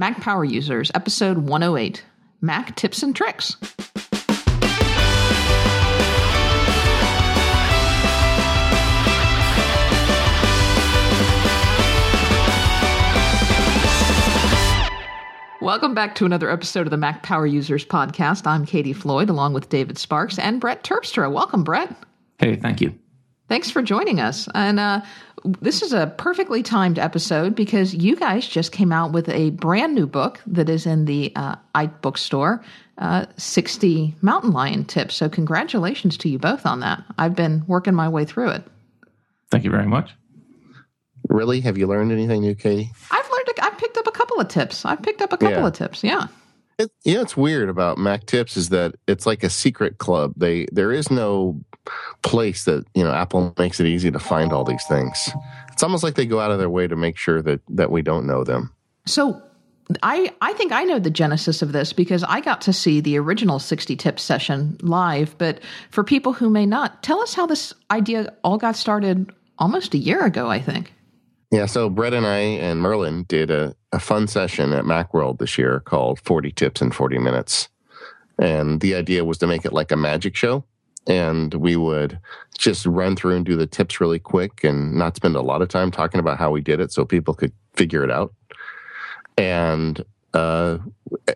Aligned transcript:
Mac 0.00 0.18
Power 0.22 0.46
Users, 0.46 0.90
episode 0.94 1.36
108 1.36 2.02
Mac 2.40 2.74
Tips 2.74 3.02
and 3.02 3.14
Tricks. 3.14 3.58
Welcome 15.60 15.92
back 15.92 16.14
to 16.14 16.24
another 16.24 16.50
episode 16.50 16.86
of 16.86 16.90
the 16.90 16.96
Mac 16.96 17.22
Power 17.22 17.46
Users 17.46 17.84
podcast. 17.84 18.46
I'm 18.46 18.64
Katie 18.64 18.94
Floyd 18.94 19.28
along 19.28 19.52
with 19.52 19.68
David 19.68 19.98
Sparks 19.98 20.38
and 20.38 20.62
Brett 20.62 20.82
Terpstra. 20.82 21.30
Welcome, 21.30 21.62
Brett. 21.62 21.94
Hey, 22.38 22.56
thank 22.56 22.80
you. 22.80 22.98
Thanks 23.50 23.68
for 23.68 23.82
joining 23.82 24.20
us. 24.20 24.48
And 24.54 24.78
uh, 24.78 25.00
this 25.44 25.82
is 25.82 25.92
a 25.92 26.12
perfectly 26.18 26.62
timed 26.62 26.98
episode 26.98 27.54
because 27.54 27.94
you 27.94 28.16
guys 28.16 28.46
just 28.46 28.72
came 28.72 28.92
out 28.92 29.12
with 29.12 29.28
a 29.28 29.50
brand 29.50 29.94
new 29.94 30.06
book 30.06 30.40
that 30.46 30.68
is 30.68 30.86
in 30.86 31.04
the 31.06 31.32
uh, 31.36 31.56
iBookstore, 31.74 32.62
uh, 32.98 33.26
60 33.36 34.14
Mountain 34.22 34.52
Lion 34.52 34.84
Tips. 34.84 35.14
So, 35.14 35.28
congratulations 35.28 36.16
to 36.18 36.28
you 36.28 36.38
both 36.38 36.66
on 36.66 36.80
that. 36.80 37.02
I've 37.18 37.34
been 37.34 37.64
working 37.66 37.94
my 37.94 38.08
way 38.08 38.24
through 38.24 38.50
it. 38.50 38.64
Thank 39.50 39.64
you 39.64 39.70
very 39.70 39.86
much. 39.86 40.10
Really? 41.28 41.60
Have 41.60 41.78
you 41.78 41.86
learned 41.86 42.12
anything 42.12 42.40
new, 42.42 42.54
Katie? 42.54 42.90
I've 43.10 43.30
learned, 43.30 43.48
a, 43.58 43.64
I've 43.64 43.78
picked 43.78 43.96
up 43.96 44.06
a 44.06 44.10
couple 44.12 44.40
of 44.40 44.48
tips. 44.48 44.84
I've 44.84 45.02
picked 45.02 45.22
up 45.22 45.32
a 45.32 45.36
couple 45.36 45.58
Yeah. 45.58 45.66
of 45.66 45.72
tips. 45.72 46.02
Yeah. 46.02 46.26
It, 46.78 46.90
you 47.04 47.14
know, 47.14 47.20
it's 47.20 47.36
weird 47.36 47.68
about 47.68 47.98
Mac 47.98 48.24
Tips 48.24 48.56
is 48.56 48.70
that 48.70 48.94
it's 49.06 49.26
like 49.26 49.42
a 49.44 49.50
secret 49.50 49.98
club. 49.98 50.32
They 50.36 50.66
there 50.72 50.92
is 50.92 51.10
no 51.10 51.60
place 52.22 52.64
that 52.64 52.84
you 52.94 53.04
know 53.04 53.12
Apple 53.12 53.54
makes 53.58 53.80
it 53.80 53.86
easy 53.86 54.10
to 54.10 54.18
find 54.18 54.52
all 54.52 54.64
these 54.64 54.84
things. 54.84 55.30
It's 55.72 55.82
almost 55.82 56.02
like 56.04 56.14
they 56.14 56.26
go 56.26 56.40
out 56.40 56.50
of 56.50 56.58
their 56.58 56.70
way 56.70 56.86
to 56.86 56.96
make 56.96 57.16
sure 57.16 57.42
that 57.42 57.60
that 57.68 57.90
we 57.90 58.02
don't 58.02 58.26
know 58.26 58.44
them. 58.44 58.72
So 59.06 59.42
I 60.02 60.32
I 60.40 60.52
think 60.54 60.72
I 60.72 60.84
know 60.84 60.98
the 60.98 61.10
genesis 61.10 61.62
of 61.62 61.72
this 61.72 61.92
because 61.92 62.22
I 62.24 62.40
got 62.40 62.60
to 62.62 62.72
see 62.72 63.00
the 63.00 63.18
original 63.18 63.58
60 63.58 63.96
tips 63.96 64.22
session 64.22 64.76
live, 64.82 65.36
but 65.38 65.60
for 65.90 66.04
people 66.04 66.32
who 66.32 66.50
may 66.50 66.66
not, 66.66 67.02
tell 67.02 67.20
us 67.20 67.34
how 67.34 67.46
this 67.46 67.72
idea 67.90 68.32
all 68.44 68.58
got 68.58 68.76
started 68.76 69.32
almost 69.58 69.94
a 69.94 69.98
year 69.98 70.24
ago, 70.24 70.48
I 70.48 70.60
think. 70.60 70.92
Yeah, 71.50 71.66
so 71.66 71.90
Brett 71.90 72.14
and 72.14 72.26
I 72.26 72.38
and 72.38 72.80
Merlin 72.80 73.24
did 73.24 73.50
a, 73.50 73.74
a 73.92 73.98
fun 73.98 74.28
session 74.28 74.72
at 74.72 74.84
Macworld 74.84 75.38
this 75.38 75.58
year 75.58 75.80
called 75.80 76.20
40 76.20 76.52
Tips 76.52 76.80
in 76.80 76.92
40 76.92 77.18
Minutes. 77.18 77.68
And 78.38 78.80
the 78.80 78.94
idea 78.94 79.24
was 79.24 79.38
to 79.38 79.46
make 79.46 79.64
it 79.64 79.72
like 79.72 79.90
a 79.90 79.96
magic 79.96 80.36
show. 80.36 80.64
And 81.06 81.54
we 81.54 81.76
would 81.76 82.18
just 82.58 82.84
run 82.86 83.16
through 83.16 83.36
and 83.36 83.44
do 83.44 83.56
the 83.56 83.66
tips 83.66 84.00
really 84.00 84.18
quick 84.18 84.64
and 84.64 84.94
not 84.94 85.16
spend 85.16 85.34
a 85.34 85.40
lot 85.40 85.62
of 85.62 85.68
time 85.68 85.90
talking 85.90 86.20
about 86.20 86.38
how 86.38 86.50
we 86.50 86.60
did 86.60 86.80
it 86.80 86.92
so 86.92 87.04
people 87.04 87.34
could 87.34 87.52
figure 87.74 88.04
it 88.04 88.10
out. 88.10 88.34
And 89.38 90.04
uh, 90.34 90.78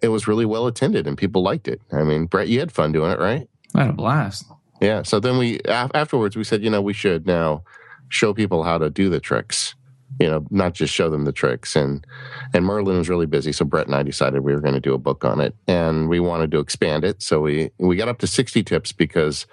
it 0.03 0.09
was 0.09 0.29
really 0.29 0.45
well 0.45 0.67
attended 0.67 1.07
and 1.07 1.17
people 1.17 1.43
liked 1.43 1.67
it. 1.67 1.81
I 1.93 2.03
mean, 2.03 2.27
Brett, 2.27 2.49
you 2.49 2.61
had 2.61 2.71
fun 2.71 2.93
doing 2.93 3.11
it, 3.11 3.19
right? 3.19 3.49
I 3.75 3.81
had 3.81 3.91
a 3.91 3.95
blast. 3.95 4.45
Yeah. 4.81 5.03
So 5.03 5.19
then 5.19 5.39
we 5.39 5.61
af- 5.65 5.91
afterwards 5.95 6.37
we 6.37 6.45
said, 6.45 6.63
you 6.63 6.71
know, 6.71 6.83
we 6.83 6.93
should 6.93 7.27
now 7.27 7.65
show 8.09 8.35
people 8.35 8.63
how 8.63 8.79
to 8.79 8.91
do 8.91 9.09
the 9.09 9.21
tricks. 9.21 9.75
You 10.21 10.29
know, 10.29 10.47
not 10.51 10.75
just 10.75 10.95
show 10.95 11.11
them 11.11 11.25
the 11.25 11.33
tricks. 11.33 11.75
And 11.77 12.07
and 12.53 12.65
Merlin 12.65 12.99
was 12.99 13.09
really 13.09 13.27
busy, 13.27 13.53
so 13.53 13.65
Brett 13.65 13.87
and 13.87 13.95
I 13.95 14.03
decided 14.03 14.41
we 14.41 14.55
were 14.55 14.61
going 14.61 14.75
to 14.75 14.81
do 14.81 14.95
a 14.95 14.99
book 14.99 15.25
on 15.25 15.41
it, 15.41 15.55
and 15.67 16.09
we 16.09 16.21
wanted 16.21 16.51
to 16.53 16.59
expand 16.59 17.05
it. 17.05 17.23
So 17.23 17.41
we 17.41 17.71
we 17.79 17.97
got 17.97 18.09
up 18.09 18.19
to 18.19 18.27
sixty 18.27 18.63
tips 18.63 18.93
because, 18.93 19.47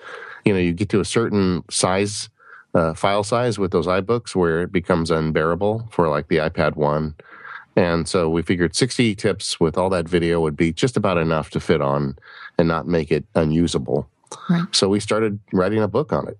you 0.45 0.53
know, 0.53 0.59
you 0.59 0.73
get 0.73 0.89
to 0.89 0.99
a 0.99 1.05
certain 1.05 1.63
size. 1.69 2.29
Uh, 2.73 2.93
file 2.93 3.21
size 3.21 3.59
with 3.59 3.71
those 3.71 3.85
iBooks 3.85 4.33
where 4.33 4.61
it 4.61 4.71
becomes 4.71 5.11
unbearable 5.11 5.89
for 5.91 6.07
like 6.07 6.29
the 6.29 6.37
iPad 6.37 6.77
1. 6.77 7.13
And 7.75 8.07
so 8.07 8.29
we 8.29 8.41
figured 8.41 8.75
60 8.75 9.15
tips 9.15 9.59
with 9.59 9.77
all 9.77 9.89
that 9.89 10.07
video 10.07 10.39
would 10.39 10.55
be 10.55 10.71
just 10.71 10.95
about 10.95 11.17
enough 11.17 11.49
to 11.49 11.59
fit 11.59 11.81
on 11.81 12.17
and 12.57 12.67
not 12.67 12.87
make 12.87 13.11
it 13.11 13.25
unusable. 13.35 14.07
Right. 14.49 14.65
So 14.71 14.89
we 14.89 14.99
started 14.99 15.39
writing 15.51 15.81
a 15.81 15.87
book 15.87 16.13
on 16.13 16.27
it. 16.27 16.37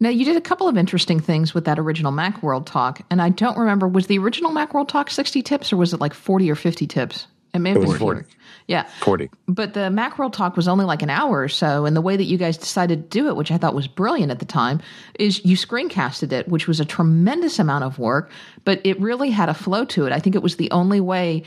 Now, 0.00 0.08
you 0.08 0.24
did 0.24 0.36
a 0.36 0.40
couple 0.40 0.68
of 0.68 0.76
interesting 0.76 1.20
things 1.20 1.54
with 1.54 1.64
that 1.66 1.78
original 1.78 2.12
Macworld 2.12 2.66
talk, 2.66 3.00
and 3.10 3.22
I 3.22 3.28
don't 3.28 3.56
remember 3.56 3.86
was 3.86 4.06
the 4.06 4.18
original 4.18 4.50
Macworld 4.50 4.88
talk 4.88 5.10
60 5.10 5.42
tips 5.42 5.72
or 5.72 5.76
was 5.76 5.94
it 5.94 6.00
like 6.00 6.14
40 6.14 6.50
or 6.50 6.56
50 6.56 6.86
tips? 6.86 7.26
It 7.54 7.60
may 7.60 7.70
have 7.70 7.76
It 7.76 7.80
been 7.82 7.90
was 7.90 7.98
40. 7.98 8.22
Yeah. 8.66 8.88
40. 9.00 9.30
But 9.46 9.74
the 9.74 9.88
Macworld 9.90 10.32
talk 10.32 10.56
was 10.56 10.66
only 10.66 10.84
like 10.84 11.02
an 11.02 11.10
hour 11.10 11.40
or 11.40 11.48
so, 11.48 11.86
and 11.86 11.94
the 11.94 12.00
way 12.00 12.16
that 12.16 12.24
you 12.24 12.36
guys 12.36 12.56
decided 12.56 13.08
to 13.10 13.18
do 13.18 13.28
it, 13.28 13.36
which 13.36 13.52
I 13.52 13.58
thought 13.58 13.74
was 13.74 13.86
brilliant 13.86 14.32
at 14.32 14.40
the 14.40 14.44
time, 14.44 14.80
is 15.18 15.44
you 15.44 15.56
screencasted 15.56 16.32
it, 16.32 16.48
which 16.48 16.66
was 16.66 16.80
a 16.80 16.84
tremendous 16.84 17.60
amount 17.60 17.84
of 17.84 17.98
work, 17.98 18.30
but 18.64 18.80
it 18.82 19.00
really 19.00 19.30
had 19.30 19.48
a 19.48 19.54
flow 19.54 19.84
to 19.86 20.06
it. 20.06 20.12
I 20.12 20.18
think 20.18 20.34
it 20.34 20.42
was 20.42 20.56
the 20.56 20.70
only 20.72 21.00
way 21.00 21.44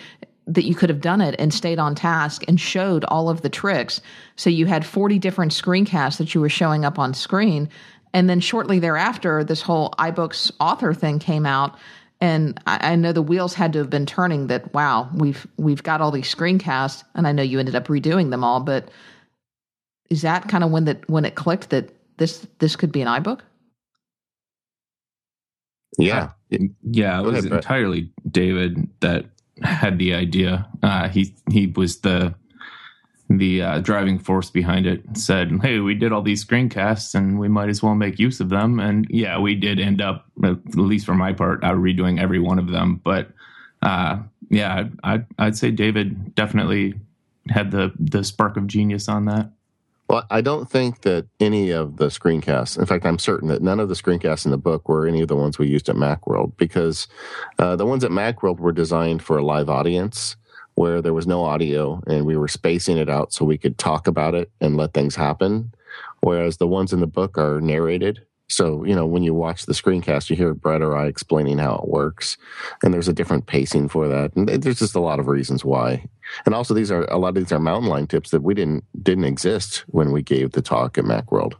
that 0.47 0.63
you 0.63 0.73
could 0.73 0.89
have 0.89 1.01
done 1.01 1.19
it 1.19 1.35
and 1.37 1.53
stayed 1.53 1.77
on 1.77 1.93
task 1.93 2.43
and 2.47 2.57
showed 2.57 3.03
all 3.05 3.29
of 3.29 3.41
the 3.41 3.49
tricks. 3.49 3.99
So 4.37 4.49
you 4.49 4.65
had 4.65 4.85
40 4.85 5.19
different 5.19 5.51
screencasts 5.51 6.17
that 6.19 6.33
you 6.33 6.39
were 6.39 6.47
showing 6.47 6.85
up 6.85 6.97
on 6.97 7.13
screen. 7.13 7.67
And 8.13 8.29
then 8.29 8.39
shortly 8.39 8.79
thereafter, 8.79 9.43
this 9.43 9.61
whole 9.61 9.91
iBooks 9.99 10.51
author 10.59 10.93
thing 10.93 11.19
came 11.19 11.45
out. 11.45 11.77
And 12.19 12.59
I, 12.65 12.93
I 12.93 12.95
know 12.95 13.11
the 13.11 13.21
wheels 13.21 13.53
had 13.53 13.73
to 13.73 13.79
have 13.79 13.89
been 13.89 14.05
turning 14.05 14.47
that, 14.47 14.73
wow, 14.73 15.09
we've 15.13 15.45
we've 15.57 15.83
got 15.83 16.01
all 16.01 16.11
these 16.11 16.33
screencasts, 16.33 17.03
and 17.13 17.27
I 17.27 17.31
know 17.31 17.43
you 17.43 17.59
ended 17.59 17.75
up 17.75 17.87
redoing 17.87 18.31
them 18.31 18.43
all, 18.43 18.59
but 18.59 18.89
is 20.09 20.23
that 20.23 20.47
kind 20.47 20.63
of 20.63 20.71
when 20.71 20.85
that 20.85 21.07
when 21.09 21.25
it 21.25 21.35
clicked 21.35 21.69
that 21.69 21.91
this 22.17 22.47
this 22.59 22.75
could 22.75 22.91
be 22.91 23.01
an 23.01 23.07
iBook? 23.07 23.41
Yeah. 25.97 26.31
Yeah, 26.49 27.19
it 27.19 27.23
was 27.23 27.45
ahead, 27.45 27.57
entirely 27.57 28.11
David 28.29 28.87
that 29.01 29.25
had 29.61 29.99
the 29.99 30.13
idea. 30.13 30.67
Uh, 30.81 31.09
he 31.09 31.35
he 31.51 31.67
was 31.67 31.99
the 31.99 32.35
the 33.29 33.61
uh, 33.61 33.79
driving 33.79 34.19
force 34.19 34.49
behind 34.49 34.85
it. 34.85 35.01
Said, 35.17 35.51
"Hey, 35.61 35.79
we 35.79 35.95
did 35.95 36.11
all 36.11 36.21
these 36.21 36.45
screencasts, 36.45 37.13
and 37.13 37.39
we 37.39 37.47
might 37.47 37.69
as 37.69 37.83
well 37.83 37.95
make 37.95 38.19
use 38.19 38.39
of 38.39 38.49
them." 38.49 38.79
And 38.79 39.07
yeah, 39.09 39.39
we 39.39 39.55
did 39.55 39.79
end 39.79 40.01
up, 40.01 40.25
at 40.43 40.75
least 40.75 41.05
for 41.05 41.15
my 41.15 41.33
part, 41.33 41.63
uh, 41.63 41.73
redoing 41.73 42.21
every 42.21 42.39
one 42.39 42.59
of 42.59 42.69
them. 42.69 43.01
But 43.03 43.29
uh, 43.81 44.19
yeah, 44.49 44.87
I'd 45.03 45.25
I'd 45.37 45.57
say 45.57 45.71
David 45.71 46.35
definitely 46.35 46.95
had 47.49 47.71
the 47.71 47.91
the 47.99 48.23
spark 48.23 48.57
of 48.57 48.67
genius 48.67 49.09
on 49.09 49.25
that. 49.25 49.51
Well, 50.09 50.25
I 50.29 50.39
don't 50.39 50.69
think 50.69 51.01
that 51.01 51.27
any 51.41 51.71
of 51.71 51.97
the 51.97 52.05
screencasts, 52.05 52.79
in 52.79 52.85
fact, 52.85 53.05
I'm 53.05 53.19
certain 53.19 53.49
that 53.49 53.61
none 53.61 53.81
of 53.81 53.89
the 53.89 53.95
screencasts 53.95 54.45
in 54.45 54.51
the 54.51 54.57
book 54.57 54.87
were 54.87 55.05
any 55.05 55.21
of 55.21 55.27
the 55.27 55.35
ones 55.35 55.59
we 55.59 55.67
used 55.67 55.89
at 55.89 55.97
Macworld 55.97 56.55
because 56.55 57.09
uh, 57.59 57.75
the 57.75 57.85
ones 57.85 58.05
at 58.05 58.11
Macworld 58.11 58.59
were 58.59 58.71
designed 58.71 59.21
for 59.21 59.37
a 59.37 59.43
live 59.43 59.69
audience 59.69 60.37
where 60.77 61.01
there 61.01 61.13
was 61.13 61.25
no 61.25 61.43
audio 61.43 61.99
and 62.05 62.23
we 62.23 62.37
were 62.37 62.47
spacing 62.47 62.99
it 62.99 63.09
out 63.09 63.33
so 63.33 63.43
we 63.43 63.57
could 63.57 63.79
talk 63.79 64.05
about 64.05 64.35
it 64.35 64.51
and 64.61 64.77
let 64.77 64.93
things 64.93 65.15
happen. 65.15 65.73
Whereas 66.21 66.57
the 66.57 66.67
ones 66.67 66.93
in 66.93 66.99
the 66.99 67.07
book 67.07 67.35
are 67.35 67.59
narrated. 67.59 68.21
So, 68.47 68.83
you 68.85 68.95
know, 68.95 69.07
when 69.07 69.23
you 69.23 69.33
watch 69.33 69.65
the 69.65 69.73
screencast, 69.73 70.29
you 70.29 70.35
hear 70.35 70.53
Brett 70.53 70.83
or 70.83 70.95
I 70.95 71.07
explaining 71.07 71.57
how 71.57 71.77
it 71.77 71.87
works. 71.87 72.37
And 72.83 72.93
there's 72.93 73.07
a 73.07 73.13
different 73.13 73.47
pacing 73.47 73.89
for 73.89 74.07
that. 74.07 74.35
And 74.35 74.47
there's 74.47 74.77
just 74.77 74.93
a 74.93 74.99
lot 74.99 75.19
of 75.19 75.27
reasons 75.27 75.65
why. 75.65 76.05
And 76.45 76.53
also 76.53 76.75
these 76.75 76.91
are 76.91 77.05
a 77.05 77.17
lot 77.17 77.29
of 77.29 77.35
these 77.35 77.51
are 77.51 77.59
mountain 77.59 77.89
lion 77.89 78.05
tips 78.05 78.29
that 78.29 78.43
we 78.43 78.53
didn't 78.53 78.83
didn't 79.01 79.25
exist 79.25 79.83
when 79.87 80.11
we 80.11 80.21
gave 80.21 80.51
the 80.51 80.61
talk 80.61 80.99
at 80.99 81.05
Macworld. 81.05 81.53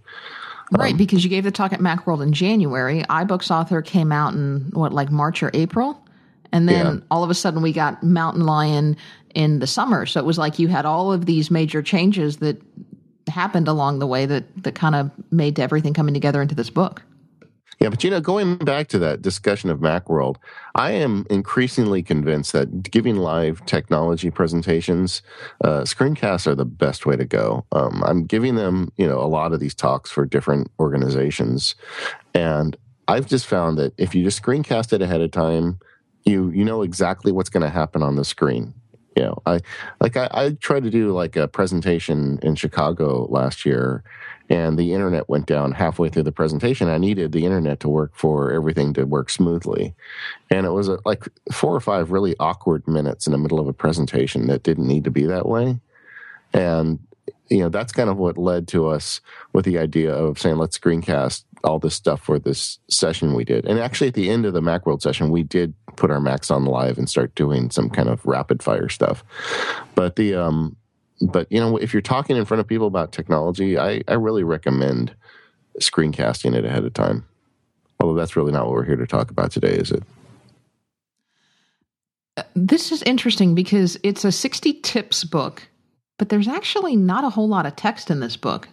Right, 0.72 0.92
Um, 0.92 0.98
because 0.98 1.24
you 1.24 1.30
gave 1.32 1.44
the 1.44 1.52
talk 1.52 1.74
at 1.74 1.80
Macworld 1.80 2.22
in 2.22 2.34
January. 2.34 3.02
iBooks 3.10 3.50
author 3.50 3.82
came 3.82 4.12
out 4.12 4.34
in 4.34 4.70
what, 4.74 4.94
like 4.94 5.10
March 5.10 5.42
or 5.42 5.50
April? 5.56 6.00
And 6.52 6.68
then 6.68 6.86
Yeah. 6.86 7.00
all 7.12 7.24
of 7.24 7.30
a 7.30 7.34
sudden 7.34 7.62
we 7.62 7.74
got 7.74 8.02
Mountain 8.04 8.46
Lion 8.46 8.96
in 9.36 9.60
the 9.60 9.68
summer. 9.68 10.06
So 10.06 10.20
it 10.20 10.26
was 10.26 10.38
like 10.38 10.60
you 10.60 10.68
had 10.68 10.86
all 10.86 11.12
of 11.12 11.26
these 11.26 11.52
major 11.52 11.82
changes 11.82 12.38
that 12.38 12.62
happened 13.28 13.68
along 13.68 14.00
the 14.00 14.08
way 14.08 14.26
that, 14.26 14.46
that 14.64 14.76
kind 14.76 14.96
of 14.96 15.12
made 15.32 15.60
everything 15.60 15.94
coming 15.94 16.14
together 16.14 16.42
into 16.42 16.56
this 16.56 16.70
book. 16.70 17.04
Yeah, 17.80 17.90
but 17.90 18.04
you 18.04 18.10
know, 18.10 18.20
going 18.20 18.58
back 18.58 18.88
to 18.88 19.00
that 19.00 19.22
discussion 19.22 19.70
of 19.70 19.80
Macworld, 19.80 20.38
I 20.74 20.92
am 20.92 21.28
increasingly 21.30 22.02
convinced 22.02 22.52
that 22.54 22.90
giving 22.90 23.18
live 23.18 23.64
technology 23.68 24.32
presentations, 24.32 25.22
uh, 25.64 25.82
screencasts 25.82 26.48
are 26.48 26.56
the 26.56 26.66
best 26.66 27.06
way 27.06 27.16
to 27.16 27.26
go. 27.26 27.66
Um, 27.72 28.02
I'm 28.04 28.26
giving 28.26 28.56
them, 28.56 28.92
you 28.98 29.08
know, 29.08 29.20
a 29.20 29.28
lot 29.30 29.54
of 29.54 29.60
these 29.60 29.76
talks 29.76 30.10
for 30.10 30.26
different 30.26 30.72
organizations, 30.80 31.76
and 32.34 32.76
I've 33.08 33.28
just 33.28 33.46
found 33.46 33.78
that 33.78 33.94
if 34.00 34.16
you 34.16 34.24
just 34.24 34.42
screencast 34.42 34.92
it 34.92 35.04
ahead 35.04 35.22
of 35.22 35.30
time, 35.30 35.78
you 36.28 36.50
you 36.52 36.66
know 36.66 36.82
exactly 36.82 37.32
what's 37.32 37.50
going 37.50 37.64
to 37.64 37.70
happen 37.70 38.04
on 38.04 38.16
the 38.16 38.26
screen. 38.26 38.74
You 39.16 39.24
know, 39.24 39.42
I 39.48 39.62
like 40.00 40.16
I, 40.16 40.30
I 40.32 40.50
tried 40.52 40.84
to 40.84 40.92
do 40.92 41.12
like 41.12 41.36
a 41.36 41.48
presentation 41.48 42.38
in 42.44 42.56
Chicago 42.56 43.26
last 43.32 43.66
year, 43.66 44.04
and 44.48 44.78
the 44.78 44.94
internet 44.94 45.28
went 45.28 45.48
down 45.48 45.72
halfway 45.72 46.10
through 46.10 46.24
the 46.24 46.32
presentation. 46.32 46.88
I 46.88 47.00
needed 47.00 47.32
the 47.32 47.44
internet 47.44 47.80
to 47.80 47.90
work 47.90 48.12
for 48.16 48.52
everything 48.52 48.94
to 48.94 49.06
work 49.06 49.32
smoothly, 49.32 49.96
and 50.52 50.68
it 50.68 50.72
was 50.72 50.90
uh 50.90 50.98
like 51.04 51.28
four 51.52 51.74
or 51.74 51.80
five 51.80 52.12
really 52.12 52.36
awkward 52.40 52.88
minutes 52.88 53.26
in 53.26 53.32
the 53.32 53.40
middle 53.40 53.60
of 53.60 53.68
a 53.68 53.74
presentation 53.74 54.48
that 54.48 54.64
didn't 54.64 54.88
need 54.88 55.06
to 55.06 55.12
be 55.12 55.26
that 55.26 55.48
way, 55.48 55.80
and 56.54 57.00
you 57.50 57.60
know 57.60 57.70
that's 57.70 57.94
kind 57.94 58.10
of 58.10 58.18
what 58.18 58.38
led 58.38 58.68
to 58.68 58.88
us 58.88 59.20
with 59.54 59.66
the 59.66 59.80
idea 59.80 60.14
of 60.14 60.38
saying 60.38 60.58
let's 60.58 60.78
screencast 60.78 61.44
all 61.64 61.80
this 61.80 61.96
stuff 61.96 62.22
for 62.22 62.40
this 62.40 62.80
session 62.90 63.34
we 63.34 63.44
did. 63.44 63.66
And 63.66 63.80
actually, 63.80 64.08
at 64.08 64.14
the 64.14 64.30
end 64.30 64.46
of 64.46 64.54
the 64.54 64.62
Macworld 64.62 65.02
session, 65.02 65.30
we 65.30 65.44
did 65.44 65.74
put 65.96 66.12
our 66.12 66.20
Macs 66.20 66.52
on 66.52 66.66
live 66.66 66.98
and 66.98 67.10
start 67.10 67.34
doing 67.36 67.70
some 67.72 67.90
kind 67.90 68.10
of 68.10 68.26
rapid 68.26 68.62
fire 68.62 68.90
stuff. 68.90 69.24
But 69.96 70.16
the 70.16 70.36
um, 70.36 70.76
but 71.22 71.52
you 71.52 71.60
know, 71.60 71.78
if 71.78 71.94
you're 71.94 72.02
talking 72.02 72.38
in 72.38 72.46
front 72.46 72.62
of 72.62 72.68
people 72.68 72.88
about 72.88 73.12
technology, 73.12 73.78
I 73.78 74.02
I 74.08 74.14
really 74.14 74.44
recommend 74.44 75.16
screencasting 75.80 76.56
it 76.56 76.66
ahead 76.66 76.86
of 76.86 76.94
time. 76.94 77.26
Although 78.00 78.16
that's 78.16 78.36
really 78.36 78.52
not 78.52 78.66
what 78.66 78.74
we're 78.74 78.86
here 78.86 78.96
to 78.96 79.08
talk 79.08 79.32
about 79.32 79.52
today, 79.52 79.74
is 79.74 79.92
it? 79.92 80.04
This 82.56 82.92
is 82.92 83.02
interesting 83.04 83.56
because 83.56 83.98
it's 84.04 84.24
a 84.24 84.32
60 84.32 84.74
tips 84.82 85.24
book, 85.24 85.68
but 86.20 86.30
there's 86.30 86.48
actually 86.48 86.96
not 86.96 87.24
a 87.24 87.30
whole 87.30 87.48
lot 87.48 87.66
of 87.66 87.76
text 87.76 88.12
in 88.12 88.20
this 88.20 88.38
book 88.38 88.70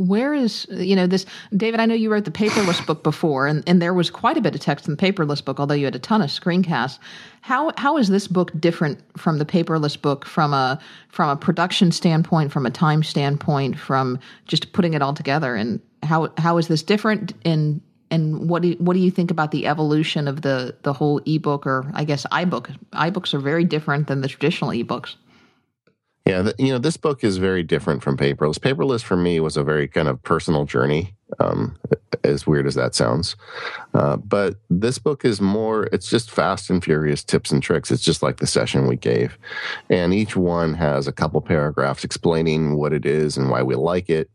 where 0.00 0.34
is 0.34 0.66
you 0.70 0.96
know 0.96 1.06
this 1.06 1.26
david 1.56 1.78
i 1.78 1.86
know 1.86 1.94
you 1.94 2.10
wrote 2.10 2.24
the 2.24 2.30
paperless 2.30 2.84
book 2.86 3.02
before 3.02 3.46
and, 3.46 3.62
and 3.66 3.80
there 3.80 3.94
was 3.94 4.10
quite 4.10 4.36
a 4.36 4.40
bit 4.40 4.54
of 4.54 4.60
text 4.60 4.88
in 4.88 4.96
the 4.96 5.00
paperless 5.00 5.44
book 5.44 5.60
although 5.60 5.74
you 5.74 5.84
had 5.84 5.94
a 5.94 6.00
ton 6.00 6.22
of 6.22 6.30
screencasts. 6.30 6.98
How 7.42 7.72
how 7.76 7.96
is 7.96 8.08
this 8.08 8.26
book 8.26 8.50
different 8.58 9.00
from 9.16 9.38
the 9.38 9.44
paperless 9.44 10.00
book 10.00 10.24
from 10.24 10.52
a 10.52 10.80
from 11.08 11.30
a 11.30 11.36
production 11.36 11.92
standpoint 11.92 12.52
from 12.52 12.66
a 12.66 12.70
time 12.70 13.02
standpoint 13.02 13.78
from 13.78 14.18
just 14.46 14.72
putting 14.72 14.94
it 14.94 15.02
all 15.02 15.14
together? 15.14 15.54
And 15.54 15.80
how 16.02 16.32
how 16.38 16.58
is 16.58 16.68
this 16.68 16.82
different 16.82 17.32
and 17.44 17.80
and 18.10 18.48
what 18.48 18.62
do 18.62 18.72
what 18.78 18.94
do 18.94 19.00
you 19.00 19.10
think 19.10 19.30
about 19.30 19.52
the 19.52 19.66
evolution 19.66 20.26
of 20.26 20.42
the 20.42 20.74
the 20.82 20.92
whole 20.92 21.20
ebook 21.26 21.66
or 21.66 21.88
i 21.94 22.02
guess 22.02 22.26
ibook 22.32 22.74
ibooks 22.94 23.32
are 23.32 23.38
very 23.38 23.62
different 23.62 24.08
than 24.08 24.20
the 24.20 24.26
traditional 24.26 24.70
ebooks 24.70 25.14
yeah, 26.30 26.52
you 26.58 26.68
know, 26.68 26.78
this 26.78 26.96
book 26.96 27.24
is 27.24 27.38
very 27.38 27.64
different 27.64 28.04
from 28.04 28.16
Paperless. 28.16 28.58
Paperless 28.58 29.02
for 29.02 29.16
me 29.16 29.40
was 29.40 29.56
a 29.56 29.64
very 29.64 29.88
kind 29.88 30.06
of 30.06 30.22
personal 30.22 30.64
journey, 30.64 31.12
um, 31.40 31.76
as 32.22 32.46
weird 32.46 32.68
as 32.68 32.76
that 32.76 32.94
sounds. 32.94 33.34
Uh, 33.94 34.16
but 34.16 34.54
this 34.70 34.98
book 34.98 35.24
is 35.24 35.40
more, 35.40 35.88
it's 35.92 36.08
just 36.08 36.30
fast 36.30 36.70
and 36.70 36.84
furious 36.84 37.24
tips 37.24 37.50
and 37.50 37.60
tricks. 37.60 37.90
It's 37.90 38.04
just 38.04 38.22
like 38.22 38.36
the 38.36 38.46
session 38.46 38.86
we 38.86 38.94
gave. 38.94 39.36
And 39.88 40.14
each 40.14 40.36
one 40.36 40.74
has 40.74 41.08
a 41.08 41.12
couple 41.12 41.40
paragraphs 41.40 42.04
explaining 42.04 42.76
what 42.76 42.92
it 42.92 43.04
is 43.04 43.36
and 43.36 43.50
why 43.50 43.64
we 43.64 43.74
like 43.74 44.08
it. 44.08 44.30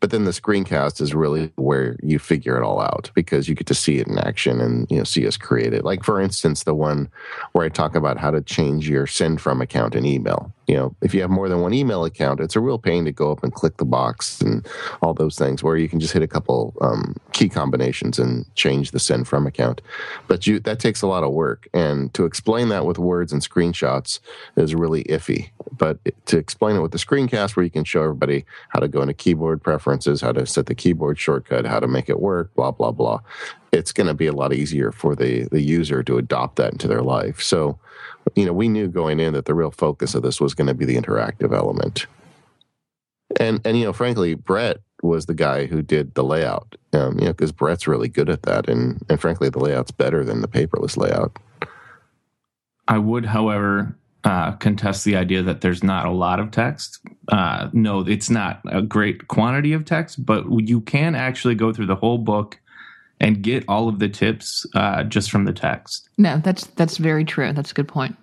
But 0.00 0.10
then 0.10 0.24
the 0.24 0.30
screencast 0.30 1.00
is 1.00 1.14
really 1.14 1.52
where 1.56 1.96
you 2.02 2.18
figure 2.18 2.56
it 2.56 2.64
all 2.64 2.80
out 2.80 3.10
because 3.14 3.48
you 3.48 3.54
get 3.54 3.66
to 3.66 3.74
see 3.74 3.98
it 3.98 4.06
in 4.06 4.18
action 4.18 4.60
and 4.60 4.86
you 4.90 4.98
know 4.98 5.04
see 5.04 5.26
us 5.26 5.36
create 5.36 5.72
it. 5.72 5.84
Like 5.84 6.04
for 6.04 6.20
instance, 6.20 6.64
the 6.64 6.74
one 6.74 7.08
where 7.52 7.64
I 7.64 7.70
talk 7.70 7.94
about 7.94 8.18
how 8.18 8.30
to 8.30 8.42
change 8.42 8.88
your 8.88 9.06
send 9.06 9.40
from 9.40 9.62
account 9.62 9.94
in 9.94 10.04
email. 10.04 10.53
You 10.66 10.76
know, 10.76 10.96
if 11.02 11.14
you 11.14 11.20
have 11.20 11.30
more 11.30 11.48
than 11.48 11.60
one 11.60 11.74
email 11.74 12.04
account, 12.04 12.40
it's 12.40 12.56
a 12.56 12.60
real 12.60 12.78
pain 12.78 13.04
to 13.04 13.12
go 13.12 13.30
up 13.30 13.42
and 13.42 13.52
click 13.52 13.76
the 13.76 13.84
box 13.84 14.40
and 14.40 14.66
all 15.02 15.14
those 15.14 15.36
things. 15.36 15.62
Where 15.62 15.76
you 15.76 15.88
can 15.88 16.00
just 16.00 16.12
hit 16.12 16.22
a 16.22 16.26
couple 16.26 16.74
um, 16.80 17.16
key 17.32 17.48
combinations 17.48 18.18
and 18.18 18.52
change 18.54 18.90
the 18.90 18.98
send 18.98 19.28
from 19.28 19.46
account. 19.46 19.82
But 20.26 20.46
you 20.46 20.60
that 20.60 20.80
takes 20.80 21.02
a 21.02 21.06
lot 21.06 21.24
of 21.24 21.32
work, 21.32 21.68
and 21.74 22.12
to 22.14 22.24
explain 22.24 22.68
that 22.70 22.86
with 22.86 22.98
words 22.98 23.32
and 23.32 23.42
screenshots 23.42 24.20
is 24.56 24.74
really 24.74 25.04
iffy. 25.04 25.50
But 25.76 25.98
to 26.26 26.38
explain 26.38 26.76
it 26.76 26.80
with 26.80 26.92
the 26.92 26.98
screencast, 26.98 27.56
where 27.56 27.64
you 27.64 27.70
can 27.70 27.84
show 27.84 28.02
everybody 28.02 28.44
how 28.68 28.80
to 28.80 28.88
go 28.88 29.02
into 29.02 29.14
keyboard 29.14 29.62
preferences, 29.62 30.20
how 30.20 30.32
to 30.32 30.46
set 30.46 30.66
the 30.66 30.74
keyboard 30.74 31.18
shortcut, 31.18 31.66
how 31.66 31.80
to 31.80 31.88
make 31.88 32.08
it 32.08 32.20
work, 32.20 32.54
blah 32.54 32.70
blah 32.70 32.92
blah, 32.92 33.20
it's 33.74 33.92
going 33.92 34.06
to 34.06 34.14
be 34.14 34.26
a 34.26 34.32
lot 34.32 34.52
easier 34.52 34.92
for 34.92 35.14
the 35.14 35.48
the 35.50 35.62
user 35.62 36.02
to 36.02 36.18
adopt 36.18 36.56
that 36.56 36.72
into 36.72 36.88
their 36.88 37.02
life. 37.02 37.42
So, 37.42 37.78
you 38.34 38.44
know, 38.44 38.52
we 38.52 38.68
knew 38.68 38.88
going 38.88 39.20
in 39.20 39.34
that 39.34 39.44
the 39.46 39.54
real 39.54 39.70
focus 39.70 40.14
of 40.14 40.22
this 40.22 40.40
was 40.40 40.54
going 40.54 40.66
to 40.66 40.74
be 40.74 40.84
the 40.84 40.96
interactive 40.96 41.54
element. 41.54 42.06
And 43.38 43.60
and 43.64 43.78
you 43.78 43.84
know, 43.84 43.92
frankly, 43.92 44.34
Brett 44.34 44.78
was 45.02 45.26
the 45.26 45.34
guy 45.34 45.66
who 45.66 45.82
did 45.82 46.14
the 46.14 46.24
layout. 46.24 46.76
Um, 46.92 47.18
you 47.18 47.26
know, 47.26 47.32
because 47.32 47.52
Brett's 47.52 47.86
really 47.86 48.08
good 48.08 48.28
at 48.28 48.42
that, 48.42 48.68
and 48.68 49.04
and 49.08 49.20
frankly, 49.20 49.48
the 49.48 49.58
layout's 49.58 49.90
better 49.90 50.24
than 50.24 50.40
the 50.40 50.48
paperless 50.48 50.96
layout. 50.96 51.36
I 52.86 52.98
would, 52.98 53.24
however, 53.24 53.96
uh, 54.24 54.52
contest 54.52 55.04
the 55.04 55.16
idea 55.16 55.42
that 55.42 55.60
there's 55.60 55.82
not 55.82 56.06
a 56.06 56.10
lot 56.10 56.38
of 56.40 56.50
text. 56.50 57.00
Uh, 57.28 57.68
no, 57.72 58.00
it's 58.00 58.30
not 58.30 58.60
a 58.66 58.82
great 58.82 59.28
quantity 59.28 59.72
of 59.72 59.84
text, 59.84 60.24
but 60.24 60.44
you 60.60 60.80
can 60.82 61.14
actually 61.14 61.54
go 61.54 61.72
through 61.72 61.86
the 61.86 61.96
whole 61.96 62.18
book 62.18 62.58
and 63.20 63.42
get 63.42 63.64
all 63.68 63.88
of 63.88 63.98
the 63.98 64.08
tips 64.08 64.66
uh, 64.74 65.02
just 65.04 65.30
from 65.30 65.44
the 65.44 65.52
text. 65.52 66.08
No, 66.18 66.38
that's 66.38 66.66
that's 66.68 66.98
very 66.98 67.24
true. 67.24 67.52
That's 67.52 67.70
a 67.70 67.74
good 67.74 67.88
point. 67.88 68.16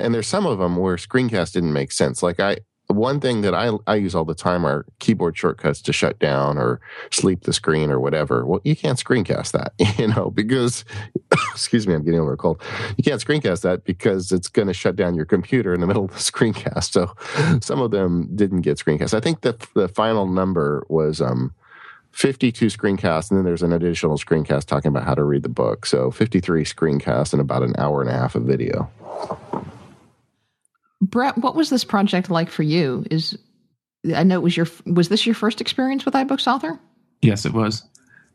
And 0.00 0.14
there's 0.14 0.26
some 0.26 0.46
of 0.46 0.58
them 0.58 0.76
where 0.76 0.96
screencast 0.96 1.52
didn't 1.52 1.72
make 1.72 1.92
sense. 1.92 2.22
Like 2.22 2.40
I, 2.40 2.58
one 2.88 3.20
thing 3.20 3.42
that 3.42 3.54
I, 3.54 3.70
I 3.86 3.96
use 3.96 4.14
all 4.14 4.24
the 4.24 4.34
time 4.34 4.66
are 4.66 4.84
keyboard 4.98 5.36
shortcuts 5.36 5.80
to 5.82 5.92
shut 5.92 6.18
down 6.18 6.58
or 6.58 6.80
sleep 7.10 7.42
the 7.42 7.52
screen 7.52 7.90
or 7.90 7.98
whatever. 8.00 8.44
Well, 8.44 8.60
you 8.64 8.76
can't 8.76 8.98
screencast 8.98 9.52
that, 9.52 9.72
you 9.98 10.08
know, 10.08 10.30
because, 10.30 10.84
excuse 11.52 11.86
me, 11.86 11.94
I'm 11.94 12.04
getting 12.04 12.20
over 12.20 12.34
a 12.34 12.36
cold. 12.36 12.62
You 12.96 13.04
can't 13.04 13.20
screencast 13.20 13.62
that 13.62 13.84
because 13.84 14.32
it's 14.32 14.48
going 14.48 14.68
to 14.68 14.74
shut 14.74 14.96
down 14.96 15.14
your 15.14 15.24
computer 15.24 15.72
in 15.72 15.80
the 15.80 15.86
middle 15.86 16.04
of 16.04 16.10
the 16.10 16.16
screencast. 16.18 16.92
So 16.92 17.14
some 17.60 17.80
of 17.80 17.90
them 17.90 18.28
didn't 18.34 18.62
get 18.62 18.78
screencast. 18.78 19.14
I 19.14 19.20
think 19.20 19.40
the, 19.40 19.56
the 19.74 19.88
final 19.88 20.26
number 20.26 20.86
was, 20.88 21.20
um, 21.20 21.54
52 22.12 22.66
screencasts, 22.66 23.30
and 23.30 23.38
then 23.38 23.44
there's 23.46 23.62
an 23.62 23.72
additional 23.72 24.18
screencast 24.18 24.66
talking 24.66 24.90
about 24.90 25.04
how 25.04 25.14
to 25.14 25.24
read 25.24 25.42
the 25.42 25.48
book. 25.48 25.86
So 25.86 26.10
53 26.10 26.62
screencasts 26.62 27.32
and 27.32 27.40
about 27.40 27.62
an 27.62 27.74
hour 27.78 28.02
and 28.02 28.10
a 28.10 28.12
half 28.12 28.34
of 28.34 28.42
video. 28.42 28.90
Brett, 31.02 31.36
what 31.36 31.56
was 31.56 31.68
this 31.68 31.82
project 31.82 32.30
like 32.30 32.48
for 32.48 32.62
you? 32.62 33.04
Is 33.10 33.36
I 34.14 34.22
know 34.22 34.36
it 34.36 34.42
was 34.42 34.56
your 34.56 34.68
was 34.86 35.08
this 35.08 35.26
your 35.26 35.34
first 35.34 35.60
experience 35.60 36.04
with 36.04 36.14
iBooks 36.14 36.46
Author? 36.46 36.78
Yes, 37.20 37.44
it 37.44 37.52
was. 37.52 37.82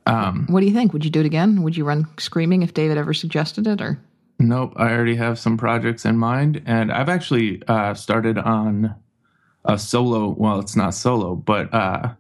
Um, 0.06 0.48
what 0.50 0.60
do 0.60 0.66
you 0.66 0.74
think? 0.74 0.94
Would 0.94 1.04
you 1.04 1.12
do 1.12 1.22
it 1.22 1.26
again? 1.26 1.64
Would 1.64 1.76
you 1.76 1.86
run 1.86 2.08
screaming 2.18 2.64
if 2.64 2.74
David 2.74 2.98
ever 2.98 3.14
suggested 3.14 3.68
it? 3.68 3.82
Or 3.82 4.00
nope, 4.40 4.74
I 4.76 4.92
already 4.92 5.16
have 5.16 5.40
some 5.40 5.58
projects 5.58 6.06
in 6.06 6.18
mind, 6.18 6.62
and 6.66 6.92
I've 6.92 7.10
actually 7.10 7.64
uh, 7.68 7.94
started 7.94 8.38
on 8.38 8.96
a 9.64 9.80
solo. 9.80 10.30
Well, 10.30 10.60
it's 10.60 10.76
not 10.76 10.94
solo, 10.94 11.36
but 11.36 11.74
uh, 11.74 12.14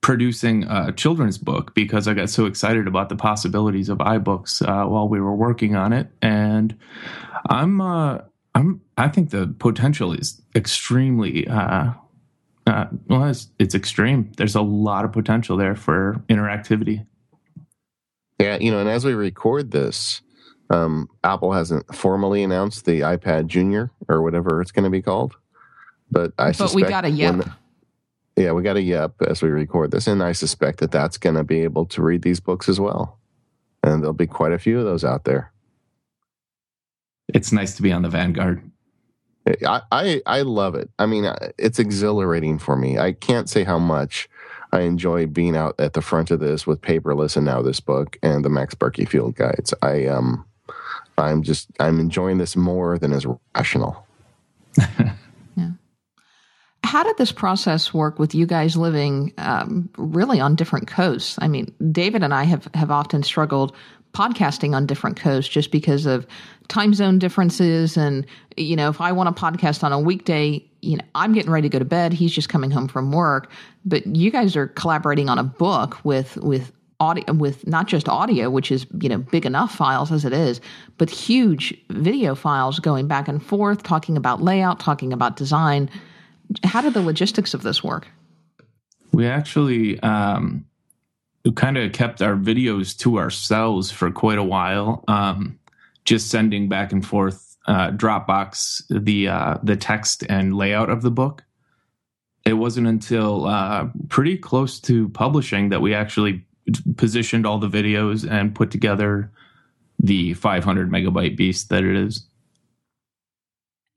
producing 0.00 0.64
a 0.64 0.92
children's 0.92 1.36
book 1.36 1.74
because 1.74 2.08
I 2.08 2.14
got 2.14 2.30
so 2.30 2.46
excited 2.46 2.86
about 2.86 3.10
the 3.10 3.16
possibilities 3.16 3.90
of 3.90 3.98
iBooks 3.98 4.66
uh, 4.66 4.88
while 4.88 5.08
we 5.08 5.20
were 5.20 5.34
working 5.34 5.76
on 5.76 5.92
it, 5.92 6.08
and 6.22 6.78
I'm 7.48 7.80
uh, 7.80 8.18
I'm 8.56 8.80
I 8.96 9.08
think 9.08 9.30
the 9.30 9.54
potential 9.58 10.14
is 10.14 10.40
extremely 10.54 11.46
uh, 11.46 11.90
uh, 12.66 12.86
well, 13.06 13.28
it's, 13.28 13.48
it's 13.58 13.74
extreme. 13.74 14.32
There's 14.38 14.56
a 14.56 14.62
lot 14.62 15.04
of 15.04 15.12
potential 15.12 15.56
there 15.56 15.76
for 15.76 16.24
interactivity. 16.28 17.06
Yeah, 18.40 18.56
you 18.56 18.70
know, 18.70 18.80
and 18.80 18.88
as 18.88 19.04
we 19.04 19.12
record 19.12 19.70
this, 19.70 20.22
um, 20.70 21.08
Apple 21.22 21.52
hasn't 21.52 21.94
formally 21.94 22.42
announced 22.42 22.86
the 22.86 23.00
iPad 23.00 23.46
Junior 23.46 23.90
or 24.08 24.22
whatever 24.22 24.60
it's 24.62 24.72
going 24.72 24.84
to 24.84 24.90
be 24.90 25.02
called, 25.02 25.36
but 26.10 26.32
I 26.38 26.52
but 26.52 26.74
we 26.74 26.82
got 26.82 27.04
a 27.04 27.10
yep. 27.10 27.36
The, 27.36 28.42
yeah, 28.42 28.52
we 28.52 28.62
got 28.62 28.76
a 28.76 28.82
yep 28.82 29.12
as 29.20 29.42
we 29.42 29.50
record 29.50 29.90
this, 29.90 30.06
and 30.06 30.22
I 30.22 30.32
suspect 30.32 30.80
that 30.80 30.90
that's 30.90 31.18
going 31.18 31.36
to 31.36 31.44
be 31.44 31.60
able 31.60 31.84
to 31.86 32.02
read 32.02 32.22
these 32.22 32.40
books 32.40 32.70
as 32.70 32.80
well, 32.80 33.18
and 33.82 34.02
there'll 34.02 34.14
be 34.14 34.26
quite 34.26 34.52
a 34.52 34.58
few 34.58 34.78
of 34.78 34.86
those 34.86 35.04
out 35.04 35.24
there 35.24 35.52
it's 37.28 37.52
nice 37.52 37.74
to 37.76 37.82
be 37.82 37.92
on 37.92 38.02
the 38.02 38.08
vanguard. 38.08 38.62
I, 39.66 39.82
I, 39.92 40.22
I 40.26 40.42
love 40.42 40.74
it. 40.74 40.90
I 40.98 41.06
mean, 41.06 41.24
uh, 41.24 41.50
it's 41.56 41.78
exhilarating 41.78 42.58
for 42.58 42.76
me. 42.76 42.98
I 42.98 43.12
can't 43.12 43.48
say 43.48 43.62
how 43.64 43.78
much 43.78 44.28
I 44.72 44.80
enjoy 44.80 45.26
being 45.26 45.56
out 45.56 45.74
at 45.78 45.92
the 45.92 46.02
front 46.02 46.30
of 46.30 46.40
this 46.40 46.66
with 46.66 46.80
paperless 46.80 47.36
and 47.36 47.46
now 47.46 47.62
this 47.62 47.80
book 47.80 48.18
and 48.22 48.44
the 48.44 48.48
MacSparky 48.48 49.08
field 49.08 49.36
guides. 49.36 49.72
I 49.82 50.06
um, 50.06 50.44
I'm 51.18 51.42
just 51.42 51.68
I'm 51.80 52.00
enjoying 52.00 52.38
this 52.38 52.56
more 52.56 52.98
than 52.98 53.12
is 53.12 53.26
rational. 53.54 54.04
yeah. 55.56 55.70
How 56.82 57.04
did 57.04 57.16
this 57.16 57.32
process 57.32 57.94
work 57.94 58.18
with 58.18 58.34
you 58.34 58.46
guys 58.46 58.76
living 58.76 59.32
um, 59.38 59.88
really 59.96 60.40
on 60.40 60.56
different 60.56 60.88
coasts? 60.88 61.38
I 61.40 61.48
mean, 61.48 61.72
David 61.92 62.22
and 62.22 62.34
I 62.34 62.44
have 62.44 62.68
have 62.74 62.90
often 62.90 63.22
struggled 63.22 63.74
podcasting 64.16 64.74
on 64.74 64.86
different 64.86 65.18
coasts 65.18 65.52
just 65.52 65.70
because 65.70 66.06
of 66.06 66.26
time 66.68 66.94
zone 66.94 67.18
differences. 67.18 67.96
And 67.98 68.26
you 68.56 68.74
know 68.74 68.88
if 68.88 69.00
i 69.00 69.12
want 69.12 69.34
to 69.34 69.42
podcast 69.42 69.84
on 69.84 69.92
a 69.92 70.00
weekday 70.00 70.64
you 70.80 70.96
know 70.96 71.04
i'm 71.14 71.34
getting 71.34 71.50
ready 71.50 71.68
to 71.68 71.72
go 71.72 71.78
to 71.78 71.84
bed. 71.84 72.12
He's 72.12 72.32
just 72.32 72.48
coming 72.48 72.70
home 72.70 72.88
from 72.88 73.12
work. 73.12 73.50
But 73.84 74.06
you 74.06 74.30
guys 74.30 74.56
are 74.56 74.68
collaborating 74.68 75.28
on 75.28 75.38
a 75.38 75.44
book 75.44 76.02
with 76.04 76.36
with 76.38 76.72
audio 76.98 77.30
with 77.34 77.66
not 77.66 77.86
just 77.88 78.08
audio 78.08 78.48
which 78.48 78.72
is 78.72 78.86
you 79.00 79.08
know 79.10 79.18
big 79.18 79.44
enough 79.44 79.74
files 79.74 80.10
as 80.10 80.24
it 80.24 80.32
is 80.32 80.62
but 80.96 81.10
huge 81.10 81.74
video 81.90 82.34
files 82.34 82.78
going 82.78 83.06
back 83.06 83.28
and 83.28 83.44
forth 83.44 83.82
talking 83.82 84.16
about 84.16 84.40
layout 84.40 84.80
talking 84.80 85.12
about 85.12 85.36
design. 85.36 85.90
How 86.64 86.80
do 86.80 86.88
the 86.88 87.02
logistics 87.02 87.52
of 87.52 87.62
this 87.62 87.84
work? 87.84 88.08
We 89.12 89.26
actually 89.26 90.00
um 90.00 90.64
who 91.46 91.52
kind 91.52 91.78
of 91.78 91.92
kept 91.92 92.20
our 92.20 92.34
videos 92.34 92.98
to 92.98 93.20
ourselves 93.20 93.92
for 93.92 94.10
quite 94.10 94.36
a 94.36 94.42
while, 94.42 95.04
um, 95.06 95.56
just 96.04 96.28
sending 96.28 96.68
back 96.68 96.90
and 96.90 97.06
forth 97.06 97.56
uh, 97.68 97.92
Dropbox 97.92 98.82
the 98.90 99.28
uh, 99.28 99.58
the 99.62 99.76
text 99.76 100.24
and 100.28 100.56
layout 100.56 100.90
of 100.90 101.02
the 101.02 101.10
book. 101.12 101.44
it 102.44 102.54
wasn't 102.54 102.88
until 102.88 103.46
uh, 103.46 103.86
pretty 104.08 104.36
close 104.36 104.80
to 104.80 105.08
publishing 105.10 105.68
that 105.68 105.80
we 105.80 105.94
actually 105.94 106.44
positioned 106.96 107.46
all 107.46 107.60
the 107.60 107.68
videos 107.68 108.28
and 108.28 108.52
put 108.52 108.72
together 108.72 109.30
the 110.00 110.34
500 110.34 110.90
megabyte 110.90 111.36
beast 111.36 111.68
that 111.68 111.84
it 111.84 111.94
is. 111.94 112.26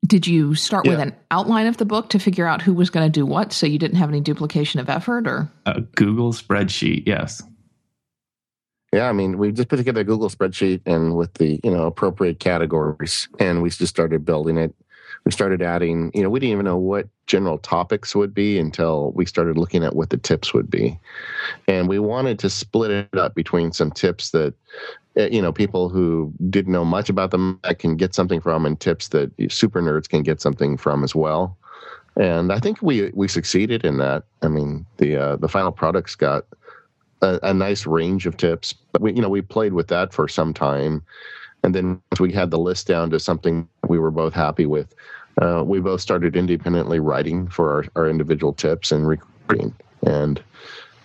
Did 0.08 0.26
you 0.26 0.56
start 0.56 0.86
yeah. 0.86 0.92
with 0.92 1.00
an 1.02 1.16
outline 1.30 1.68
of 1.68 1.78
the 1.78 1.86
book 1.86 2.10
to 2.10 2.20
figure 2.20 2.48
out 2.48 2.62
who 2.62 2.74
was 2.74 2.90
going 2.90 3.06
to 3.06 3.12
do 3.12 3.26
what 3.26 3.52
so 3.52 3.68
you 3.68 3.78
didn't 3.78 3.98
have 3.98 4.10
any 4.10 4.22
duplication 4.22 4.80
of 4.80 4.90
effort 4.90 5.28
or 5.28 5.52
a 5.66 5.82
Google 5.82 6.32
spreadsheet, 6.34 7.04
yes. 7.06 7.44
Yeah, 8.94 9.08
I 9.08 9.14
mean, 9.14 9.38
we 9.38 9.52
just 9.52 9.70
put 9.70 9.78
together 9.78 10.02
a 10.02 10.06
Google 10.06 10.30
spreadsheet 10.30 10.82
and 10.86 11.16
with 11.16 11.34
the, 11.36 11.60
you 11.64 11.70
know, 11.70 11.86
appropriate 11.86 12.40
categories 12.40 13.28
and 13.40 13.62
we 13.62 13.70
just 13.70 13.88
started 13.88 14.26
building 14.26 14.58
it. 14.58 14.74
We 15.26 15.32
started 15.32 15.62
adding, 15.62 16.12
you 16.14 16.24
know, 16.24 16.30
we 16.30 16.40
didn't 16.40 16.54
even 16.54 16.66
know 16.66 16.78
what 16.78 17.08
general 17.28 17.58
topics 17.58 18.16
would 18.16 18.34
be 18.34 18.58
until 18.58 19.12
we 19.12 19.26
started 19.26 19.58
looking 19.58 19.84
at 19.84 19.96
what 19.96 20.10
the 20.10 20.18
tips 20.18 20.54
would 20.54 20.72
be. 20.72 20.98
And 21.68 21.88
we 21.90 22.00
wanted 22.00 22.40
to 22.40 22.50
split 22.50 22.90
it 22.90 23.18
up 23.18 23.36
between 23.36 23.74
some 23.74 23.92
tips 23.92 24.32
that 24.32 24.54
you 25.16 25.42
know 25.42 25.52
people 25.52 25.90
who 25.90 26.32
didn't 26.50 26.72
know 26.72 26.86
much 26.86 27.10
about 27.10 27.32
them 27.32 27.60
can 27.78 27.96
get 27.96 28.16
something 28.16 28.40
from 28.40 28.66
and 28.66 28.80
tips 28.80 29.10
that 29.10 29.32
super 29.52 29.82
nerds 29.82 30.08
can 30.08 30.24
get 30.24 30.42
something 30.42 30.78
from 30.78 31.04
as 31.04 31.16
well. 31.16 31.58
And 32.16 32.52
i 32.52 32.60
think 32.60 32.82
we 32.82 33.12
we 33.14 33.28
succeeded 33.28 33.86
in 33.86 33.98
that. 33.98 34.24
I 34.42 34.48
mean 34.48 34.86
the 34.98 35.18
uh, 35.18 35.36
the 35.38 35.50
final 35.50 35.72
products 35.72 36.16
got 36.16 36.46
a, 37.22 37.40
a, 37.44 37.54
nice 37.54 37.86
range 37.86 38.26
of 38.26 38.38
tips 38.38 38.74
but 38.94 39.02
we 39.02 39.14
you 39.14 39.22
know 39.22 39.30
we 39.30 39.42
played 39.42 39.74
with 39.74 39.88
that 39.88 40.14
for 40.14 40.28
some 40.28 40.54
time. 40.54 41.04
And 41.62 41.76
then 41.76 42.02
once 42.12 42.22
we 42.22 42.32
had 42.32 42.52
the 42.52 42.60
list 42.60 42.88
down 42.88 43.10
to 43.10 43.20
something 43.20 43.68
we 43.88 44.00
were 44.00 44.12
both 44.12 44.34
happy 44.34 44.66
with 44.66 44.96
uh, 45.42 45.64
we 45.66 45.80
both 45.80 46.02
started 46.02 46.36
independently 46.36 47.00
writing 47.00 47.48
for 47.48 47.72
our, 47.72 47.86
our 47.96 48.10
individual 48.10 48.54
tips 48.54 48.92
and 48.92 49.08
recording. 49.08 49.74
And 50.06 50.42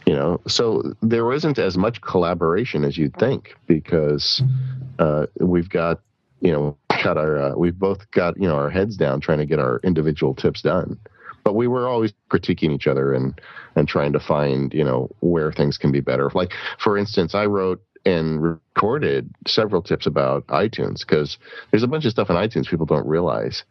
you 0.07 0.15
know 0.15 0.41
so 0.47 0.83
there 1.03 1.33
isn't 1.33 1.59
as 1.59 1.77
much 1.77 2.01
collaboration 2.01 2.85
as 2.85 2.99
you'd 2.99 3.17
think 3.17 3.57
because 3.67 4.43
uh, 4.99 5.27
we've 5.41 5.69
got 5.69 6.01
you 6.41 6.53
know 6.53 6.77
got 7.03 7.17
our 7.19 7.39
uh, 7.39 7.55
we've 7.57 7.79
both 7.79 8.11
got 8.11 8.37
you 8.41 8.49
know 8.49 8.57
our 8.57 8.71
heads 8.71 8.97
down 8.97 9.21
trying 9.21 9.39
to 9.39 9.47
get 9.47 9.59
our 9.59 9.81
individual 9.83 10.35
tips 10.35 10.63
done. 10.63 10.99
But 11.43 11.55
we 11.55 11.69
were 11.69 11.87
always 11.87 12.13
critiquing 12.31 12.73
each 12.73 12.87
other 12.87 13.13
and 13.13 13.39
and 13.77 13.89
trying 13.89 14.13
to 14.13 14.21
find 14.21 14.73
you 14.73 14.85
know 14.85 15.11
where 15.21 15.53
things 15.53 15.79
can 15.79 15.93
be 15.93 16.01
better. 16.01 16.31
Like 16.35 16.53
for 16.79 16.97
instance 16.97 17.35
i 17.35 17.47
wrote 17.47 17.83
and 18.07 18.43
recorded 18.43 19.35
several 19.47 19.83
tips 19.83 20.07
about 20.07 20.47
itunes 20.49 21.01
because 21.01 21.39
there's 21.71 21.83
a 21.83 21.89
bunch 21.89 22.05
of 22.05 22.11
stuff 22.11 22.29
in 22.29 22.37
itunes 22.37 22.69
people 22.69 22.85
don't 22.85 23.07
realize 23.07 23.65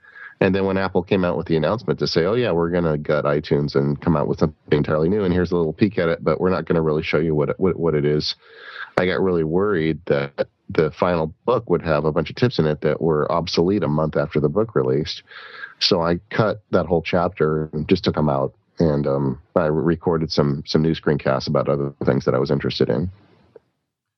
and 0.44 0.54
then 0.54 0.66
when 0.66 0.78
Apple 0.78 1.04
came 1.04 1.24
out 1.24 1.38
with 1.38 1.48
the 1.48 1.56
announcement 1.56 2.00
to 2.00 2.08
say, 2.08 2.26
"Oh 2.26 2.34
yeah, 2.34 2.52
we're 2.52 2.70
going 2.70 2.84
to 2.84 2.98
gut 2.98 3.24
iTunes 3.24 3.76
and 3.76 4.00
come 4.02 4.18
out 4.18 4.28
with 4.28 4.40
something 4.40 4.58
entirely 4.72 5.08
new," 5.08 5.24
and 5.24 5.34
here's 5.34 5.54
a 5.54 5.56
little 5.56 5.72
peek 5.72 5.98
at 5.98 6.10
it, 6.10 6.22
but 6.22 6.42
we're 6.42 6.50
not 6.50 6.66
going 6.66 6.76
to 6.76 6.82
really 6.82 7.02
show 7.02 7.18
you 7.18 7.34
what 7.34 7.52
it, 7.52 7.60
what, 7.62 7.80
what 7.80 7.96
it 7.96 8.04
is. 8.04 8.36
I 8.98 9.06
got 9.06 9.22
really 9.22 9.46
worried 9.46 10.02
that 10.08 10.50
the 10.70 10.92
final 10.92 11.34
book 11.46 11.70
would 11.70 11.82
have 11.82 12.04
a 12.04 12.12
bunch 12.12 12.30
of 12.30 12.36
tips 12.36 12.60
in 12.60 12.66
it 12.66 12.82
that 12.82 13.02
were 13.02 13.32
obsolete 13.32 13.84
a 13.84 13.88
month 13.88 14.18
after 14.18 14.42
the 14.42 14.50
book 14.50 14.76
released. 14.76 15.24
So 15.80 16.02
I 16.02 16.20
cut 16.30 16.62
that 16.72 16.88
whole 16.88 17.02
chapter 17.02 17.70
and 17.72 17.88
just 17.88 18.04
took 18.04 18.16
them 18.16 18.28
out, 18.28 18.54
and 18.80 19.08
um, 19.08 19.42
I 19.56 19.68
recorded 19.68 20.30
some 20.30 20.64
some 20.66 20.82
new 20.82 20.94
screencasts 20.94 21.48
about 21.48 21.70
other 21.70 21.94
things 22.04 22.26
that 22.26 22.36
I 22.36 22.40
was 22.40 22.52
interested 22.52 22.90
in. 22.90 23.10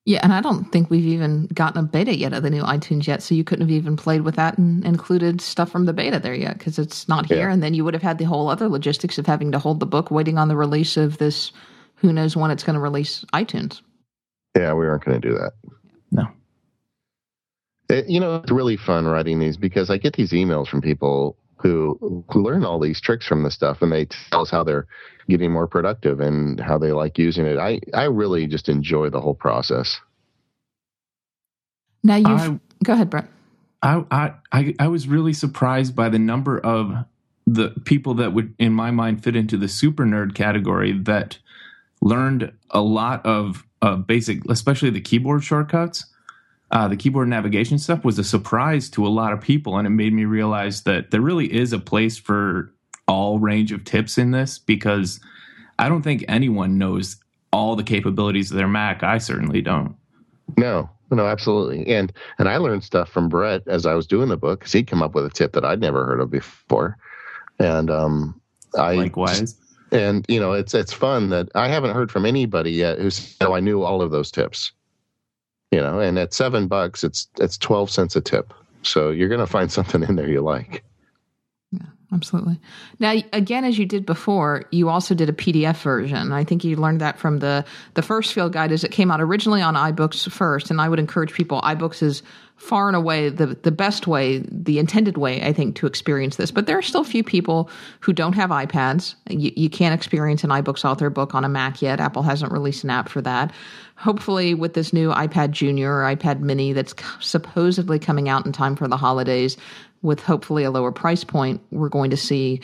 Yeah, 0.07 0.19
and 0.21 0.31
I 0.31 0.39
don't 0.39 0.71
think 0.71 0.91
we've 0.91 1.05
even 1.05 1.47
gotten 1.47 1.83
a 1.83 1.87
beta 1.87 2.15
yet 2.15 2.33
of 2.33 2.43
the 2.43 2.51
new 2.51 2.61
iTunes 2.61 3.07
yet, 3.07 3.23
so 3.23 3.33
you 3.33 3.43
couldn't 3.43 3.67
have 3.67 3.75
even 3.75 3.97
played 3.97 4.21
with 4.21 4.35
that 4.35 4.55
and 4.59 4.85
included 4.85 5.41
stuff 5.41 5.71
from 5.71 5.85
the 5.85 5.93
beta 5.93 6.19
there 6.19 6.35
yet 6.35 6.59
because 6.59 6.77
it's 6.77 7.07
not 7.09 7.25
here. 7.25 7.47
Yeah. 7.47 7.53
And 7.53 7.63
then 7.63 7.73
you 7.73 7.83
would 7.83 7.95
have 7.95 8.03
had 8.03 8.19
the 8.19 8.25
whole 8.25 8.47
other 8.47 8.69
logistics 8.69 9.17
of 9.17 9.25
having 9.25 9.51
to 9.51 9.59
hold 9.59 9.79
the 9.79 9.87
book, 9.87 10.11
waiting 10.11 10.37
on 10.37 10.47
the 10.47 10.55
release 10.55 10.95
of 10.95 11.17
this. 11.17 11.51
Who 11.95 12.13
knows 12.13 12.37
when 12.37 12.51
it's 12.51 12.63
going 12.63 12.75
to 12.75 12.79
release 12.79 13.25
iTunes? 13.33 13.81
Yeah, 14.55 14.73
we 14.73 14.85
aren't 14.85 15.03
going 15.03 15.19
to 15.19 15.27
do 15.27 15.33
that. 15.33 15.53
No. 16.11 16.27
It, 17.89 18.07
you 18.07 18.19
know, 18.19 18.35
it's 18.35 18.51
really 18.51 18.77
fun 18.77 19.05
writing 19.05 19.39
these 19.39 19.57
because 19.57 19.89
I 19.89 19.97
get 19.97 20.15
these 20.15 20.33
emails 20.33 20.67
from 20.67 20.81
people 20.81 21.35
who 21.57 22.23
who 22.31 22.43
learn 22.43 22.63
all 22.63 22.79
these 22.79 23.01
tricks 23.01 23.25
from 23.25 23.41
this 23.41 23.55
stuff 23.55 23.81
and 23.81 23.91
they 23.91 24.05
tell 24.29 24.41
us 24.41 24.51
how 24.51 24.63
they're 24.63 24.85
getting 25.29 25.51
more 25.51 25.67
productive 25.67 26.19
and 26.19 26.59
how 26.59 26.77
they 26.77 26.91
like 26.91 27.17
using 27.17 27.45
it. 27.45 27.57
I, 27.57 27.79
I 27.93 28.03
really 28.05 28.47
just 28.47 28.69
enjoy 28.69 29.09
the 29.09 29.21
whole 29.21 29.33
process. 29.33 29.99
Now 32.03 32.17
you 32.17 32.59
go 32.83 32.93
ahead, 32.93 33.09
Brett. 33.09 33.27
I, 33.81 34.33
I 34.51 34.75
I 34.79 34.87
was 34.87 35.07
really 35.07 35.33
surprised 35.33 35.95
by 35.95 36.09
the 36.09 36.19
number 36.19 36.59
of 36.59 37.05
the 37.47 37.69
people 37.83 38.15
that 38.15 38.33
would, 38.33 38.53
in 38.57 38.73
my 38.73 38.91
mind, 38.91 39.23
fit 39.23 39.35
into 39.35 39.57
the 39.57 39.67
super 39.67 40.05
nerd 40.05 40.33
category 40.33 40.91
that 40.91 41.37
learned 42.01 42.51
a 42.71 42.81
lot 42.81 43.25
of 43.25 43.65
uh, 43.81 43.95
basic, 43.95 44.47
especially 44.49 44.89
the 44.89 45.01
keyboard 45.01 45.43
shortcuts. 45.43 46.05
Uh, 46.71 46.87
the 46.87 46.97
keyboard 46.97 47.27
navigation 47.27 47.77
stuff 47.77 48.03
was 48.03 48.17
a 48.17 48.23
surprise 48.23 48.89
to 48.89 49.05
a 49.05 49.09
lot 49.09 49.31
of 49.31 49.41
people, 49.41 49.77
and 49.77 49.85
it 49.85 49.91
made 49.91 50.13
me 50.13 50.25
realize 50.25 50.81
that 50.83 51.11
there 51.11 51.21
really 51.21 51.53
is 51.53 51.71
a 51.71 51.79
place 51.79 52.17
for 52.17 52.73
all 53.07 53.39
range 53.39 53.71
of 53.71 53.83
tips 53.83 54.17
in 54.17 54.31
this 54.31 54.57
because 54.57 55.19
I 55.79 55.89
don't 55.89 56.01
think 56.01 56.25
anyone 56.27 56.77
knows 56.77 57.17
all 57.51 57.75
the 57.75 57.83
capabilities 57.83 58.51
of 58.51 58.57
their 58.57 58.67
Mac. 58.67 59.03
I 59.03 59.17
certainly 59.17 59.61
don't. 59.61 59.95
No, 60.57 60.89
no, 61.11 61.25
absolutely. 61.25 61.87
And 61.93 62.11
and 62.37 62.49
I 62.49 62.57
learned 62.57 62.83
stuff 62.83 63.09
from 63.09 63.29
Brett 63.29 63.63
as 63.67 63.85
I 63.85 63.93
was 63.93 64.07
doing 64.07 64.29
the 64.29 64.37
book 64.37 64.59
because 64.59 64.73
he'd 64.73 64.87
come 64.87 65.01
up 65.01 65.15
with 65.15 65.25
a 65.25 65.29
tip 65.29 65.53
that 65.53 65.65
I'd 65.65 65.79
never 65.79 66.05
heard 66.05 66.19
of 66.19 66.29
before. 66.29 66.97
And 67.59 67.89
um, 67.89 68.39
I 68.77 68.95
likewise. 68.95 69.55
And 69.91 70.25
you 70.27 70.39
know, 70.39 70.53
it's 70.53 70.73
it's 70.73 70.93
fun 70.93 71.29
that 71.29 71.49
I 71.55 71.67
haven't 71.67 71.93
heard 71.93 72.11
from 72.11 72.25
anybody 72.25 72.71
yet 72.71 72.99
who 72.99 73.09
said, 73.09 73.47
"Oh, 73.47 73.53
I 73.53 73.59
knew 73.59 73.83
all 73.83 74.01
of 74.01 74.11
those 74.11 74.31
tips." 74.31 74.71
You 75.71 75.79
know, 75.79 75.99
and 75.99 76.17
at 76.19 76.33
seven 76.33 76.67
bucks, 76.67 77.03
it's 77.03 77.27
it's 77.39 77.57
twelve 77.57 77.89
cents 77.89 78.15
a 78.15 78.21
tip. 78.21 78.53
So 78.81 79.09
you're 79.09 79.29
going 79.29 79.39
to 79.39 79.47
find 79.47 79.71
something 79.71 80.03
in 80.03 80.15
there 80.15 80.29
you 80.29 80.41
like 80.41 80.83
absolutely. 82.13 82.59
Now, 82.99 83.15
again, 83.33 83.63
as 83.63 83.77
you 83.77 83.85
did 83.85 84.05
before, 84.05 84.65
you 84.71 84.89
also 84.89 85.15
did 85.15 85.29
a 85.29 85.33
PDF 85.33 85.77
version. 85.81 86.31
I 86.31 86.43
think 86.43 86.63
you 86.63 86.75
learned 86.75 87.01
that 87.01 87.19
from 87.19 87.39
the 87.39 87.65
the 87.93 88.01
first 88.01 88.33
field 88.33 88.53
guide, 88.53 88.71
as 88.71 88.83
it 88.83 88.91
came 88.91 89.11
out 89.11 89.21
originally 89.21 89.61
on 89.61 89.75
iBooks 89.75 90.29
first. 90.31 90.69
And 90.69 90.79
I 90.79 90.89
would 90.89 90.99
encourage 90.99 91.33
people, 91.33 91.61
iBooks 91.61 92.01
is 92.03 92.23
far 92.57 92.87
and 92.87 92.95
away 92.95 93.29
the 93.29 93.47
the 93.47 93.71
best 93.71 94.07
way, 94.07 94.43
the 94.49 94.79
intended 94.79 95.17
way, 95.17 95.41
I 95.43 95.51
think, 95.51 95.75
to 95.77 95.87
experience 95.87 96.37
this. 96.37 96.51
But 96.51 96.67
there 96.67 96.77
are 96.77 96.81
still 96.81 97.01
a 97.01 97.05
few 97.05 97.23
people 97.23 97.69
who 97.99 98.13
don't 98.13 98.33
have 98.33 98.49
iPads. 98.49 99.15
You, 99.29 99.51
you 99.55 99.69
can't 99.69 99.93
experience 99.93 100.43
an 100.43 100.51
iBooks 100.51 100.85
author 100.85 101.09
book 101.09 101.35
on 101.35 101.43
a 101.43 101.49
Mac 101.49 101.81
yet. 101.81 101.99
Apple 101.99 102.23
hasn't 102.23 102.51
released 102.51 102.83
an 102.83 102.89
app 102.89 103.09
for 103.09 103.21
that. 103.21 103.51
Hopefully, 103.97 104.53
with 104.53 104.73
this 104.73 104.93
new 104.93 105.11
iPad 105.11 105.51
Junior 105.51 105.97
or 105.97 106.03
iPad 106.03 106.39
Mini 106.39 106.73
that's 106.73 106.93
supposedly 107.19 107.99
coming 107.99 108.29
out 108.29 108.45
in 108.45 108.51
time 108.51 108.75
for 108.75 108.87
the 108.87 108.97
holidays, 108.97 109.57
with 110.01 110.19
hopefully 110.19 110.63
a 110.63 110.71
lower 110.71 110.91
price 110.91 111.23
point, 111.23 111.61
we're 111.71 111.89
going 111.89 112.11
to 112.11 112.17
see 112.17 112.61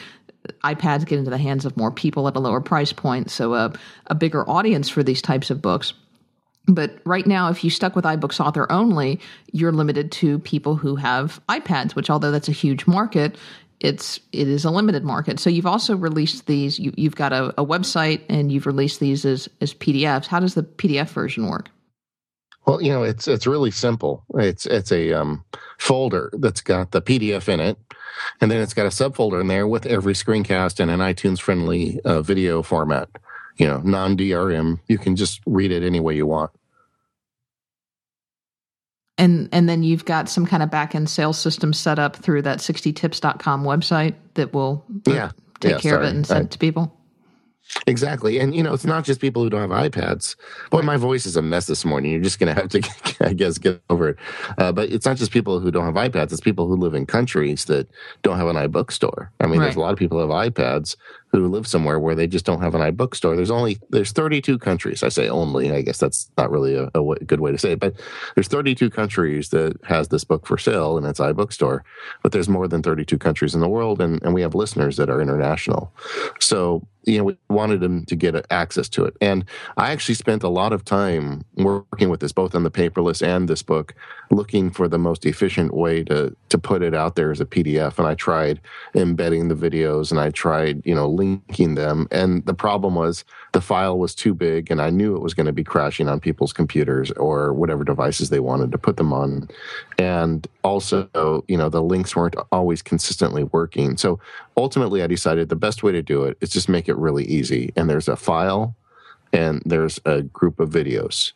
iPads 0.63 1.05
get 1.05 1.19
into 1.19 1.31
the 1.31 1.37
hands 1.37 1.65
of 1.65 1.77
more 1.77 1.91
people 1.91 2.27
at 2.27 2.35
a 2.35 2.39
lower 2.39 2.61
price 2.61 2.93
point, 2.93 3.29
so 3.29 3.53
a, 3.53 3.73
a 4.07 4.15
bigger 4.15 4.47
audience 4.49 4.89
for 4.89 5.03
these 5.03 5.21
types 5.21 5.49
of 5.49 5.61
books. 5.61 5.93
But 6.67 6.99
right 7.05 7.25
now, 7.25 7.49
if 7.49 7.63
you 7.63 7.69
stuck 7.69 7.95
with 7.95 8.05
iBooks 8.05 8.39
Author 8.43 8.71
only, 8.71 9.19
you're 9.51 9.71
limited 9.71 10.11
to 10.13 10.39
people 10.39 10.75
who 10.75 10.95
have 10.95 11.41
iPads, 11.49 11.95
which 11.95 12.09
although 12.09 12.31
that's 12.31 12.49
a 12.49 12.53
huge 12.53 12.85
market, 12.85 13.35
it's 13.79 14.19
it 14.31 14.47
is 14.47 14.63
a 14.63 14.69
limited 14.69 15.03
market. 15.03 15.39
So 15.39 15.49
you've 15.49 15.65
also 15.65 15.95
released 15.95 16.45
these. 16.45 16.79
You, 16.79 16.93
have 17.03 17.15
got 17.15 17.33
a, 17.33 17.49
a 17.59 17.65
website 17.65 18.21
and 18.29 18.51
you've 18.51 18.67
released 18.67 18.99
these 18.99 19.25
as 19.25 19.49
as 19.59 19.73
PDFs. 19.73 20.27
How 20.27 20.39
does 20.39 20.53
the 20.53 20.63
PDF 20.63 21.09
version 21.09 21.47
work? 21.47 21.69
Well, 22.65 22.81
you 22.81 22.91
know, 22.91 23.03
it's 23.03 23.27
it's 23.27 23.47
really 23.47 23.71
simple. 23.71 24.23
It's 24.35 24.65
it's 24.65 24.91
a 24.91 25.13
um, 25.13 25.43
folder 25.79 26.29
that's 26.33 26.61
got 26.61 26.91
the 26.91 27.01
PDF 27.01 27.49
in 27.49 27.59
it, 27.59 27.77
and 28.39 28.51
then 28.51 28.61
it's 28.61 28.73
got 28.73 28.85
a 28.85 28.89
subfolder 28.89 29.41
in 29.41 29.47
there 29.47 29.67
with 29.67 29.85
every 29.85 30.13
screencast 30.13 30.79
in 30.79 30.89
an 30.89 30.99
iTunes 30.99 31.39
friendly 31.39 31.99
uh, 32.05 32.21
video 32.21 32.61
format. 32.61 33.09
You 33.57 33.67
know, 33.67 33.79
non 33.79 34.15
DRM. 34.15 34.79
You 34.87 34.97
can 34.97 35.15
just 35.15 35.41
read 35.45 35.71
it 35.71 35.83
any 35.83 35.99
way 35.99 36.15
you 36.15 36.27
want. 36.27 36.51
And 39.17 39.49
and 39.51 39.67
then 39.67 39.83
you've 39.83 40.05
got 40.05 40.29
some 40.29 40.45
kind 40.45 40.63
of 40.63 40.69
back 40.69 40.95
end 40.95 41.09
sales 41.09 41.39
system 41.39 41.73
set 41.73 41.99
up 41.99 42.15
through 42.15 42.43
that 42.43 42.59
60tips.com 42.59 43.63
website 43.63 44.15
that 44.35 44.53
will 44.53 44.85
yeah, 45.05 45.31
take 45.59 45.73
yeah, 45.73 45.77
care 45.79 45.91
sorry. 45.93 46.07
of 46.07 46.13
it 46.13 46.15
and 46.15 46.27
send 46.27 46.39
I, 46.39 46.43
it 46.43 46.51
to 46.51 46.57
people. 46.59 47.00
Exactly. 47.87 48.39
And, 48.39 48.55
you 48.55 48.63
know, 48.63 48.73
it's 48.73 48.85
not 48.85 49.03
just 49.03 49.21
people 49.21 49.43
who 49.43 49.49
don't 49.49 49.69
have 49.69 49.91
iPads. 49.91 50.35
Boy, 50.69 50.81
my 50.81 50.97
voice 50.97 51.25
is 51.25 51.35
a 51.35 51.41
mess 51.41 51.67
this 51.67 51.85
morning. 51.85 52.11
You're 52.11 52.21
just 52.21 52.39
going 52.39 52.53
to 52.53 52.61
have 52.61 52.69
to, 52.69 53.15
I 53.27 53.33
guess, 53.33 53.57
get 53.57 53.81
over 53.89 54.09
it. 54.09 54.17
Uh, 54.57 54.71
but 54.71 54.89
it's 54.89 55.05
not 55.05 55.17
just 55.17 55.31
people 55.31 55.59
who 55.59 55.71
don't 55.71 55.85
have 55.85 56.11
iPads. 56.11 56.31
It's 56.31 56.41
people 56.41 56.67
who 56.67 56.75
live 56.75 56.93
in 56.93 57.05
countries 57.05 57.65
that 57.65 57.89
don't 58.23 58.37
have 58.37 58.47
an 58.47 58.55
iBookstore. 58.55 59.29
I 59.39 59.47
mean, 59.47 59.59
right. 59.59 59.65
there's 59.65 59.75
a 59.75 59.79
lot 59.79 59.93
of 59.93 59.99
people 59.99 60.19
who 60.19 60.29
have 60.29 60.53
iPads 60.53 60.95
who 61.31 61.47
live 61.47 61.65
somewhere 61.65 61.99
where 61.99 62.15
they 62.15 62.27
just 62.27 62.45
don't 62.45 62.61
have 62.61 62.75
an 62.75 62.81
iBookstore. 62.81 63.35
There's 63.35 63.51
only 63.51 63.79
there's 63.89 64.11
32 64.11 64.59
countries. 64.59 65.03
I 65.03 65.09
say 65.09 65.29
only. 65.29 65.71
I 65.71 65.81
guess 65.81 65.97
that's 65.97 66.29
not 66.37 66.51
really 66.51 66.75
a, 66.75 66.89
good 67.25 67.39
way 67.39 67.51
to 67.51 67.57
say 67.57 67.73
it, 67.73 67.79
but 67.79 67.95
there's 68.35 68.47
32 68.47 68.89
countries 68.89 69.49
that 69.49 69.79
has 69.83 70.09
this 70.09 70.23
book 70.23 70.45
for 70.45 70.57
sale 70.57 70.97
in 70.97 71.05
its 71.05 71.19
iBookstore. 71.19 71.81
But 72.21 72.31
there's 72.31 72.49
more 72.49 72.67
than 72.67 72.83
32 72.83 73.17
countries 73.17 73.55
in 73.55 73.61
the 73.61 73.69
world, 73.69 74.01
and, 74.01 74.21
and 74.23 74.33
we 74.33 74.41
have 74.41 74.55
listeners 74.55 74.97
that 74.97 75.09
are 75.09 75.21
international. 75.21 75.93
So 76.39 76.87
you 77.05 77.17
know, 77.17 77.23
we 77.23 77.37
wanted 77.49 77.79
them 77.79 78.05
to 78.05 78.15
get 78.15 78.45
access 78.51 78.87
to 78.89 79.05
it. 79.05 79.15
And 79.21 79.45
I 79.77 79.91
actually 79.91 80.15
spent 80.15 80.43
a 80.43 80.49
lot 80.49 80.71
of 80.73 80.85
time 80.85 81.43
working 81.55 82.09
with 82.09 82.19
this, 82.19 82.31
both 82.31 82.53
on 82.53 82.63
the 82.63 82.71
paperless 82.71 83.25
and 83.25 83.47
this 83.47 83.63
book, 83.63 83.95
looking 84.29 84.69
for 84.69 84.87
the 84.87 84.99
most 84.99 85.25
efficient 85.25 85.73
way 85.73 86.03
to 86.05 86.35
to 86.49 86.57
put 86.57 86.83
it 86.83 86.93
out 86.93 87.15
there 87.15 87.31
as 87.31 87.41
a 87.41 87.45
PDF. 87.45 87.97
And 87.97 88.07
I 88.07 88.15
tried 88.15 88.61
embedding 88.93 89.47
the 89.47 89.55
videos 89.55 90.11
and 90.11 90.19
I 90.19 90.29
tried, 90.29 90.85
you 90.85 90.93
know, 90.93 91.09
linking 91.21 91.75
them. 91.75 92.07
And 92.11 92.45
the 92.45 92.53
problem 92.53 92.95
was 92.95 93.23
the 93.53 93.61
file 93.61 93.97
was 93.97 94.15
too 94.15 94.33
big 94.33 94.71
and 94.71 94.81
I 94.81 94.89
knew 94.89 95.15
it 95.15 95.21
was 95.21 95.33
going 95.33 95.45
to 95.45 95.51
be 95.53 95.63
crashing 95.63 96.07
on 96.07 96.19
people's 96.19 96.53
computers 96.53 97.11
or 97.11 97.53
whatever 97.53 97.83
devices 97.83 98.29
they 98.29 98.39
wanted 98.39 98.71
to 98.71 98.77
put 98.77 98.97
them 98.97 99.13
on. 99.13 99.49
And 99.97 100.47
also, 100.63 101.43
you 101.47 101.57
know, 101.57 101.69
the 101.69 101.83
links 101.83 102.15
weren't 102.15 102.35
always 102.51 102.81
consistently 102.81 103.43
working. 103.43 103.97
So 103.97 104.19
ultimately 104.57 105.03
I 105.03 105.07
decided 105.07 105.49
the 105.49 105.55
best 105.55 105.83
way 105.83 105.91
to 105.91 106.01
do 106.01 106.23
it 106.23 106.37
is 106.41 106.49
just 106.49 106.69
make 106.69 106.89
it 106.89 106.97
really 106.97 107.25
easy. 107.25 107.71
And 107.75 107.89
there's 107.89 108.07
a 108.07 108.15
file 108.15 108.75
and 109.33 109.61
there's 109.65 109.99
a 110.05 110.23
group 110.23 110.59
of 110.59 110.69
videos. 110.69 111.33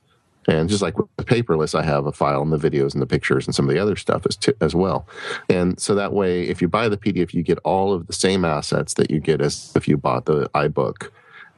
And 0.48 0.70
just 0.70 0.82
like 0.82 0.98
with 0.98 1.08
the 1.18 1.24
paperless, 1.24 1.74
I 1.74 1.84
have 1.84 2.06
a 2.06 2.12
file 2.12 2.42
and 2.42 2.54
the 2.54 2.58
videos 2.58 2.94
and 2.94 3.02
the 3.02 3.08
pictures 3.08 3.48
and 3.48 3.56
some 3.56 3.68
of 3.68 3.74
the 3.74 3.82
other 3.82 3.96
stuff 3.96 4.25
as, 4.28 4.36
t- 4.36 4.54
as 4.62 4.75
well. 4.75 5.08
And 5.50 5.80
so 5.80 5.96
that 5.96 6.14
way, 6.14 6.44
if 6.44 6.62
you 6.62 6.68
buy 6.68 6.88
the 6.88 6.98
PDF, 6.98 7.34
you 7.34 7.42
get 7.42 7.58
all 7.60 7.94
of 7.94 8.08
the 8.08 8.14
same 8.14 8.46
assets 8.46 8.94
that 8.96 9.10
you 9.10 9.20
get 9.20 9.42
as 9.42 9.72
if 9.75 9.88
you 9.88 9.98
bought 9.98 10.25
the 10.25 10.48
iBook. 10.50 11.10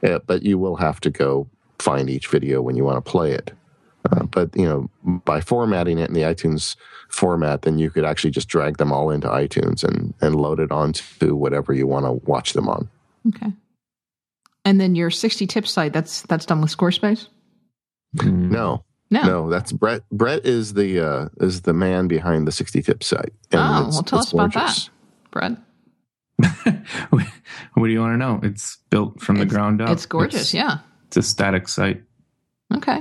Uh, 0.02 0.20
but 0.26 0.42
you 0.42 0.58
will 0.58 0.76
have 0.76 1.00
to 1.00 1.10
go 1.10 1.48
find 1.78 2.08
each 2.08 2.28
video 2.28 2.62
when 2.62 2.76
you 2.76 2.84
want 2.84 3.04
to 3.04 3.10
play 3.10 3.32
it. 3.32 3.52
Uh, 4.10 4.24
but 4.24 4.54
you 4.56 4.64
know, 4.64 4.88
by 5.24 5.40
formatting 5.40 5.98
it 5.98 6.08
in 6.08 6.14
the 6.14 6.22
iTunes 6.22 6.76
format, 7.08 7.62
then 7.62 7.78
you 7.78 7.90
could 7.90 8.04
actually 8.04 8.30
just 8.30 8.48
drag 8.48 8.78
them 8.78 8.92
all 8.92 9.10
into 9.10 9.28
iTunes 9.28 9.82
and 9.82 10.14
and 10.20 10.36
load 10.36 10.60
it 10.60 10.70
onto 10.70 11.34
whatever 11.34 11.72
you 11.72 11.86
want 11.86 12.06
to 12.06 12.12
watch 12.30 12.52
them 12.52 12.68
on. 12.68 12.88
Okay. 13.28 13.52
And 14.64 14.80
then 14.80 14.94
your 14.94 15.10
60 15.10 15.46
tip 15.46 15.66
site, 15.66 15.92
that's 15.92 16.22
that's 16.22 16.46
done 16.46 16.60
with 16.60 16.74
Squarespace? 16.74 17.26
Mm. 18.16 18.50
No, 18.50 18.84
No. 19.10 19.22
no, 19.22 19.50
that's 19.50 19.72
Brett. 19.72 20.02
Brett 20.10 20.44
is 20.46 20.74
the 20.74 21.00
uh, 21.00 21.28
is 21.40 21.62
the 21.62 21.72
man 21.74 22.08
behind 22.08 22.46
the 22.46 22.52
60 22.52 22.82
Tips 22.82 23.06
site. 23.06 23.32
And 23.52 23.60
Oh, 23.60 23.88
well, 23.90 24.02
tell 24.02 24.20
it's 24.20 24.28
us 24.28 24.32
about 24.32 24.52
that, 24.54 24.88
Brett. 25.30 25.56
what 27.10 27.86
do 27.86 27.88
you 27.88 28.00
want 28.00 28.14
to 28.14 28.16
know? 28.16 28.40
It's 28.42 28.78
built 28.90 29.20
from 29.20 29.36
the 29.36 29.46
ground 29.46 29.80
up. 29.82 29.90
It's 29.90 30.06
gorgeous. 30.06 30.40
It's, 30.42 30.54
yeah. 30.54 30.78
it's 31.06 31.16
a 31.16 31.22
static 31.22 31.68
site. 31.68 32.02
Okay. 32.74 33.00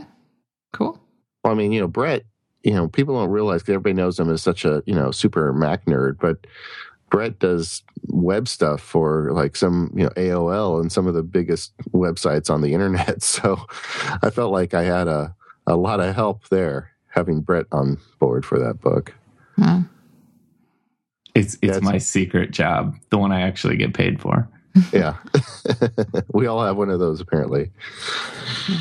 Cool. 0.73 0.99
Well, 1.43 1.53
I 1.53 1.55
mean, 1.55 1.71
you 1.71 1.81
know, 1.81 1.87
Brett. 1.87 2.23
You 2.63 2.73
know, 2.73 2.87
people 2.89 3.15
don't 3.15 3.29
realize 3.29 3.61
'cause 3.63 3.69
everybody 3.75 3.93
knows 3.93 4.19
him 4.19 4.29
as 4.29 4.41
such 4.41 4.65
a 4.65 4.81
you 4.85 4.95
know 4.95 5.11
super 5.11 5.53
Mac 5.53 5.85
nerd, 5.85 6.17
but 6.19 6.45
Brett 7.09 7.39
does 7.39 7.83
web 8.07 8.47
stuff 8.47 8.81
for 8.81 9.31
like 9.31 9.55
some 9.55 9.91
you 9.95 10.03
know 10.03 10.09
AOL 10.17 10.79
and 10.81 10.91
some 10.91 11.07
of 11.07 11.13
the 11.13 11.23
biggest 11.23 11.71
websites 11.91 12.49
on 12.49 12.61
the 12.61 12.73
internet. 12.73 13.21
So 13.23 13.65
I 14.21 14.29
felt 14.29 14.51
like 14.51 14.73
I 14.73 14.83
had 14.83 15.07
a 15.07 15.35
a 15.65 15.75
lot 15.75 15.99
of 15.99 16.15
help 16.15 16.47
there 16.49 16.91
having 17.09 17.41
Brett 17.41 17.65
on 17.71 17.97
board 18.19 18.45
for 18.45 18.59
that 18.59 18.79
book. 18.81 19.13
Yeah. 19.57 19.81
It's 21.35 21.53
it's 21.55 21.63
Yeah, 21.63 21.69
it's- 21.77 21.83
my 21.83 21.97
secret 21.97 22.51
job, 22.51 22.95
the 23.09 23.17
one 23.17 23.31
I 23.31 23.41
actually 23.41 23.77
get 23.77 23.93
paid 23.93 24.19
for. 24.21 24.47
Yeah, 24.93 25.15
we 26.33 26.45
all 26.45 26.63
have 26.63 26.77
one 26.77 26.89
of 26.91 26.99
those 26.99 27.19
apparently. 27.19 27.71
Hmm. 28.67 28.75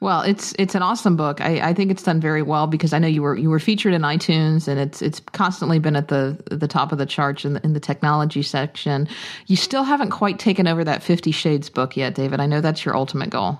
Well, 0.00 0.20
it's 0.22 0.54
it's 0.58 0.74
an 0.74 0.82
awesome 0.82 1.16
book. 1.16 1.40
I, 1.40 1.70
I 1.70 1.72
think 1.72 1.90
it's 1.90 2.02
done 2.02 2.20
very 2.20 2.42
well 2.42 2.66
because 2.66 2.92
I 2.92 2.98
know 2.98 3.08
you 3.08 3.22
were 3.22 3.36
you 3.36 3.48
were 3.48 3.58
featured 3.58 3.94
in 3.94 4.02
iTunes 4.02 4.68
and 4.68 4.78
it's 4.78 5.00
it's 5.00 5.20
constantly 5.32 5.78
been 5.78 5.96
at 5.96 6.08
the 6.08 6.38
the 6.50 6.68
top 6.68 6.92
of 6.92 6.98
the 6.98 7.06
charts 7.06 7.44
in 7.44 7.54
the, 7.54 7.64
in 7.64 7.72
the 7.72 7.80
technology 7.80 8.42
section. 8.42 9.08
You 9.46 9.56
still 9.56 9.84
haven't 9.84 10.10
quite 10.10 10.38
taken 10.38 10.68
over 10.68 10.84
that 10.84 11.02
Fifty 11.02 11.30
Shades 11.30 11.70
book 11.70 11.96
yet, 11.96 12.14
David. 12.14 12.40
I 12.40 12.46
know 12.46 12.60
that's 12.60 12.84
your 12.84 12.94
ultimate 12.94 13.30
goal. 13.30 13.58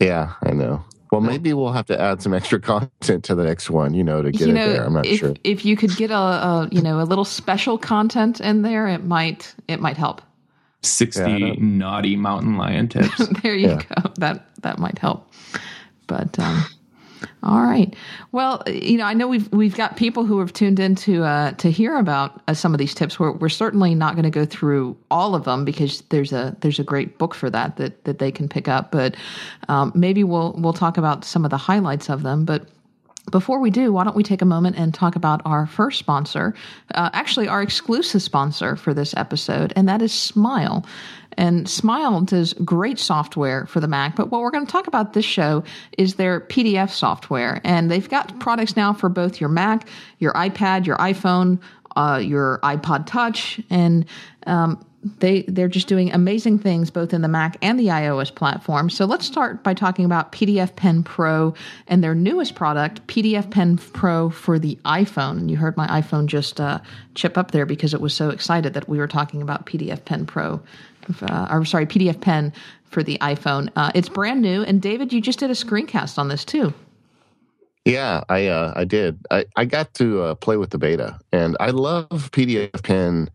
Yeah, 0.00 0.32
I 0.42 0.52
know. 0.52 0.84
Well, 1.12 1.20
maybe 1.20 1.52
we'll 1.52 1.72
have 1.72 1.86
to 1.86 2.00
add 2.00 2.22
some 2.22 2.34
extra 2.34 2.60
content 2.60 3.24
to 3.24 3.34
the 3.34 3.44
next 3.44 3.68
one, 3.68 3.94
you 3.94 4.04
know, 4.04 4.22
to 4.22 4.30
get 4.30 4.48
you 4.48 4.54
it 4.54 4.66
there. 4.66 4.84
I'm 4.84 4.94
not 4.94 5.06
if 5.06 5.20
sure. 5.20 5.34
if 5.44 5.64
you 5.64 5.76
could 5.76 5.94
get 5.96 6.10
a, 6.10 6.16
a 6.16 6.68
you 6.72 6.82
know 6.82 7.00
a 7.00 7.04
little 7.04 7.24
special 7.24 7.78
content 7.78 8.40
in 8.40 8.62
there, 8.62 8.88
it 8.88 9.04
might 9.04 9.54
it 9.68 9.80
might 9.80 9.96
help. 9.96 10.22
Sixty 10.82 11.20
Yeah, 11.20 11.54
naughty 11.58 12.16
mountain 12.16 12.56
lion 12.56 12.88
tips. 12.88 13.28
there 13.42 13.54
you 13.54 13.68
Yeah. 13.68 13.82
go. 13.82 14.10
That 14.18 14.46
that 14.62 14.78
might 14.78 14.98
help. 14.98 15.30
But 16.06 16.38
um, 16.38 16.64
all 17.42 17.60
right. 17.62 17.94
Well, 18.32 18.62
you 18.66 18.96
know, 18.96 19.04
I 19.04 19.12
know 19.12 19.28
we've 19.28 19.50
we've 19.52 19.76
got 19.76 19.96
people 19.96 20.24
who 20.24 20.38
have 20.40 20.52
tuned 20.52 20.80
in 20.80 20.94
to 20.96 21.22
uh, 21.22 21.52
to 21.52 21.70
hear 21.70 21.96
about 21.98 22.40
uh, 22.48 22.54
some 22.54 22.72
of 22.74 22.78
these 22.78 22.94
tips. 22.94 23.18
We're 23.20 23.32
we're 23.32 23.48
certainly 23.50 23.94
not 23.94 24.14
going 24.14 24.24
to 24.24 24.30
go 24.30 24.44
through 24.46 24.96
all 25.10 25.34
of 25.34 25.44
them 25.44 25.64
because 25.66 26.00
there's 26.08 26.32
a 26.32 26.56
there's 26.60 26.78
a 26.78 26.84
great 26.84 27.18
book 27.18 27.34
for 27.34 27.50
that 27.50 27.76
that 27.76 28.02
that 28.04 28.18
they 28.18 28.32
can 28.32 28.48
pick 28.48 28.66
up. 28.68 28.90
But 28.90 29.16
um, 29.68 29.92
maybe 29.94 30.24
we'll 30.24 30.54
we'll 30.58 30.72
talk 30.72 30.96
about 30.96 31.24
some 31.24 31.44
of 31.44 31.50
the 31.50 31.58
highlights 31.58 32.08
of 32.08 32.22
them. 32.22 32.44
But 32.46 32.66
before 33.30 33.60
we 33.60 33.70
do, 33.70 33.92
why 33.92 34.04
don't 34.04 34.16
we 34.16 34.22
take 34.22 34.42
a 34.42 34.46
moment 34.46 34.76
and 34.76 34.92
talk 34.92 35.16
about 35.16 35.42
our 35.44 35.66
first 35.66 35.98
sponsor, 35.98 36.54
uh, 36.94 37.10
actually, 37.12 37.48
our 37.48 37.62
exclusive 37.62 38.22
sponsor 38.22 38.76
for 38.76 38.94
this 38.94 39.14
episode, 39.16 39.72
and 39.76 39.88
that 39.88 40.02
is 40.02 40.12
Smile. 40.12 40.84
And 41.36 41.68
Smile 41.68 42.20
does 42.22 42.52
great 42.54 42.98
software 42.98 43.66
for 43.66 43.80
the 43.80 43.88
Mac, 43.88 44.16
but 44.16 44.30
what 44.30 44.40
we're 44.40 44.50
going 44.50 44.66
to 44.66 44.72
talk 44.72 44.86
about 44.86 45.12
this 45.12 45.24
show 45.24 45.62
is 45.96 46.14
their 46.14 46.40
PDF 46.40 46.90
software. 46.90 47.60
And 47.64 47.90
they've 47.90 48.08
got 48.08 48.40
products 48.40 48.76
now 48.76 48.92
for 48.92 49.08
both 49.08 49.40
your 49.40 49.48
Mac, 49.48 49.88
your 50.18 50.32
iPad, 50.32 50.86
your 50.86 50.96
iPhone, 50.96 51.60
uh, 51.96 52.20
your 52.22 52.60
iPod 52.62 53.06
Touch, 53.06 53.60
and 53.70 54.04
um, 54.46 54.84
they 55.02 55.42
they're 55.42 55.68
just 55.68 55.88
doing 55.88 56.12
amazing 56.12 56.58
things 56.58 56.90
both 56.90 57.14
in 57.14 57.22
the 57.22 57.28
Mac 57.28 57.56
and 57.62 57.78
the 57.78 57.86
iOS 57.86 58.34
platform. 58.34 58.90
So 58.90 59.06
let's 59.06 59.26
start 59.26 59.62
by 59.62 59.72
talking 59.74 60.04
about 60.04 60.32
PDF 60.32 60.76
Pen 60.76 61.02
Pro 61.02 61.54
and 61.86 62.04
their 62.04 62.14
newest 62.14 62.54
product, 62.54 63.06
PDF 63.06 63.50
Pen 63.50 63.78
Pro 63.78 64.28
for 64.28 64.58
the 64.58 64.78
iPhone. 64.84 65.38
And 65.38 65.50
you 65.50 65.56
heard 65.56 65.76
my 65.76 65.86
iPhone 65.88 66.26
just 66.26 66.60
uh, 66.60 66.80
chip 67.14 67.38
up 67.38 67.52
there 67.52 67.66
because 67.66 67.94
it 67.94 68.00
was 68.00 68.12
so 68.12 68.28
excited 68.28 68.74
that 68.74 68.88
we 68.88 68.98
were 68.98 69.08
talking 69.08 69.40
about 69.40 69.66
PDF 69.66 70.04
Pen 70.04 70.26
Pro, 70.26 70.60
uh, 71.22 71.48
or 71.50 71.64
sorry, 71.64 71.86
PDF 71.86 72.20
Pen 72.20 72.52
for 72.90 73.02
the 73.02 73.16
iPhone. 73.18 73.70
Uh, 73.76 73.90
it's 73.94 74.08
brand 74.08 74.42
new, 74.42 74.62
and 74.62 74.82
David, 74.82 75.12
you 75.12 75.20
just 75.20 75.38
did 75.38 75.50
a 75.50 75.54
screencast 75.54 76.18
on 76.18 76.28
this 76.28 76.44
too. 76.44 76.74
Yeah, 77.84 78.24
I 78.28 78.46
uh, 78.46 78.72
I 78.76 78.84
did. 78.84 79.18
I, 79.30 79.46
I 79.56 79.64
got 79.64 79.94
to 79.94 80.22
uh, 80.22 80.34
play 80.34 80.56
with 80.56 80.70
the 80.70 80.78
beta, 80.78 81.18
and 81.32 81.56
I 81.60 81.70
love 81.70 82.08
PDF 82.10 82.82
Pen. 82.82 83.30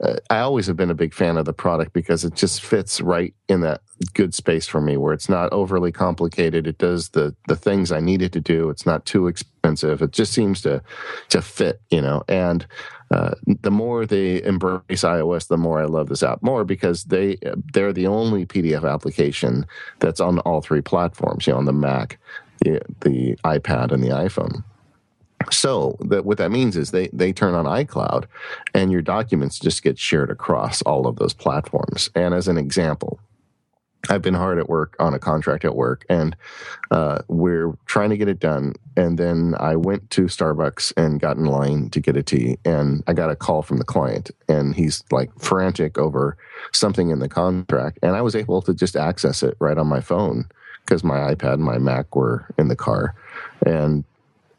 Uh, 0.00 0.14
I 0.30 0.38
always 0.38 0.68
have 0.68 0.76
been 0.76 0.92
a 0.92 0.94
big 0.94 1.12
fan 1.12 1.36
of 1.36 1.44
the 1.44 1.52
product 1.52 1.92
because 1.92 2.24
it 2.24 2.36
just 2.36 2.62
fits 2.62 3.00
right 3.00 3.34
in 3.48 3.62
that 3.62 3.80
good 4.14 4.32
space 4.32 4.68
for 4.68 4.80
me, 4.80 4.96
where 4.96 5.12
it's 5.12 5.28
not 5.28 5.52
overly 5.52 5.90
complicated. 5.90 6.68
It 6.68 6.78
does 6.78 7.08
the 7.08 7.34
the 7.48 7.56
things 7.56 7.90
I 7.90 7.98
need 7.98 8.22
it 8.22 8.30
to 8.32 8.40
do. 8.40 8.70
It's 8.70 8.86
not 8.86 9.04
too 9.04 9.26
expensive. 9.26 10.00
It 10.00 10.12
just 10.12 10.32
seems 10.32 10.62
to 10.62 10.80
to 11.30 11.42
fit, 11.42 11.80
you 11.90 12.00
know. 12.00 12.22
And 12.28 12.64
uh, 13.10 13.34
the 13.44 13.72
more 13.72 14.06
they 14.06 14.40
embrace 14.44 15.02
iOS, 15.02 15.48
the 15.48 15.56
more 15.56 15.82
I 15.82 15.86
love 15.86 16.08
this 16.08 16.22
app 16.22 16.40
more 16.40 16.64
because 16.64 17.04
they 17.04 17.36
they're 17.72 17.92
the 17.92 18.06
only 18.06 18.46
PDF 18.46 18.88
application 18.88 19.66
that's 19.98 20.20
on 20.20 20.38
all 20.40 20.60
three 20.60 20.82
platforms. 20.82 21.48
You 21.48 21.54
know, 21.54 21.58
on 21.58 21.64
the 21.64 21.72
Mac, 21.72 22.20
the 22.60 23.36
iPad, 23.44 23.92
and 23.92 24.02
the 24.02 24.10
iPhone. 24.10 24.62
So 25.50 25.96
that 26.00 26.24
what 26.24 26.38
that 26.38 26.50
means 26.50 26.76
is 26.76 26.90
they 26.90 27.08
they 27.12 27.32
turn 27.32 27.54
on 27.54 27.64
iCloud, 27.64 28.24
and 28.74 28.92
your 28.92 29.02
documents 29.02 29.58
just 29.58 29.82
get 29.82 29.98
shared 29.98 30.30
across 30.30 30.82
all 30.82 31.06
of 31.06 31.16
those 31.16 31.32
platforms. 31.32 32.10
And 32.14 32.34
as 32.34 32.48
an 32.48 32.58
example, 32.58 33.20
I've 34.08 34.22
been 34.22 34.34
hard 34.34 34.58
at 34.58 34.68
work 34.68 34.96
on 34.98 35.14
a 35.14 35.18
contract 35.18 35.64
at 35.64 35.74
work, 35.74 36.04
and 36.08 36.36
uh, 36.90 37.20
we're 37.28 37.76
trying 37.86 38.10
to 38.10 38.16
get 38.16 38.28
it 38.28 38.40
done. 38.40 38.74
And 38.96 39.18
then 39.18 39.54
I 39.58 39.76
went 39.76 40.10
to 40.10 40.22
Starbucks 40.22 40.92
and 40.96 41.20
got 41.20 41.36
in 41.36 41.46
line 41.46 41.90
to 41.90 42.00
get 42.00 42.16
a 42.16 42.22
tea, 42.22 42.58
and 42.64 43.02
I 43.06 43.12
got 43.12 43.30
a 43.30 43.36
call 43.36 43.62
from 43.62 43.78
the 43.78 43.84
client, 43.84 44.30
and 44.48 44.74
he's 44.74 45.02
like 45.10 45.30
frantic 45.38 45.98
over 45.98 46.36
something 46.72 47.10
in 47.10 47.18
the 47.18 47.28
contract, 47.28 47.98
and 48.02 48.16
I 48.16 48.22
was 48.22 48.34
able 48.34 48.62
to 48.62 48.74
just 48.74 48.96
access 48.96 49.42
it 49.42 49.56
right 49.60 49.78
on 49.78 49.86
my 49.86 50.00
phone 50.00 50.48
because 50.88 51.04
my 51.04 51.34
iPad 51.34 51.54
and 51.54 51.64
my 51.64 51.76
Mac 51.76 52.16
were 52.16 52.46
in 52.56 52.68
the 52.68 52.76
car, 52.76 53.14
and 53.66 54.04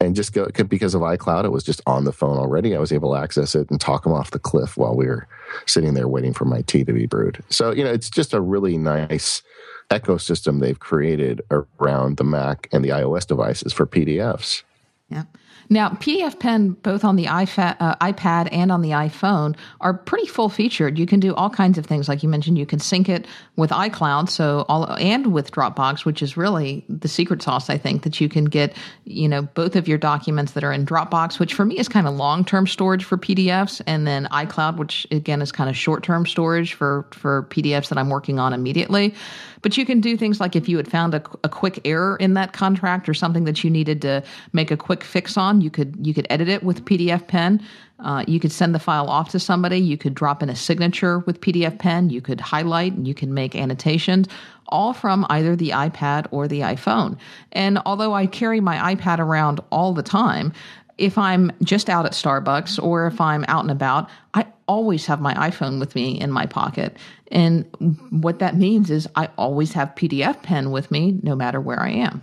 and 0.00 0.14
just 0.14 0.32
go 0.32 0.46
because 0.68 0.94
of 0.94 1.02
iCloud, 1.02 1.44
it 1.44 1.50
was 1.50 1.64
just 1.64 1.82
on 1.86 2.04
the 2.04 2.12
phone 2.12 2.38
already. 2.38 2.74
I 2.74 2.78
was 2.78 2.92
able 2.92 3.12
to 3.12 3.20
access 3.20 3.54
it 3.54 3.68
and 3.70 3.80
talk 3.80 4.04
them 4.04 4.12
off 4.12 4.30
the 4.30 4.38
cliff 4.38 4.76
while 4.76 4.94
we 4.94 5.06
were 5.06 5.26
sitting 5.66 5.94
there 5.94 6.08
waiting 6.08 6.32
for 6.32 6.44
my 6.44 6.62
tea 6.62 6.84
to 6.84 6.92
be 6.92 7.06
brewed. 7.06 7.42
So 7.50 7.72
you 7.72 7.82
know, 7.82 7.90
it's 7.90 8.08
just 8.08 8.32
a 8.32 8.40
really 8.40 8.78
nice 8.78 9.42
ecosystem 9.90 10.60
they've 10.60 10.78
created 10.78 11.42
around 11.50 12.16
the 12.16 12.24
Mac 12.24 12.68
and 12.72 12.84
the 12.84 12.90
iOS 12.90 13.26
devices 13.26 13.72
for 13.72 13.86
PDFs. 13.86 14.62
Yeah. 15.08 15.24
Now, 15.72 15.90
PDF 15.90 16.40
Pen, 16.40 16.70
both 16.70 17.04
on 17.04 17.14
the 17.14 17.26
iPad, 17.26 17.76
uh, 17.78 17.94
iPad 17.96 18.48
and 18.50 18.72
on 18.72 18.82
the 18.82 18.90
iPhone, 18.90 19.54
are 19.80 19.94
pretty 19.94 20.26
full 20.26 20.48
featured. 20.48 20.98
You 20.98 21.06
can 21.06 21.20
do 21.20 21.32
all 21.36 21.48
kinds 21.48 21.78
of 21.78 21.86
things, 21.86 22.08
like 22.08 22.24
you 22.24 22.28
mentioned. 22.28 22.58
You 22.58 22.66
can 22.66 22.80
sync 22.80 23.08
it 23.08 23.24
with 23.54 23.70
iCloud, 23.70 24.28
so 24.28 24.64
all 24.68 24.92
and 24.94 25.32
with 25.32 25.52
Dropbox, 25.52 26.04
which 26.04 26.22
is 26.22 26.36
really 26.36 26.84
the 26.88 27.06
secret 27.06 27.40
sauce. 27.40 27.70
I 27.70 27.78
think 27.78 28.02
that 28.02 28.20
you 28.20 28.28
can 28.28 28.46
get, 28.46 28.76
you 29.04 29.28
know, 29.28 29.42
both 29.42 29.76
of 29.76 29.86
your 29.86 29.96
documents 29.96 30.52
that 30.52 30.64
are 30.64 30.72
in 30.72 30.84
Dropbox, 30.84 31.38
which 31.38 31.54
for 31.54 31.64
me 31.64 31.78
is 31.78 31.88
kind 31.88 32.08
of 32.08 32.14
long 32.16 32.44
term 32.44 32.66
storage 32.66 33.04
for 33.04 33.16
PDFs, 33.16 33.80
and 33.86 34.08
then 34.08 34.26
iCloud, 34.32 34.76
which 34.76 35.06
again 35.12 35.40
is 35.40 35.52
kind 35.52 35.70
of 35.70 35.76
short 35.76 36.02
term 36.02 36.26
storage 36.26 36.74
for 36.74 37.06
for 37.12 37.44
PDFs 37.44 37.90
that 37.90 37.98
I'm 37.98 38.10
working 38.10 38.40
on 38.40 38.52
immediately. 38.52 39.14
But 39.62 39.76
you 39.76 39.84
can 39.84 40.00
do 40.00 40.16
things 40.16 40.40
like 40.40 40.56
if 40.56 40.68
you 40.68 40.76
had 40.76 40.90
found 40.90 41.14
a, 41.14 41.22
a 41.44 41.48
quick 41.48 41.80
error 41.84 42.16
in 42.16 42.34
that 42.34 42.52
contract 42.52 43.08
or 43.08 43.14
something 43.14 43.44
that 43.44 43.62
you 43.62 43.70
needed 43.70 44.02
to 44.02 44.22
make 44.52 44.70
a 44.70 44.76
quick 44.76 45.04
fix 45.04 45.36
on, 45.36 45.60
you 45.60 45.70
could 45.70 45.96
you 46.06 46.14
could 46.14 46.26
edit 46.30 46.48
it 46.48 46.62
with 46.62 46.84
PDF 46.84 47.26
Pen. 47.26 47.62
Uh, 47.98 48.24
you 48.26 48.40
could 48.40 48.52
send 48.52 48.74
the 48.74 48.78
file 48.78 49.08
off 49.08 49.30
to 49.30 49.38
somebody. 49.38 49.78
You 49.78 49.98
could 49.98 50.14
drop 50.14 50.42
in 50.42 50.48
a 50.48 50.56
signature 50.56 51.18
with 51.20 51.40
PDF 51.40 51.78
Pen. 51.78 52.08
You 52.08 52.22
could 52.22 52.40
highlight 52.40 52.94
and 52.94 53.06
you 53.06 53.14
can 53.14 53.34
make 53.34 53.54
annotations, 53.54 54.26
all 54.68 54.94
from 54.94 55.26
either 55.28 55.54
the 55.54 55.70
iPad 55.70 56.26
or 56.30 56.48
the 56.48 56.60
iPhone. 56.60 57.18
And 57.52 57.78
although 57.84 58.14
I 58.14 58.26
carry 58.26 58.60
my 58.60 58.94
iPad 58.94 59.18
around 59.18 59.60
all 59.70 59.92
the 59.92 60.02
time, 60.02 60.54
if 61.00 61.16
I'm 61.16 61.50
just 61.62 61.88
out 61.88 62.04
at 62.04 62.12
Starbucks 62.12 62.82
or 62.82 63.06
if 63.06 63.20
I'm 63.20 63.44
out 63.48 63.62
and 63.62 63.70
about, 63.70 64.08
I 64.34 64.46
always 64.68 65.06
have 65.06 65.20
my 65.20 65.34
iPhone 65.34 65.80
with 65.80 65.94
me 65.94 66.20
in 66.20 66.30
my 66.30 66.46
pocket. 66.46 66.96
And 67.30 67.64
what 68.10 68.40
that 68.40 68.56
means 68.56 68.90
is 68.90 69.08
I 69.14 69.28
always 69.38 69.72
have 69.72 69.94
PDF 69.94 70.42
pen 70.42 70.70
with 70.70 70.90
me 70.90 71.18
no 71.22 71.36
matter 71.36 71.60
where 71.60 71.80
I 71.80 71.90
am. 71.90 72.22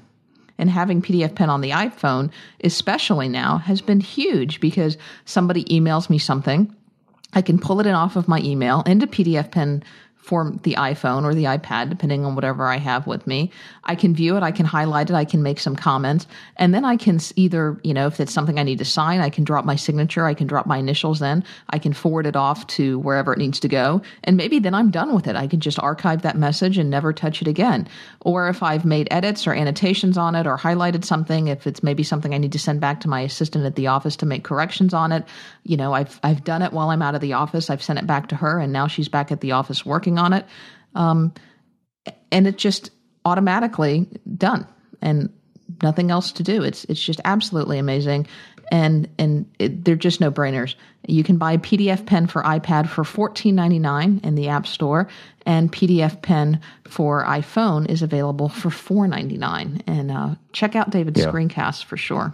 And 0.58 0.70
having 0.70 1.02
PDF 1.02 1.36
pen 1.36 1.50
on 1.50 1.62
the 1.62 1.70
iPhone, 1.70 2.32
especially 2.64 3.30
now, 3.30 3.60
has 3.60 3.80
been 3.80 4.00
huge 4.00 4.60
because 4.60 4.98
somebody 5.24 5.64
emails 5.66 6.10
me 6.10 6.18
something. 6.18 6.76
I 7.34 7.42
can 7.42 7.60
pull 7.60 7.80
it 7.80 7.86
in 7.86 7.94
off 7.94 8.16
of 8.16 8.28
my 8.28 8.40
email 8.40 8.82
into 8.86 9.06
PDF 9.06 9.52
pen 9.52 9.84
for 10.28 10.52
the 10.64 10.74
iPhone 10.74 11.24
or 11.24 11.34
the 11.34 11.46
iPad, 11.46 11.90
depending 11.90 12.26
on 12.26 12.36
whatever 12.36 12.68
I 12.68 12.78
have 12.78 13.08
with 13.08 13.26
me. 13.26 13.50
I 13.86 13.96
can 13.96 14.14
view 14.14 14.36
it, 14.36 14.44
I 14.44 14.52
can 14.52 14.66
highlight 14.66 15.10
it, 15.10 15.14
I 15.14 15.24
can 15.24 15.42
make 15.42 15.58
some 15.58 15.78
comments, 15.78 16.28
and 16.58 16.74
then 16.74 16.84
I 16.84 16.98
can 16.98 17.22
either, 17.38 17.80
you 17.82 17.94
know, 17.94 18.08
if 18.08 18.20
it's 18.20 18.34
something 18.34 18.60
I 18.60 18.64
need 18.64 18.80
to 18.80 18.86
sign, 18.86 19.22
I 19.22 19.30
can 19.30 19.46
drop 19.46 19.64
my 19.64 19.78
signature, 19.78 20.26
I 20.26 20.34
can 20.34 20.46
drop 20.46 20.66
my 20.66 20.78
initials 20.78 21.22
in, 21.22 21.46
I 21.70 21.80
can 21.80 21.94
forward 21.94 22.26
it 22.26 22.36
off 22.36 22.68
to 22.68 23.00
wherever 23.00 23.32
it 23.32 23.40
needs 23.40 23.62
to 23.62 23.70
go, 23.70 24.02
and 24.26 24.36
maybe 24.36 24.60
then 24.60 24.74
I'm 24.74 24.92
done 24.92 25.16
with 25.16 25.28
it. 25.28 25.38
I 25.38 25.48
can 25.48 25.62
just 25.62 25.80
archive 25.80 26.24
that 26.24 26.36
message 26.36 26.78
and 26.78 26.90
never 26.90 27.14
touch 27.14 27.42
it 27.42 27.48
again. 27.48 27.88
Or 28.20 28.50
if 28.50 28.62
I've 28.62 28.84
made 28.84 29.08
edits 29.10 29.48
or 29.48 29.54
annotations 29.54 30.18
on 30.18 30.36
it 30.36 30.46
or 30.46 30.58
highlighted 30.58 31.06
something, 31.06 31.48
if 31.48 31.66
it's 31.66 31.82
maybe 31.82 32.04
something 32.04 32.34
I 32.34 32.38
need 32.38 32.52
to 32.52 32.60
send 32.60 32.82
back 32.82 33.00
to 33.02 33.08
my 33.08 33.22
assistant 33.22 33.66
at 33.66 33.76
the 33.76 33.88
office 33.88 34.18
to 34.18 34.26
make 34.26 34.44
corrections 34.44 34.94
on 34.94 35.14
it, 35.14 35.24
you 35.64 35.78
know, 35.78 35.94
I've 35.94 36.20
I've 36.22 36.44
done 36.44 36.62
it 36.62 36.74
while 36.74 36.90
I'm 36.90 37.02
out 37.02 37.16
of 37.16 37.22
the 37.22 37.34
office. 37.34 37.70
I've 37.70 37.84
sent 37.84 38.00
it 38.00 38.08
back 38.08 38.28
to 38.30 38.36
her, 38.36 38.60
and 38.60 38.74
now 38.74 38.88
she's 38.88 39.08
back 39.08 39.32
at 39.32 39.40
the 39.40 39.54
office 39.54 39.86
working 39.86 40.17
on 40.18 40.34
it. 40.34 40.46
Um, 40.96 41.34
and 42.32 42.48
it 42.48 42.58
just 42.58 42.92
automatically 43.26 44.08
done 44.38 44.68
and 45.02 45.30
nothing 45.84 46.12
else 46.12 46.32
to 46.34 46.44
do. 46.44 46.64
It's 46.64 46.86
it's 46.86 47.04
just 47.04 47.20
absolutely 47.26 47.78
amazing, 47.78 48.28
and 48.72 49.08
and 49.18 49.46
it, 49.60 49.84
they're 49.84 49.96
just 49.96 50.22
no 50.22 50.32
brainers. 50.32 50.76
You 51.08 51.24
can 51.24 51.38
buy 51.38 51.58
PDF 51.58 52.06
pen 52.06 52.28
for 52.28 52.44
iPad 52.44 52.90
for 52.90 53.04
fourteen 53.04 53.56
ninety 53.56 53.80
nine 53.80 54.22
in 54.24 54.36
the 54.36 54.50
App 54.50 54.68
Store, 54.68 55.08
and 55.46 55.72
PDF 55.72 56.22
pen 56.22 56.62
for 56.88 57.24
iPhone 57.26 57.90
is 57.90 58.02
available 58.02 58.50
for 58.50 58.70
four 58.70 59.08
ninety 59.08 59.38
nine. 59.38 59.82
And 59.88 60.12
uh, 60.12 60.36
check 60.54 60.76
out 60.76 60.90
David's 60.90 61.22
yeah. 61.22 61.28
screencast 61.28 61.84
for 61.86 61.98
sure. 61.98 62.34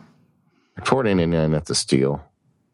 Four 0.86 1.04
ninety 1.04 1.26
nine. 1.26 1.52
That's 1.52 1.70
a 1.70 1.76
steal. 1.76 2.24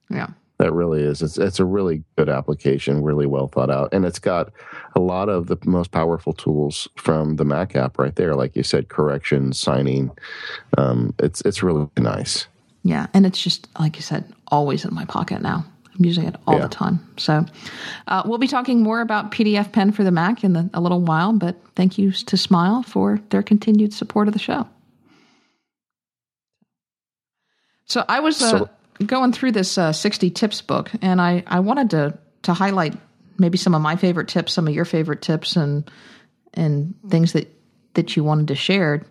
Yeah. 0.10 0.28
That 0.60 0.74
really 0.74 1.02
is. 1.02 1.22
It's 1.22 1.38
it's 1.38 1.60
a 1.62 1.65
really 1.65 2.04
good 2.17 2.28
application, 2.28 3.02
really 3.02 3.26
well 3.26 3.48
thought 3.48 3.72
out, 3.72 3.93
and 3.93 4.04
it's 4.04 4.19
got 4.19 4.52
a 4.93 5.00
lot 5.00 5.30
of 5.30 5.48
the 5.48 5.58
most 5.65 5.91
powerful 5.91 6.34
tools 6.34 6.86
from 6.98 7.38
the 7.38 7.45
Mac 7.45 7.78
app 7.78 7.98
right 7.98 8.13
there. 8.15 8.36
Like 8.36 8.58
you 8.58 8.63
said, 8.63 8.89
corrections, 8.89 9.58
signing. 9.58 10.12
Um, 10.78 11.15
it's 11.17 11.39
it's 11.41 11.63
really 11.63 11.88
nice. 11.98 12.48
Yeah, 12.84 13.08
and 13.13 13.26
it's 13.26 13.41
just 13.41 13.69
like 13.80 13.95
you 13.95 14.02
said, 14.02 14.26
always 14.50 14.84
in 14.84 14.93
my 14.93 15.06
pocket 15.06 15.41
now. 15.41 15.65
I'm 15.98 16.06
using 16.06 16.26
it 16.26 16.36
all 16.45 16.56
yeah. 16.56 16.63
the 16.63 16.69
time. 16.69 17.00
So 17.17 17.45
uh, 18.08 18.24
we'll 18.26 18.38
be 18.38 18.48
talking 18.48 18.82
more 18.82 19.00
about 19.00 19.32
PDF 19.32 19.72
Pen 19.72 19.91
for 19.91 20.04
the 20.04 20.12
Mac 20.12 20.43
in 20.43 20.54
the, 20.54 20.69
a 20.74 20.82
little 20.82 21.02
while. 21.02 21.34
But 21.34 21.56
thank 21.76 21.98
you 21.98 22.12
to 22.12 22.38
Smile 22.38 22.84
for 22.84 23.22
their 23.30 23.43
continued 23.43 23.93
support 23.93 24.28
of 24.28 24.34
the 24.34 24.39
show. 24.39 24.67
So 27.86 28.04
I 28.08 28.19
was. 28.19 28.41
Uh, 28.41 28.60
so, 28.60 28.69
going 29.06 29.32
through 29.32 29.54
this 29.54 29.78
uh, 29.78 29.94
60 29.94 30.30
tips 30.32 30.62
book, 30.62 30.92
and 31.02 31.22
I, 31.22 31.44
I 31.48 31.60
wanted 31.60 31.92
to, 31.92 32.18
to 32.44 32.54
highlight 32.54 32.96
maybe 33.38 33.58
some 33.58 33.74
of 33.74 33.82
my 33.82 33.96
favorite 33.96 34.28
tips, 34.28 34.54
some 34.54 34.68
of 34.68 34.74
your 34.74 34.86
favorite 34.86 35.22
tips, 35.22 35.56
and 35.56 35.90
and 36.56 36.96
things 37.10 37.34
that, 37.34 37.48
that 37.94 38.16
you 38.16 38.24
wanted 38.24 38.48
to 38.48 38.56
share. 38.56 39.06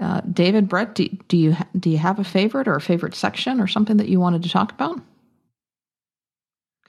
Uh, 0.00 0.20
David, 0.20 0.68
Brett, 0.68 0.94
do, 0.94 1.08
do 1.28 1.36
you 1.36 1.56
do 1.78 1.90
you 1.90 1.98
have 1.98 2.18
a 2.18 2.24
favorite 2.24 2.68
or 2.68 2.74
a 2.74 2.80
favorite 2.80 3.14
section 3.14 3.60
or 3.60 3.66
something 3.66 3.96
that 3.96 4.08
you 4.08 4.20
wanted 4.20 4.42
to 4.42 4.50
talk 4.50 4.72
about? 4.72 5.00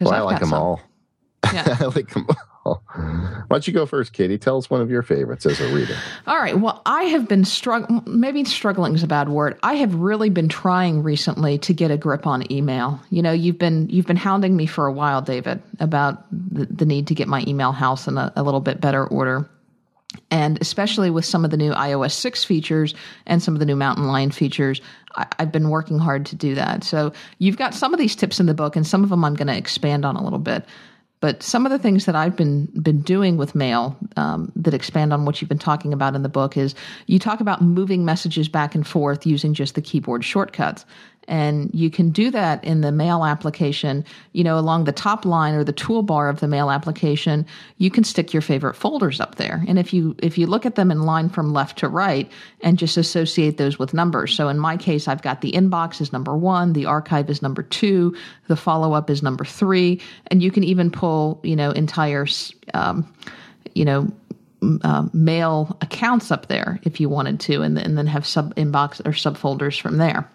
Well, 0.01 0.13
I 0.13 0.19
like 0.19 0.39
them 0.39 0.49
some. 0.49 0.61
all. 0.61 0.81
Yeah. 1.53 1.77
I 1.79 1.85
like 1.85 2.09
them 2.09 2.27
why 2.75 3.45
don't 3.49 3.67
you 3.67 3.73
go 3.73 3.85
first, 3.85 4.13
Katie? 4.13 4.37
Tell 4.37 4.57
us 4.57 4.69
one 4.69 4.81
of 4.81 4.89
your 4.89 5.01
favorites 5.01 5.45
as 5.45 5.59
a 5.59 5.73
reader. 5.73 5.95
All 6.25 6.37
right. 6.37 6.57
Well, 6.57 6.81
I 6.85 7.03
have 7.03 7.27
been 7.27 7.45
struggling, 7.45 8.03
maybe 8.05 8.43
struggling 8.45 8.95
is 8.95 9.03
a 9.03 9.07
bad 9.07 9.29
word. 9.29 9.57
I 9.63 9.75
have 9.75 9.95
really 9.95 10.29
been 10.29 10.49
trying 10.49 11.03
recently 11.03 11.57
to 11.59 11.73
get 11.73 11.91
a 11.91 11.97
grip 11.97 12.27
on 12.27 12.51
email. 12.51 12.99
You 13.09 13.21
know, 13.21 13.31
you've 13.31 13.57
been, 13.57 13.89
you've 13.89 14.07
been 14.07 14.17
hounding 14.17 14.55
me 14.55 14.65
for 14.65 14.85
a 14.85 14.91
while, 14.91 15.21
David, 15.21 15.61
about 15.79 16.25
the, 16.31 16.65
the 16.65 16.85
need 16.85 17.07
to 17.07 17.15
get 17.15 17.27
my 17.27 17.43
email 17.47 17.71
house 17.71 18.07
in 18.07 18.17
a, 18.17 18.31
a 18.35 18.43
little 18.43 18.61
bit 18.61 18.81
better 18.81 19.05
order. 19.05 19.49
And 20.31 20.59
especially 20.61 21.09
with 21.09 21.25
some 21.25 21.45
of 21.45 21.51
the 21.51 21.57
new 21.57 21.71
iOS 21.73 22.11
6 22.11 22.43
features 22.43 22.93
and 23.25 23.41
some 23.41 23.53
of 23.53 23.59
the 23.59 23.65
new 23.65 23.75
Mountain 23.75 24.07
Lion 24.07 24.31
features, 24.31 24.81
I, 25.15 25.25
have 25.39 25.51
been 25.51 25.69
working 25.69 25.99
hard 25.99 26.25
to 26.27 26.35
do 26.35 26.55
that. 26.55 26.83
So 26.83 27.13
you've 27.39 27.57
got 27.57 27.73
some 27.73 27.93
of 27.93 27.99
these 27.99 28.15
tips 28.15 28.39
in 28.39 28.45
the 28.45 28.53
book, 28.53 28.75
and 28.75 28.85
some 28.85 29.03
of 29.03 29.09
them 29.09 29.23
I'm 29.23 29.35
going 29.35 29.47
to 29.47 29.57
expand 29.57 30.05
on 30.05 30.15
a 30.15 30.23
little 30.23 30.39
bit. 30.39 30.65
But 31.19 31.41
some 31.41 31.65
of 31.65 31.71
the 31.71 31.79
things 31.79 32.05
that 32.05 32.15
I've 32.15 32.35
been 32.35 32.65
been 32.67 33.01
doing 33.01 33.37
with 33.37 33.55
mail 33.55 33.97
um, 34.15 34.51
that 34.55 34.73
expand 34.73 35.13
on 35.13 35.25
what 35.25 35.41
you've 35.41 35.49
been 35.49 35.57
talking 35.57 35.93
about 35.93 36.15
in 36.15 36.21
the 36.21 36.29
book 36.29 36.57
is 36.57 36.75
you 37.07 37.17
talk 37.17 37.39
about 37.39 37.61
moving 37.61 38.05
messages 38.05 38.47
back 38.47 38.75
and 38.75 38.85
forth 38.85 39.25
using 39.25 39.53
just 39.53 39.75
the 39.75 39.81
keyboard 39.81 40.23
shortcuts. 40.23 40.85
And 41.27 41.69
you 41.73 41.89
can 41.89 42.11
do 42.11 42.31
that 42.31 42.63
in 42.63 42.81
the 42.81 42.91
mail 42.91 43.25
application, 43.25 44.05
you 44.31 44.43
know, 44.43 44.57
along 44.57 44.85
the 44.85 44.93
top 44.93 45.25
line 45.25 45.55
or 45.55 45.63
the 45.63 45.73
toolbar 45.73 46.29
of 46.29 46.39
the 46.39 46.47
mail 46.47 46.71
application, 46.71 47.45
you 47.77 47.91
can 47.91 48.05
stick 48.05 48.31
your 48.31 48.41
favorite 48.41 48.75
folders 48.75 49.19
up 49.19 49.35
there. 49.35 49.63
And 49.67 49.77
if 49.77 49.93
you 49.93 50.15
if 50.19 50.37
you 50.37 50.47
look 50.47 50.65
at 50.65 50.75
them 50.75 50.89
in 50.89 51.03
line 51.03 51.27
from 51.29 51.51
left 51.51 51.79
to 51.79 51.89
right 51.89 52.31
and 52.61 52.77
just 52.77 52.95
associate 52.95 53.57
those 53.57 53.77
with 53.77 53.93
numbers. 53.93 54.33
So 54.33 54.47
in 54.47 54.57
my 54.57 54.77
case, 54.77 55.07
I've 55.07 55.21
got 55.21 55.41
the 55.41 55.51
inbox 55.51 55.99
is 55.99 56.13
number 56.13 56.35
1, 56.35 56.73
the 56.73 56.85
archive 56.85 57.29
is 57.29 57.41
number 57.41 57.63
2, 57.63 58.15
the 58.47 58.55
follow-up 58.55 59.09
is 59.09 59.21
number 59.21 59.43
3, 59.43 59.99
and 60.27 60.41
you 60.41 60.51
can 60.51 60.63
even 60.63 60.89
pull, 60.91 61.41
you 61.43 61.55
know, 61.55 61.71
entire 61.71 62.25
um, 62.73 63.13
you 63.73 63.85
know, 63.85 64.07
uh, 64.83 65.07
mail 65.13 65.77
accounts 65.81 66.31
up 66.31 66.47
there 66.47 66.79
if 66.83 66.99
you 66.99 67.09
wanted 67.09 67.39
to, 67.41 67.61
and, 67.61 67.77
and 67.77 67.97
then 67.97 68.07
have 68.07 68.25
sub 68.25 68.55
inbox 68.55 68.99
or 69.01 69.11
subfolders 69.11 69.79
from 69.79 69.97
there. 69.97 70.29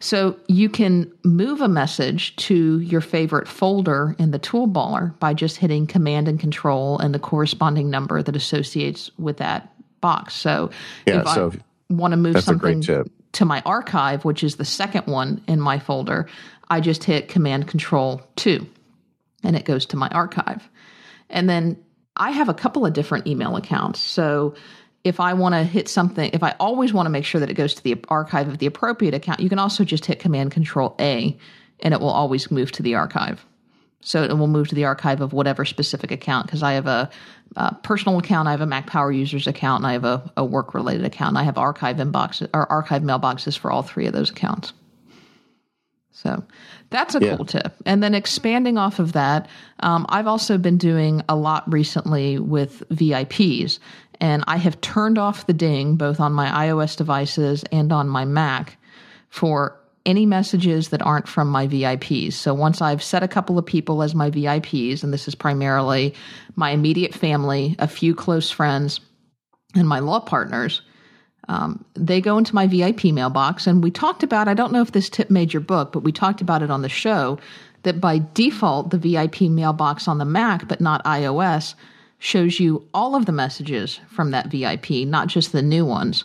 So 0.00 0.36
you 0.46 0.68
can 0.68 1.10
move 1.24 1.60
a 1.60 1.68
message 1.68 2.36
to 2.36 2.80
your 2.80 3.00
favorite 3.00 3.48
folder 3.48 4.14
in 4.18 4.30
the 4.30 4.38
toolbar 4.38 5.18
by 5.18 5.34
just 5.34 5.56
hitting 5.56 5.86
Command 5.86 6.28
and 6.28 6.38
Control 6.38 6.98
and 6.98 7.14
the 7.14 7.18
corresponding 7.18 7.90
number 7.90 8.22
that 8.22 8.36
associates 8.36 9.10
with 9.18 9.38
that 9.38 9.72
box. 10.00 10.34
So 10.34 10.70
yeah, 11.06 11.20
if 11.20 11.28
so 11.28 11.52
I 11.52 11.94
want 11.94 12.12
to 12.12 12.16
move 12.16 12.42
something 12.42 12.82
to 13.32 13.44
my 13.44 13.62
archive, 13.66 14.24
which 14.24 14.42
is 14.42 14.56
the 14.56 14.64
second 14.64 15.06
one 15.06 15.42
in 15.46 15.60
my 15.60 15.78
folder, 15.78 16.28
I 16.70 16.80
just 16.80 17.04
hit 17.04 17.28
Command 17.28 17.68
Control 17.68 18.22
2 18.36 18.66
and 19.44 19.56
it 19.56 19.64
goes 19.64 19.86
to 19.86 19.96
my 19.96 20.08
archive. 20.08 20.68
And 21.30 21.48
then 21.48 21.76
I 22.16 22.30
have 22.32 22.48
a 22.48 22.54
couple 22.54 22.84
of 22.84 22.92
different 22.92 23.26
email 23.26 23.56
accounts. 23.56 24.00
So 24.00 24.54
if 25.04 25.20
I 25.20 25.32
want 25.32 25.54
to 25.54 25.62
hit 25.62 25.88
something, 25.88 26.30
if 26.32 26.42
I 26.42 26.54
always 26.58 26.92
want 26.92 27.06
to 27.06 27.10
make 27.10 27.24
sure 27.24 27.40
that 27.40 27.50
it 27.50 27.54
goes 27.54 27.74
to 27.74 27.82
the 27.82 27.96
archive 28.08 28.48
of 28.48 28.58
the 28.58 28.66
appropriate 28.66 29.14
account, 29.14 29.40
you 29.40 29.48
can 29.48 29.58
also 29.58 29.84
just 29.84 30.06
hit 30.06 30.18
Command 30.18 30.50
Control 30.50 30.94
A 31.00 31.38
and 31.80 31.94
it 31.94 32.00
will 32.00 32.10
always 32.10 32.50
move 32.50 32.72
to 32.72 32.82
the 32.82 32.94
archive. 32.96 33.44
So 34.00 34.22
it 34.22 34.36
will 34.36 34.46
move 34.46 34.68
to 34.68 34.74
the 34.74 34.84
archive 34.84 35.20
of 35.20 35.32
whatever 35.32 35.64
specific 35.64 36.10
account 36.10 36.46
because 36.46 36.62
I 36.62 36.72
have 36.72 36.86
a, 36.86 37.10
a, 37.56 37.74
personal 37.76 38.18
account, 38.18 38.48
I 38.48 38.52
have 38.52 38.60
a 38.60 38.66
Mac 38.66 38.86
Power 38.86 39.10
Users 39.10 39.46
account, 39.46 39.80
and 39.80 39.86
I 39.86 39.92
have 39.92 40.04
a, 40.04 40.32
a 40.36 40.44
work 40.44 40.72
related 40.72 41.04
account. 41.04 41.36
I 41.36 41.42
have 41.42 41.58
archive 41.58 41.96
inboxes 41.96 42.48
or 42.54 42.70
archive 42.70 43.02
mailboxes 43.02 43.58
for 43.58 43.70
all 43.70 43.82
three 43.82 44.06
of 44.06 44.12
those 44.12 44.30
accounts. 44.30 44.72
So 46.12 46.42
that's 46.90 47.14
a 47.14 47.20
yeah. 47.20 47.36
cool 47.36 47.44
tip. 47.44 47.74
And 47.86 48.02
then 48.02 48.14
expanding 48.14 48.76
off 48.76 48.98
of 48.98 49.12
that, 49.12 49.48
um, 49.80 50.04
I've 50.08 50.26
also 50.26 50.58
been 50.58 50.76
doing 50.76 51.22
a 51.28 51.36
lot 51.36 51.70
recently 51.72 52.38
with 52.38 52.82
VIPs 52.88 53.78
and 54.20 54.44
I 54.46 54.56
have 54.56 54.80
turned 54.80 55.18
off 55.18 55.46
the 55.46 55.52
ding 55.52 55.96
both 55.96 56.20
on 56.20 56.32
my 56.32 56.48
iOS 56.66 56.96
devices 56.96 57.64
and 57.70 57.92
on 57.92 58.08
my 58.08 58.24
Mac 58.24 58.76
for 59.28 59.78
any 60.06 60.24
messages 60.26 60.88
that 60.88 61.02
aren't 61.02 61.28
from 61.28 61.48
my 61.48 61.68
VIPs. 61.68 62.32
So 62.32 62.54
once 62.54 62.80
I've 62.80 63.02
set 63.02 63.22
a 63.22 63.28
couple 63.28 63.58
of 63.58 63.66
people 63.66 64.02
as 64.02 64.14
my 64.14 64.30
VIPs, 64.30 65.04
and 65.04 65.12
this 65.12 65.28
is 65.28 65.34
primarily 65.34 66.14
my 66.56 66.70
immediate 66.70 67.14
family, 67.14 67.76
a 67.78 67.86
few 67.86 68.14
close 68.14 68.50
friends, 68.50 69.00
and 69.74 69.86
my 69.86 69.98
law 69.98 70.20
partners, 70.20 70.80
um, 71.48 71.84
they 71.94 72.20
go 72.20 72.38
into 72.38 72.54
my 72.54 72.66
VIP 72.66 73.04
mailbox. 73.04 73.66
And 73.66 73.82
we 73.82 73.90
talked 73.90 74.22
about, 74.22 74.48
I 74.48 74.54
don't 74.54 74.72
know 74.72 74.82
if 74.82 74.92
this 74.92 75.10
tip 75.10 75.30
made 75.30 75.52
your 75.52 75.60
book, 75.60 75.92
but 75.92 76.02
we 76.04 76.12
talked 76.12 76.40
about 76.40 76.62
it 76.62 76.70
on 76.70 76.82
the 76.82 76.88
show 76.88 77.38
that 77.82 78.00
by 78.00 78.22
default, 78.34 78.90
the 78.90 78.98
VIP 78.98 79.42
mailbox 79.42 80.08
on 80.08 80.18
the 80.18 80.24
Mac, 80.24 80.68
but 80.68 80.80
not 80.80 81.04
iOS, 81.04 81.74
shows 82.18 82.58
you 82.58 82.86
all 82.92 83.14
of 83.14 83.26
the 83.26 83.32
messages 83.32 84.00
from 84.08 84.30
that 84.32 84.48
VIP, 84.48 84.90
not 85.06 85.28
just 85.28 85.52
the 85.52 85.62
new 85.62 85.84
ones. 85.84 86.24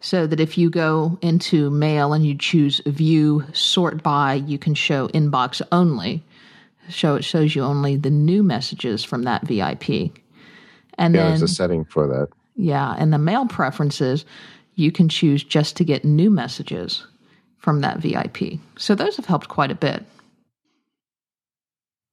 So 0.00 0.26
that 0.26 0.40
if 0.40 0.58
you 0.58 0.68
go 0.68 1.18
into 1.22 1.70
mail 1.70 2.12
and 2.12 2.26
you 2.26 2.36
choose 2.36 2.80
view 2.84 3.44
sort 3.54 4.02
by, 4.02 4.34
you 4.34 4.58
can 4.58 4.74
show 4.74 5.08
inbox 5.08 5.62
only. 5.72 6.22
So 6.90 7.14
it 7.14 7.24
shows 7.24 7.56
you 7.56 7.62
only 7.62 7.96
the 7.96 8.10
new 8.10 8.42
messages 8.42 9.02
from 9.02 9.22
that 9.22 9.46
VIP. 9.46 10.12
And 10.98 11.14
yeah, 11.14 11.22
then 11.22 11.28
there's 11.30 11.42
a 11.42 11.48
setting 11.48 11.84
for 11.86 12.06
that. 12.06 12.28
yeah, 12.56 12.94
and 12.98 13.12
the 13.12 13.18
mail 13.18 13.46
preferences, 13.46 14.24
you 14.74 14.92
can 14.92 15.08
choose 15.08 15.42
just 15.42 15.76
to 15.76 15.84
get 15.84 16.04
new 16.04 16.30
messages 16.30 17.06
from 17.58 17.80
that 17.80 17.98
VIP. 17.98 18.60
So 18.76 18.94
those 18.94 19.16
have 19.16 19.26
helped 19.26 19.48
quite 19.48 19.70
a 19.70 19.74
bit. 19.74 20.04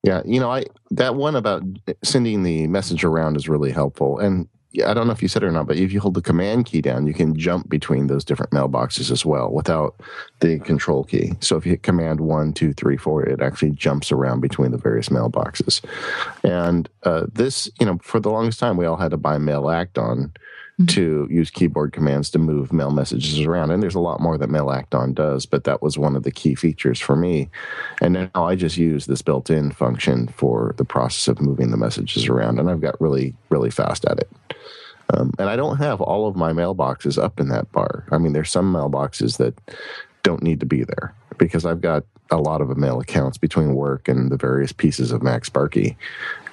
Yeah, 0.03 0.21
you 0.25 0.39
know, 0.39 0.51
I 0.51 0.65
that 0.91 1.15
one 1.15 1.35
about 1.35 1.63
sending 2.03 2.43
the 2.43 2.67
message 2.67 3.03
around 3.03 3.37
is 3.37 3.47
really 3.47 3.71
helpful. 3.71 4.17
And 4.17 4.47
I 4.85 4.93
don't 4.93 5.05
know 5.05 5.13
if 5.13 5.21
you 5.21 5.27
said 5.27 5.43
it 5.43 5.47
or 5.47 5.51
not, 5.51 5.67
but 5.67 5.77
if 5.77 5.91
you 5.91 5.99
hold 5.99 6.13
the 6.13 6.21
command 6.21 6.65
key 6.65 6.81
down, 6.81 7.05
you 7.05 7.13
can 7.13 7.35
jump 7.35 7.67
between 7.69 8.07
those 8.07 8.23
different 8.23 8.51
mailboxes 8.51 9.11
as 9.11 9.25
well 9.25 9.51
without 9.51 9.95
the 10.39 10.59
control 10.59 11.03
key. 11.03 11.33
So 11.41 11.57
if 11.57 11.65
you 11.65 11.73
hit 11.73 11.83
command 11.83 12.21
one, 12.21 12.53
two, 12.53 12.71
three, 12.73 12.95
four, 12.95 13.23
it 13.23 13.41
actually 13.41 13.71
jumps 13.71 14.13
around 14.13 14.39
between 14.39 14.71
the 14.71 14.77
various 14.77 15.09
mailboxes. 15.09 15.81
And 16.43 16.87
uh, 17.03 17.25
this, 17.31 17.69
you 17.79 17.85
know, 17.85 17.99
for 18.01 18.21
the 18.21 18.31
longest 18.31 18.59
time, 18.59 18.77
we 18.77 18.85
all 18.85 18.95
had 18.95 19.11
to 19.11 19.17
buy 19.17 19.37
Mail 19.37 19.69
Act-On 19.69 20.31
to 20.87 21.27
use 21.29 21.51
keyboard 21.51 21.93
commands 21.93 22.29
to 22.31 22.39
move 22.39 22.73
mail 22.73 22.91
messages 22.91 23.39
around. 23.41 23.71
And 23.71 23.83
there's 23.83 23.95
a 23.95 23.99
lot 23.99 24.19
more 24.19 24.37
that 24.37 24.49
Mail 24.49 24.71
Act-On 24.71 25.13
does, 25.13 25.45
but 25.45 25.63
that 25.65 25.81
was 25.81 25.97
one 25.97 26.15
of 26.15 26.23
the 26.23 26.31
key 26.31 26.55
features 26.55 26.99
for 26.99 27.15
me. 27.15 27.49
And 28.01 28.13
now 28.13 28.45
I 28.45 28.55
just 28.55 28.77
use 28.77 29.05
this 29.05 29.21
built 29.21 29.49
in 29.49 29.71
function 29.71 30.27
for 30.29 30.73
the 30.77 30.85
process 30.85 31.27
of 31.27 31.41
moving 31.41 31.71
the 31.71 31.77
messages 31.77 32.27
around. 32.27 32.59
And 32.59 32.69
I've 32.69 32.81
got 32.81 32.99
really, 32.99 33.35
really 33.49 33.69
fast 33.69 34.05
at 34.05 34.19
it. 34.19 34.31
Um, 35.13 35.33
and 35.37 35.49
I 35.49 35.55
don't 35.55 35.77
have 35.77 35.99
all 35.99 36.27
of 36.27 36.35
my 36.35 36.53
mailboxes 36.53 37.21
up 37.21 37.39
in 37.39 37.49
that 37.49 37.71
bar. 37.71 38.05
I 38.11 38.17
mean, 38.17 38.33
there's 38.33 38.49
some 38.49 38.73
mailboxes 38.73 39.37
that 39.37 39.59
don't 40.23 40.43
need 40.43 40.59
to 40.61 40.65
be 40.65 40.83
there 40.83 41.13
because 41.37 41.65
I've 41.65 41.81
got 41.81 42.03
a 42.29 42.37
lot 42.37 42.61
of 42.61 42.75
mail 42.77 42.99
accounts 42.99 43.37
between 43.37 43.75
work 43.75 44.07
and 44.07 44.31
the 44.31 44.37
various 44.37 44.71
pieces 44.71 45.11
of 45.11 45.21
MacSparky 45.21 45.95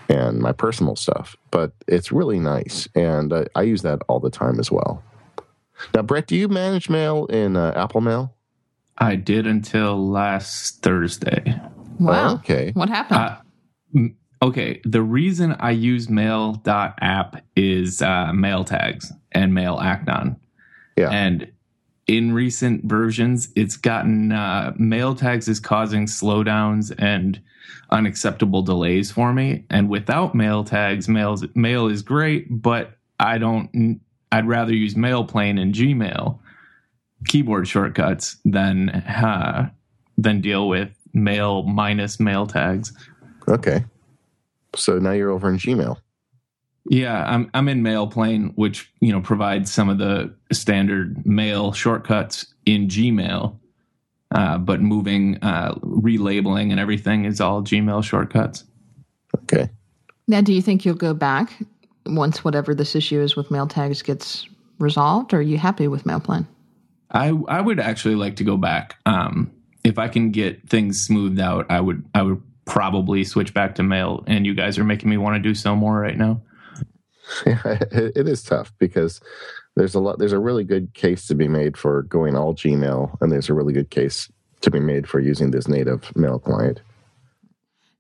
and 0.08 0.40
my 0.40 0.52
personal 0.52 0.96
stuff. 0.96 1.36
But 1.50 1.72
it's 1.86 2.12
really 2.12 2.38
nice, 2.38 2.88
and 2.94 3.32
I, 3.32 3.46
I 3.54 3.62
use 3.62 3.82
that 3.82 4.00
all 4.08 4.20
the 4.20 4.30
time 4.30 4.58
as 4.58 4.70
well. 4.70 5.02
Now, 5.94 6.02
Brett, 6.02 6.26
do 6.26 6.36
you 6.36 6.48
manage 6.48 6.88
mail 6.88 7.26
in 7.26 7.56
uh, 7.56 7.72
Apple 7.76 8.00
Mail? 8.00 8.34
I 8.98 9.14
did 9.14 9.46
until 9.46 10.10
last 10.10 10.82
Thursday. 10.82 11.60
Wow. 12.00 12.30
Oh, 12.30 12.34
okay. 12.36 12.72
What 12.72 12.88
happened? 12.88 13.20
Uh, 13.20 13.36
m- 13.94 14.16
okay, 14.42 14.80
the 14.84 15.02
reason 15.02 15.56
I 15.60 15.70
use 15.70 16.08
mail.app 16.08 17.44
is 17.54 18.02
uh, 18.02 18.30
MailTags 18.32 19.12
and 19.32 19.54
Mail 19.54 19.78
Act-On. 19.78 20.36
Yeah. 20.96 21.10
And 21.10 21.52
in 22.08 22.32
recent 22.32 22.84
versions, 22.84 23.50
it's 23.54 23.76
gotten 23.76 24.32
uh, 24.32 24.72
MailTags 24.80 25.48
is 25.48 25.60
causing 25.60 26.06
slowdowns 26.06 26.92
and 26.98 27.40
unacceptable 27.90 28.62
delays 28.62 29.10
for 29.10 29.32
me. 29.32 29.64
And 29.70 29.88
without 29.88 30.34
MailTags, 30.34 31.08
mail's, 31.08 31.44
mail 31.54 31.88
is 31.88 32.02
great, 32.02 32.46
but 32.50 32.96
I 33.18 33.38
don't. 33.38 34.00
I'd 34.30 34.46
rather 34.46 34.74
use 34.74 34.94
Mailplane 34.94 35.60
and 35.60 35.74
Gmail 35.74 36.38
keyboard 37.26 37.66
shortcuts 37.66 38.36
than 38.44 38.90
uh, 38.90 39.70
than 40.16 40.40
deal 40.40 40.68
with 40.68 40.90
mail 41.12 41.62
minus 41.62 42.18
MailTags. 42.18 42.92
Okay. 43.48 43.84
So 44.76 44.98
now 44.98 45.12
you're 45.12 45.30
over 45.30 45.48
in 45.48 45.58
Gmail. 45.58 45.96
Yeah, 46.90 47.24
I'm 47.24 47.50
I'm 47.54 47.68
in 47.68 47.82
Mailplane, 47.82 48.52
which 48.54 48.90
you 49.00 49.12
know 49.12 49.20
provides 49.20 49.72
some 49.72 49.88
of 49.88 49.98
the 49.98 50.34
standard 50.52 51.26
mail 51.26 51.72
shortcuts 51.72 52.54
in 52.64 52.88
Gmail, 52.88 53.58
uh, 54.30 54.58
but 54.58 54.80
moving, 54.80 55.38
uh, 55.42 55.74
relabeling, 55.76 56.70
and 56.70 56.78
everything 56.80 57.24
is 57.24 57.40
all 57.40 57.62
Gmail 57.62 58.04
shortcuts. 58.04 58.64
Okay. 59.42 59.68
now, 60.26 60.40
do 60.40 60.52
you 60.52 60.62
think 60.62 60.84
you'll 60.84 60.94
go 60.94 61.14
back 61.14 61.52
once 62.06 62.44
whatever 62.44 62.74
this 62.74 62.94
issue 62.94 63.20
is 63.20 63.36
with 63.36 63.48
MailTags 63.48 64.04
gets 64.04 64.46
resolved, 64.78 65.34
or 65.34 65.38
are 65.38 65.42
you 65.42 65.58
happy 65.58 65.88
with 65.88 66.04
Mailplane? 66.04 66.46
I 67.10 67.28
I 67.48 67.60
would 67.60 67.80
actually 67.80 68.16
like 68.16 68.36
to 68.36 68.44
go 68.44 68.56
back. 68.56 68.96
Um, 69.06 69.50
if 69.84 69.98
I 69.98 70.08
can 70.08 70.30
get 70.30 70.68
things 70.68 71.00
smoothed 71.00 71.40
out, 71.40 71.66
I 71.70 71.80
would 71.80 72.04
I 72.14 72.22
would 72.22 72.42
probably 72.68 73.24
switch 73.24 73.54
back 73.54 73.74
to 73.76 73.82
mail. 73.82 74.22
And 74.26 74.46
you 74.46 74.54
guys 74.54 74.78
are 74.78 74.84
making 74.84 75.08
me 75.08 75.16
want 75.16 75.36
to 75.36 75.40
do 75.40 75.54
so 75.54 75.74
more 75.74 75.98
right 75.98 76.16
now. 76.16 76.42
Yeah, 77.46 77.60
it, 77.64 78.12
it 78.16 78.28
is 78.28 78.42
tough 78.42 78.72
because 78.78 79.20
there's 79.78 79.94
a 79.94 80.00
lot. 80.00 80.18
There's 80.18 80.32
a 80.32 80.38
really 80.38 80.64
good 80.64 80.92
case 80.94 81.26
to 81.28 81.34
be 81.34 81.48
made 81.48 81.76
for 81.76 82.02
going 82.02 82.36
all 82.36 82.54
Gmail, 82.54 83.16
and 83.20 83.30
there's 83.30 83.48
a 83.48 83.54
really 83.54 83.72
good 83.72 83.90
case 83.90 84.30
to 84.60 84.70
be 84.70 84.80
made 84.80 85.08
for 85.08 85.20
using 85.20 85.50
this 85.50 85.68
native 85.68 86.14
mail 86.16 86.38
client. 86.38 86.80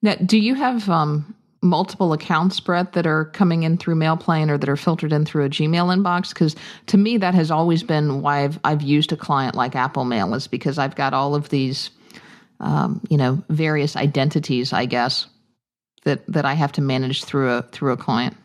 Now, 0.02 0.14
do 0.16 0.38
you 0.38 0.54
have 0.54 0.88
um, 0.88 1.34
multiple 1.62 2.12
accounts, 2.12 2.58
Brett, 2.60 2.92
that 2.92 3.06
are 3.06 3.26
coming 3.26 3.62
in 3.62 3.78
through 3.78 3.96
Mailplane 3.96 4.50
or 4.50 4.58
that 4.58 4.68
are 4.68 4.76
filtered 4.76 5.12
in 5.12 5.24
through 5.24 5.44
a 5.44 5.48
Gmail 5.48 5.96
inbox? 5.96 6.30
Because 6.30 6.56
to 6.86 6.96
me, 6.96 7.16
that 7.18 7.34
has 7.34 7.50
always 7.50 7.82
been 7.82 8.22
why 8.22 8.44
I've, 8.44 8.58
I've 8.64 8.82
used 8.82 9.12
a 9.12 9.16
client 9.16 9.54
like 9.54 9.76
Apple 9.76 10.04
Mail, 10.04 10.34
is 10.34 10.46
because 10.46 10.78
I've 10.78 10.96
got 10.96 11.14
all 11.14 11.34
of 11.34 11.48
these, 11.48 11.90
um, 12.60 13.00
you 13.08 13.16
know, 13.16 13.42
various 13.48 13.96
identities, 13.96 14.72
I 14.72 14.86
guess, 14.86 15.26
that 16.04 16.26
that 16.26 16.44
I 16.44 16.54
have 16.54 16.72
to 16.72 16.80
manage 16.80 17.24
through 17.24 17.50
a 17.50 17.62
through 17.62 17.92
a 17.92 17.96
client. 17.96 18.36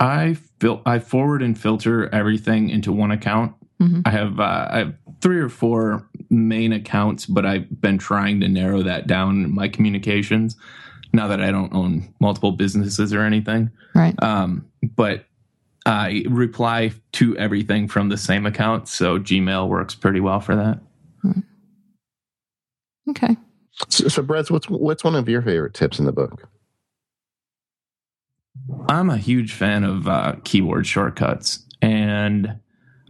I 0.00 0.34
fil- 0.60 0.82
I 0.86 0.98
forward 0.98 1.42
and 1.42 1.58
filter 1.58 2.12
everything 2.14 2.68
into 2.70 2.92
one 2.92 3.10
account. 3.10 3.54
Mhm. 3.80 4.02
I 4.06 4.10
have 4.10 4.40
uh, 4.40 4.68
I 4.70 4.78
have 4.78 4.94
three 5.20 5.38
or 5.38 5.48
four 5.48 6.06
main 6.30 6.72
accounts, 6.72 7.26
but 7.26 7.46
I've 7.46 7.80
been 7.80 7.98
trying 7.98 8.40
to 8.40 8.48
narrow 8.48 8.82
that 8.82 9.06
down 9.06 9.44
in 9.44 9.54
my 9.54 9.68
communications. 9.68 10.56
Now 11.12 11.28
that 11.28 11.40
I 11.40 11.50
don't 11.50 11.72
own 11.72 12.12
multiple 12.20 12.52
businesses 12.52 13.14
or 13.14 13.22
anything, 13.22 13.70
Right. 13.94 14.14
um, 14.22 14.66
but 14.96 15.24
I 15.86 16.24
reply 16.28 16.92
to 17.12 17.36
everything 17.38 17.88
from 17.88 18.08
the 18.10 18.16
same 18.18 18.44
account, 18.44 18.88
so 18.88 19.18
Gmail 19.18 19.68
works 19.68 19.94
pretty 19.94 20.20
well 20.20 20.40
for 20.40 20.56
that. 20.56 20.80
Okay. 23.08 23.36
So, 23.88 24.08
so 24.08 24.22
Brett, 24.22 24.50
what's 24.50 24.68
what's 24.68 25.04
one 25.04 25.14
of 25.14 25.28
your 25.28 25.40
favorite 25.42 25.74
tips 25.74 25.98
in 25.98 26.04
the 26.06 26.12
book? 26.12 26.48
I'm 28.88 29.10
a 29.10 29.16
huge 29.16 29.52
fan 29.52 29.84
of 29.84 30.08
uh, 30.08 30.36
keyboard 30.44 30.86
shortcuts, 30.86 31.64
and 31.82 32.58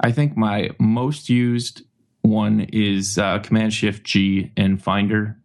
I 0.00 0.12
think 0.12 0.37
my 0.37 0.70
most 0.78 1.28
used 1.28 1.82
one 2.22 2.61
is 2.72 3.18
uh, 3.18 3.38
Command 3.38 3.72
Shift 3.72 4.04
G 4.04 4.52
in 4.56 4.78
Finder, 4.78 5.38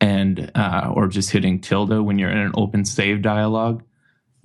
and 0.00 0.50
uh, 0.54 0.92
or 0.94 1.08
just 1.08 1.30
hitting 1.30 1.60
tilde 1.60 2.00
when 2.00 2.18
you're 2.18 2.30
in 2.30 2.38
an 2.38 2.52
open 2.54 2.84
save 2.84 3.22
dialog, 3.22 3.82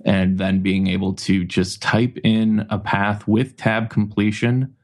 and 0.04 0.38
then 0.38 0.62
being 0.62 0.86
able 0.86 1.14
to 1.14 1.44
just 1.44 1.82
type 1.82 2.18
in 2.24 2.66
a 2.70 2.78
path 2.78 3.26
with 3.26 3.56
tab 3.56 3.90
completion 3.90 4.74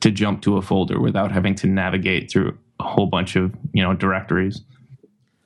to 0.00 0.10
jump 0.10 0.42
to 0.42 0.56
a 0.56 0.62
folder 0.62 1.00
without 1.00 1.30
having 1.30 1.54
to 1.54 1.66
navigate 1.66 2.30
through 2.30 2.58
a 2.80 2.84
whole 2.84 3.06
bunch 3.06 3.36
of 3.36 3.54
you 3.72 3.82
know 3.82 3.94
directories. 3.94 4.62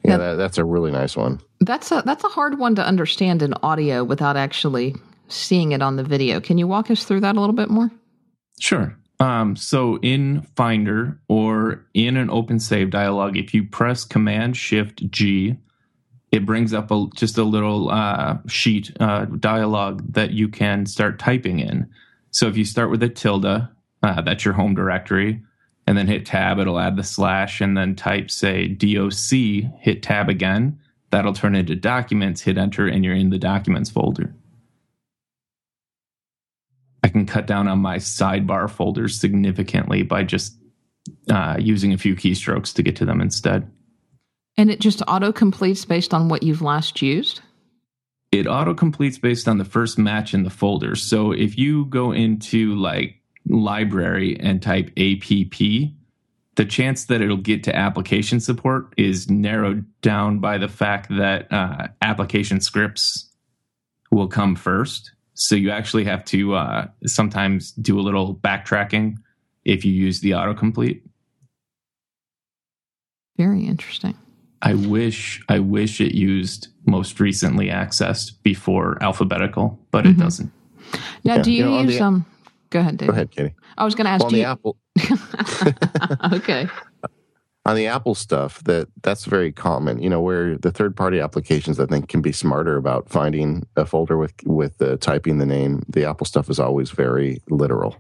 Yeah, 0.07 0.13
Yeah. 0.13 0.17
that, 0.19 0.35
that's 0.37 0.59
a 0.59 0.65
really 0.65 0.91
nice 0.91 1.17
one. 1.17 1.41
That's 1.61 1.91
a 1.91 2.03
that's 2.05 2.25
a 2.25 2.29
hard 2.29 2.59
one 2.59 2.75
to 2.77 2.87
understand 2.87 3.43
in 3.43 3.55
audio 3.63 4.05
without 4.05 4.37
actually 4.37 4.95
seeing 5.29 5.73
it 5.73 5.83
on 5.83 5.97
the 5.97 6.05
video. 6.05 6.41
Can 6.41 6.59
you 6.59 6.67
walk 6.67 6.91
us 6.91 7.05
through 7.05 7.21
that 7.21 7.37
a 7.37 7.41
little 7.41 7.55
bit 7.55 7.69
more? 7.71 7.91
Sure. 8.61 8.97
Um, 9.19 9.57
so 9.57 9.99
in 10.03 10.43
Finder 10.57 11.19
or 11.29 11.87
in 11.95 12.17
an 12.17 12.31
open 12.31 12.61
save 12.61 12.91
dialog, 12.91 13.37
if 13.37 13.55
you 13.55 13.65
press 13.65 14.05
Command 14.05 14.57
Shift 14.57 15.11
G, 15.11 15.57
it 16.31 16.45
brings 16.45 16.75
up 16.75 16.91
a, 16.91 17.07
just 17.15 17.39
a 17.39 17.45
little 17.45 17.91
uh, 17.91 18.37
sheet 18.47 18.95
uh, 19.01 19.25
dialog 19.25 20.13
that 20.13 20.33
you 20.33 20.49
can 20.49 20.85
start 20.87 21.19
typing 21.19 21.61
in. 21.61 21.89
So 22.31 22.47
if 22.49 22.57
you 22.59 22.65
start 22.67 22.91
with 22.91 23.03
a 23.03 23.09
tilde, 23.09 23.47
uh, 23.47 24.21
that's 24.23 24.45
your 24.45 24.53
home 24.55 24.75
directory, 24.75 25.41
and 25.87 25.97
then 25.97 26.09
hit 26.09 26.27
tab, 26.27 26.59
it'll 26.59 26.79
add 26.79 26.97
the 26.97 27.05
slash, 27.05 27.61
and 27.61 27.77
then 27.77 27.95
type, 27.95 28.31
say, 28.31 28.67
doc, 28.69 29.71
hit 29.81 30.03
tab 30.03 30.29
again. 30.29 30.81
That'll 31.11 31.33
turn 31.33 31.55
into 31.55 31.77
documents, 31.77 32.43
hit 32.43 32.59
enter, 32.59 32.89
and 32.89 33.05
you're 33.05 33.15
in 33.15 33.31
the 33.31 33.39
documents 33.39 33.91
folder. 33.91 34.35
I 37.03 37.09
can 37.09 37.25
cut 37.25 37.47
down 37.47 37.69
on 37.69 37.79
my 37.79 37.99
sidebar 37.99 38.69
folders 38.69 39.19
significantly 39.21 40.03
by 40.03 40.25
just 40.25 40.57
uh, 41.31 41.57
using 41.59 41.93
a 41.93 41.99
few 41.99 42.17
keystrokes 42.17 42.75
to 42.75 42.83
get 42.83 42.97
to 42.97 43.05
them 43.05 43.21
instead. 43.21 43.71
And 44.57 44.71
it 44.71 44.81
just 44.81 45.03
auto 45.07 45.33
completes 45.33 45.85
based 45.85 46.13
on 46.13 46.29
what 46.29 46.43
you've 46.43 46.63
last 46.63 47.01
used? 47.03 47.43
It 48.33 48.49
auto 48.49 48.75
completes 48.75 49.19
based 49.19 49.47
on 49.47 49.59
the 49.59 49.65
first 49.65 49.99
match 49.99 50.35
in 50.35 50.43
the 50.43 50.51
folder. 50.51 50.97
So 50.97 51.31
if 51.31 51.57
you 51.57 51.85
go 51.85 52.11
into 52.11 52.75
like 52.75 53.23
library 53.49 54.39
and 54.41 54.63
type 54.63 54.91
app, 54.97 55.91
the 56.57 56.65
chance 56.65 57.05
that 57.05 57.21
it'll 57.21 57.37
get 57.37 57.63
to 57.65 57.77
application 57.77 58.41
support 58.41 58.93
is 58.97 59.31
narrowed 59.31 59.85
down 60.01 60.39
by 60.39 60.59
the 60.59 60.69
fact 60.69 61.09
that 61.11 61.53
uh, 61.53 61.89
application 62.03 62.61
scripts 62.61 63.31
will 64.11 64.29
come 64.29 64.57
first. 64.57 65.13
So 65.35 65.55
you 65.55 65.71
actually 65.71 66.05
have 66.05 66.25
to 66.27 66.55
uh, 66.55 66.87
sometimes 67.05 67.73
do 67.73 68.01
a 68.01 68.03
little 68.03 68.35
backtracking 68.37 69.17
if 69.65 69.85
you 69.85 69.93
use 69.93 70.21
the 70.21 70.31
autocomplete. 70.31 71.03
Very 73.37 73.67
interesting. 73.67 74.17
I 74.63 74.73
wish 74.73 75.43
I 75.51 75.59
wish 75.59 76.01
it 76.01 76.15
used 76.15 76.69
most 76.87 77.21
recently 77.21 77.67
accessed 77.67 78.33
before 78.43 78.97
alphabetical, 79.03 79.79
but 79.91 80.05
mm-hmm. 80.05 80.19
it 80.19 80.25
doesn't. 80.25 80.53
Now, 81.25 81.37
yeah. 81.37 81.43
do 81.43 81.53
you, 81.53 81.65
you 81.65 81.71
know, 81.71 81.81
use 81.83 81.99
the, 81.99 82.05
um? 82.05 82.27
Go 82.71 82.81
ahead, 82.81 82.97
Dave. 82.97 83.09
Go 83.09 83.13
ahead, 83.13 83.31
Katie. 83.31 83.55
I 83.79 83.85
was 83.85 83.95
going 83.95 84.07
to 84.07 84.11
ask 84.11 84.23
well, 84.23 84.33
you. 84.33 84.39
the 84.39 84.45
Apple. 84.45 84.77
okay. 86.33 86.69
On 87.65 87.75
the 87.75 87.87
Apple 87.87 88.15
stuff, 88.15 88.63
that 88.65 88.89
that's 89.03 89.25
very 89.25 89.51
common. 89.51 90.01
You 90.01 90.09
know, 90.09 90.21
where 90.21 90.57
the 90.57 90.71
third-party 90.71 91.19
applications, 91.21 91.81
I 91.81 91.87
think, 91.87 92.09
can 92.09 92.23
be 92.23 92.33
smarter 92.33 92.77
about 92.77 93.09
finding 93.09 93.67
a 93.77 93.85
folder 93.85 94.17
with 94.17 94.35
with 94.45 94.81
uh, 94.81 94.97
typing 94.99 95.39
the 95.39 95.47
name. 95.47 95.85
The 95.89 96.05
Apple 96.05 96.27
stuff 96.27 96.49
is 96.49 96.61
always 96.61 96.91
very 96.91 97.43
literal. 97.49 97.97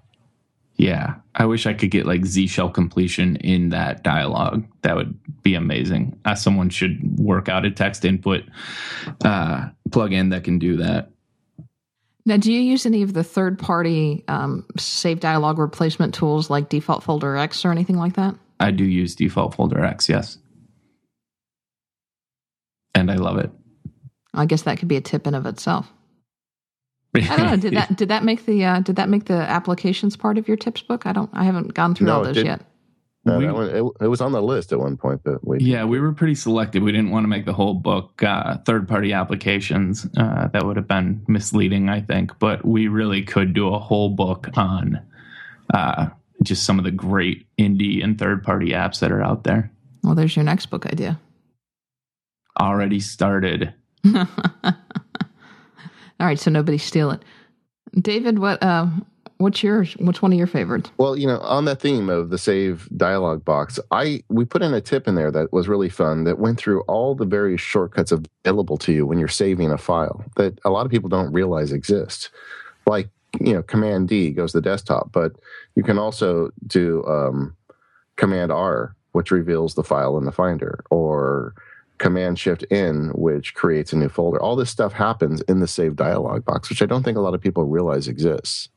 Yeah, 0.76 1.14
I 1.34 1.46
wish 1.46 1.66
I 1.66 1.72
could 1.72 1.90
get 1.90 2.06
like 2.06 2.26
Z 2.26 2.48
shell 2.48 2.68
completion 2.68 3.36
in 3.36 3.70
that 3.70 4.02
dialogue. 4.04 4.64
That 4.82 4.94
would 4.94 5.18
be 5.42 5.54
amazing. 5.54 6.18
Uh, 6.24 6.34
someone 6.34 6.68
should 6.68 7.18
work 7.18 7.48
out 7.48 7.64
a 7.64 7.70
text 7.70 8.04
input 8.04 8.44
uh, 9.24 9.68
plugin 9.88 10.30
that 10.30 10.44
can 10.44 10.58
do 10.58 10.76
that. 10.76 11.10
Now, 12.26 12.36
do 12.36 12.52
you 12.52 12.60
use 12.60 12.84
any 12.86 13.02
of 13.02 13.12
the 13.12 13.22
third 13.22 13.56
party 13.56 14.24
um, 14.26 14.66
save 14.76 15.20
dialogue 15.20 15.60
replacement 15.60 16.12
tools 16.12 16.50
like 16.50 16.68
Default 16.68 17.04
Folder 17.04 17.36
X 17.36 17.64
or 17.64 17.70
anything 17.70 17.96
like 17.96 18.14
that? 18.14 18.34
I 18.58 18.72
do 18.72 18.84
use 18.84 19.14
Default 19.14 19.54
Folder 19.54 19.84
X, 19.84 20.08
yes. 20.08 20.36
And 22.96 23.12
I 23.12 23.14
love 23.14 23.38
it. 23.38 23.50
I 24.34 24.44
guess 24.44 24.62
that 24.62 24.78
could 24.78 24.88
be 24.88 24.96
a 24.96 25.00
tip 25.00 25.26
in 25.28 25.34
of 25.34 25.46
itself. 25.46 25.90
I 27.14 27.36
don't 27.36 27.46
know. 27.46 27.56
Did 27.56 27.74
that 27.74 27.96
did 27.96 28.08
that 28.08 28.24
make 28.24 28.44
the 28.44 28.64
uh, 28.64 28.80
did 28.80 28.96
that 28.96 29.08
make 29.08 29.24
the 29.24 29.34
applications 29.34 30.16
part 30.16 30.36
of 30.36 30.48
your 30.48 30.56
tips 30.56 30.82
book? 30.82 31.06
I 31.06 31.12
don't. 31.12 31.30
I 31.32 31.44
haven't 31.44 31.72
gone 31.72 31.94
through 31.94 32.08
no, 32.08 32.16
all 32.16 32.24
those 32.24 32.42
yet. 32.42 32.60
No, 33.26 33.38
we, 33.38 33.50
one, 33.50 33.68
it, 33.68 34.04
it, 34.04 34.06
was 34.06 34.20
on 34.20 34.30
the 34.30 34.40
list 34.40 34.72
at 34.72 34.78
one 34.78 34.96
point, 34.96 35.20
but 35.24 35.44
we 35.44 35.58
yeah, 35.58 35.84
we 35.84 35.98
were 35.98 36.12
pretty 36.12 36.36
selective. 36.36 36.84
We 36.84 36.92
didn't 36.92 37.10
want 37.10 37.24
to 37.24 37.28
make 37.28 37.44
the 37.44 37.52
whole 37.52 37.74
book 37.74 38.22
uh, 38.22 38.58
third 38.58 38.86
party 38.86 39.12
applications. 39.12 40.06
Uh, 40.16 40.46
that 40.52 40.64
would 40.64 40.76
have 40.76 40.86
been 40.86 41.24
misleading, 41.26 41.88
I 41.88 42.02
think. 42.02 42.38
But 42.38 42.64
we 42.64 42.86
really 42.86 43.22
could 43.22 43.52
do 43.52 43.74
a 43.74 43.80
whole 43.80 44.10
book 44.10 44.48
on 44.54 45.04
uh, 45.74 46.06
just 46.44 46.62
some 46.62 46.78
of 46.78 46.84
the 46.84 46.92
great 46.92 47.48
indie 47.58 48.02
and 48.02 48.16
third 48.16 48.44
party 48.44 48.70
apps 48.70 49.00
that 49.00 49.10
are 49.10 49.22
out 49.22 49.42
there. 49.42 49.72
Well, 50.04 50.14
there's 50.14 50.36
your 50.36 50.44
next 50.44 50.66
book 50.66 50.86
idea. 50.86 51.18
Already 52.60 53.00
started. 53.00 53.74
All 54.14 54.24
right, 56.20 56.38
so 56.38 56.52
nobody 56.52 56.78
steal 56.78 57.10
it. 57.10 57.22
David, 58.00 58.38
what 58.38 58.62
uh, 58.62 58.86
what's 59.38 59.62
yours? 59.62 59.94
What's 59.98 60.22
one 60.22 60.32
of 60.32 60.38
your 60.38 60.46
favorites? 60.46 60.90
Well, 60.98 61.16
you 61.16 61.26
know, 61.26 61.38
on 61.40 61.64
that 61.66 61.80
theme 61.80 62.08
of 62.08 62.30
the 62.30 62.38
save 62.38 62.88
dialog 62.96 63.44
box, 63.44 63.78
I 63.90 64.22
we 64.28 64.44
put 64.44 64.62
in 64.62 64.74
a 64.74 64.80
tip 64.80 65.06
in 65.06 65.14
there 65.14 65.30
that 65.30 65.52
was 65.52 65.68
really 65.68 65.88
fun 65.88 66.24
that 66.24 66.38
went 66.38 66.58
through 66.58 66.82
all 66.82 67.14
the 67.14 67.26
various 67.26 67.60
shortcuts 67.60 68.12
available 68.12 68.76
to 68.78 68.92
you 68.92 69.06
when 69.06 69.18
you're 69.18 69.28
saving 69.28 69.70
a 69.70 69.78
file 69.78 70.24
that 70.36 70.58
a 70.64 70.70
lot 70.70 70.86
of 70.86 70.92
people 70.92 71.08
don't 71.08 71.32
realize 71.32 71.72
exist. 71.72 72.30
Like, 72.86 73.08
you 73.40 73.52
know, 73.52 73.62
Command 73.62 74.08
D 74.08 74.30
goes 74.30 74.52
to 74.52 74.58
the 74.58 74.68
desktop, 74.68 75.12
but 75.12 75.32
you 75.74 75.82
can 75.82 75.98
also 75.98 76.50
do 76.66 77.04
um, 77.06 77.56
Command 78.16 78.52
R, 78.52 78.94
which 79.12 79.30
reveals 79.30 79.74
the 79.74 79.84
file 79.84 80.16
in 80.16 80.24
the 80.24 80.32
Finder, 80.32 80.84
or 80.90 81.54
Command 81.98 82.38
Shift 82.38 82.64
N, 82.70 83.10
which 83.14 83.54
creates 83.54 83.92
a 83.92 83.96
new 83.96 84.08
folder. 84.08 84.40
All 84.40 84.56
this 84.56 84.70
stuff 84.70 84.92
happens 84.92 85.40
in 85.42 85.60
the 85.60 85.66
save 85.66 85.96
dialog 85.96 86.44
box, 86.44 86.68
which 86.68 86.82
I 86.82 86.86
don't 86.86 87.02
think 87.02 87.16
a 87.16 87.22
lot 87.22 87.34
of 87.34 87.40
people 87.40 87.64
realize 87.64 88.08
exists. 88.08 88.68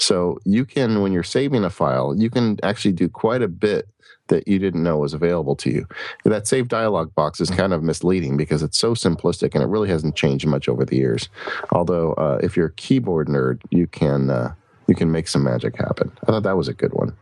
So 0.00 0.38
you 0.44 0.64
can, 0.64 1.02
when 1.02 1.12
you're 1.12 1.22
saving 1.22 1.62
a 1.62 1.70
file, 1.70 2.14
you 2.16 2.30
can 2.30 2.58
actually 2.62 2.92
do 2.92 3.08
quite 3.08 3.42
a 3.42 3.48
bit 3.48 3.86
that 4.28 4.48
you 4.48 4.58
didn't 4.58 4.82
know 4.82 4.96
was 4.96 5.12
available 5.12 5.54
to 5.56 5.70
you. 5.70 5.86
That 6.24 6.46
save 6.46 6.68
dialog 6.68 7.14
box 7.14 7.40
is 7.40 7.50
kind 7.50 7.74
of 7.74 7.82
misleading 7.82 8.36
because 8.36 8.62
it's 8.62 8.78
so 8.78 8.94
simplistic 8.94 9.54
and 9.54 9.62
it 9.62 9.66
really 9.66 9.90
hasn't 9.90 10.16
changed 10.16 10.46
much 10.46 10.68
over 10.68 10.84
the 10.84 10.96
years. 10.96 11.28
Although, 11.72 12.14
uh, 12.14 12.38
if 12.42 12.56
you're 12.56 12.68
a 12.68 12.72
keyboard 12.72 13.28
nerd, 13.28 13.60
you 13.70 13.86
can 13.86 14.30
uh, 14.30 14.54
you 14.86 14.94
can 14.94 15.12
make 15.12 15.28
some 15.28 15.44
magic 15.44 15.76
happen. 15.76 16.10
I 16.22 16.26
thought 16.26 16.44
that 16.44 16.56
was 16.56 16.68
a 16.68 16.74
good 16.74 16.94
one. 16.94 17.14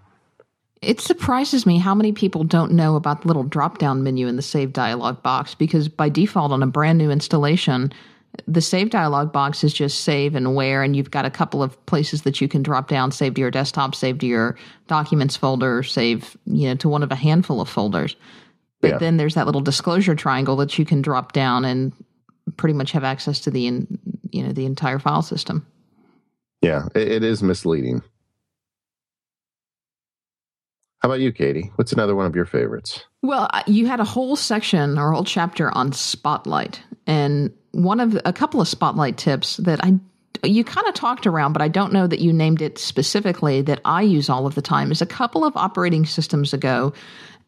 It 0.80 1.00
surprises 1.00 1.66
me 1.66 1.78
how 1.78 1.94
many 1.94 2.12
people 2.12 2.44
don't 2.44 2.72
know 2.72 2.94
about 2.94 3.22
the 3.22 3.26
little 3.26 3.42
drop 3.42 3.78
down 3.78 4.04
menu 4.04 4.28
in 4.28 4.36
the 4.36 4.42
save 4.42 4.72
dialog 4.72 5.20
box 5.22 5.54
because 5.54 5.88
by 5.88 6.08
default 6.08 6.52
on 6.52 6.62
a 6.62 6.68
brand 6.68 6.98
new 6.98 7.10
installation, 7.10 7.92
the 8.46 8.60
save 8.60 8.90
dialog 8.90 9.32
box 9.32 9.64
is 9.64 9.72
just 9.72 10.00
save 10.00 10.34
and 10.34 10.54
where, 10.54 10.82
and 10.82 10.94
you've 10.94 11.10
got 11.10 11.24
a 11.24 11.30
couple 11.30 11.62
of 11.62 11.84
places 11.86 12.22
that 12.22 12.40
you 12.40 12.48
can 12.48 12.62
drop 12.62 12.88
down, 12.88 13.10
save 13.10 13.34
to 13.34 13.40
your 13.40 13.50
desktop, 13.50 13.94
save 13.94 14.18
to 14.18 14.26
your 14.26 14.56
documents 14.86 15.36
folder, 15.36 15.82
save 15.82 16.36
you 16.46 16.68
know 16.68 16.74
to 16.76 16.88
one 16.88 17.02
of 17.02 17.10
a 17.10 17.16
handful 17.16 17.60
of 17.60 17.68
folders. 17.68 18.16
But 18.80 18.92
yeah. 18.92 18.98
then 18.98 19.16
there's 19.16 19.34
that 19.34 19.46
little 19.46 19.60
disclosure 19.60 20.14
triangle 20.14 20.56
that 20.56 20.78
you 20.78 20.84
can 20.84 21.02
drop 21.02 21.32
down 21.32 21.64
and 21.64 21.92
pretty 22.56 22.74
much 22.74 22.92
have 22.92 23.04
access 23.04 23.40
to 23.40 23.50
the 23.50 23.60
you 23.60 24.42
know 24.42 24.52
the 24.52 24.66
entire 24.66 24.98
file 24.98 25.22
system. 25.22 25.66
Yeah, 26.60 26.86
it, 26.94 27.08
it 27.08 27.24
is 27.24 27.42
misleading. 27.42 28.02
How 31.00 31.08
about 31.08 31.20
you, 31.20 31.30
Katie? 31.30 31.70
What's 31.76 31.92
another 31.92 32.16
one 32.16 32.26
of 32.26 32.34
your 32.34 32.44
favorites? 32.44 33.04
Well, 33.22 33.48
you 33.68 33.86
had 33.86 34.00
a 34.00 34.04
whole 34.04 34.34
section 34.34 34.98
or 34.98 35.12
a 35.12 35.14
whole 35.14 35.24
chapter 35.24 35.70
on 35.76 35.92
Spotlight, 35.92 36.82
and 37.06 37.52
one 37.72 38.00
of 38.00 38.18
a 38.24 38.32
couple 38.32 38.60
of 38.60 38.68
Spotlight 38.68 39.16
tips 39.16 39.56
that 39.58 39.84
I 39.84 39.98
you 40.44 40.62
kind 40.62 40.86
of 40.86 40.94
talked 40.94 41.26
around, 41.26 41.52
but 41.52 41.62
I 41.62 41.68
don't 41.68 41.92
know 41.92 42.06
that 42.06 42.20
you 42.20 42.32
named 42.32 42.62
it 42.62 42.78
specifically 42.78 43.60
that 43.62 43.80
I 43.84 44.02
use 44.02 44.28
all 44.28 44.46
of 44.46 44.54
the 44.54 44.62
time 44.62 44.92
is 44.92 45.02
a 45.02 45.06
couple 45.06 45.44
of 45.44 45.56
operating 45.56 46.06
systems 46.06 46.52
ago. 46.52 46.92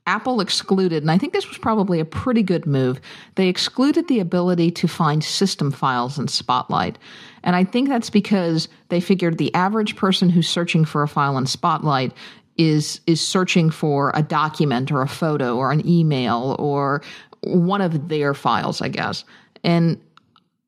Apple 0.07 0.41
excluded, 0.41 1.03
and 1.03 1.11
I 1.11 1.19
think 1.19 1.33
this 1.33 1.49
was 1.49 1.59
probably 1.59 2.01
a 2.01 2.05
pretty 2.05 2.43
good 2.43 2.67
move. 2.67 3.01
They 3.37 3.49
excluded 3.49 4.09
the 4.09 4.19
ability 4.19 4.71
to 4.73 4.89
find 4.89 5.23
system 5.23 5.71
files 5.71 6.19
in 6.19 6.27
Spotlight. 6.27 6.99
And 7.45 7.55
I 7.55 7.65
think 7.65 7.89
that's 7.89 8.11
because 8.11 8.67
they 8.89 9.01
figured 9.01 9.39
the 9.39 9.55
average 9.55 9.97
person 9.97 10.29
who's 10.29 10.49
searching 10.49 10.85
for 10.85 11.03
a 11.03 11.09
file 11.09 11.39
in 11.39 11.47
Spotlight 11.47 12.13
is 12.57 13.01
is 13.07 13.21
searching 13.21 13.71
for 13.71 14.11
a 14.15 14.23
document 14.23 14.91
or 14.91 15.03
a 15.03 15.09
photo 15.09 15.57
or 15.57 15.71
an 15.71 15.87
email 15.87 16.57
or 16.59 17.03
one 17.43 17.81
of 17.81 18.09
their 18.09 18.35
files, 18.35 18.83
I 18.83 18.89
guess. 18.89 19.25
And 19.63 20.01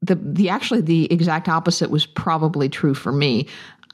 the 0.02 0.16
the 0.16 0.48
actually 0.48 0.80
the 0.80 1.12
exact 1.12 1.48
opposite 1.48 1.90
was 1.90 2.06
probably 2.06 2.68
true 2.68 2.94
for 2.94 3.12
me. 3.12 3.46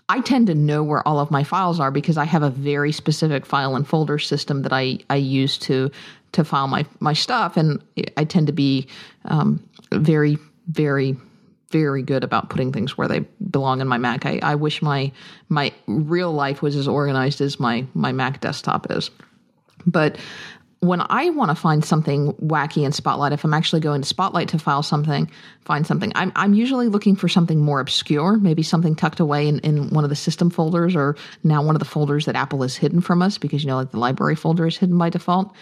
I 0.08 0.20
tend 0.20 0.46
to 0.46 0.54
know 0.54 0.82
where 0.82 1.06
all 1.06 1.20
of 1.20 1.30
my 1.30 1.44
files 1.44 1.78
are 1.78 1.90
because 1.90 2.16
I 2.16 2.24
have 2.24 2.42
a 2.42 2.48
very 2.48 2.92
specific 2.92 3.44
file 3.44 3.76
and 3.76 3.86
folder 3.86 4.18
system 4.18 4.62
that 4.62 4.72
I, 4.72 4.98
I 5.10 5.16
use 5.16 5.58
to 5.58 5.90
to 6.32 6.44
file 6.44 6.68
my 6.68 6.86
my 7.00 7.12
stuff, 7.12 7.56
and 7.56 7.82
I 8.16 8.24
tend 8.24 8.46
to 8.46 8.52
be 8.52 8.86
um, 9.26 9.62
very 9.92 10.38
very 10.68 11.16
very 11.70 12.02
good 12.02 12.24
about 12.24 12.48
putting 12.48 12.72
things 12.72 12.96
where 12.96 13.08
they 13.08 13.20
belong 13.50 13.82
in 13.82 13.88
my 13.88 13.98
Mac. 13.98 14.24
I, 14.24 14.40
I 14.42 14.54
wish 14.54 14.80
my 14.80 15.12
my 15.50 15.72
real 15.86 16.32
life 16.32 16.62
was 16.62 16.74
as 16.76 16.88
organized 16.88 17.42
as 17.42 17.60
my 17.60 17.84
my 17.94 18.12
Mac 18.12 18.40
desktop 18.40 18.90
is. 18.90 19.10
But 19.86 20.18
when 20.80 21.04
I 21.10 21.30
want 21.30 21.50
to 21.50 21.56
find 21.56 21.84
something 21.84 22.32
wacky 22.34 22.84
in 22.84 22.92
Spotlight, 22.92 23.32
if 23.32 23.44
I'm 23.44 23.54
actually 23.54 23.80
going 23.80 24.02
to 24.02 24.06
Spotlight 24.06 24.48
to 24.50 24.58
file 24.58 24.84
something, 24.84 25.28
find 25.64 25.84
something, 25.84 26.12
I'm, 26.14 26.30
I'm 26.36 26.54
usually 26.54 26.86
looking 26.86 27.16
for 27.16 27.28
something 27.28 27.58
more 27.58 27.80
obscure, 27.80 28.36
maybe 28.36 28.62
something 28.62 28.94
tucked 28.94 29.18
away 29.18 29.48
in, 29.48 29.58
in 29.60 29.90
one 29.90 30.04
of 30.04 30.10
the 30.10 30.16
system 30.16 30.50
folders 30.50 30.94
or 30.94 31.16
now 31.42 31.62
one 31.62 31.74
of 31.74 31.80
the 31.80 31.84
folders 31.84 32.26
that 32.26 32.36
Apple 32.36 32.62
has 32.62 32.76
hidden 32.76 33.00
from 33.00 33.22
us 33.22 33.38
because, 33.38 33.64
you 33.64 33.68
know, 33.68 33.76
like 33.76 33.90
the 33.90 33.98
library 33.98 34.36
folder 34.36 34.66
is 34.66 34.76
hidden 34.76 34.96
by 34.96 35.10
default. 35.10 35.52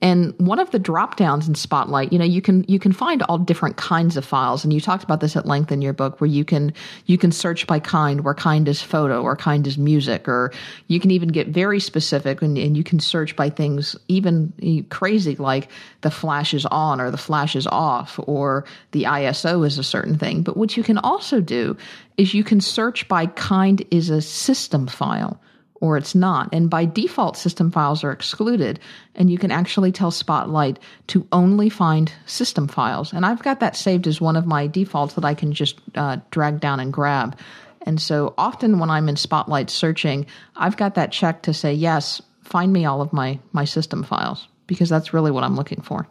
And 0.00 0.32
one 0.38 0.60
of 0.60 0.70
the 0.70 0.78
drop 0.78 1.16
downs 1.16 1.48
in 1.48 1.56
Spotlight, 1.56 2.12
you 2.12 2.18
know, 2.18 2.24
you 2.24 2.40
can 2.40 2.64
you 2.68 2.78
can 2.78 2.92
find 2.92 3.22
all 3.22 3.38
different 3.38 3.76
kinds 3.76 4.16
of 4.16 4.24
files, 4.24 4.62
and 4.62 4.72
you 4.72 4.80
talked 4.80 5.02
about 5.02 5.20
this 5.20 5.36
at 5.36 5.44
length 5.46 5.72
in 5.72 5.82
your 5.82 5.92
book, 5.92 6.20
where 6.20 6.30
you 6.30 6.44
can 6.44 6.72
you 7.06 7.18
can 7.18 7.32
search 7.32 7.66
by 7.66 7.80
kind, 7.80 8.20
where 8.20 8.34
kind 8.34 8.68
is 8.68 8.80
photo, 8.80 9.22
or 9.22 9.34
kind 9.34 9.66
is 9.66 9.76
music, 9.76 10.28
or 10.28 10.52
you 10.86 11.00
can 11.00 11.10
even 11.10 11.28
get 11.28 11.48
very 11.48 11.80
specific, 11.80 12.42
and, 12.42 12.56
and 12.56 12.76
you 12.76 12.84
can 12.84 13.00
search 13.00 13.34
by 13.34 13.50
things 13.50 13.96
even 14.06 14.86
crazy 14.90 15.34
like 15.36 15.68
the 16.02 16.10
flash 16.10 16.54
is 16.54 16.66
on 16.66 17.00
or 17.00 17.10
the 17.10 17.16
flash 17.16 17.56
is 17.56 17.66
off, 17.66 18.20
or 18.28 18.64
the 18.92 19.02
ISO 19.02 19.66
is 19.66 19.78
a 19.78 19.84
certain 19.84 20.16
thing. 20.16 20.42
But 20.42 20.56
what 20.56 20.76
you 20.76 20.84
can 20.84 20.98
also 20.98 21.40
do 21.40 21.76
is 22.16 22.34
you 22.34 22.44
can 22.44 22.60
search 22.60 23.08
by 23.08 23.26
kind 23.26 23.84
is 23.90 24.10
a 24.10 24.22
system 24.22 24.86
file 24.86 25.40
or 25.80 25.96
it's 25.96 26.14
not. 26.14 26.48
And 26.52 26.68
by 26.68 26.84
default, 26.84 27.36
system 27.36 27.70
files 27.70 28.02
are 28.04 28.12
excluded, 28.12 28.80
and 29.14 29.30
you 29.30 29.38
can 29.38 29.50
actually 29.50 29.92
tell 29.92 30.10
Spotlight 30.10 30.78
to 31.08 31.26
only 31.32 31.68
find 31.68 32.12
system 32.26 32.68
files. 32.68 33.12
And 33.12 33.24
I've 33.24 33.42
got 33.42 33.60
that 33.60 33.76
saved 33.76 34.06
as 34.06 34.20
one 34.20 34.36
of 34.36 34.46
my 34.46 34.66
defaults 34.66 35.14
that 35.14 35.24
I 35.24 35.34
can 35.34 35.52
just 35.52 35.80
uh, 35.94 36.18
drag 36.30 36.60
down 36.60 36.80
and 36.80 36.92
grab. 36.92 37.38
And 37.82 38.02
so 38.02 38.34
often 38.36 38.78
when 38.78 38.90
I'm 38.90 39.08
in 39.08 39.16
Spotlight 39.16 39.70
searching, 39.70 40.26
I've 40.56 40.76
got 40.76 40.94
that 40.96 41.12
check 41.12 41.42
to 41.42 41.54
say, 41.54 41.72
yes, 41.72 42.20
find 42.42 42.72
me 42.72 42.84
all 42.84 43.00
of 43.00 43.12
my, 43.12 43.38
my 43.52 43.64
system 43.64 44.02
files, 44.02 44.48
because 44.66 44.88
that's 44.88 45.14
really 45.14 45.30
what 45.30 45.44
I'm 45.44 45.56
looking 45.56 45.80
for. 45.80 46.08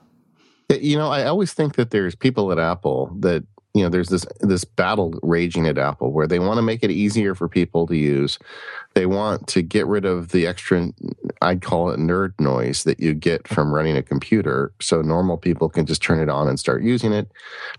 You 0.70 0.98
know, 0.98 1.10
I 1.10 1.26
always 1.26 1.54
think 1.54 1.76
that 1.76 1.92
there's 1.92 2.16
people 2.16 2.52
at 2.52 2.60
Apple 2.60 3.12
that 3.20 3.44
you 3.78 3.84
know 3.84 3.90
there's 3.90 4.10
this 4.10 4.26
this 4.40 4.66
battle 4.66 5.14
raging 5.22 5.68
at 5.68 5.78
Apple 5.78 6.12
where 6.12 6.26
they 6.26 6.40
want 6.40 6.58
to 6.58 6.64
make 6.64 6.84
it 6.84 6.90
easier 6.90 7.36
for 7.36 7.48
people 7.48 7.86
to 7.86 7.96
use. 7.96 8.40
They 8.96 9.06
want 9.06 9.48
to 9.50 9.62
get 9.62 9.86
rid 9.86 10.04
of 10.04 10.30
the 10.30 10.48
extra 10.48 10.92
I'd 11.44 11.62
call 11.62 11.92
it 11.92 12.00
nerd 12.00 12.34
noise 12.40 12.84
that 12.86 13.00
you 13.00 13.14
get 13.14 13.48
from 13.48 13.72
running 13.72 13.96
a 13.96 14.02
computer 14.02 14.72
so 14.82 15.04
normal 15.04 15.38
people 15.38 15.70
can 15.70 15.86
just 15.86 16.02
turn 16.02 16.20
it 16.20 16.30
on 16.30 16.48
and 16.48 16.60
start 16.60 16.82
using 16.82 17.14
it. 17.14 17.32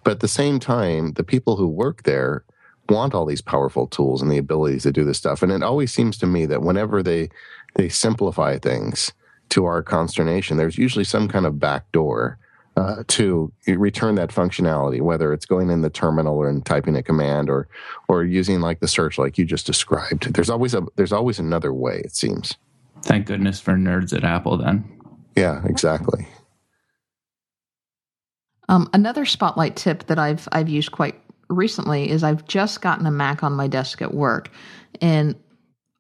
But 0.04 0.12
at 0.12 0.20
the 0.20 0.28
same 0.28 0.60
time, 0.60 1.14
the 1.14 1.24
people 1.24 1.56
who 1.56 1.66
work 1.66 2.04
there 2.04 2.44
want 2.88 3.12
all 3.12 3.26
these 3.26 3.42
powerful 3.42 3.88
tools 3.88 4.22
and 4.22 4.30
the 4.30 4.38
abilities 4.38 4.84
to 4.84 4.92
do 4.92 5.04
this 5.04 5.18
stuff. 5.18 5.42
And 5.42 5.50
it 5.50 5.64
always 5.64 5.92
seems 5.92 6.16
to 6.18 6.26
me 6.26 6.46
that 6.46 6.62
whenever 6.62 7.02
they 7.02 7.28
they 7.74 7.88
simplify 7.88 8.56
things 8.56 9.12
to 9.48 9.64
our 9.64 9.82
consternation, 9.82 10.58
there's 10.58 10.78
usually 10.78 11.04
some 11.04 11.26
kind 11.26 11.44
of 11.44 11.58
back 11.58 11.90
door 11.90 12.38
uh, 12.78 13.02
to 13.08 13.52
return 13.66 14.14
that 14.14 14.30
functionality, 14.30 15.00
whether 15.00 15.32
it's 15.32 15.46
going 15.46 15.68
in 15.68 15.82
the 15.82 15.90
terminal 15.90 16.44
and 16.44 16.64
typing 16.64 16.96
a 16.96 17.02
command 17.02 17.50
or 17.50 17.68
or 18.06 18.22
using 18.22 18.60
like 18.60 18.78
the 18.78 18.86
search 18.86 19.18
like 19.18 19.36
you 19.36 19.44
just 19.44 19.66
described. 19.66 20.32
There's 20.34 20.48
always 20.48 20.74
a 20.74 20.86
there's 20.94 21.12
always 21.12 21.40
another 21.40 21.72
way. 21.72 22.00
It 22.04 22.14
seems. 22.14 22.54
Thank 23.02 23.26
goodness 23.26 23.60
for 23.60 23.72
nerds 23.72 24.16
at 24.16 24.22
Apple. 24.22 24.58
Then. 24.58 24.84
Yeah, 25.36 25.60
exactly. 25.64 26.28
Um, 28.68 28.88
another 28.92 29.24
spotlight 29.24 29.74
tip 29.74 30.06
that 30.06 30.20
I've 30.20 30.46
I've 30.52 30.68
used 30.68 30.92
quite 30.92 31.20
recently 31.48 32.08
is 32.08 32.22
I've 32.22 32.46
just 32.46 32.80
gotten 32.80 33.06
a 33.06 33.10
Mac 33.10 33.42
on 33.42 33.54
my 33.54 33.66
desk 33.66 34.02
at 34.02 34.14
work, 34.14 34.50
and 35.00 35.34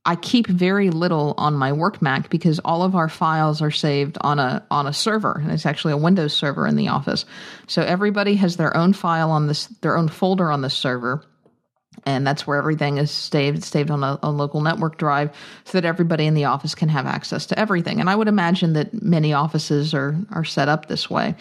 I 0.08 0.16
keep 0.16 0.46
very 0.46 0.88
little 0.88 1.34
on 1.36 1.52
my 1.52 1.70
work 1.70 2.00
Mac 2.00 2.30
because 2.30 2.58
all 2.60 2.82
of 2.82 2.96
our 2.96 3.10
files 3.10 3.60
are 3.60 3.70
saved 3.70 4.16
on 4.22 4.38
a 4.38 4.66
on 4.70 4.86
a 4.86 4.92
server. 4.94 5.38
And 5.38 5.52
it's 5.52 5.66
actually 5.66 5.92
a 5.92 5.98
Windows 5.98 6.32
server 6.32 6.66
in 6.66 6.76
the 6.76 6.88
office. 6.88 7.26
So 7.66 7.82
everybody 7.82 8.34
has 8.36 8.56
their 8.56 8.74
own 8.74 8.94
file 8.94 9.30
on 9.30 9.48
this 9.48 9.66
their 9.82 9.98
own 9.98 10.08
folder 10.08 10.50
on 10.50 10.62
this 10.62 10.72
server. 10.72 11.22
And 12.06 12.26
that's 12.26 12.46
where 12.46 12.56
everything 12.56 12.96
is 12.96 13.10
saved. 13.10 13.62
Saved 13.62 13.90
on 13.90 14.02
a, 14.02 14.18
a 14.22 14.30
local 14.30 14.62
network 14.62 14.96
drive 14.96 15.30
so 15.66 15.78
that 15.78 15.86
everybody 15.86 16.24
in 16.24 16.32
the 16.32 16.46
office 16.46 16.74
can 16.74 16.88
have 16.88 17.04
access 17.04 17.44
to 17.44 17.58
everything. 17.58 18.00
And 18.00 18.08
I 18.08 18.16
would 18.16 18.28
imagine 18.28 18.72
that 18.72 19.02
many 19.02 19.34
offices 19.34 19.92
are 19.92 20.16
are 20.30 20.44
set 20.44 20.70
up 20.70 20.86
this 20.86 21.10
way. 21.10 21.34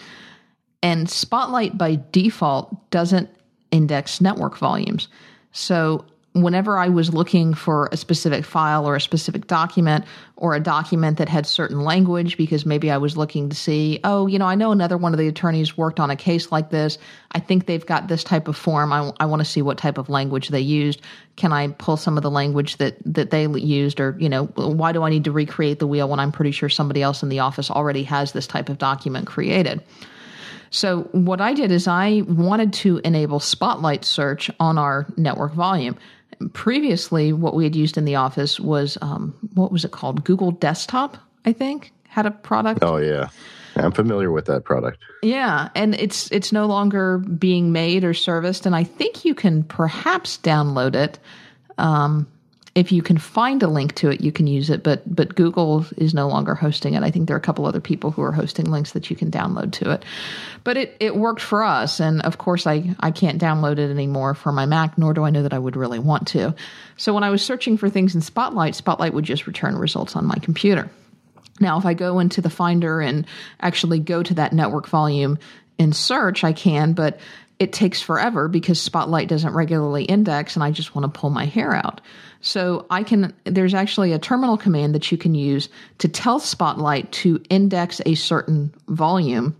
And 0.82 1.08
Spotlight 1.08 1.78
by 1.78 2.00
default 2.12 2.90
doesn't 2.90 3.30
index 3.70 4.20
network 4.20 4.58
volumes. 4.58 5.08
So 5.52 6.04
whenever 6.42 6.78
I 6.78 6.88
was 6.88 7.12
looking 7.12 7.54
for 7.54 7.88
a 7.92 7.96
specific 7.96 8.44
file 8.44 8.86
or 8.86 8.96
a 8.96 9.00
specific 9.00 9.46
document 9.46 10.04
or 10.36 10.54
a 10.54 10.60
document 10.60 11.18
that 11.18 11.28
had 11.28 11.46
certain 11.46 11.80
language, 11.80 12.36
because 12.36 12.64
maybe 12.64 12.90
I 12.90 12.98
was 12.98 13.16
looking 13.16 13.48
to 13.48 13.56
see, 13.56 14.00
oh, 14.04 14.26
you 14.26 14.38
know, 14.38 14.46
I 14.46 14.54
know 14.54 14.72
another 14.72 14.96
one 14.96 15.12
of 15.12 15.18
the 15.18 15.28
attorneys 15.28 15.76
worked 15.76 16.00
on 16.00 16.10
a 16.10 16.16
case 16.16 16.52
like 16.52 16.70
this. 16.70 16.98
I 17.32 17.40
think 17.40 17.66
they've 17.66 17.84
got 17.84 18.08
this 18.08 18.24
type 18.24 18.48
of 18.48 18.56
form. 18.56 18.92
I, 18.92 19.12
I 19.20 19.26
want 19.26 19.40
to 19.40 19.44
see 19.44 19.62
what 19.62 19.78
type 19.78 19.98
of 19.98 20.08
language 20.08 20.48
they 20.48 20.60
used. 20.60 21.00
Can 21.36 21.52
I 21.52 21.68
pull 21.68 21.96
some 21.96 22.16
of 22.16 22.22
the 22.22 22.30
language 22.30 22.76
that, 22.76 22.96
that 23.04 23.30
they 23.30 23.46
used? 23.46 24.00
Or, 24.00 24.16
you 24.18 24.28
know, 24.28 24.46
why 24.46 24.92
do 24.92 25.02
I 25.02 25.10
need 25.10 25.24
to 25.24 25.32
recreate 25.32 25.78
the 25.78 25.86
wheel 25.86 26.08
when 26.08 26.20
I'm 26.20 26.32
pretty 26.32 26.52
sure 26.52 26.68
somebody 26.68 27.02
else 27.02 27.22
in 27.22 27.28
the 27.28 27.40
office 27.40 27.70
already 27.70 28.04
has 28.04 28.32
this 28.32 28.46
type 28.46 28.68
of 28.68 28.78
document 28.78 29.26
created? 29.26 29.82
So, 30.70 31.02
what 31.12 31.40
I 31.40 31.54
did 31.54 31.72
is 31.72 31.88
I 31.88 32.22
wanted 32.26 32.72
to 32.74 32.98
enable 32.98 33.40
Spotlight 33.40 34.04
search 34.04 34.50
on 34.60 34.76
our 34.76 35.06
network 35.16 35.54
volume 35.54 35.96
previously 36.52 37.32
what 37.32 37.54
we 37.54 37.64
had 37.64 37.74
used 37.76 37.96
in 37.96 38.04
the 38.04 38.16
office 38.16 38.60
was 38.60 38.98
um, 39.02 39.34
what 39.54 39.72
was 39.72 39.84
it 39.84 39.90
called? 39.90 40.24
Google 40.24 40.50
desktop 40.52 41.16
i 41.44 41.52
think 41.52 41.92
had 42.08 42.26
a 42.26 42.30
product. 42.30 42.80
Oh 42.82 42.96
yeah. 42.96 43.28
I'm 43.76 43.92
familiar 43.92 44.32
with 44.32 44.46
that 44.46 44.64
product. 44.64 44.98
Yeah 45.22 45.68
and 45.74 45.94
it's 45.94 46.30
it's 46.32 46.52
no 46.52 46.66
longer 46.66 47.18
being 47.18 47.72
made 47.72 48.04
or 48.04 48.14
serviced 48.14 48.66
and 48.66 48.74
i 48.74 48.84
think 48.84 49.24
you 49.24 49.34
can 49.34 49.62
perhaps 49.62 50.38
download 50.38 50.94
it 50.94 51.18
um, 51.78 52.26
if 52.78 52.92
you 52.92 53.02
can 53.02 53.18
find 53.18 53.60
a 53.64 53.66
link 53.66 53.96
to 53.96 54.08
it, 54.08 54.20
you 54.20 54.30
can 54.30 54.46
use 54.46 54.70
it. 54.70 54.84
But 54.84 55.02
but 55.12 55.34
Google 55.34 55.84
is 55.96 56.14
no 56.14 56.28
longer 56.28 56.54
hosting 56.54 56.94
it. 56.94 57.02
I 57.02 57.10
think 57.10 57.26
there 57.26 57.34
are 57.34 57.38
a 57.38 57.42
couple 57.42 57.66
other 57.66 57.80
people 57.80 58.12
who 58.12 58.22
are 58.22 58.30
hosting 58.30 58.66
links 58.66 58.92
that 58.92 59.10
you 59.10 59.16
can 59.16 59.32
download 59.32 59.72
to 59.72 59.90
it. 59.90 60.04
But 60.62 60.76
it, 60.76 60.96
it 61.00 61.16
worked 61.16 61.40
for 61.40 61.64
us, 61.64 61.98
and 61.98 62.22
of 62.22 62.38
course 62.38 62.68
I 62.68 62.94
I 63.00 63.10
can't 63.10 63.42
download 63.42 63.78
it 63.78 63.90
anymore 63.90 64.34
for 64.34 64.52
my 64.52 64.64
Mac, 64.64 64.96
nor 64.96 65.12
do 65.12 65.24
I 65.24 65.30
know 65.30 65.42
that 65.42 65.52
I 65.52 65.58
would 65.58 65.74
really 65.74 65.98
want 65.98 66.28
to. 66.28 66.54
So 66.96 67.12
when 67.12 67.24
I 67.24 67.30
was 67.30 67.44
searching 67.44 67.78
for 67.78 67.90
things 67.90 68.14
in 68.14 68.20
Spotlight, 68.20 68.76
Spotlight 68.76 69.12
would 69.12 69.24
just 69.24 69.48
return 69.48 69.76
results 69.76 70.14
on 70.14 70.24
my 70.24 70.36
computer. 70.36 70.88
Now, 71.58 71.78
if 71.78 71.84
I 71.84 71.94
go 71.94 72.20
into 72.20 72.40
the 72.40 72.50
Finder 72.50 73.00
and 73.00 73.26
actually 73.58 73.98
go 73.98 74.22
to 74.22 74.34
that 74.34 74.52
network 74.52 74.86
volume 74.86 75.38
in 75.78 75.92
search, 75.92 76.44
I 76.44 76.52
can, 76.52 76.92
but 76.92 77.18
it 77.58 77.72
takes 77.72 78.00
forever 78.00 78.48
because 78.48 78.80
Spotlight 78.80 79.28
doesn't 79.28 79.52
regularly 79.52 80.04
index, 80.04 80.54
and 80.54 80.62
I 80.62 80.70
just 80.70 80.94
want 80.94 81.12
to 81.12 81.20
pull 81.20 81.30
my 81.30 81.44
hair 81.44 81.74
out. 81.74 82.00
So 82.40 82.86
I 82.88 83.02
can, 83.02 83.34
there's 83.44 83.74
actually 83.74 84.12
a 84.12 84.18
terminal 84.18 84.56
command 84.56 84.94
that 84.94 85.10
you 85.10 85.18
can 85.18 85.34
use 85.34 85.68
to 85.98 86.08
tell 86.08 86.38
Spotlight 86.38 87.10
to 87.12 87.42
index 87.50 88.00
a 88.06 88.14
certain 88.14 88.72
volume. 88.86 89.56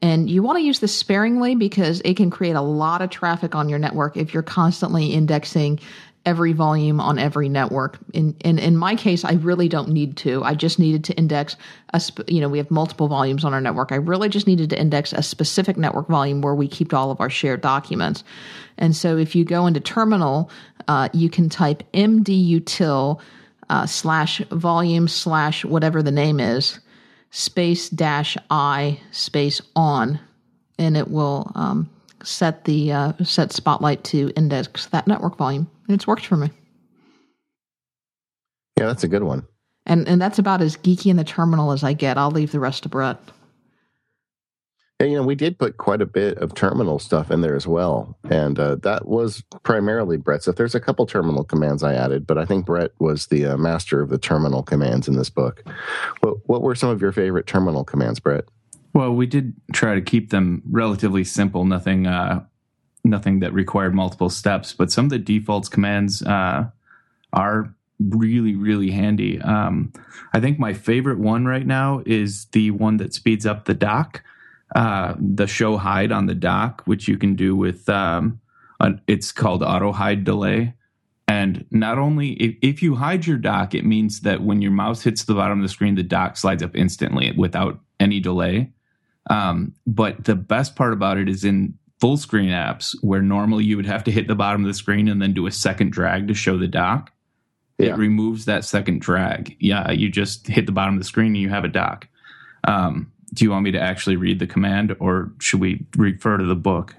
And 0.00 0.28
you 0.28 0.42
want 0.42 0.58
to 0.58 0.64
use 0.64 0.80
this 0.80 0.94
sparingly 0.94 1.54
because 1.54 2.00
it 2.04 2.16
can 2.16 2.30
create 2.30 2.56
a 2.56 2.62
lot 2.62 3.02
of 3.02 3.10
traffic 3.10 3.54
on 3.54 3.68
your 3.68 3.78
network 3.78 4.16
if 4.16 4.32
you're 4.32 4.42
constantly 4.42 5.12
indexing 5.12 5.80
every 6.26 6.52
volume 6.52 7.00
on 7.00 7.18
every 7.18 7.48
network. 7.48 7.98
In, 8.12 8.34
in 8.40 8.58
in 8.58 8.76
my 8.76 8.96
case, 8.96 9.24
I 9.24 9.34
really 9.34 9.68
don't 9.68 9.90
need 9.90 10.16
to. 10.18 10.42
I 10.42 10.54
just 10.54 10.78
needed 10.78 11.04
to 11.04 11.14
index 11.14 11.56
a 11.92 12.00
sp- 12.00 12.28
you 12.28 12.40
know 12.40 12.48
we 12.48 12.58
have 12.58 12.70
multiple 12.70 13.08
volumes 13.08 13.44
on 13.44 13.52
our 13.52 13.60
network. 13.60 13.92
I 13.92 13.96
really 13.96 14.28
just 14.28 14.46
needed 14.46 14.70
to 14.70 14.80
index 14.80 15.12
a 15.12 15.22
specific 15.22 15.76
network 15.76 16.08
volume 16.08 16.40
where 16.40 16.54
we 16.54 16.68
keep 16.68 16.94
all 16.94 17.10
of 17.10 17.20
our 17.20 17.30
shared 17.30 17.60
documents. 17.60 18.24
And 18.78 18.96
so 18.96 19.16
if 19.16 19.36
you 19.36 19.44
go 19.44 19.66
into 19.66 19.80
terminal, 19.80 20.50
uh, 20.88 21.08
you 21.12 21.30
can 21.30 21.48
type 21.48 21.82
mdutil 21.92 23.20
uh, 23.70 23.86
slash 23.86 24.40
volume 24.50 25.08
slash 25.08 25.64
whatever 25.64 26.02
the 26.02 26.12
name 26.12 26.40
is 26.40 26.80
space 27.30 27.88
dash 27.88 28.36
i 28.48 29.00
space 29.10 29.60
on, 29.74 30.20
and 30.78 30.96
it 30.96 31.10
will 31.10 31.50
um, 31.54 31.90
set 32.22 32.64
the 32.64 32.92
uh, 32.92 33.12
set 33.22 33.52
Spotlight 33.52 34.04
to 34.04 34.32
index 34.36 34.86
that 34.86 35.06
network 35.06 35.36
volume. 35.36 35.68
And 35.86 35.94
it's 35.94 36.06
worked 36.06 36.26
for 36.26 36.36
me. 36.36 36.50
Yeah, 38.78 38.86
that's 38.86 39.04
a 39.04 39.08
good 39.08 39.22
one. 39.22 39.46
And 39.86 40.08
and 40.08 40.20
that's 40.20 40.38
about 40.38 40.62
as 40.62 40.76
geeky 40.76 41.10
in 41.10 41.16
the 41.16 41.24
terminal 41.24 41.72
as 41.72 41.84
I 41.84 41.92
get. 41.92 42.16
I'll 42.16 42.30
leave 42.30 42.52
the 42.52 42.60
rest 42.60 42.84
to 42.84 42.88
Brett. 42.88 43.18
Yeah, 45.00 45.06
you 45.06 45.16
know, 45.16 45.24
we 45.24 45.34
did 45.34 45.58
put 45.58 45.76
quite 45.76 46.00
a 46.00 46.06
bit 46.06 46.38
of 46.38 46.54
terminal 46.54 46.98
stuff 46.98 47.30
in 47.30 47.40
there 47.40 47.56
as 47.56 47.66
well, 47.66 48.16
and 48.30 48.58
uh, 48.58 48.76
that 48.76 49.08
was 49.08 49.42
primarily 49.64 50.16
Brett's. 50.16 50.46
If 50.46 50.56
there's 50.56 50.74
a 50.74 50.80
couple 50.80 51.04
terminal 51.04 51.44
commands 51.44 51.82
I 51.82 51.94
added, 51.94 52.26
but 52.26 52.38
I 52.38 52.44
think 52.44 52.64
Brett 52.64 52.92
was 53.00 53.26
the 53.26 53.44
uh, 53.44 53.56
master 53.56 54.00
of 54.00 54.08
the 54.08 54.18
terminal 54.18 54.62
commands 54.62 55.08
in 55.08 55.16
this 55.16 55.30
book. 55.30 55.64
What 56.20 56.38
what 56.46 56.62
were 56.62 56.74
some 56.74 56.90
of 56.90 57.02
your 57.02 57.12
favorite 57.12 57.46
terminal 57.46 57.84
commands, 57.84 58.20
Brett? 58.20 58.44
Well, 58.94 59.12
we 59.12 59.26
did 59.26 59.52
try 59.72 59.96
to 59.96 60.00
keep 60.00 60.30
them 60.30 60.62
relatively 60.70 61.24
simple. 61.24 61.64
Nothing, 61.64 62.06
uh, 62.06 62.44
nothing 63.04 63.40
that 63.40 63.52
required 63.52 63.94
multiple 63.94 64.30
steps. 64.30 64.72
But 64.72 64.90
some 64.90 65.06
of 65.06 65.10
the 65.10 65.18
defaults 65.18 65.68
commands 65.68 66.22
uh, 66.22 66.66
are 67.32 67.74
really, 68.00 68.54
really 68.54 68.90
handy. 68.90 69.40
Um, 69.40 69.92
I 70.32 70.40
think 70.40 70.58
my 70.58 70.72
favorite 70.72 71.18
one 71.18 71.46
right 71.46 71.66
now 71.66 72.02
is 72.06 72.46
the 72.46 72.70
one 72.72 72.96
that 72.96 73.14
speeds 73.14 73.46
up 73.46 73.66
the 73.66 73.74
dock, 73.74 74.22
uh, 74.74 75.14
the 75.18 75.46
show 75.46 75.76
hide 75.76 76.12
on 76.12 76.26
the 76.26 76.34
dock, 76.34 76.82
which 76.86 77.06
you 77.06 77.16
can 77.18 77.34
do 77.34 77.54
with. 77.54 77.88
Um, 77.88 78.40
it's 79.06 79.32
called 79.32 79.62
auto 79.62 79.92
hide 79.92 80.24
delay. 80.24 80.74
And 81.26 81.64
not 81.70 81.98
only 81.98 82.32
if, 82.32 82.56
if, 82.60 82.82
you 82.82 82.96
hide 82.96 83.26
your 83.26 83.38
dock, 83.38 83.74
it 83.74 83.84
means 83.84 84.20
that 84.20 84.42
when 84.42 84.60
your 84.60 84.72
mouse 84.72 85.02
hits 85.02 85.24
the 85.24 85.34
bottom 85.34 85.58
of 85.58 85.62
the 85.62 85.70
screen, 85.70 85.94
the 85.94 86.02
dock 86.02 86.36
slides 86.36 86.62
up 86.62 86.76
instantly 86.76 87.32
without 87.32 87.80
any 87.98 88.20
delay. 88.20 88.72
Um, 89.30 89.74
but 89.86 90.24
the 90.24 90.34
best 90.34 90.76
part 90.76 90.92
about 90.92 91.16
it 91.16 91.30
is 91.30 91.44
in 91.44 91.78
full 92.04 92.18
screen 92.18 92.50
apps 92.50 92.94
where 93.00 93.22
normally 93.22 93.64
you 93.64 93.76
would 93.76 93.86
have 93.86 94.04
to 94.04 94.10
hit 94.10 94.28
the 94.28 94.34
bottom 94.34 94.60
of 94.60 94.66
the 94.66 94.74
screen 94.74 95.08
and 95.08 95.22
then 95.22 95.32
do 95.32 95.46
a 95.46 95.50
second 95.50 95.90
drag 95.90 96.28
to 96.28 96.34
show 96.34 96.58
the 96.58 96.68
dock. 96.68 97.10
Yeah. 97.78 97.94
It 97.94 97.96
removes 97.96 98.44
that 98.44 98.66
second 98.66 99.00
drag. 99.00 99.56
Yeah, 99.58 99.90
you 99.90 100.10
just 100.10 100.46
hit 100.46 100.66
the 100.66 100.72
bottom 100.72 100.96
of 100.96 101.00
the 101.00 101.06
screen 101.06 101.28
and 101.28 101.38
you 101.38 101.48
have 101.48 101.64
a 101.64 101.68
dock. 101.68 102.06
Um, 102.68 103.10
do 103.32 103.42
you 103.42 103.50
want 103.50 103.64
me 103.64 103.70
to 103.70 103.80
actually 103.80 104.16
read 104.16 104.38
the 104.38 104.46
command 104.46 104.94
or 105.00 105.32
should 105.40 105.60
we 105.60 105.86
refer 105.96 106.36
to 106.36 106.44
the 106.44 106.54
book? 106.54 106.94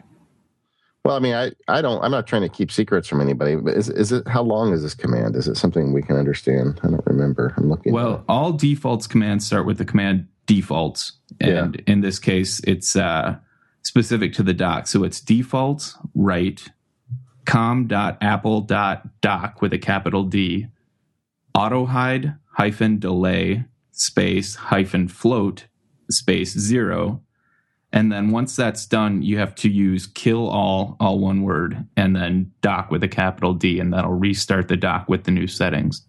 Well, 1.03 1.15
I 1.15 1.19
mean, 1.19 1.35
I, 1.35 1.51
I 1.67 1.83
don't. 1.83 2.03
I'm 2.03 2.09
not 2.09 2.25
trying 2.25 2.41
to 2.41 2.49
keep 2.49 2.71
secrets 2.71 3.07
from 3.07 3.21
anybody. 3.21 3.57
But 3.57 3.75
is 3.75 3.89
is 3.89 4.11
it 4.11 4.27
how 4.27 4.41
long 4.41 4.73
is 4.73 4.81
this 4.81 4.95
command? 4.95 5.35
Is 5.35 5.47
it 5.47 5.55
something 5.55 5.93
we 5.93 6.01
can 6.01 6.15
understand? 6.15 6.79
I 6.81 6.87
don't 6.87 7.05
remember. 7.05 7.53
I'm 7.57 7.69
looking. 7.69 7.93
Well, 7.93 8.25
all 8.27 8.53
defaults 8.53 9.05
commands 9.05 9.45
start 9.45 9.67
with 9.67 9.77
the 9.77 9.85
command 9.85 10.27
defaults, 10.47 11.11
and 11.39 11.75
in 11.85 12.01
this 12.01 12.17
case, 12.17 12.59
it's 12.61 12.95
uh, 12.95 13.35
specific 13.85 14.33
to 14.33 14.43
the 14.43 14.53
doc. 14.53 14.87
So 14.87 15.05
it's 15.05 15.21
defaults 15.21 15.97
write 16.13 16.71
com.apple.Dock 17.45 19.61
with 19.61 19.73
a 19.73 19.77
capital 19.77 20.23
D 20.23 20.67
auto 21.53 21.85
hide 21.85 22.35
hyphen 22.57 22.99
delay 22.99 23.63
space 23.91 24.55
hyphen 24.55 25.07
float 25.07 25.67
space 26.09 26.57
zero 26.57 27.21
and 27.95 28.11
then 28.11 28.31
once 28.31 28.57
that's 28.57 28.85
done, 28.85 29.21
you 29.21 29.37
have 29.37 29.55
to 29.55 29.69
use 29.69 30.05
kill 30.05 30.49
all, 30.49 30.97
all 30.99 31.17
one 31.17 31.43
word, 31.43 31.87
and 31.95 32.13
then 32.13 32.51
Dock 32.59 32.91
with 32.91 33.01
a 33.03 33.07
capital 33.07 33.53
D, 33.53 33.79
and 33.79 33.93
that'll 33.93 34.11
restart 34.11 34.67
the 34.67 34.75
doc 34.75 35.07
with 35.07 35.23
the 35.23 35.31
new 35.31 35.47
settings. 35.47 36.05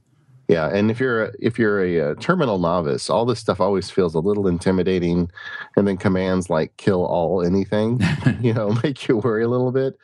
Yeah, 0.49 0.69
and 0.73 0.93
if 0.93 1.01
you're 1.01 1.25
a, 1.25 1.33
if 1.41 1.59
you're 1.59 1.83
a, 1.83 2.13
a, 2.13 2.15
terminal 2.15 2.59
novice, 2.59 3.11
all 3.11 3.25
this 3.25 3.41
stuff 3.41 3.61
always 3.61 3.91
feels 3.91 4.15
a 4.15 4.21
little 4.21 4.47
intimidating, 4.47 5.29
and 5.77 5.89
then 5.89 5.97
commands 5.97 6.49
like 6.49 6.77
kill 6.77 7.05
all 7.05 7.45
anything, 7.45 8.01
you 8.41 8.55
know, 8.55 8.71
make 8.85 9.09
you 9.09 9.17
worry 9.17 9.43
a 9.43 9.49
little 9.49 9.73
bit. 9.73 9.99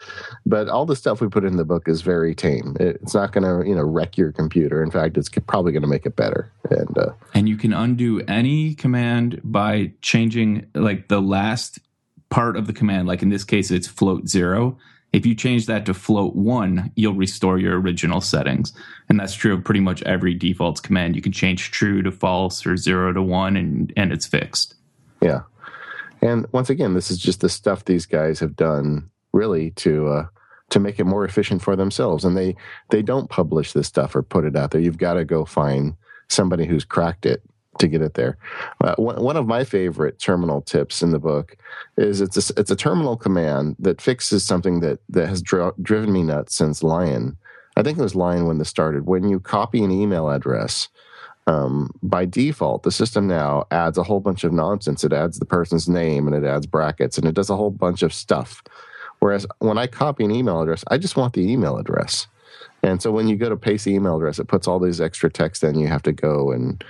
But 0.44 0.68
all 0.68 0.84
the 0.84 0.96
stuff 0.96 1.20
we 1.20 1.28
put 1.28 1.44
in 1.44 1.56
the 1.56 1.64
book 1.64 1.88
is 1.88 2.02
very 2.02 2.34
tame. 2.34 2.76
It's 2.80 3.14
not 3.14 3.32
going 3.32 3.44
to 3.44 3.68
you 3.68 3.76
know 3.76 3.82
wreck 3.82 4.18
your 4.18 4.32
computer. 4.32 4.82
In 4.82 4.90
fact, 4.90 5.16
it's 5.16 5.28
probably 5.28 5.70
going 5.70 5.82
to 5.82 5.88
make 5.88 6.06
it 6.06 6.16
better. 6.16 6.50
And 6.70 6.98
uh, 6.98 7.12
and 7.34 7.48
you 7.48 7.56
can 7.56 7.72
undo 7.72 8.20
any 8.22 8.74
command 8.74 9.40
by 9.44 9.92
changing 10.02 10.66
like 10.74 11.06
the 11.06 11.22
last 11.22 11.78
part 12.30 12.56
of 12.56 12.66
the 12.66 12.72
command. 12.72 13.06
Like 13.06 13.22
in 13.22 13.28
this 13.28 13.44
case, 13.44 13.70
it's 13.70 13.86
float 13.86 14.28
zero 14.28 14.76
if 15.12 15.26
you 15.26 15.34
change 15.34 15.66
that 15.66 15.84
to 15.86 15.94
float 15.94 16.34
one, 16.34 16.90
you'll 16.96 17.14
restore 17.14 17.58
your 17.58 17.78
original 17.80 18.20
settings. 18.20 18.72
And 19.08 19.20
that's 19.20 19.34
true 19.34 19.52
of 19.52 19.64
pretty 19.64 19.80
much 19.80 20.02
every 20.04 20.34
defaults 20.34 20.80
command. 20.80 21.16
You 21.16 21.22
can 21.22 21.32
change 21.32 21.70
true 21.70 22.02
to 22.02 22.10
false 22.10 22.66
or 22.66 22.76
zero 22.76 23.12
to 23.12 23.22
one 23.22 23.56
and, 23.56 23.92
and 23.96 24.12
it's 24.12 24.26
fixed. 24.26 24.74
Yeah. 25.20 25.42
And 26.22 26.46
once 26.52 26.70
again, 26.70 26.94
this 26.94 27.10
is 27.10 27.18
just 27.18 27.40
the 27.40 27.48
stuff 27.48 27.84
these 27.84 28.06
guys 28.06 28.40
have 28.40 28.56
done 28.56 29.10
really 29.32 29.70
to 29.72 30.08
uh, 30.08 30.26
to 30.70 30.80
make 30.80 30.98
it 30.98 31.04
more 31.04 31.24
efficient 31.24 31.60
for 31.62 31.76
themselves. 31.76 32.24
And 32.24 32.36
they 32.36 32.56
they 32.90 33.02
don't 33.02 33.28
publish 33.28 33.72
this 33.72 33.88
stuff 33.88 34.14
or 34.14 34.22
put 34.22 34.44
it 34.44 34.56
out 34.56 34.70
there. 34.70 34.80
You've 34.80 34.98
got 34.98 35.14
to 35.14 35.24
go 35.24 35.44
find 35.44 35.96
somebody 36.28 36.64
who's 36.64 36.84
cracked 36.84 37.26
it 37.26 37.42
to 37.82 37.88
get 37.88 38.00
it 38.00 38.14
there. 38.14 38.38
Uh, 38.82 38.94
one 38.96 39.36
of 39.36 39.46
my 39.46 39.64
favorite 39.64 40.18
terminal 40.18 40.62
tips 40.62 41.02
in 41.02 41.10
the 41.10 41.18
book 41.18 41.56
is 41.96 42.20
it's 42.20 42.50
a, 42.50 42.54
it's 42.58 42.70
a 42.70 42.76
terminal 42.76 43.16
command 43.16 43.76
that 43.78 44.00
fixes 44.00 44.44
something 44.44 44.80
that 44.80 44.98
that 45.10 45.28
has 45.28 45.42
dri- 45.42 45.70
driven 45.82 46.12
me 46.12 46.22
nuts 46.22 46.54
since 46.54 46.82
Lion. 46.82 47.36
I 47.76 47.82
think 47.82 47.98
it 47.98 48.02
was 48.02 48.14
Lion 48.14 48.46
when 48.46 48.58
this 48.58 48.68
started. 48.68 49.06
When 49.06 49.28
you 49.28 49.40
copy 49.40 49.82
an 49.82 49.90
email 49.90 50.30
address, 50.30 50.88
um, 51.46 51.90
by 52.02 52.24
default, 52.24 52.82
the 52.82 52.92
system 52.92 53.26
now 53.26 53.66
adds 53.70 53.98
a 53.98 54.02
whole 54.02 54.20
bunch 54.20 54.44
of 54.44 54.52
nonsense. 54.52 55.04
It 55.04 55.12
adds 55.12 55.38
the 55.38 55.44
person's 55.44 55.88
name 55.88 56.26
and 56.26 56.36
it 56.36 56.46
adds 56.46 56.66
brackets 56.66 57.18
and 57.18 57.26
it 57.26 57.34
does 57.34 57.50
a 57.50 57.56
whole 57.56 57.70
bunch 57.70 58.02
of 58.02 58.14
stuff. 58.14 58.62
Whereas 59.18 59.46
when 59.58 59.78
I 59.78 59.86
copy 59.86 60.24
an 60.24 60.30
email 60.30 60.60
address, 60.60 60.84
I 60.88 60.98
just 60.98 61.16
want 61.16 61.34
the 61.34 61.48
email 61.50 61.78
address. 61.78 62.26
And 62.82 63.00
so 63.00 63.12
when 63.12 63.28
you 63.28 63.36
go 63.36 63.48
to 63.48 63.56
paste 63.56 63.84
the 63.84 63.94
email 63.94 64.16
address, 64.16 64.38
it 64.38 64.48
puts 64.48 64.66
all 64.66 64.78
these 64.78 65.00
extra 65.00 65.30
text 65.30 65.62
in. 65.62 65.78
You 65.78 65.86
have 65.86 66.02
to 66.02 66.12
go 66.12 66.50
and 66.50 66.82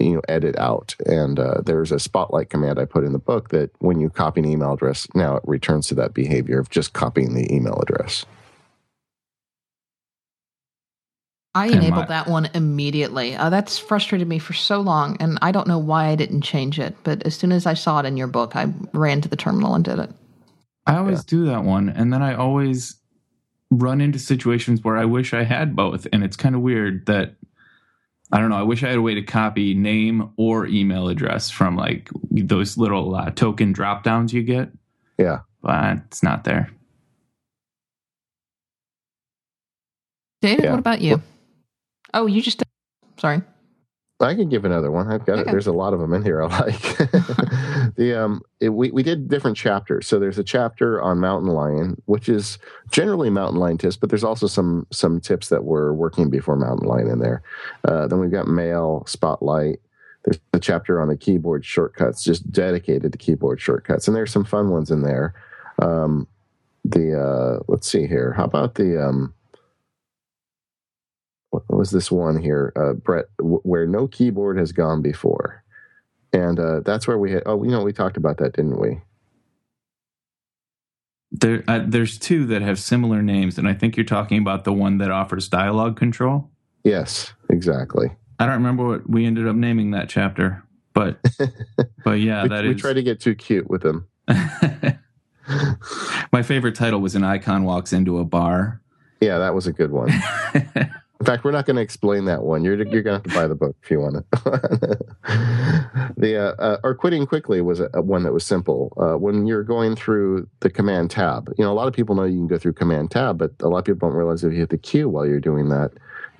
you 0.00 0.14
know 0.14 0.22
edit 0.28 0.56
out 0.58 0.94
and 1.06 1.38
uh, 1.38 1.60
there's 1.64 1.92
a 1.92 1.98
spotlight 1.98 2.50
command 2.50 2.78
i 2.78 2.84
put 2.84 3.04
in 3.04 3.12
the 3.12 3.18
book 3.18 3.48
that 3.48 3.70
when 3.78 4.00
you 4.00 4.10
copy 4.10 4.40
an 4.40 4.46
email 4.46 4.74
address 4.74 5.06
now 5.14 5.36
it 5.36 5.42
returns 5.46 5.86
to 5.86 5.94
that 5.94 6.14
behavior 6.14 6.58
of 6.58 6.68
just 6.70 6.92
copying 6.92 7.34
the 7.34 7.52
email 7.54 7.78
address 7.80 8.26
I 11.54 11.66
enabled 11.66 12.02
my, 12.02 12.06
that 12.06 12.28
one 12.28 12.48
immediately. 12.54 13.34
Uh, 13.34 13.50
that's 13.50 13.78
frustrated 13.78 14.28
me 14.28 14.38
for 14.38 14.52
so 14.52 14.80
long, 14.80 15.16
and 15.18 15.38
I 15.42 15.50
don't 15.50 15.66
know 15.66 15.78
why 15.78 16.06
I 16.06 16.14
didn't 16.14 16.42
change 16.42 16.78
it. 16.78 16.94
But 17.02 17.26
as 17.26 17.34
soon 17.34 17.50
as 17.50 17.66
I 17.66 17.74
saw 17.74 17.98
it 17.98 18.06
in 18.06 18.16
your 18.16 18.28
book, 18.28 18.54
I 18.54 18.72
ran 18.92 19.22
to 19.22 19.28
the 19.28 19.34
terminal 19.34 19.74
and 19.74 19.84
did 19.84 19.98
it. 19.98 20.10
I 20.86 20.96
always 20.98 21.18
yeah. 21.18 21.24
do 21.26 21.46
that 21.46 21.64
one, 21.64 21.88
and 21.88 22.12
then 22.12 22.22
I 22.22 22.34
always 22.34 22.96
run 23.70 24.00
into 24.00 24.20
situations 24.20 24.84
where 24.84 24.96
I 24.96 25.04
wish 25.04 25.34
I 25.34 25.42
had 25.42 25.74
both, 25.74 26.06
and 26.12 26.22
it's 26.22 26.36
kind 26.36 26.54
of 26.54 26.60
weird 26.60 27.06
that 27.06 27.34
I 28.30 28.40
don't 28.40 28.50
know. 28.50 28.56
I 28.56 28.62
wish 28.62 28.82
I 28.82 28.88
had 28.88 28.98
a 28.98 29.02
way 29.02 29.14
to 29.14 29.22
copy 29.22 29.74
name 29.74 30.30
or 30.36 30.66
email 30.66 31.08
address 31.08 31.50
from 31.50 31.76
like 31.76 32.10
those 32.30 32.76
little 32.76 33.14
uh, 33.14 33.30
token 33.30 33.72
drop 33.72 34.04
downs 34.04 34.32
you 34.32 34.42
get. 34.42 34.70
Yeah. 35.18 35.40
But 35.62 35.98
it's 36.06 36.22
not 36.22 36.44
there. 36.44 36.70
David, 40.42 40.64
yeah. 40.64 40.70
what 40.70 40.78
about 40.78 41.00
you? 41.00 41.22
Oh, 42.14 42.26
you 42.26 42.42
just. 42.42 42.62
Sorry. 43.16 43.42
I 44.20 44.34
can 44.34 44.48
give 44.48 44.64
another 44.64 44.90
one. 44.90 45.10
I've 45.10 45.24
got 45.24 45.38
okay. 45.38 45.48
it. 45.48 45.52
There's 45.52 45.68
a 45.68 45.72
lot 45.72 45.92
of 45.92 46.00
them 46.00 46.12
in 46.12 46.24
here 46.24 46.42
I 46.42 46.46
like. 46.46 46.80
the 47.96 48.20
um, 48.20 48.42
it, 48.58 48.70
we 48.70 48.90
we 48.90 49.04
did 49.04 49.28
different 49.28 49.56
chapters. 49.56 50.08
So 50.08 50.18
there's 50.18 50.38
a 50.38 50.44
chapter 50.44 51.00
on 51.00 51.20
mountain 51.20 51.50
lion, 51.50 52.02
which 52.06 52.28
is 52.28 52.58
generally 52.90 53.30
mountain 53.30 53.60
lion 53.60 53.78
tips, 53.78 53.96
but 53.96 54.10
there's 54.10 54.24
also 54.24 54.48
some 54.48 54.88
some 54.90 55.20
tips 55.20 55.50
that 55.50 55.64
were 55.64 55.94
working 55.94 56.30
before 56.30 56.56
mountain 56.56 56.88
lion 56.88 57.08
in 57.08 57.20
there. 57.20 57.42
Uh, 57.84 58.08
then 58.08 58.18
we've 58.18 58.32
got 58.32 58.48
mail 58.48 59.04
spotlight. 59.06 59.80
There's 60.24 60.40
a 60.52 60.58
chapter 60.58 61.00
on 61.00 61.08
the 61.08 61.16
keyboard 61.16 61.64
shortcuts, 61.64 62.24
just 62.24 62.50
dedicated 62.50 63.12
to 63.12 63.18
keyboard 63.18 63.60
shortcuts, 63.60 64.08
and 64.08 64.16
there's 64.16 64.32
some 64.32 64.44
fun 64.44 64.70
ones 64.70 64.90
in 64.90 65.02
there. 65.02 65.34
Um, 65.78 66.26
the 66.84 67.20
uh, 67.20 67.62
let's 67.68 67.88
see 67.88 68.08
here. 68.08 68.32
How 68.32 68.44
about 68.44 68.74
the 68.74 69.00
um, 69.00 69.32
what 71.50 71.68
was 71.68 71.90
this 71.90 72.10
one 72.10 72.40
here, 72.40 72.72
uh, 72.76 72.92
Brett, 72.92 73.26
where 73.38 73.86
no 73.86 74.06
keyboard 74.06 74.58
has 74.58 74.72
gone 74.72 75.02
before, 75.02 75.64
and 76.32 76.58
uh, 76.58 76.80
that's 76.80 77.06
where 77.08 77.18
we 77.18 77.32
had. 77.32 77.42
Oh, 77.46 77.62
you 77.64 77.70
know, 77.70 77.82
we 77.82 77.92
talked 77.92 78.16
about 78.16 78.38
that, 78.38 78.54
didn't 78.54 78.78
we? 78.78 79.00
There, 81.30 81.62
uh, 81.68 81.84
there's 81.86 82.18
two 82.18 82.46
that 82.46 82.62
have 82.62 82.78
similar 82.78 83.22
names, 83.22 83.58
and 83.58 83.68
I 83.68 83.74
think 83.74 83.96
you're 83.96 84.04
talking 84.04 84.38
about 84.38 84.64
the 84.64 84.72
one 84.72 84.98
that 84.98 85.10
offers 85.10 85.48
dialogue 85.48 85.96
control. 85.96 86.50
Yes, 86.84 87.32
exactly. 87.50 88.10
I 88.38 88.46
don't 88.46 88.54
remember 88.54 88.86
what 88.86 89.10
we 89.10 89.26
ended 89.26 89.48
up 89.48 89.56
naming 89.56 89.90
that 89.92 90.08
chapter, 90.08 90.64
but 90.94 91.18
but 92.04 92.20
yeah, 92.20 92.44
we, 92.44 92.48
that 92.48 92.64
we 92.64 92.74
is. 92.74 92.80
try 92.80 92.92
to 92.92 93.02
get 93.02 93.20
too 93.20 93.34
cute 93.34 93.68
with 93.68 93.82
them. 93.82 94.06
My 96.32 96.42
favorite 96.42 96.74
title 96.74 97.00
was 97.00 97.14
an 97.14 97.24
icon 97.24 97.64
walks 97.64 97.92
into 97.92 98.18
a 98.18 98.24
bar. 98.24 98.82
Yeah, 99.20 99.38
that 99.38 99.54
was 99.54 99.66
a 99.66 99.72
good 99.72 99.90
one. 99.90 100.10
In 101.20 101.26
fact, 101.26 101.42
we're 101.42 101.50
not 101.50 101.66
going 101.66 101.76
to 101.76 101.82
explain 101.82 102.26
that 102.26 102.44
one. 102.44 102.62
You're 102.62 102.76
you're 102.76 103.02
going 103.02 103.20
to 103.20 103.22
have 103.22 103.22
to 103.24 103.34
buy 103.34 103.48
the 103.48 103.56
book 103.56 103.76
if 103.82 103.90
you 103.90 103.98
want 103.98 104.16
it. 104.16 104.24
the 106.16 106.36
uh, 106.36 106.62
uh, 106.62 106.78
or 106.84 106.94
quitting 106.94 107.26
quickly 107.26 107.60
was 107.60 107.80
a, 107.80 107.90
a 107.92 108.00
one 108.00 108.22
that 108.22 108.32
was 108.32 108.46
simple. 108.46 108.92
Uh, 108.96 109.18
when 109.18 109.44
you're 109.44 109.64
going 109.64 109.96
through 109.96 110.48
the 110.60 110.70
command 110.70 111.10
tab, 111.10 111.52
you 111.58 111.64
know 111.64 111.72
a 111.72 111.74
lot 111.74 111.88
of 111.88 111.94
people 111.94 112.14
know 112.14 112.22
you 112.22 112.38
can 112.38 112.46
go 112.46 112.56
through 112.56 112.74
command 112.74 113.10
tab, 113.10 113.36
but 113.36 113.50
a 113.60 113.68
lot 113.68 113.78
of 113.78 113.84
people 113.84 114.08
don't 114.08 114.16
realize 114.16 114.44
if 114.44 114.52
you 114.52 114.60
hit 114.60 114.70
the 114.70 114.78
Q 114.78 115.08
while 115.08 115.26
you're 115.26 115.40
doing 115.40 115.70
that, 115.70 115.90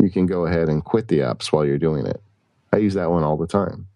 you 0.00 0.10
can 0.10 0.26
go 0.26 0.46
ahead 0.46 0.68
and 0.68 0.84
quit 0.84 1.08
the 1.08 1.18
apps 1.18 1.46
while 1.48 1.64
you're 1.64 1.76
doing 1.76 2.06
it. 2.06 2.22
I 2.72 2.76
use 2.76 2.94
that 2.94 3.10
one 3.10 3.24
all 3.24 3.36
the 3.36 3.48
time. 3.48 3.88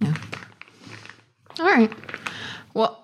Yeah. 0.00 0.14
All 1.58 1.66
right. 1.66 1.92
Well, 2.74 2.99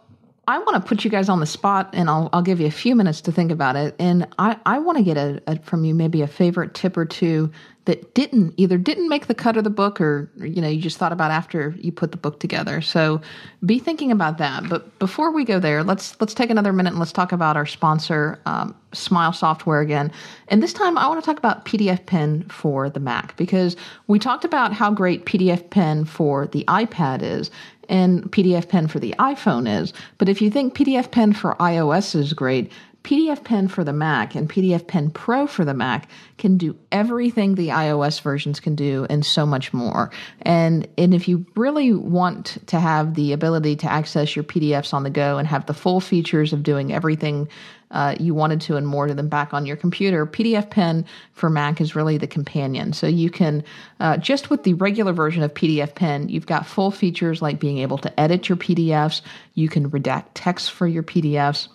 I 0.49 0.59
want 0.59 0.75
to 0.75 0.89
put 0.89 1.05
you 1.05 1.11
guys 1.11 1.29
on 1.29 1.41
the 1.41 1.47
spot, 1.47 1.91
and 1.93 2.09
I'll 2.09 2.29
I'll 2.33 2.43
give 2.43 2.61
you 2.61 2.67
a 2.67 2.73
few 2.73 2.95
minutes 2.95 3.21
to 3.23 3.33
think 3.33 3.51
about 3.51 3.75
it. 3.75 3.97
And 3.99 4.29
I 4.39 4.57
I 4.65 4.79
want 4.79 4.99
to 4.99 5.05
get 5.05 5.17
a, 5.17 5.43
a, 5.47 5.59
from 5.61 5.85
you 5.85 5.95
maybe 5.95 6.23
a 6.23 6.29
favorite 6.29 6.75
tip 6.75 6.97
or 6.97 7.05
two 7.05 7.51
that 7.87 8.15
didn't 8.15 8.53
either 8.57 8.79
didn't 8.79 9.09
make 9.09 9.27
the 9.27 9.35
cut 9.35 9.57
of 9.57 9.65
the 9.65 9.71
book, 9.71 10.01
or 10.01 10.31
you 10.39 10.61
know 10.61 10.69
you 10.69 10.81
just 10.81 10.99
thought 10.99 11.13
about 11.13 11.33
after 11.33 11.75
you 11.79 11.91
put 11.91 12.13
the 12.13 12.17
book 12.17 12.39
together. 12.39 12.81
So 12.81 13.21
be 13.65 13.81
thinking 13.81 14.13
about 14.13 14.39
that. 14.39 14.69
But 14.69 14.97
before 15.01 15.33
we 15.33 15.45
go 15.45 15.59
there, 15.59 15.83
let's 15.83 16.21
let's 16.21 16.35
take 16.35 16.51
another 16.51 16.73
minute 16.73 16.91
and 16.91 17.01
let's 17.01 17.13
talk 17.13 17.33
about 17.33 17.57
our 17.57 17.67
sponsor, 17.67 18.41
um, 18.47 18.75
Smile 18.93 19.33
Software 19.33 19.81
again. 19.81 20.13
And 20.49 20.63
this 20.63 20.73
time 20.73 20.97
I 20.97 21.09
want 21.09 21.23
to 21.23 21.27
talk 21.27 21.39
about 21.39 21.65
PDF 21.65 22.07
Pen 22.07 22.45
for 22.49 22.89
the 22.89 23.01
Mac 23.01 23.37
because 23.37 23.77
we 24.07 24.21
talked 24.21 24.45
about 24.45 24.73
how 24.73 24.93
great 24.93 25.27
PDF 25.27 25.71
Pen 25.71 26.05
for 26.05 26.47
the 26.47 26.65
iPad 26.69 27.23
is 27.23 27.51
and 27.89 28.31
PDF 28.33 28.69
Pen 28.69 28.89
for 28.89 28.99
the 28.99 29.15
iPhone 29.19 29.69
is. 29.83 29.93
But 30.19 30.29
if 30.29 30.41
you 30.41 30.51
think 30.51 30.75
PDF 30.75 31.11
Pen 31.11 31.33
for 31.33 31.55
iOS 31.57 32.15
is 32.15 32.33
great, 32.33 32.71
PDF 33.07 33.45
Pen 33.45 33.69
for 33.69 33.85
the 33.85 33.93
Mac 33.93 34.35
and 34.35 34.51
PDF 34.51 34.89
Pen 34.89 35.11
Pro 35.11 35.47
for 35.47 35.65
the 35.65 35.75
Mac 35.75 36.09
can 36.39 36.59
do 36.59 36.77
everything 36.91 37.55
the 37.55 37.69
iOS 37.69 38.21
versions 38.21 38.59
can 38.59 38.75
do 38.75 39.07
and 39.09 39.25
so 39.25 39.47
much 39.47 39.73
more. 39.73 40.11
And 40.43 40.89
and 40.99 41.15
if 41.15 41.29
you 41.29 41.47
really 41.55 41.93
want 41.93 42.59
to 42.67 42.81
have 42.81 43.15
the 43.15 43.33
ability 43.33 43.77
to 43.77 43.87
access 43.91 44.35
your 44.35 44.43
PDFs 44.43 44.93
on 44.93 45.05
the 45.05 45.11
go 45.11 45.39
and 45.39 45.47
have 45.47 45.67
the 45.67 45.73
full 45.73 46.01
features 46.01 46.53
of 46.53 46.65
doing 46.65 46.93
everything 46.93 47.49
uh, 47.97 48.15
you 48.21 48.35
wanted 48.35 48.61
to 48.61 48.77
and 48.77 48.87
more 48.87 49.07
to 49.07 49.15
them 49.15 49.29
back 49.29 49.55
on 49.55 49.65
your 49.65 49.77
computer, 49.77 50.27
PDF 50.27 50.69
Pen 50.69 51.03
for 51.33 51.49
Mac 51.49 51.81
is 51.81 51.97
really 51.97 52.19
the 52.19 52.27
companion. 52.27 52.93
So 52.93 53.07
you 53.07 53.31
can, 53.31 53.65
uh, 54.01 54.19
just 54.19 54.51
with 54.51 54.65
the 54.65 54.75
regular 54.75 55.15
version 55.15 55.43
of 55.43 55.55
PDF 55.55 55.95
Pen, 55.95 56.29
you've 56.29 56.45
got 56.45 56.67
full 56.67 56.91
features 56.91 57.41
like 57.41 57.59
being 57.59 57.79
able 57.79 57.97
to 57.99 58.21
edit 58.21 58.51
your 58.51 58.59
PDFs, 58.59 59.23
you 59.55 59.71
can 59.71 59.91
redact 59.91 60.27
text 60.35 60.73
for 60.73 60.87
your 60.87 61.03
PDFs 61.03 61.69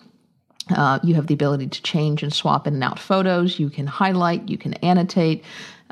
Uh, 0.70 1.00
you 1.02 1.16
have 1.16 1.26
the 1.26 1.34
ability 1.34 1.66
to 1.66 1.82
change 1.82 2.22
and 2.22 2.32
swap 2.32 2.68
in 2.68 2.74
and 2.74 2.84
out 2.84 2.98
photos. 2.98 3.58
You 3.58 3.68
can 3.68 3.86
highlight, 3.88 4.48
you 4.48 4.56
can 4.56 4.74
annotate, 4.74 5.42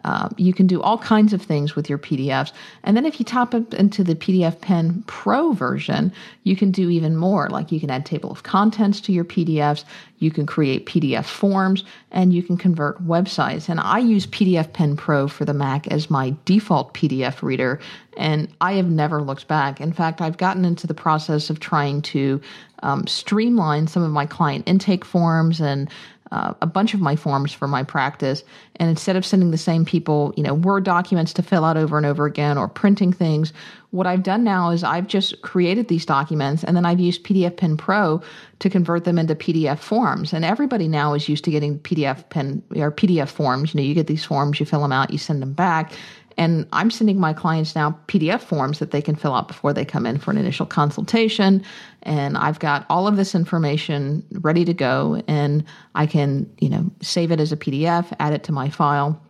uh, 0.05 0.29
you 0.37 0.53
can 0.53 0.67
do 0.67 0.81
all 0.81 0.99
kinds 0.99 1.33
of 1.33 1.43
things 1.43 1.77
with 1.77 1.89
your 1.89 1.99
PDFs. 1.99 2.53
And 2.85 2.97
then 2.97 3.07
if 3.07 3.19
you 3.19 3.25
top 3.25 3.55
into 3.55 4.03
the 4.05 4.15
PDF 4.15 4.61
Pen 4.61 5.03
Pro 5.07 5.53
version, 5.53 6.13
you 6.45 6.57
can 6.57 6.71
do 6.71 6.91
even 6.91 7.17
more. 7.17 7.49
Like 7.49 7.71
you 7.73 7.81
can 7.81 7.91
add 7.91 8.07
table 8.07 8.31
of 8.31 8.43
contents 8.43 9.01
to 9.03 9.13
your 9.13 9.25
PDFs, 9.25 9.85
you 10.19 10.31
can 10.31 10.47
create 10.47 10.87
PDF 10.87 11.25
forms, 11.25 11.85
and 12.11 12.33
you 12.33 12.43
can 12.43 12.57
convert 12.57 13.03
websites. 13.07 13.69
And 13.69 13.81
I 13.81 13.99
use 13.99 14.27
PDF 14.27 14.73
Pen 14.73 14.97
Pro 14.97 15.29
for 15.29 15.45
the 15.45 15.55
Mac 15.55 15.89
as 15.89 16.11
my 16.11 16.35
default 16.45 16.95
PDF 16.95 17.43
reader, 17.43 17.81
and 18.17 18.49
I 18.61 18.75
have 18.75 18.91
never 18.91 19.23
looked 19.23 19.49
back. 19.49 19.81
In 19.81 19.93
fact, 19.93 20.21
I've 20.21 20.37
gotten 20.37 20.65
into 20.65 20.87
the 20.87 20.95
process 20.95 21.51
of 21.51 21.61
trying 21.61 22.03
to 22.03 22.41
um, 22.83 23.07
streamline 23.07 23.87
some 23.87 24.03
of 24.03 24.11
my 24.11 24.27
client 24.27 24.65
intake 24.67 25.05
forms 25.05 25.61
and 25.61 25.89
uh, 26.33 26.55
a 26.63 26.67
bunch 26.67 26.95
of 26.95 27.01
my 27.01 27.17
forms 27.17 27.53
for 27.53 27.67
my 27.67 27.83
practice. 27.83 28.45
And 28.77 28.89
instead 28.89 29.17
of 29.17 29.27
sending 29.27 29.51
the 29.51 29.59
same 29.59 29.85
people, 29.85 30.33
you 30.37 30.43
know, 30.43 30.55
Word 30.55 30.85
documents 30.85 31.33
to 31.35 31.43
fill 31.43 31.65
out 31.65 31.77
over 31.77 31.97
and 31.97 32.07
over 32.07 32.27
again 32.27 32.57
or 32.57 32.69
printing 32.69 33.13
things, 33.13 33.53
what 33.91 34.07
I've 34.07 34.23
done 34.23 34.45
now 34.45 34.71
is 34.71 34.85
I've 34.85 35.09
just 35.09 35.43
created 35.43 35.89
these 35.89 36.07
documents 36.07 36.63
and 36.63 36.77
then 36.77 36.87
I've 36.87 37.01
used 37.01 37.25
PDF 37.25 37.57
Pen 37.57 37.77
Pro 37.77 38.23
to 38.61 38.71
convert 38.71 39.05
them 39.05 39.19
into 39.19 39.35
PDF 39.35 39.81
forms. 39.81 40.33
And 40.33 40.45
everybody 40.45 40.87
now 40.87 41.15
is 41.15 41.29
used 41.29 41.45
to 41.45 41.51
getting 41.51 41.81
PDF 41.81 42.29
Pen 42.31 42.63
or 42.77 42.93
PDF 42.93 43.29
forms. 43.29 43.75
You 43.75 43.81
know, 43.81 43.87
you 43.87 43.95
get 43.95 44.07
these 44.07 44.25
forms, 44.25 44.61
you 44.61 44.67
fill 44.67 44.83
them 44.83 44.93
out, 44.93 45.11
you 45.11 45.19
send 45.19 45.43
them 45.43 45.53
back. 45.53 45.93
And 46.41 46.67
I'm 46.73 46.91
sending 46.91 47.21
my 47.21 47.35
clients 47.35 47.75
now 47.75 47.99
PDF 48.09 48.41
forms 48.41 48.79
that 48.79 48.93
they 48.93 49.03
can 49.03 49.15
fill 49.15 49.35
out 49.35 49.47
before 49.47 49.75
they 49.75 49.85
come 49.85 50.07
in 50.07 50.17
for 50.17 50.31
an 50.31 50.39
initial 50.39 50.65
consultation. 50.65 51.63
And 52.03 52.39
I've 52.39 52.59
got 52.59 52.87
all 52.89 53.07
of 53.07 53.19
this 53.19 53.35
information 53.35 54.25
ready 54.33 54.65
to 54.65 54.73
go 54.73 55.23
and 55.29 55.63
I 55.95 56.07
can, 56.07 56.51
you 56.59 56.71
know, 56.71 56.91
save 57.03 57.31
it 57.31 57.41
as 57.41 57.53
a 57.53 57.59
PDF, 57.59 58.11
add 58.21 58.33
it 58.33 58.43
to 58.45 58.53
my 58.53 58.71
file. 58.71 59.21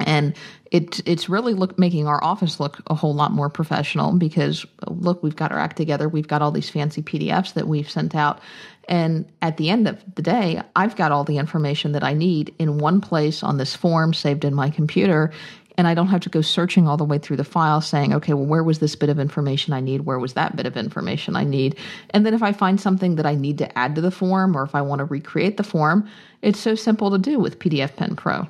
And 0.00 0.34
it, 0.70 1.02
it's 1.06 1.28
really 1.28 1.52
look, 1.52 1.78
making 1.78 2.06
our 2.06 2.24
office 2.24 2.58
look 2.58 2.80
a 2.86 2.94
whole 2.94 3.14
lot 3.14 3.32
more 3.32 3.50
professional 3.50 4.12
because 4.16 4.64
look, 4.88 5.22
we've 5.22 5.36
got 5.36 5.52
our 5.52 5.58
act 5.58 5.76
together. 5.76 6.08
We've 6.08 6.28
got 6.28 6.40
all 6.40 6.52
these 6.52 6.70
fancy 6.70 7.02
PDFs 7.02 7.52
that 7.52 7.68
we've 7.68 7.90
sent 7.90 8.14
out. 8.14 8.40
And 8.88 9.30
at 9.42 9.58
the 9.58 9.68
end 9.68 9.88
of 9.88 10.02
the 10.14 10.22
day, 10.22 10.62
I've 10.74 10.96
got 10.96 11.12
all 11.12 11.24
the 11.24 11.36
information 11.36 11.92
that 11.92 12.04
I 12.04 12.14
need 12.14 12.54
in 12.58 12.78
one 12.78 13.02
place 13.02 13.42
on 13.42 13.58
this 13.58 13.74
form 13.74 14.14
saved 14.14 14.44
in 14.44 14.54
my 14.54 14.70
computer 14.70 15.32
and 15.78 15.86
I 15.86 15.94
don't 15.94 16.08
have 16.08 16.22
to 16.22 16.28
go 16.28 16.40
searching 16.40 16.88
all 16.88 16.96
the 16.96 17.04
way 17.04 17.18
through 17.18 17.36
the 17.36 17.44
file 17.44 17.80
saying, 17.80 18.14
okay, 18.14 18.32
well, 18.32 18.46
where 18.46 18.62
was 18.62 18.78
this 18.78 18.96
bit 18.96 19.08
of 19.08 19.18
information 19.18 19.72
I 19.72 19.80
need? 19.80 20.02
Where 20.02 20.18
was 20.18 20.34
that 20.34 20.56
bit 20.56 20.66
of 20.66 20.76
information 20.76 21.36
I 21.36 21.44
need? 21.44 21.76
And 22.10 22.24
then 22.24 22.34
if 22.34 22.42
I 22.42 22.52
find 22.52 22.80
something 22.80 23.16
that 23.16 23.26
I 23.26 23.34
need 23.34 23.58
to 23.58 23.78
add 23.78 23.94
to 23.96 24.00
the 24.00 24.10
form 24.10 24.56
or 24.56 24.62
if 24.62 24.74
I 24.74 24.82
want 24.82 25.00
to 25.00 25.04
recreate 25.04 25.56
the 25.56 25.64
form, 25.64 26.08
it's 26.42 26.58
so 26.58 26.74
simple 26.74 27.10
to 27.10 27.18
do 27.18 27.38
with 27.38 27.58
PDF 27.58 27.96
Pen 27.96 28.16
Pro. 28.16 28.48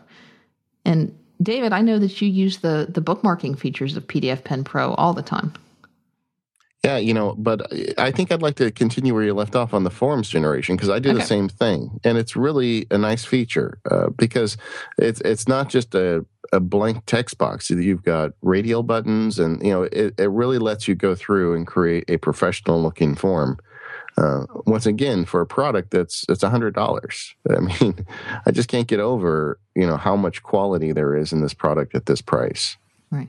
And 0.84 1.16
David, 1.42 1.72
I 1.72 1.82
know 1.82 1.98
that 1.98 2.22
you 2.22 2.28
use 2.28 2.58
the 2.58 2.86
the 2.88 3.02
bookmarking 3.02 3.58
features 3.58 3.96
of 3.96 4.06
PDF 4.06 4.44
Pen 4.44 4.64
Pro 4.64 4.94
all 4.94 5.12
the 5.12 5.22
time. 5.22 5.52
Yeah, 6.86 6.98
you 6.98 7.14
know, 7.14 7.34
but 7.36 7.66
I 7.98 8.12
think 8.12 8.30
I'd 8.30 8.42
like 8.42 8.54
to 8.56 8.70
continue 8.70 9.12
where 9.12 9.24
you 9.24 9.34
left 9.34 9.56
off 9.56 9.74
on 9.74 9.82
the 9.82 9.90
forms 9.90 10.28
generation 10.28 10.76
because 10.76 10.88
I 10.88 11.00
do 11.00 11.08
okay. 11.08 11.18
the 11.18 11.24
same 11.24 11.48
thing, 11.48 11.98
and 12.04 12.16
it's 12.16 12.36
really 12.36 12.86
a 12.92 12.96
nice 12.96 13.24
feature 13.24 13.80
uh, 13.90 14.10
because 14.10 14.56
it's 14.96 15.20
it's 15.22 15.48
not 15.48 15.68
just 15.68 15.96
a, 15.96 16.24
a 16.52 16.60
blank 16.60 17.04
text 17.06 17.38
box. 17.38 17.70
You've 17.70 18.04
got 18.04 18.34
radial 18.40 18.84
buttons, 18.84 19.40
and 19.40 19.60
you 19.66 19.72
know, 19.72 19.82
it, 19.82 20.14
it 20.16 20.30
really 20.30 20.58
lets 20.58 20.86
you 20.86 20.94
go 20.94 21.16
through 21.16 21.56
and 21.56 21.66
create 21.66 22.04
a 22.08 22.18
professional 22.18 22.80
looking 22.80 23.16
form. 23.16 23.58
Uh, 24.16 24.46
once 24.64 24.86
again, 24.86 25.24
for 25.24 25.40
a 25.40 25.46
product 25.46 25.90
that's 25.90 26.24
it's 26.28 26.44
a 26.44 26.50
hundred 26.50 26.76
dollars. 26.76 27.34
I 27.50 27.58
mean, 27.58 28.06
I 28.46 28.52
just 28.52 28.68
can't 28.68 28.86
get 28.86 29.00
over 29.00 29.58
you 29.74 29.88
know 29.88 29.96
how 29.96 30.14
much 30.14 30.44
quality 30.44 30.92
there 30.92 31.16
is 31.16 31.32
in 31.32 31.40
this 31.42 31.52
product 31.52 31.96
at 31.96 32.06
this 32.06 32.22
price. 32.22 32.76
Right. 33.10 33.28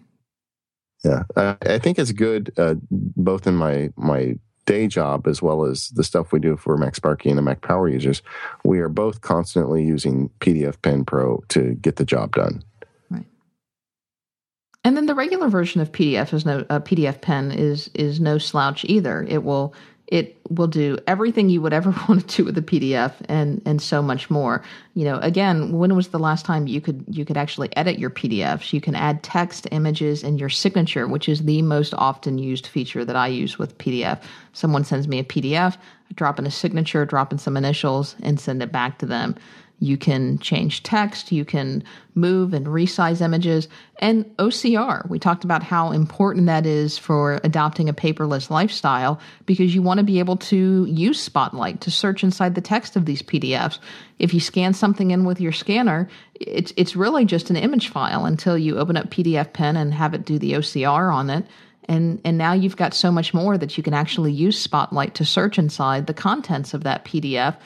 Yeah, 1.08 1.56
I 1.62 1.80
think 1.80 2.00
it's 2.00 2.12
good 2.12 2.52
uh, 2.58 2.76
both 2.92 3.48
in 3.48 3.56
my 3.56 3.92
my 3.96 4.36
day 4.66 4.88
job 4.88 5.28
as 5.28 5.42
well 5.42 5.64
as 5.64 5.90
the 5.90 6.04
stuff 6.04 6.32
we 6.32 6.40
do 6.40 6.58
for 6.58 6.78
MacSparky 6.78 7.30
and 7.30 7.38
the 7.38 7.42
Mac 7.42 7.62
Power 7.62 7.88
users. 7.88 8.22
We 8.64 8.80
are 8.80 8.90
both 8.90 9.22
constantly 9.22 9.84
using 9.84 10.30
PDF 10.42 10.82
Pen 10.82 11.06
Pro 11.06 11.44
to 11.50 11.76
get 11.76 11.96
the 11.96 12.06
job 12.06 12.36
done. 12.36 12.62
Right. 13.10 13.26
And 14.84 14.98
then 14.98 15.06
the 15.06 15.16
regular 15.16 15.48
version 15.48 15.82
of 15.82 15.92
PDF 15.92 16.34
is 16.34 16.46
no 16.46 16.66
uh, 16.70 16.80
PDF 16.82 17.22
Pen 17.22 17.52
is 17.52 17.90
is 17.94 18.20
no 18.20 18.38
slouch 18.38 18.86
either. 18.86 19.24
It 19.24 19.44
will 19.44 19.74
it 20.08 20.40
will 20.50 20.68
do 20.68 20.98
everything 21.06 21.50
you 21.50 21.62
would 21.62 21.74
ever 21.74 21.94
want 22.10 22.28
to 22.30 22.38
do 22.38 22.46
with 22.46 22.58
a 22.58 22.62
PDF 22.62 23.14
and 23.28 23.62
and 23.66 23.82
so 23.82 24.02
much 24.02 24.30
more. 24.30 24.64
You 24.94 25.06
know, 25.06 25.20
again, 25.20 25.78
when 25.78 25.96
was 25.96 26.10
the 26.10 26.20
last 26.20 26.46
time 26.46 26.68
you 26.68 26.82
could 26.82 27.04
you 27.10 27.26
could 27.26 27.38
actually 27.38 27.76
edit 27.76 28.00
your 28.00 28.10
PDFs? 28.10 28.72
You 28.74 28.82
can 28.82 28.96
add 28.96 29.22
text, 29.24 29.68
images, 29.72 30.24
and 30.24 30.40
your 30.40 30.50
signature, 30.50 31.08
which 31.08 31.28
is 31.28 31.44
the 31.44 31.62
most 31.62 31.94
often 31.96 32.38
used 32.38 32.68
feature 32.68 33.04
that 33.04 33.16
I 33.16 33.28
use 33.28 33.60
with 33.60 33.78
PDF. 33.78 34.22
Someone 34.54 34.84
sends 34.84 35.08
me 35.08 35.20
a 35.20 35.24
PDF, 35.24 35.76
I 35.76 36.14
drop 36.14 36.40
in 36.40 36.48
a 36.48 36.52
signature, 36.52 37.06
drop 37.06 37.32
in 37.32 37.38
some 37.38 37.58
initials, 37.58 38.16
and 38.22 38.40
send 38.40 38.64
it 38.64 38.72
back 38.72 39.00
to 39.00 39.06
them. 39.06 39.36
You 39.80 39.96
can 39.96 40.40
change 40.40 40.82
text, 40.82 41.32
you 41.32 41.46
can 41.46 41.84
move 42.16 42.56
and 42.56 42.66
resize 42.66 43.22
images, 43.22 43.68
and 44.00 44.26
OCR. 44.38 45.08
We 45.08 45.20
talked 45.20 45.44
about 45.44 45.62
how 45.62 45.92
important 45.92 46.48
that 46.48 46.66
is 46.66 46.98
for 46.98 47.40
adopting 47.44 47.88
a 47.88 47.94
paperless 47.94 48.50
lifestyle 48.50 49.20
because 49.46 49.76
you 49.76 49.84
want 49.84 50.00
to 50.00 50.04
be 50.04 50.18
able 50.18 50.38
to 50.38 50.86
use 50.90 51.20
Spotlight 51.20 51.82
to 51.82 51.92
search 51.92 52.24
inside 52.24 52.56
the 52.56 52.62
text 52.62 52.96
of 52.96 53.06
these 53.06 53.22
PDFs. 53.22 53.78
If 54.18 54.34
you 54.34 54.40
scan 54.40 54.74
something 54.74 55.12
in 55.12 55.26
with 55.26 55.40
your 55.40 55.52
scanner, 55.52 56.10
it's 56.34 56.74
it's 56.76 56.96
really 56.96 57.26
just 57.26 57.52
an 57.52 57.56
image 57.56 57.90
file 57.90 58.26
until 58.26 58.58
you 58.58 58.80
open 58.80 58.98
up 58.98 59.12
PDF 59.12 59.54
Pen 59.54 59.78
and 59.78 59.94
have 59.94 60.16
it 60.16 60.26
do 60.26 60.40
the 60.40 60.54
OCR 60.54 61.14
on 61.14 61.30
it. 61.30 61.46
And 61.88 62.20
and 62.26 62.36
now 62.36 62.54
you've 62.54 62.78
got 62.78 62.96
so 62.96 63.12
much 63.12 63.34
more 63.34 63.60
that 63.60 63.78
you 63.78 63.84
can 63.84 63.94
actually 63.94 64.32
use 64.32 64.60
Spotlight 64.60 65.14
to 65.16 65.26
search 65.26 65.60
inside 65.60 66.08
the 66.08 66.16
contents 66.16 66.74
of 66.74 66.84
that 66.84 67.06
PDF 67.06 67.58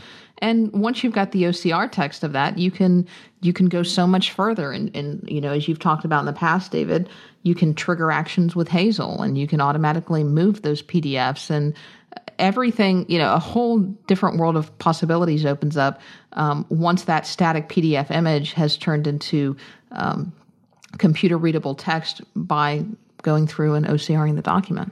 and 0.41 0.71
once 0.73 1.03
you've 1.03 1.13
got 1.13 1.31
the 1.31 1.43
OCR 1.43 1.91
text 1.91 2.23
of 2.23 2.33
that, 2.33 2.57
you 2.57 2.71
can 2.71 3.07
you 3.41 3.53
can 3.53 3.69
go 3.69 3.83
so 3.83 4.05
much 4.07 4.31
further. 4.31 4.71
And, 4.71 4.95
and 4.95 5.23
you 5.29 5.39
know, 5.39 5.51
as 5.51 5.67
you've 5.67 5.79
talked 5.79 6.03
about 6.03 6.19
in 6.21 6.25
the 6.25 6.33
past, 6.33 6.71
David, 6.71 7.09
you 7.43 7.55
can 7.55 7.73
trigger 7.73 8.11
actions 8.11 8.55
with 8.55 8.67
Hazel, 8.67 9.21
and 9.21 9.37
you 9.37 9.47
can 9.47 9.61
automatically 9.61 10.23
move 10.23 10.63
those 10.63 10.81
PDFs 10.81 11.49
and 11.49 11.75
everything. 12.39 13.05
You 13.07 13.19
know, 13.19 13.33
a 13.33 13.39
whole 13.39 13.79
different 13.79 14.37
world 14.37 14.57
of 14.57 14.75
possibilities 14.79 15.45
opens 15.45 15.77
up 15.77 16.01
um, 16.33 16.65
once 16.69 17.03
that 17.03 17.27
static 17.27 17.69
PDF 17.69 18.09
image 18.09 18.53
has 18.53 18.77
turned 18.77 19.05
into 19.05 19.55
um, 19.91 20.33
computer 20.97 21.37
readable 21.37 21.75
text 21.75 22.21
by 22.35 22.83
going 23.21 23.45
through 23.45 23.75
and 23.75 23.85
OCRing 23.85 24.35
the 24.35 24.41
document. 24.41 24.91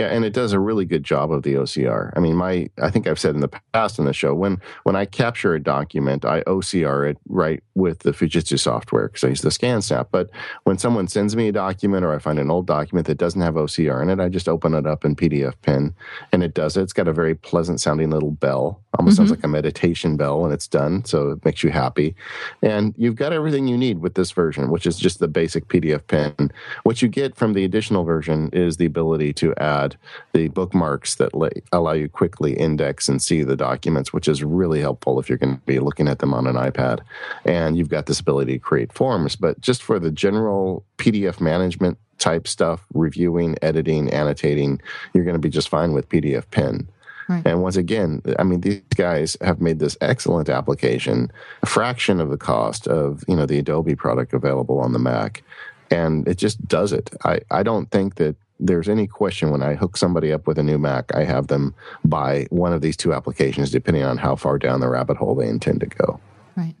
Yeah, 0.00 0.06
and 0.06 0.24
it 0.24 0.32
does 0.32 0.54
a 0.54 0.58
really 0.58 0.86
good 0.86 1.04
job 1.04 1.30
of 1.30 1.42
the 1.42 1.52
OCR. 1.56 2.10
I 2.16 2.20
mean, 2.20 2.34
my 2.34 2.70
I 2.80 2.88
think 2.88 3.06
I've 3.06 3.18
said 3.18 3.34
in 3.34 3.42
the 3.42 3.50
past 3.74 3.98
in 3.98 4.06
the 4.06 4.14
show 4.14 4.34
when 4.34 4.58
when 4.84 4.96
I 4.96 5.04
capture 5.04 5.54
a 5.54 5.62
document, 5.62 6.24
I 6.24 6.40
OCR 6.44 7.10
it 7.10 7.18
right 7.28 7.62
with 7.74 7.98
the 7.98 8.12
Fujitsu 8.12 8.58
software 8.58 9.08
because 9.08 9.24
I 9.24 9.28
use 9.28 9.42
the 9.42 9.50
ScanSnap. 9.50 10.06
But 10.10 10.30
when 10.64 10.78
someone 10.78 11.06
sends 11.06 11.36
me 11.36 11.48
a 11.48 11.52
document 11.52 12.06
or 12.06 12.14
I 12.14 12.18
find 12.18 12.38
an 12.38 12.50
old 12.50 12.66
document 12.66 13.08
that 13.08 13.18
doesn't 13.18 13.42
have 13.42 13.56
OCR 13.56 14.02
in 14.02 14.08
it, 14.08 14.20
I 14.20 14.30
just 14.30 14.48
open 14.48 14.72
it 14.72 14.86
up 14.86 15.04
in 15.04 15.16
PDF 15.16 15.52
Pen 15.60 15.94
and 16.32 16.42
it 16.42 16.54
does 16.54 16.78
it. 16.78 16.82
It's 16.82 16.94
got 16.94 17.06
a 17.06 17.12
very 17.12 17.34
pleasant 17.34 17.78
sounding 17.78 18.08
little 18.08 18.30
bell, 18.30 18.80
almost 18.98 19.16
mm-hmm. 19.16 19.26
sounds 19.26 19.30
like 19.30 19.44
a 19.44 19.48
meditation 19.48 20.16
bell 20.16 20.40
when 20.40 20.50
it's 20.50 20.66
done, 20.66 21.04
so 21.04 21.32
it 21.32 21.44
makes 21.44 21.62
you 21.62 21.70
happy. 21.70 22.14
And 22.62 22.94
you've 22.96 23.16
got 23.16 23.34
everything 23.34 23.68
you 23.68 23.76
need 23.76 23.98
with 23.98 24.14
this 24.14 24.30
version, 24.30 24.70
which 24.70 24.86
is 24.86 24.96
just 24.96 25.18
the 25.18 25.28
basic 25.28 25.68
PDF 25.68 26.06
Pen. 26.06 26.50
What 26.84 27.02
you 27.02 27.08
get 27.08 27.36
from 27.36 27.52
the 27.52 27.64
additional 27.64 28.04
version 28.04 28.48
is 28.54 28.78
the 28.78 28.86
ability 28.86 29.34
to 29.34 29.54
add 29.56 29.89
add 29.90 29.98
the 30.32 30.48
bookmarks 30.48 31.16
that 31.16 31.32
allow 31.72 31.92
you 31.92 32.08
quickly 32.08 32.54
index 32.54 33.08
and 33.08 33.20
see 33.22 33.42
the 33.42 33.56
documents, 33.56 34.12
which 34.12 34.28
is 34.28 34.42
really 34.42 34.80
helpful 34.80 35.18
if 35.18 35.28
you're 35.28 35.38
going 35.38 35.56
to 35.56 35.62
be 35.62 35.78
looking 35.78 36.08
at 36.08 36.18
them 36.18 36.34
on 36.34 36.46
an 36.46 36.56
iPad. 36.56 37.00
And 37.44 37.76
you've 37.76 37.88
got 37.88 38.06
this 38.06 38.20
ability 38.20 38.54
to 38.54 38.58
create 38.58 38.92
forms, 38.92 39.36
but 39.36 39.60
just 39.60 39.82
for 39.82 39.98
the 39.98 40.10
general 40.10 40.84
PDF 40.98 41.40
management 41.40 41.98
type 42.18 42.46
stuff, 42.46 42.84
reviewing, 42.92 43.56
editing, 43.62 44.12
annotating, 44.12 44.80
you're 45.14 45.24
going 45.24 45.34
to 45.34 45.40
be 45.40 45.48
just 45.48 45.68
fine 45.68 45.92
with 45.92 46.08
PDF 46.08 46.50
Pen. 46.50 46.88
Right. 47.28 47.46
And 47.46 47.62
once 47.62 47.76
again, 47.76 48.22
I 48.40 48.42
mean, 48.42 48.60
these 48.60 48.82
guys 48.96 49.36
have 49.40 49.60
made 49.60 49.78
this 49.78 49.96
excellent 50.00 50.48
application, 50.48 51.30
a 51.62 51.66
fraction 51.66 52.20
of 52.20 52.28
the 52.28 52.36
cost 52.36 52.88
of 52.88 53.22
you 53.28 53.36
know 53.36 53.46
the 53.46 53.58
Adobe 53.58 53.94
product 53.94 54.32
available 54.32 54.80
on 54.80 54.92
the 54.92 54.98
Mac, 54.98 55.44
and 55.92 56.26
it 56.26 56.38
just 56.38 56.66
does 56.66 56.92
it. 56.92 57.08
I, 57.24 57.40
I 57.48 57.62
don't 57.62 57.88
think 57.92 58.16
that 58.16 58.34
there's 58.60 58.88
any 58.88 59.06
question 59.06 59.50
when 59.50 59.62
I 59.62 59.74
hook 59.74 59.96
somebody 59.96 60.32
up 60.32 60.46
with 60.46 60.58
a 60.58 60.62
new 60.62 60.78
Mac, 60.78 61.14
I 61.14 61.24
have 61.24 61.48
them 61.48 61.74
buy 62.04 62.46
one 62.50 62.72
of 62.72 62.82
these 62.82 62.96
two 62.96 63.12
applications, 63.12 63.70
depending 63.70 64.04
on 64.04 64.18
how 64.18 64.36
far 64.36 64.58
down 64.58 64.80
the 64.80 64.88
rabbit 64.88 65.16
hole 65.16 65.34
they 65.34 65.48
intend 65.48 65.80
to 65.80 65.86
go. 65.86 66.20
Right. 66.56 66.74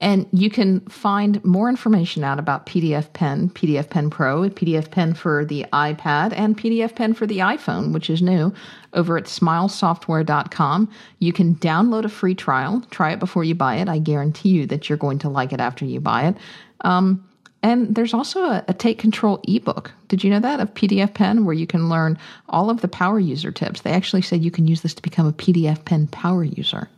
And 0.00 0.26
you 0.30 0.50
can 0.50 0.80
find 0.80 1.42
more 1.42 1.70
information 1.70 2.22
out 2.22 2.38
about 2.38 2.66
PDF 2.66 3.12
Pen, 3.14 3.48
PDF 3.50 3.88
Pen 3.88 4.10
Pro, 4.10 4.42
PDF 4.50 4.90
Pen 4.90 5.14
for 5.14 5.44
the 5.44 5.64
iPad, 5.72 6.34
and 6.36 6.56
PDF 6.56 6.94
Pen 6.94 7.14
for 7.14 7.26
the 7.26 7.38
iPhone, 7.38 7.92
which 7.92 8.10
is 8.10 8.20
new, 8.20 8.52
over 8.92 9.16
at 9.16 9.24
smilesoftware.com. 9.24 10.90
You 11.18 11.32
can 11.32 11.54
download 11.56 12.04
a 12.04 12.10
free 12.10 12.34
trial, 12.34 12.82
try 12.90 13.12
it 13.12 13.18
before 13.18 13.42
you 13.44 13.54
buy 13.54 13.76
it. 13.76 13.88
I 13.88 13.98
guarantee 13.98 14.50
you 14.50 14.66
that 14.66 14.88
you're 14.88 14.98
going 14.98 15.18
to 15.20 15.30
like 15.30 15.52
it 15.54 15.60
after 15.60 15.86
you 15.86 16.00
buy 16.00 16.26
it. 16.26 16.36
Um, 16.82 17.25
and 17.66 17.96
there's 17.96 18.14
also 18.14 18.44
a, 18.44 18.64
a, 18.68 18.74
Take 18.74 18.98
Control 18.98 19.40
ebook. 19.48 19.90
Did 20.06 20.22
you 20.22 20.30
know 20.30 20.38
that 20.38 20.60
of 20.60 20.72
PDF 20.74 21.14
Pen, 21.14 21.44
where 21.44 21.54
you 21.54 21.66
can 21.66 21.88
learn 21.88 22.16
all 22.48 22.70
of 22.70 22.80
the 22.80 22.86
power 22.86 23.18
user 23.18 23.50
tips? 23.50 23.80
They 23.80 23.90
actually 23.90 24.22
said 24.22 24.44
you 24.44 24.52
can 24.52 24.68
use 24.68 24.82
this 24.82 24.94
to 24.94 25.02
become 25.02 25.26
a 25.26 25.32
PDF 25.32 25.84
Pen 25.84 26.06
power 26.06 26.44
user. 26.44 26.88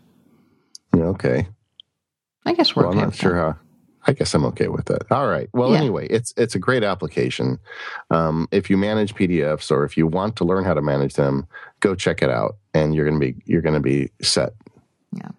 Okay. 0.95 1.49
I 2.45 2.53
guess 2.53 2.77
we're 2.77 2.83
well, 2.83 2.91
okay 2.91 3.01
I'm 3.01 3.07
not 3.07 3.15
sure 3.15 3.35
that. 3.35 3.41
how. 3.41 3.57
I 4.07 4.13
guess 4.13 4.35
I'm 4.35 4.45
okay 4.47 4.69
with 4.69 4.87
that. 4.87 5.11
All 5.11 5.27
right. 5.27 5.49
Well, 5.55 5.73
Yeah. 5.73 5.79
anyway, 5.79 6.07
it's 6.09 6.35
it's 6.37 6.55
a 6.55 6.59
great 6.59 6.83
application. 6.85 7.59
Um, 8.11 8.47
if 8.53 8.69
you 8.69 8.77
manage 8.77 9.15
PDFs 9.15 9.71
or 9.71 9.85
if 9.85 9.97
you 9.97 10.07
want 10.07 10.37
to 10.37 10.45
learn 10.45 10.65
how 10.65 10.75
to 10.75 10.83
manage 10.83 11.15
them, 11.15 11.47
go 11.81 11.95
check 11.95 12.23
it 12.23 12.31
out, 12.31 12.57
and 12.75 12.95
you're 12.95 13.07
gonna 13.07 13.19
be 13.19 13.37
you're 13.47 13.63
gonna 13.63 13.81
be 13.81 14.11
set. 14.21 14.53
Yeah. 15.13 15.31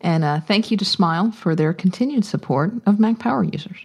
And 0.00 0.24
uh, 0.24 0.40
thank 0.40 0.72
you 0.72 0.76
to 0.76 0.84
Smile 0.84 1.30
for 1.30 1.54
their 1.54 1.72
continued 1.72 2.24
support 2.24 2.72
of 2.86 2.98
Mac 2.98 3.20
Power 3.20 3.44
users. 3.44 3.78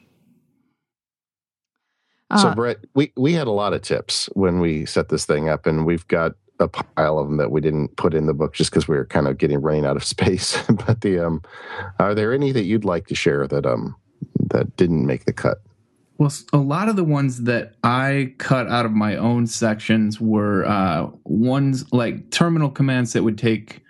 So, 2.35 2.49
Uh, 2.49 2.55
Brett, 2.55 2.77
we 2.93 3.11
we 3.15 3.33
had 3.33 3.47
a 3.47 3.51
lot 3.51 3.73
of 3.73 3.81
tips 3.81 4.27
when 4.33 4.59
we 4.59 4.85
set 4.85 5.09
this 5.09 5.25
thing 5.25 5.47
up, 5.47 5.65
and 5.65 5.85
we've 5.85 6.07
got 6.07 6.33
a 6.59 6.67
pile 6.67 7.19
of 7.19 7.27
them 7.27 7.37
that 7.37 7.51
we 7.51 7.61
didn't 7.61 7.95
put 7.97 8.13
in 8.13 8.25
the 8.25 8.33
book 8.33 8.53
just 8.53 8.71
because 8.71 8.87
we 8.87 8.97
were 8.97 9.05
kind 9.05 9.27
of 9.27 9.37
getting 9.37 9.61
running 9.61 9.85
out 9.85 9.95
of 9.95 10.03
space. 10.15 10.57
but 10.85 11.01
the 11.01 11.19
um, 11.19 11.41
are 11.99 12.15
there 12.15 12.33
any 12.33 12.51
that 12.51 12.63
you'd 12.63 12.85
like 12.85 13.07
to 13.07 13.15
share 13.15 13.47
that 13.47 13.65
um 13.65 13.95
that 14.49 14.75
didn't 14.75 15.05
make 15.05 15.25
the 15.25 15.33
cut? 15.33 15.59
Well, 16.17 16.33
a 16.51 16.57
lot 16.57 16.89
of 16.89 16.95
the 16.95 17.03
ones 17.03 17.43
that 17.43 17.75
I 17.83 18.33
cut 18.39 18.67
out 18.67 18.87
of 18.87 18.91
my 18.91 19.15
own 19.15 19.45
sections 19.45 20.19
were 20.19 20.65
uh, 20.65 21.11
ones 21.25 21.85
like 21.93 22.31
terminal 22.31 22.71
commands 22.71 23.13
that 23.13 23.23
would 23.23 23.37
take 23.37 23.83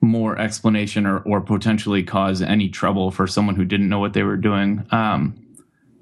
more 0.00 0.36
explanation 0.36 1.06
or, 1.06 1.18
or 1.18 1.40
potentially 1.40 2.02
cause 2.02 2.42
any 2.42 2.68
trouble 2.68 3.12
for 3.12 3.28
someone 3.28 3.54
who 3.54 3.64
didn't 3.64 3.88
know 3.88 4.00
what 4.00 4.14
they 4.14 4.24
were 4.24 4.36
doing. 4.36 4.84
Um, 4.90 5.36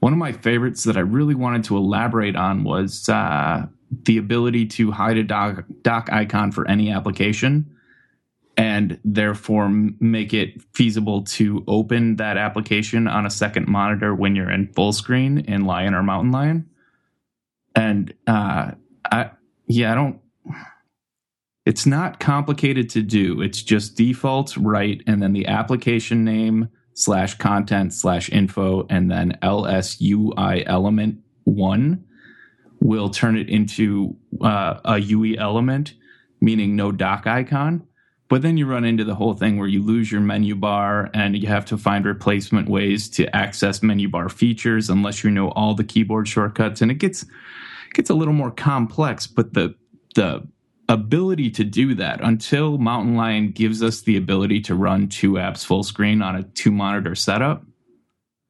one 0.01 0.13
of 0.13 0.19
my 0.19 0.33
favorites 0.33 0.85
that 0.85 0.97
I 0.97 1.01
really 1.01 1.35
wanted 1.35 1.65
to 1.65 1.77
elaborate 1.77 2.37
on 2.37 2.65
was 2.65 3.09
uh, 3.09 3.67
the 4.05 4.19
ability 4.19 4.67
to 4.67 4.91
hide 4.91 5.17
a 5.17 5.25
dock, 5.25 5.65
dock 5.83 6.11
icon 6.13 6.53
for 6.53 6.69
any 6.69 6.91
application 6.91 7.75
and 8.59 8.99
therefore 9.05 9.69
make 9.69 10.35
it 10.35 10.61
feasible 10.75 11.23
to 11.23 11.63
open 11.69 12.17
that 12.17 12.37
application 12.37 13.07
on 13.07 13.25
a 13.25 13.31
second 13.31 13.69
monitor 13.69 14.13
when 14.13 14.35
you're 14.35 14.51
in 14.51 14.67
full 14.73 14.93
screen 14.93 15.39
in 15.39 15.65
Lion 15.65 15.95
or 15.95 16.03
Mountain 16.03 16.33
Lion. 16.33 16.69
And 17.77 18.13
uh, 18.27 18.73
I, 19.11 19.31
yeah, 19.69 19.93
I 19.93 19.95
don't. 19.95 20.21
It's 21.65 21.87
not 21.87 22.19
complicated 22.19 22.91
to 22.91 23.03
do. 23.03 23.43
It's 23.43 23.63
just 23.63 23.97
default 23.97 24.57
write, 24.57 25.03
and 25.07 25.23
then 25.23 25.35
the 25.35 25.47
application 25.47 26.25
name 26.25 26.69
slash 26.99 27.39
content 27.39 27.95
slash 27.95 28.29
info, 28.31 28.85
and 28.91 29.11
then 29.11 29.39
LSUI 29.41 30.65
element 30.67 31.21
one 31.45 32.05
will 32.81 33.09
turn 33.09 33.37
it 33.37 33.49
into 33.49 34.17
uh, 34.41 34.81
a 34.85 34.99
UE 34.99 35.37
element, 35.37 35.95
meaning 36.41 36.75
no 36.75 36.91
dock 36.91 37.27
icon. 37.27 37.87
But 38.29 38.43
then 38.43 38.57
you 38.57 38.67
run 38.67 38.85
into 38.85 39.05
the 39.05 39.15
whole 39.15 39.35
thing 39.35 39.59
where 39.59 39.69
you 39.69 39.83
lose 39.83 40.13
your 40.13 40.21
menu 40.21 40.55
bar 40.55 41.09
and 41.15 41.37
you 41.37 41.47
have 41.47 41.65
to 41.67 41.79
find 41.79 42.05
replacement 42.05 42.69
ways 42.69 43.09
to 43.11 43.35
access 43.35 43.83
menu 43.83 44.09
bar 44.09 44.29
features 44.29 44.91
unless 44.91 45.25
you 45.25 45.31
know 45.31 45.51
all 45.51 45.75
the 45.75 45.85
keyboard 45.85 46.29
shortcuts. 46.29 46.83
And 46.83 46.91
it 46.91 46.97
gets 46.97 47.25
gets 47.95 48.11
a 48.11 48.15
little 48.15 48.35
more 48.35 48.51
complex, 48.51 49.27
but 49.27 49.55
the 49.55 49.75
the 50.15 50.47
ability 50.89 51.51
to 51.51 51.65
do 51.65 51.95
that 51.95 52.21
until 52.23 52.79
Mountain 52.79 53.17
Lion 53.17 53.51
gives 53.51 53.83
us 53.83 54.03
the 54.03 54.17
ability 54.17 54.61
to 54.63 54.75
run 54.75 55.09
two 55.09 55.33
apps 55.33 55.65
full 55.65 55.83
screen 55.83 56.23
on 56.23 56.37
a 56.37 56.43
two 56.43 56.71
monitor 56.71 57.15
setup, 57.15 57.65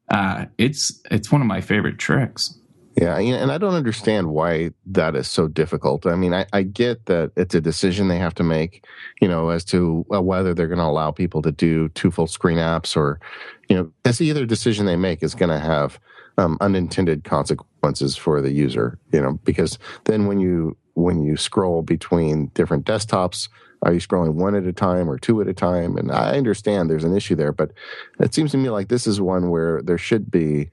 uh, 0.09 0.47
it's 0.57 1.03
it's 1.11 1.33
one 1.33 1.41
of 1.41 1.47
my 1.47 1.61
favorite 1.61 1.99
tricks. 1.99 2.59
Yeah, 3.01 3.17
and 3.17 3.53
I 3.53 3.59
don't 3.59 3.75
understand 3.75 4.31
why 4.31 4.71
that 4.87 5.15
is 5.15 5.29
so 5.29 5.47
difficult. 5.47 6.05
I 6.05 6.17
mean, 6.17 6.35
I, 6.35 6.47
I 6.53 6.63
get 6.63 7.07
that 7.07 7.31
it's 7.37 7.55
a 7.55 7.61
decision 7.61 8.09
they 8.09 8.19
have 8.19 8.35
to 8.35 8.43
make, 8.43 8.85
you 9.21 9.29
know, 9.29 9.51
as 9.51 9.65
to 9.67 10.05
whether 10.09 10.53
they're 10.53 10.67
going 10.67 10.79
to 10.79 10.85
allow 10.85 11.13
people 11.13 11.41
to 11.43 11.53
do 11.53 11.91
two 11.91 12.11
full 12.11 12.27
screen 12.27 12.59
apps 12.59 12.97
or, 12.97 13.21
you 13.69 13.77
know, 13.77 13.93
that's 14.03 14.21
either 14.21 14.45
decision 14.45 14.87
they 14.87 14.97
make 14.97 15.23
is 15.23 15.37
going 15.37 15.51
to 15.51 15.61
have 15.61 16.01
um, 16.39 16.59
unintended 16.61 17.23
consequences 17.23 18.17
for 18.17 18.41
the 18.41 18.51
user, 18.51 18.99
you 19.13 19.21
know, 19.21 19.39
because 19.45 19.79
then 20.07 20.27
when 20.27 20.41
you 20.41 20.77
when 20.99 21.23
you 21.23 21.37
scroll 21.37 21.83
between 21.83 22.47
different 22.49 22.85
desktops, 22.85 23.49
are 23.83 23.93
you 23.93 24.01
scrolling 24.01 24.35
one 24.35 24.57
at 24.57 24.65
a 24.65 24.73
time 24.73 25.09
or 25.09 25.19
two 25.19 25.41
at 25.41 25.47
a 25.47 25.55
time? 25.55 25.97
And 25.97 26.11
I 26.11 26.37
understand 26.37 26.91
there's 26.91 27.05
an 27.05 27.17
issue 27.17 27.37
there, 27.37 27.53
but 27.53 27.71
it 28.19 28.35
seems 28.35 28.51
to 28.51 28.59
me 28.59 28.71
like 28.71 28.89
this 28.89 29.07
is 29.07 29.21
one 29.21 29.51
where 29.51 29.81
there 29.83 29.99
should 29.99 30.31
be 30.31 30.71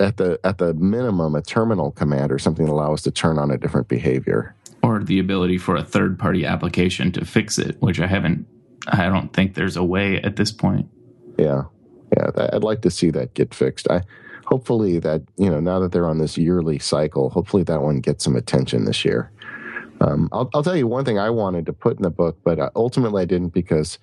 at 0.00 0.16
the 0.16 0.38
at 0.44 0.58
the 0.58 0.74
minimum 0.74 1.34
a 1.34 1.42
terminal 1.42 1.92
command 1.92 2.32
or 2.32 2.38
something 2.38 2.66
to 2.66 2.72
allow 2.72 2.92
us 2.92 3.02
to 3.02 3.10
turn 3.10 3.38
on 3.38 3.50
a 3.50 3.58
different 3.58 3.88
behavior. 3.88 4.54
Or 4.82 4.98
the 5.04 5.18
ability 5.18 5.58
for 5.58 5.76
a 5.76 5.84
third 5.84 6.18
party 6.18 6.44
application 6.44 7.12
to 7.12 7.24
fix 7.24 7.58
it, 7.58 7.80
which 7.80 8.00
I 8.00 8.06
haven't 8.06 8.46
I 8.88 9.08
don't 9.08 9.32
think 9.32 9.54
there's 9.54 9.76
a 9.76 9.84
way 9.84 10.20
at 10.22 10.36
this 10.36 10.50
point. 10.50 10.88
Yeah, 11.38 11.64
yeah. 12.16 12.30
I'd 12.52 12.64
like 12.64 12.82
to 12.82 12.90
see 12.90 13.10
that 13.10 13.34
get 13.34 13.54
fixed. 13.54 13.88
I 13.90 14.02
hopefully 14.46 14.98
that 14.98 15.22
you 15.36 15.48
know 15.48 15.60
now 15.60 15.78
that 15.78 15.92
they're 15.92 16.08
on 16.08 16.18
this 16.18 16.36
yearly 16.36 16.78
cycle, 16.78 17.30
hopefully 17.30 17.62
that 17.64 17.82
one 17.82 18.00
gets 18.00 18.24
some 18.24 18.34
attention 18.34 18.84
this 18.84 19.04
year. 19.04 19.30
Um, 20.00 20.28
I'll, 20.32 20.48
I'll 20.54 20.62
tell 20.62 20.76
you 20.76 20.86
one 20.86 21.04
thing 21.04 21.18
I 21.18 21.30
wanted 21.30 21.66
to 21.66 21.72
put 21.72 21.96
in 21.96 22.02
the 22.02 22.10
book, 22.10 22.38
but 22.42 22.58
uh, 22.58 22.70
ultimately 22.74 23.22
I 23.22 23.26
didn't 23.26 23.50
because 23.50 23.98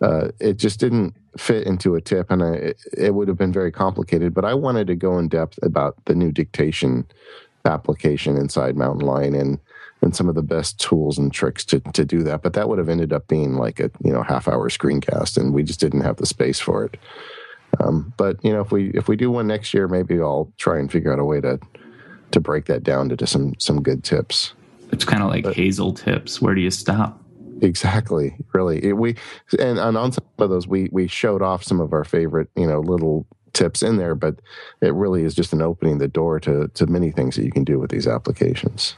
uh, 0.00 0.28
it 0.40 0.56
just 0.56 0.78
didn't 0.78 1.14
fit 1.36 1.66
into 1.66 1.94
a 1.94 2.00
tip, 2.00 2.30
and 2.30 2.42
I, 2.42 2.52
it, 2.52 2.82
it 2.96 3.14
would 3.14 3.28
have 3.28 3.38
been 3.38 3.52
very 3.52 3.72
complicated. 3.72 4.34
But 4.34 4.44
I 4.44 4.54
wanted 4.54 4.86
to 4.88 4.94
go 4.94 5.18
in 5.18 5.28
depth 5.28 5.58
about 5.62 5.96
the 6.04 6.14
new 6.14 6.30
dictation 6.30 7.06
application 7.64 8.36
inside 8.36 8.76
Mountain 8.76 9.06
Lion 9.06 9.34
and 9.34 9.58
and 10.00 10.16
some 10.16 10.28
of 10.28 10.34
the 10.34 10.42
best 10.42 10.80
tools 10.80 11.16
and 11.16 11.32
tricks 11.32 11.64
to 11.66 11.80
to 11.80 12.04
do 12.04 12.22
that. 12.22 12.42
But 12.42 12.52
that 12.54 12.68
would 12.68 12.78
have 12.78 12.88
ended 12.88 13.12
up 13.12 13.28
being 13.28 13.54
like 13.54 13.80
a 13.80 13.90
you 14.04 14.12
know 14.12 14.22
half 14.22 14.48
hour 14.48 14.68
screencast, 14.68 15.36
and 15.36 15.52
we 15.52 15.62
just 15.62 15.80
didn't 15.80 16.02
have 16.02 16.16
the 16.16 16.26
space 16.26 16.60
for 16.60 16.84
it. 16.84 16.98
Um, 17.80 18.12
but 18.16 18.44
you 18.44 18.52
know, 18.52 18.60
if 18.60 18.70
we 18.70 18.90
if 18.90 19.08
we 19.08 19.16
do 19.16 19.30
one 19.30 19.46
next 19.46 19.72
year, 19.74 19.88
maybe 19.88 20.20
I'll 20.20 20.52
try 20.58 20.78
and 20.78 20.90
figure 20.90 21.12
out 21.12 21.18
a 21.18 21.24
way 21.24 21.40
to 21.40 21.58
to 22.32 22.40
break 22.40 22.66
that 22.66 22.82
down 22.82 23.10
into 23.10 23.26
some 23.26 23.54
some 23.58 23.82
good 23.82 24.04
tips. 24.04 24.54
It's 24.92 25.04
kind 25.04 25.22
of 25.22 25.30
like 25.30 25.46
Hazel 25.46 25.92
tips. 25.92 26.40
Where 26.40 26.54
do 26.54 26.60
you 26.60 26.70
stop? 26.70 27.20
Exactly. 27.62 28.36
Really, 28.52 28.84
it, 28.84 28.92
we 28.92 29.16
and, 29.58 29.78
and 29.78 29.96
on 29.96 30.12
some 30.12 30.24
of 30.38 30.50
those, 30.50 30.66
we 30.66 30.88
we 30.92 31.06
showed 31.06 31.42
off 31.42 31.62
some 31.62 31.80
of 31.80 31.92
our 31.92 32.04
favorite, 32.04 32.48
you 32.56 32.66
know, 32.66 32.80
little 32.80 33.26
tips 33.52 33.82
in 33.82 33.96
there, 33.96 34.14
but 34.14 34.40
it 34.80 34.94
really 34.94 35.22
is 35.24 35.34
just 35.34 35.52
an 35.52 35.62
opening 35.62 35.98
the 35.98 36.08
door 36.08 36.40
to 36.40 36.68
to 36.74 36.86
many 36.86 37.10
things 37.10 37.36
that 37.36 37.44
you 37.44 37.52
can 37.52 37.64
do 37.64 37.78
with 37.78 37.90
these 37.90 38.06
applications. 38.06 38.96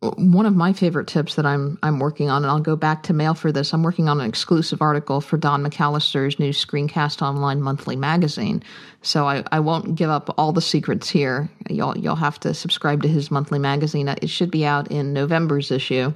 One 0.00 0.46
of 0.46 0.54
my 0.54 0.72
favorite 0.72 1.08
tips 1.08 1.34
that 1.34 1.46
I'm 1.46 1.78
I'm 1.82 1.98
working 1.98 2.30
on, 2.30 2.44
and 2.44 2.50
I'll 2.50 2.60
go 2.60 2.76
back 2.76 3.02
to 3.04 3.12
mail 3.12 3.34
for 3.34 3.50
this. 3.50 3.72
I'm 3.72 3.82
working 3.82 4.08
on 4.08 4.20
an 4.20 4.28
exclusive 4.28 4.80
article 4.80 5.20
for 5.20 5.36
Don 5.36 5.64
McAllister's 5.64 6.38
new 6.38 6.50
Screencast 6.50 7.20
Online 7.20 7.60
monthly 7.60 7.96
magazine. 7.96 8.62
So 9.02 9.26
I, 9.26 9.42
I 9.50 9.60
won't 9.60 9.96
give 9.96 10.10
up 10.10 10.32
all 10.38 10.52
the 10.52 10.60
secrets 10.60 11.08
here. 11.08 11.50
You'll 11.68 11.98
you'll 11.98 12.16
have 12.16 12.38
to 12.40 12.54
subscribe 12.54 13.02
to 13.02 13.08
his 13.08 13.30
monthly 13.30 13.58
magazine. 13.58 14.08
It 14.08 14.30
should 14.30 14.52
be 14.52 14.64
out 14.64 14.90
in 14.90 15.12
November's 15.12 15.72
issue. 15.72 16.12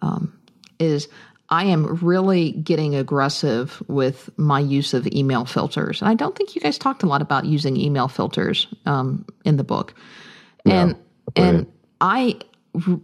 Um, 0.00 0.36
is 0.80 1.08
I 1.48 1.64
am 1.64 1.96
really 1.96 2.52
getting 2.52 2.96
aggressive 2.96 3.80
with 3.86 4.30
my 4.36 4.58
use 4.58 4.94
of 4.94 5.06
email 5.06 5.44
filters, 5.44 6.02
and 6.02 6.08
I 6.08 6.14
don't 6.14 6.34
think 6.34 6.56
you 6.56 6.60
guys 6.60 6.76
talked 6.76 7.04
a 7.04 7.06
lot 7.06 7.22
about 7.22 7.44
using 7.44 7.76
email 7.76 8.08
filters 8.08 8.66
um, 8.84 9.24
in 9.44 9.58
the 9.58 9.64
book. 9.64 9.94
And 10.64 10.96
and 11.36 11.66
I 12.00 12.40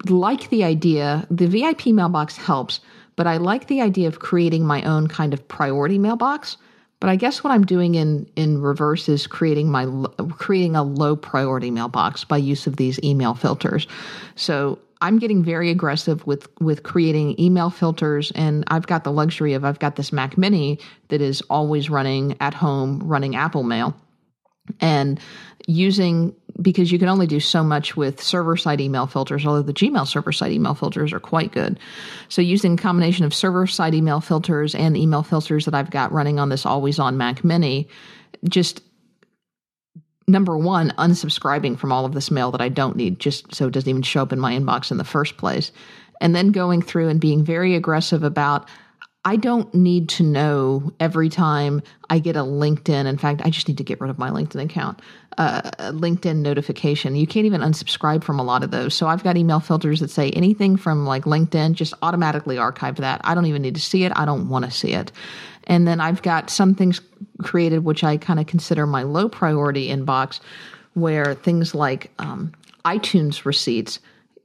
like 0.08 0.50
the 0.50 0.64
idea. 0.64 1.26
The 1.30 1.46
VIP 1.46 1.86
mailbox 1.86 2.36
helps, 2.36 2.80
but 3.16 3.26
I 3.26 3.36
like 3.36 3.66
the 3.66 3.80
idea 3.80 4.08
of 4.08 4.20
creating 4.20 4.66
my 4.66 4.82
own 4.82 5.08
kind 5.08 5.34
of 5.34 5.46
priority 5.48 5.98
mailbox. 5.98 6.56
But 7.00 7.10
I 7.10 7.16
guess 7.16 7.44
what 7.44 7.52
I'm 7.52 7.64
doing 7.64 7.94
in 7.94 8.28
in 8.34 8.60
reverse 8.60 9.08
is 9.08 9.26
creating 9.26 9.70
my 9.70 9.86
creating 10.30 10.74
a 10.74 10.82
low 10.82 11.14
priority 11.14 11.70
mailbox 11.70 12.24
by 12.24 12.38
use 12.38 12.66
of 12.66 12.76
these 12.76 12.98
email 13.04 13.34
filters. 13.34 13.86
So 14.34 14.78
I'm 15.00 15.20
getting 15.20 15.44
very 15.44 15.70
aggressive 15.70 16.26
with 16.26 16.48
with 16.60 16.82
creating 16.82 17.38
email 17.38 17.70
filters, 17.70 18.32
and 18.32 18.64
I've 18.68 18.88
got 18.88 19.04
the 19.04 19.12
luxury 19.12 19.54
of 19.54 19.64
I've 19.64 19.78
got 19.78 19.94
this 19.94 20.12
Mac 20.12 20.36
Mini 20.36 20.80
that 21.08 21.20
is 21.20 21.40
always 21.42 21.88
running 21.88 22.36
at 22.40 22.54
home, 22.54 23.00
running 23.04 23.36
Apple 23.36 23.62
Mail. 23.62 23.94
and 24.80 25.20
using 25.68 26.34
because 26.60 26.90
you 26.90 26.98
can 26.98 27.08
only 27.08 27.26
do 27.26 27.38
so 27.38 27.62
much 27.62 27.94
with 27.94 28.22
server 28.22 28.56
side 28.56 28.80
email 28.80 29.06
filters, 29.06 29.44
although 29.46 29.62
the 29.62 29.74
Gmail 29.74 30.08
server 30.08 30.32
side 30.32 30.50
email 30.50 30.74
filters 30.74 31.12
are 31.12 31.20
quite 31.20 31.52
good. 31.52 31.78
So 32.28 32.42
using 32.42 32.72
a 32.72 32.76
combination 32.82 33.26
of 33.26 33.34
server 33.34 33.66
side 33.66 33.94
email 33.94 34.20
filters 34.20 34.74
and 34.74 34.96
email 34.96 35.22
filters 35.22 35.66
that 35.66 35.74
I've 35.74 35.90
got 35.90 36.10
running 36.10 36.40
on 36.40 36.48
this 36.48 36.64
always 36.64 36.98
on 36.98 37.18
Mac 37.18 37.44
Mini, 37.44 37.86
just 38.48 38.82
number 40.26 40.56
one, 40.56 40.92
unsubscribing 40.98 41.78
from 41.78 41.92
all 41.92 42.06
of 42.06 42.14
this 42.14 42.30
mail 42.30 42.50
that 42.50 42.62
I 42.62 42.70
don't 42.70 42.96
need, 42.96 43.20
just 43.20 43.54
so 43.54 43.66
it 43.66 43.72
doesn't 43.72 43.88
even 43.88 44.02
show 44.02 44.22
up 44.22 44.32
in 44.32 44.40
my 44.40 44.54
inbox 44.54 44.90
in 44.90 44.96
the 44.96 45.04
first 45.04 45.36
place. 45.36 45.70
And 46.20 46.34
then 46.34 46.50
going 46.50 46.82
through 46.82 47.08
and 47.08 47.20
being 47.20 47.44
very 47.44 47.76
aggressive 47.76 48.24
about 48.24 48.68
I 49.28 49.36
don't 49.36 49.74
need 49.74 50.08
to 50.10 50.22
know 50.22 50.90
every 50.98 51.28
time 51.28 51.82
I 52.08 52.18
get 52.18 52.34
a 52.34 52.40
LinkedIn. 52.40 53.04
In 53.04 53.18
fact, 53.18 53.42
I 53.44 53.50
just 53.50 53.68
need 53.68 53.76
to 53.76 53.84
get 53.84 54.00
rid 54.00 54.08
of 54.08 54.18
my 54.18 54.30
LinkedIn 54.30 54.64
account, 54.64 55.02
uh, 55.36 55.60
LinkedIn 55.90 56.36
notification. 56.36 57.14
You 57.14 57.26
can't 57.26 57.44
even 57.44 57.60
unsubscribe 57.60 58.24
from 58.24 58.40
a 58.40 58.42
lot 58.42 58.64
of 58.64 58.70
those. 58.70 58.94
So 58.94 59.06
I've 59.06 59.22
got 59.22 59.36
email 59.36 59.60
filters 59.60 60.00
that 60.00 60.08
say 60.08 60.30
anything 60.30 60.78
from 60.78 61.04
like 61.04 61.24
LinkedIn, 61.24 61.74
just 61.74 61.92
automatically 62.00 62.56
archive 62.56 62.96
that. 62.96 63.20
I 63.22 63.34
don't 63.34 63.44
even 63.44 63.60
need 63.60 63.74
to 63.74 63.82
see 63.82 64.04
it. 64.04 64.12
I 64.16 64.24
don't 64.24 64.48
want 64.48 64.64
to 64.64 64.70
see 64.70 64.92
it. 64.92 65.12
And 65.66 65.86
then 65.86 66.00
I've 66.00 66.22
got 66.22 66.48
some 66.48 66.74
things 66.74 67.02
created, 67.42 67.84
which 67.84 68.02
I 68.02 68.16
kind 68.16 68.40
of 68.40 68.46
consider 68.46 68.86
my 68.86 69.02
low 69.02 69.28
priority 69.28 69.88
inbox, 69.88 70.40
where 70.94 71.34
things 71.34 71.74
like 71.74 72.10
um, 72.18 72.54
iTunes 72.86 73.44
receipts 73.44 73.98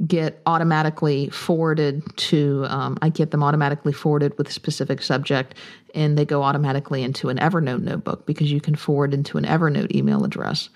get 0.06 0.42
automatically 0.46 1.30
forwarded 1.30 2.04
to 2.18 2.66
um, 2.68 2.98
i 3.02 3.10
get 3.10 3.32
them 3.32 3.44
automatically 3.44 3.94
forwarded 3.94 4.38
with 4.38 4.48
a 4.50 4.52
specific 4.52 5.02
subject 5.02 5.56
and 5.94 6.18
they 6.18 6.26
go 6.26 6.44
automatically 6.44 7.04
into 7.04 7.30
an 7.30 7.38
evernote 7.38 7.82
notebook 7.82 8.26
because 8.26 8.52
you 8.52 8.60
can 8.60 8.76
forward 8.76 9.14
into 9.14 9.38
an 9.38 9.46
evernote 9.46 9.94
email 9.96 10.24
address. 10.24 10.70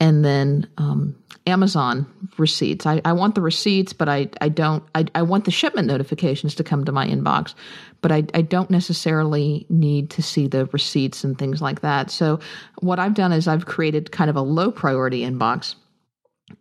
And 0.00 0.24
then 0.24 0.68
um, 0.78 1.16
amazon 1.46 2.06
receipts. 2.36 2.86
I, 2.86 3.00
I, 3.04 3.12
want 3.14 3.34
the 3.34 3.40
receipts 3.40 3.94
but 3.94 4.08
i, 4.08 4.28
I 4.40 4.50
don't 4.50 4.84
I, 4.94 5.06
I 5.14 5.22
want 5.22 5.46
the 5.46 5.50
shipment 5.50 5.88
notifications 5.88 6.54
to 6.56 6.64
come 6.64 6.84
to 6.84 6.92
my 6.92 7.08
inbox 7.08 7.54
but 8.02 8.12
I, 8.12 8.24
I 8.34 8.42
don't 8.42 8.70
necessarily 8.70 9.66
need 9.70 10.10
to 10.10 10.22
see 10.22 10.46
the 10.46 10.66
receipts 10.66 11.24
and 11.24 11.36
things 11.36 11.60
like 11.60 11.80
that. 11.80 12.10
So 12.10 12.38
what 12.80 12.98
i've 12.98 13.14
done 13.14 13.32
is 13.32 13.48
i've 13.48 13.66
created 13.66 14.12
kind 14.12 14.28
of 14.28 14.36
a 14.36 14.42
low 14.42 14.70
priority 14.70 15.22
inbox 15.22 15.74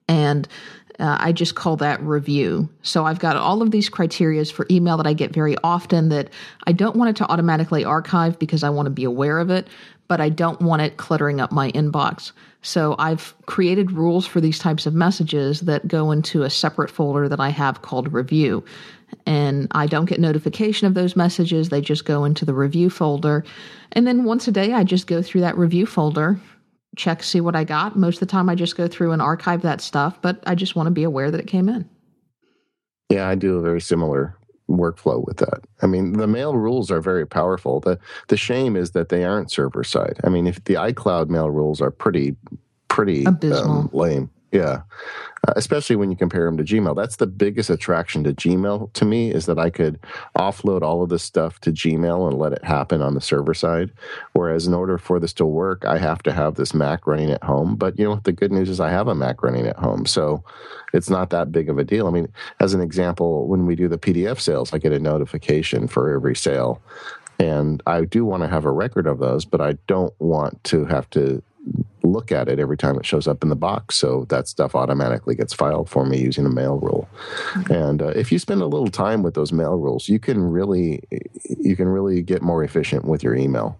and 0.08 0.47
uh, 0.99 1.17
I 1.19 1.31
just 1.31 1.55
call 1.55 1.75
that 1.77 2.01
review. 2.01 2.69
So 2.81 3.05
I've 3.05 3.19
got 3.19 3.35
all 3.35 3.61
of 3.61 3.71
these 3.71 3.89
criterias 3.89 4.51
for 4.51 4.65
email 4.71 4.97
that 4.97 5.07
I 5.07 5.13
get 5.13 5.31
very 5.31 5.55
often 5.63 6.09
that 6.09 6.29
I 6.65 6.71
don't 6.71 6.95
want 6.95 7.11
it 7.11 7.15
to 7.17 7.31
automatically 7.31 7.85
archive 7.85 8.39
because 8.39 8.63
I 8.63 8.69
want 8.69 8.87
to 8.87 8.91
be 8.91 9.03
aware 9.03 9.39
of 9.39 9.49
it, 9.49 9.67
but 10.07 10.21
I 10.21 10.29
don't 10.29 10.61
want 10.61 10.81
it 10.81 10.97
cluttering 10.97 11.39
up 11.39 11.51
my 11.51 11.71
inbox. 11.71 12.31
So 12.61 12.95
I've 12.97 13.35
created 13.45 13.91
rules 13.91 14.25
for 14.25 14.41
these 14.41 14.57
types 14.57 14.85
of 14.85 14.93
messages 14.93 15.61
that 15.61 15.87
go 15.87 16.11
into 16.11 16.43
a 16.43 16.49
separate 16.49 16.89
folder 16.89 17.29
that 17.29 17.39
I 17.39 17.49
have 17.49 17.83
called 17.83 18.11
review. 18.11 18.65
And 19.25 19.67
I 19.71 19.85
don't 19.85 20.05
get 20.05 20.19
notification 20.19 20.87
of 20.87 20.93
those 20.93 21.15
messages. 21.15 21.69
They 21.69 21.79
just 21.79 22.05
go 22.05 22.25
into 22.25 22.43
the 22.43 22.53
review 22.53 22.89
folder. 22.89 23.45
And 23.93 24.05
then 24.05 24.25
once 24.25 24.47
a 24.47 24.51
day, 24.51 24.73
I 24.73 24.83
just 24.83 25.07
go 25.07 25.21
through 25.21 25.41
that 25.41 25.57
review 25.57 25.85
folder 25.85 26.39
check, 26.97 27.23
see 27.23 27.39
what 27.39 27.55
I 27.55 27.63
got. 27.63 27.95
Most 27.95 28.15
of 28.15 28.19
the 28.21 28.25
time, 28.31 28.49
I 28.49 28.55
just 28.55 28.75
go 28.75 28.87
through 28.87 29.11
and 29.11 29.21
archive 29.21 29.61
that 29.61 29.81
stuff, 29.81 30.21
but 30.21 30.43
I 30.45 30.55
just 30.55 30.75
want 30.75 30.87
to 30.87 30.91
be 30.91 31.03
aware 31.03 31.31
that 31.31 31.39
it 31.39 31.47
came 31.47 31.69
in. 31.69 31.89
Yeah, 33.09 33.27
I 33.29 33.35
do 33.35 33.57
a 33.57 33.61
very 33.61 33.79
similar 33.79 34.37
workflow 34.69 35.25
with 35.25 35.37
that. 35.37 35.63
I 35.81 35.87
mean, 35.87 36.13
the 36.13 36.27
mail 36.27 36.55
rules 36.55 36.91
are 36.91 36.99
very 36.99 37.25
powerful. 37.25 37.79
The 37.79 37.97
the 38.27 38.35
shame 38.35 38.75
is 38.75 38.91
that 38.91 39.09
they 39.09 39.23
aren't 39.23 39.51
server 39.51 39.83
side. 39.83 40.19
I 40.25 40.29
mean, 40.29 40.45
if 40.45 40.63
the 40.65 40.73
iCloud 40.73 41.29
mail 41.29 41.49
rules 41.49 41.81
are 41.81 41.91
pretty 41.91 42.35
pretty 42.89 43.25
um, 43.25 43.89
lame. 43.93 44.29
Yeah. 44.58 44.82
Uh, 45.47 45.53
especially 45.55 45.95
when 45.95 46.10
you 46.10 46.18
compare 46.18 46.45
them 46.45 46.58
to 46.58 46.64
Gmail. 46.64 46.95
That's 46.95 47.18
the 47.18 47.28
biggest 47.28 47.70
attraction 47.70 48.24
to 48.24 48.34
Gmail 48.34 48.91
to 48.93 49.05
me 49.05 49.32
is 49.32 49.45
that 49.45 49.60
I 49.60 49.70
could 49.70 49.99
offload 50.36 50.82
all 50.82 51.03
of 51.03 51.10
this 51.10 51.22
stuff 51.22 51.60
to 51.62 51.72
Gmail 51.72 52.28
and 52.28 52.39
let 52.39 52.53
it 52.53 52.64
happen 52.64 53.03
on 53.03 53.14
the 53.14 53.22
server 53.22 53.53
side. 53.53 53.91
Whereas 54.34 54.66
in 54.66 54.74
order 54.74 54.97
for 54.97 55.20
this 55.20 55.34
to 55.34 55.45
work, 55.45 55.86
I 55.86 55.99
have 55.99 56.24
to 56.24 56.34
have 56.34 56.55
this 56.55 56.74
Mac 56.74 57.05
running 57.05 57.30
at 57.30 57.43
home. 57.43 57.76
But 57.76 57.99
you 57.99 58.05
know, 58.05 58.20
the 58.24 58.32
good 58.32 58.51
news 58.51 58.68
is 58.68 58.80
I 58.80 58.89
have 58.89 59.08
a 59.08 59.16
Mac 59.16 59.43
running 59.43 59.68
at 59.68 59.78
home. 59.78 60.08
So 60.08 60.43
it's 60.91 61.10
not 61.10 61.30
that 61.30 61.51
big 61.51 61.70
of 61.70 61.78
a 61.78 61.84
deal. 61.84 62.08
I 62.08 62.12
mean, 62.12 62.28
as 62.60 62.74
an 62.74 62.82
example, 62.82 63.47
when 63.47 63.68
we 63.68 63.76
do 63.76 63.88
the 63.88 63.99
PDF 63.99 64.39
sales, 64.39 64.74
I 64.74 64.80
get 64.80 64.91
a 64.91 64.99
notification 64.99 65.88
for 65.88 66.12
every 66.12 66.36
sale. 66.36 66.82
And 67.39 67.84
I 67.86 68.05
do 68.05 68.26
want 68.26 68.41
to 68.41 68.49
have 68.49 68.66
a 68.66 68.72
record 68.72 69.05
of 69.05 69.20
those, 69.20 69.45
but 69.45 69.62
I 69.62 69.74
don't 69.86 70.14
want 70.20 70.64
to 70.66 70.86
have 70.86 71.08
to 71.12 71.43
look 72.08 72.32
at 72.32 72.47
it 72.47 72.60
every 72.60 72.78
time 72.78 72.97
it 72.97 73.05
shows 73.05 73.28
up 73.28 73.43
in 73.43 73.49
the 73.49 73.55
box. 73.55 73.95
So 73.95 74.26
that 74.30 74.47
stuff 74.47 74.76
automatically 74.76 75.36
gets 75.36 75.53
filed 75.53 75.89
for 75.89 76.05
me 76.05 76.18
using 76.18 76.45
a 76.45 76.49
mail 76.49 76.80
rule. 76.80 77.08
Mm-hmm. 77.53 77.74
And 77.74 78.01
uh, 78.01 78.08
if 78.10 78.32
you 78.32 78.39
spend 78.39 78.62
a 78.62 78.66
little 78.66 78.89
time 78.89 79.24
with 79.24 79.34
those 79.34 79.51
mail 79.51 79.78
rules, 79.78 80.10
you 80.10 80.20
can 80.20 80.41
really 80.41 81.01
you 81.60 81.76
can 81.76 81.88
really 81.88 82.22
get 82.22 82.41
more 82.41 82.64
efficient 82.64 83.05
with 83.05 83.24
your 83.24 83.36
email. 83.36 83.80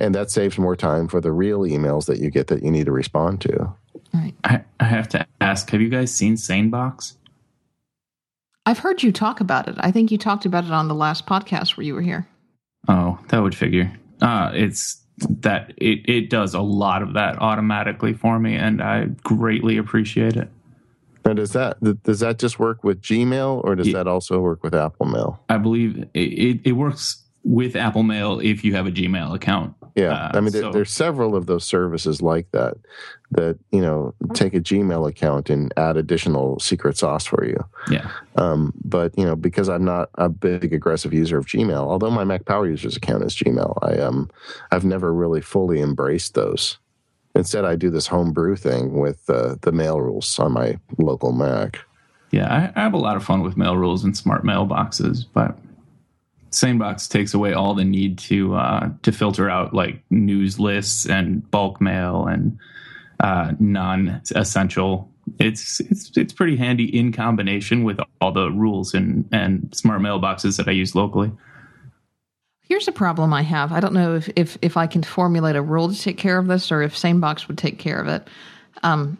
And 0.00 0.14
that 0.14 0.30
saves 0.30 0.58
more 0.58 0.76
time 0.76 1.08
for 1.08 1.20
the 1.20 1.32
real 1.32 1.60
emails 1.60 2.06
that 2.06 2.18
you 2.18 2.30
get 2.30 2.46
that 2.46 2.62
you 2.62 2.70
need 2.70 2.86
to 2.86 2.92
respond 2.92 3.40
to. 3.42 3.74
Right. 4.14 4.34
I, 4.44 4.62
I 4.80 4.84
have 4.84 5.08
to 5.10 5.26
ask, 5.40 5.70
have 5.70 5.80
you 5.80 5.88
guys 5.88 6.14
seen 6.14 6.36
SaneBox? 6.36 7.16
I've 8.64 8.78
heard 8.78 9.02
you 9.02 9.10
talk 9.10 9.40
about 9.40 9.68
it. 9.68 9.74
I 9.78 9.90
think 9.90 10.10
you 10.10 10.18
talked 10.18 10.46
about 10.46 10.64
it 10.64 10.70
on 10.70 10.88
the 10.88 10.94
last 10.94 11.26
podcast 11.26 11.76
where 11.76 11.84
you 11.84 11.94
were 11.94 12.02
here. 12.02 12.28
Oh, 12.88 13.18
that 13.28 13.42
would 13.42 13.54
figure. 13.54 13.92
Uh, 14.20 14.50
it's 14.54 15.01
that 15.28 15.72
it, 15.76 16.08
it 16.08 16.30
does 16.30 16.54
a 16.54 16.60
lot 16.60 17.02
of 17.02 17.14
that 17.14 17.40
automatically 17.40 18.12
for 18.12 18.38
me, 18.38 18.54
and 18.54 18.82
I 18.82 19.06
greatly 19.22 19.76
appreciate 19.76 20.36
it. 20.36 20.48
And 21.24 21.36
does 21.36 21.52
that 21.52 21.78
does 22.02 22.20
that 22.20 22.38
just 22.38 22.58
work 22.58 22.82
with 22.82 23.00
Gmail, 23.00 23.64
or 23.64 23.76
does 23.76 23.92
that 23.92 24.08
also 24.08 24.40
work 24.40 24.62
with 24.62 24.74
Apple 24.74 25.06
Mail? 25.06 25.40
I 25.48 25.58
believe 25.58 25.98
it, 25.98 26.10
it, 26.14 26.60
it 26.64 26.72
works 26.72 27.21
with 27.44 27.76
Apple 27.76 28.02
Mail 28.02 28.40
if 28.40 28.64
you 28.64 28.74
have 28.74 28.86
a 28.86 28.90
Gmail 28.90 29.34
account. 29.34 29.74
Yeah, 29.94 30.12
uh, 30.12 30.30
I 30.34 30.40
mean, 30.40 30.52
so. 30.52 30.72
there's 30.72 30.90
several 30.90 31.36
of 31.36 31.46
those 31.46 31.64
services 31.64 32.22
like 32.22 32.50
that 32.52 32.76
that 33.32 33.58
you 33.72 33.80
know 33.80 34.14
take 34.32 34.54
a 34.54 34.60
Gmail 34.60 35.08
account 35.08 35.50
and 35.50 35.72
add 35.76 35.96
additional 35.96 36.58
secret 36.60 36.96
sauce 36.96 37.26
for 37.26 37.44
you. 37.44 37.62
Yeah. 37.90 38.10
Um, 38.36 38.72
but 38.84 39.16
you 39.18 39.24
know, 39.24 39.36
because 39.36 39.68
I'm 39.68 39.84
not 39.84 40.08
a 40.14 40.28
big 40.30 40.72
aggressive 40.72 41.12
user 41.12 41.36
of 41.36 41.46
Gmail, 41.46 41.76
although 41.76 42.10
my 42.10 42.24
Mac 42.24 42.46
Power 42.46 42.66
Users 42.66 42.96
account 42.96 43.24
is 43.24 43.34
Gmail, 43.34 43.78
I 43.82 43.98
um, 43.98 44.30
I've 44.70 44.84
never 44.84 45.12
really 45.12 45.42
fully 45.42 45.80
embraced 45.80 46.34
those. 46.34 46.78
Instead, 47.34 47.64
I 47.64 47.76
do 47.76 47.90
this 47.90 48.06
homebrew 48.06 48.56
thing 48.56 48.98
with 48.98 49.28
uh, 49.28 49.56
the 49.62 49.72
mail 49.72 50.00
rules 50.00 50.38
on 50.38 50.52
my 50.52 50.78
local 50.98 51.32
Mac. 51.32 51.80
Yeah, 52.30 52.50
I, 52.50 52.80
I 52.80 52.82
have 52.82 52.94
a 52.94 52.98
lot 52.98 53.16
of 53.16 53.24
fun 53.24 53.42
with 53.42 53.58
mail 53.58 53.76
rules 53.76 54.04
and 54.04 54.16
smart 54.16 54.42
mailboxes, 54.42 55.26
but 55.34 55.58
SaneBox 56.52 57.08
takes 57.08 57.34
away 57.34 57.52
all 57.52 57.74
the 57.74 57.84
need 57.84 58.18
to 58.18 58.54
uh, 58.54 58.90
to 59.02 59.12
filter 59.12 59.50
out 59.50 59.74
like 59.74 60.02
news 60.10 60.60
lists 60.60 61.06
and 61.06 61.48
bulk 61.50 61.80
mail 61.80 62.26
and 62.26 62.58
uh, 63.20 63.52
non-essential. 63.58 65.10
It's 65.38 65.80
it's 65.80 66.16
it's 66.16 66.32
pretty 66.32 66.56
handy 66.56 66.84
in 66.96 67.12
combination 67.12 67.84
with 67.84 67.98
all 68.20 68.32
the 68.32 68.50
rules 68.50 68.94
and 68.94 69.28
and 69.32 69.68
smart 69.74 70.02
mailboxes 70.02 70.56
that 70.58 70.68
I 70.68 70.72
use 70.72 70.94
locally. 70.94 71.32
Here's 72.62 72.88
a 72.88 72.92
problem 72.92 73.32
I 73.32 73.42
have. 73.42 73.72
I 73.72 73.80
don't 73.80 73.94
know 73.94 74.14
if 74.16 74.30
if 74.36 74.58
if 74.62 74.76
I 74.76 74.86
can 74.86 75.02
formulate 75.02 75.56
a 75.56 75.62
rule 75.62 75.90
to 75.90 75.98
take 75.98 76.18
care 76.18 76.38
of 76.38 76.46
this, 76.46 76.70
or 76.70 76.82
if 76.82 76.94
SaneBox 76.94 77.48
would 77.48 77.58
take 77.58 77.78
care 77.78 78.00
of 78.00 78.08
it. 78.08 78.28
Um, 78.82 79.18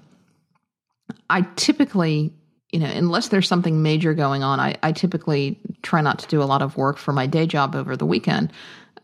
I 1.31 1.43
typically 1.57 2.33
you 2.73 2.79
know, 2.79 2.87
unless 2.87 3.29
there's 3.29 3.47
something 3.47 3.83
major 3.83 4.15
going 4.15 4.43
on, 4.43 4.59
I, 4.59 4.77
I 4.83 4.93
typically 4.93 5.59
try 5.83 6.01
not 6.01 6.19
to 6.21 6.27
do 6.27 6.43
a 6.43 6.45
lot 6.45 6.63
of 6.63 6.77
work 6.77 6.97
for 6.97 7.13
my 7.13 7.27
day 7.27 7.47
job 7.47 7.77
over 7.77 7.97
the 7.97 8.07
weekend. 8.07 8.51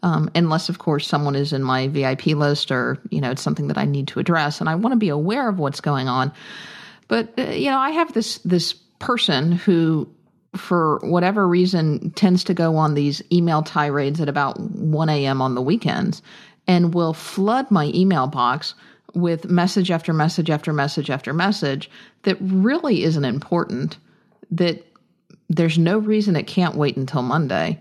Um, 0.02 0.30
unless, 0.34 0.68
of 0.68 0.78
course, 0.78 1.06
someone 1.06 1.34
is 1.34 1.52
in 1.52 1.62
my 1.62 1.88
VIP 1.88 2.26
list 2.28 2.70
or, 2.70 2.98
you 3.10 3.20
know, 3.20 3.30
it's 3.30 3.42
something 3.42 3.68
that 3.68 3.76
I 3.76 3.84
need 3.84 4.08
to 4.08 4.20
address 4.20 4.60
and 4.60 4.68
I 4.68 4.74
want 4.74 4.92
to 4.92 4.98
be 4.98 5.08
aware 5.08 5.48
of 5.48 5.58
what's 5.58 5.80
going 5.80 6.08
on. 6.08 6.32
But, 7.08 7.34
uh, 7.38 7.50
you 7.50 7.70
know, 7.70 7.78
I 7.78 7.90
have 7.90 8.12
this, 8.14 8.38
this 8.38 8.72
person 9.00 9.52
who, 9.52 10.08
for 10.56 11.00
whatever 11.02 11.46
reason, 11.46 12.10
tends 12.12 12.44
to 12.44 12.54
go 12.54 12.76
on 12.76 12.94
these 12.94 13.22
email 13.32 13.62
tirades 13.62 14.20
at 14.20 14.28
about 14.28 14.58
1 14.60 15.08
a.m. 15.08 15.42
on 15.42 15.54
the 15.54 15.62
weekends 15.62 16.22
and 16.66 16.94
will 16.94 17.12
flood 17.12 17.70
my 17.70 17.90
email 17.94 18.28
box 18.28 18.74
with 19.14 19.46
message 19.46 19.90
after 19.90 20.12
message 20.12 20.50
after 20.50 20.72
message 20.72 21.10
after 21.10 21.32
message 21.32 21.90
that 22.28 22.36
really 22.40 23.04
isn't 23.04 23.24
important, 23.24 23.96
that 24.50 24.84
there's 25.48 25.78
no 25.78 25.96
reason 25.96 26.36
it 26.36 26.46
can't 26.46 26.74
wait 26.74 26.98
until 26.98 27.22
Monday. 27.22 27.80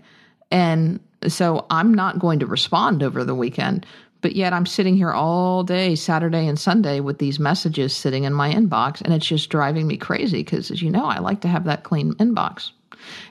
And 0.50 1.00
so 1.26 1.66
I'm 1.68 1.92
not 1.92 2.18
going 2.18 2.38
to 2.38 2.46
respond 2.46 3.02
over 3.02 3.24
the 3.24 3.34
weekend. 3.34 3.84
But 4.22 4.34
yet 4.34 4.54
I'm 4.54 4.64
sitting 4.64 4.96
here 4.96 5.12
all 5.12 5.64
day, 5.64 5.94
Saturday 5.94 6.46
and 6.46 6.58
Sunday, 6.58 7.00
with 7.00 7.18
these 7.18 7.38
messages 7.38 7.94
sitting 7.94 8.24
in 8.24 8.32
my 8.32 8.50
inbox. 8.50 9.02
And 9.02 9.12
it's 9.12 9.26
just 9.26 9.50
driving 9.50 9.86
me 9.86 9.98
crazy 9.98 10.42
because, 10.42 10.70
as 10.70 10.80
you 10.80 10.90
know, 10.90 11.04
I 11.04 11.18
like 11.18 11.42
to 11.42 11.48
have 11.48 11.64
that 11.64 11.84
clean 11.84 12.14
inbox. 12.14 12.70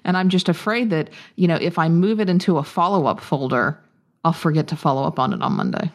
And 0.03 0.15
I'm 0.15 0.29
just 0.29 0.49
afraid 0.49 0.91
that, 0.91 1.09
you 1.35 1.47
know, 1.47 1.57
if 1.59 1.79
I 1.79 1.89
move 1.89 2.19
it 2.19 2.29
into 2.29 2.59
a 2.59 2.63
follow 2.63 3.07
up 3.07 3.21
folder, 3.21 3.81
I'll 4.23 4.33
forget 4.33 4.67
to 4.67 4.75
follow 4.75 5.03
up 5.03 5.17
on 5.17 5.33
it 5.33 5.41
on 5.41 5.53
Monday. 5.53 5.91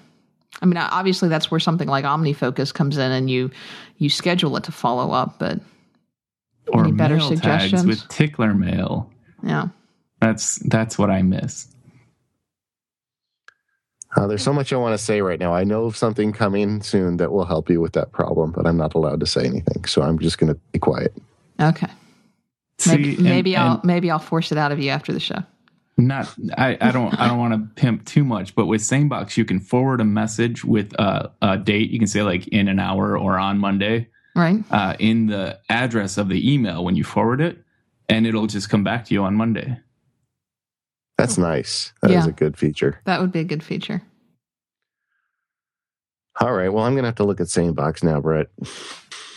I 0.61 0.67
mean, 0.67 0.77
obviously 0.77 1.29
that's 1.29 1.51
where 1.51 1.61
something 1.61 1.89
like 1.89 2.05
OmniFocus 2.05 2.73
comes 2.75 2.99
in, 2.99 3.11
and 3.11 3.31
you 3.31 3.51
you 3.99 4.09
schedule 4.09 4.57
it 4.57 4.65
to 4.65 4.73
follow 4.73 5.13
up. 5.13 5.39
But 5.39 5.61
Or 6.69 6.83
Any 6.85 6.93
better 6.93 7.17
MailTags 7.17 7.29
suggestions? 7.29 7.87
with 7.87 8.07
tickler 8.09 8.55
mail. 8.55 9.11
yeah, 9.43 9.69
That's 10.21 10.57
that's 10.69 10.99
what 10.99 11.11
I 11.11 11.23
miss. 11.23 11.67
Uh, 14.15 14.27
there's 14.27 14.43
so 14.43 14.53
much 14.53 14.73
I 14.73 14.77
want 14.77 14.93
to 14.93 15.03
say 15.03 15.23
right 15.23 15.41
now. 15.41 15.55
I 15.55 15.65
know 15.65 15.85
of 15.87 15.97
something 15.97 16.33
coming 16.33 16.83
soon 16.83 17.17
that 17.17 17.33
will 17.33 17.47
help 17.47 17.71
you 17.71 17.81
with 17.81 17.95
that 17.95 18.13
problem, 18.13 18.53
but 18.53 18.67
I'm 18.67 18.77
not 18.77 18.95
allowed 18.95 19.21
to 19.21 19.27
say 19.27 19.47
anything. 19.47 19.87
So 19.87 20.03
I'm 20.03 20.19
just 20.19 20.37
going 20.37 20.53
to 20.53 20.61
be 20.73 20.79
quiet. 20.79 21.15
okay. 21.61 21.87
Maybe, 22.87 23.05
See, 23.05 23.15
and- 23.15 23.23
maybe 23.25 23.57
I'll 23.57 23.75
and 23.77 23.85
maybe 23.85 24.11
I'll 24.11 24.19
force 24.19 24.53
it 24.53 24.59
out 24.59 24.71
of 24.73 24.79
you 24.81 24.91
after 24.91 25.13
the 25.13 25.21
show. 25.21 25.43
Not 25.99 26.35
I, 26.57 26.77
I 26.81 26.91
don't 26.91 27.13
I 27.21 27.29
don't 27.29 27.39
want 27.39 27.53
to 27.55 27.81
pimp 27.81 28.05
too 28.07 28.25
much, 28.25 28.55
but 28.55 28.67
with 28.67 28.81
SaneBox 28.81 29.37
you 29.37 29.45
can 29.45 29.61
forward 29.61 30.01
a 30.01 30.05
message 30.05 30.65
with 30.65 30.93
a, 30.99 31.31
a 31.43 31.59
date. 31.59 31.91
You 31.91 31.99
can 31.99 32.09
say 32.09 32.23
like 32.23 32.49
in 32.49 32.69
an 32.69 32.79
hour 32.79 33.17
or 33.19 33.39
on 33.39 33.59
Monday 33.59 34.09
Right? 34.35 34.65
uh, 34.71 34.97
in 34.99 35.27
the 35.27 35.59
address 35.69 36.17
of 36.17 36.29
the 36.29 36.53
email 36.53 36.83
when 36.85 36.97
you 36.97 37.05
forward 37.05 37.41
it, 37.43 37.59
and 38.09 38.27
it'll 38.27 38.47
just 38.47 38.71
come 38.71 38.83
back 38.83 39.05
to 39.07 39.15
you 39.15 39.23
on 39.25 39.35
Monday. 39.35 39.79
That's 41.19 41.37
nice. 41.37 41.93
That 42.01 42.11
is 42.11 42.25
Yeah. 42.25 42.31
a 42.31 42.33
good 42.33 42.57
feature. 42.57 42.99
That 43.05 43.21
would 43.21 43.31
be 43.31 43.41
a 43.41 43.45
good 43.45 43.63
feature. 43.63 44.03
All 46.41 46.53
right. 46.53 46.73
Well, 46.73 46.85
I'm 46.85 46.95
going 46.95 47.03
to 47.03 47.09
have 47.09 47.17
to 47.17 47.25
look 47.25 47.41
at 47.41 47.49
SaneBox 47.49 48.03
now, 48.03 48.21
Brett. 48.21 48.47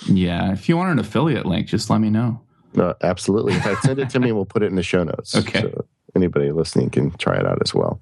Yeah, 0.07 0.53
if 0.53 0.69
you 0.69 0.77
want 0.77 0.91
an 0.91 0.99
affiliate 0.99 1.45
link, 1.45 1.67
just 1.67 1.89
let 1.89 1.99
me 1.99 2.09
know. 2.09 2.41
No, 2.73 2.93
absolutely. 3.01 3.53
In 3.53 3.61
fact, 3.61 3.83
send 3.83 3.99
it 3.99 4.09
to 4.11 4.19
me. 4.19 4.31
We'll 4.31 4.45
put 4.45 4.63
it 4.63 4.67
in 4.67 4.75
the 4.75 4.83
show 4.83 5.03
notes. 5.03 5.35
Okay. 5.39 5.61
So 5.61 5.84
anybody 6.15 6.51
listening 6.51 6.89
can 6.89 7.11
try 7.11 7.35
it 7.35 7.45
out 7.45 7.59
as 7.61 7.73
well. 7.73 8.01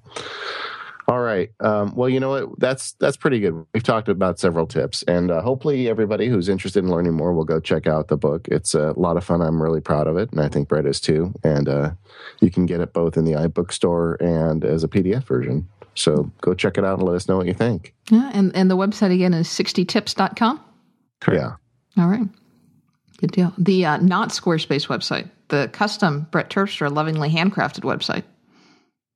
All 1.06 1.20
right. 1.20 1.50
Um, 1.60 1.94
well, 1.94 2.08
you 2.08 2.18
know 2.18 2.30
what? 2.30 2.58
That's 2.58 2.92
that's 2.92 3.16
pretty 3.16 3.38
good. 3.38 3.66
We've 3.74 3.82
talked 3.82 4.08
about 4.08 4.38
several 4.38 4.66
tips, 4.66 5.02
and 5.02 5.30
uh, 5.30 5.42
hopefully, 5.42 5.88
everybody 5.88 6.28
who's 6.28 6.48
interested 6.48 6.82
in 6.82 6.90
learning 6.90 7.12
more 7.12 7.34
will 7.34 7.44
go 7.44 7.60
check 7.60 7.86
out 7.86 8.08
the 8.08 8.16
book. 8.16 8.48
It's 8.50 8.74
a 8.74 8.94
lot 8.96 9.18
of 9.18 9.24
fun. 9.24 9.42
I'm 9.42 9.62
really 9.62 9.82
proud 9.82 10.06
of 10.06 10.16
it, 10.16 10.30
and 10.32 10.40
I 10.40 10.48
think 10.48 10.68
Brett 10.68 10.86
is 10.86 11.00
too. 11.00 11.34
And 11.44 11.68
uh, 11.68 11.90
you 12.40 12.50
can 12.50 12.64
get 12.64 12.80
it 12.80 12.94
both 12.94 13.18
in 13.18 13.26
the 13.26 13.32
iBook 13.32 13.70
store 13.70 14.16
and 14.20 14.64
as 14.64 14.82
a 14.82 14.88
PDF 14.88 15.24
version. 15.24 15.68
So 15.94 16.30
go 16.40 16.54
check 16.54 16.78
it 16.78 16.84
out 16.84 16.98
and 16.98 17.06
let 17.06 17.16
us 17.16 17.28
know 17.28 17.36
what 17.36 17.46
you 17.46 17.54
think. 17.54 17.94
Yeah, 18.10 18.30
and 18.32 18.54
and 18.56 18.70
the 18.70 18.76
website 18.76 19.12
again 19.12 19.34
is 19.34 19.46
60tips.com. 19.48 20.60
Yeah. 21.30 21.56
All 21.98 22.08
right. 22.08 22.28
Good 23.24 23.32
deal. 23.32 23.54
The 23.56 23.86
uh, 23.86 23.96
not 23.96 24.28
Squarespace 24.28 24.86
website, 24.88 25.30
the 25.48 25.70
custom 25.72 26.26
Brett 26.30 26.50
Terpstra 26.50 26.92
lovingly 26.92 27.30
handcrafted 27.30 27.80
website. 27.80 28.22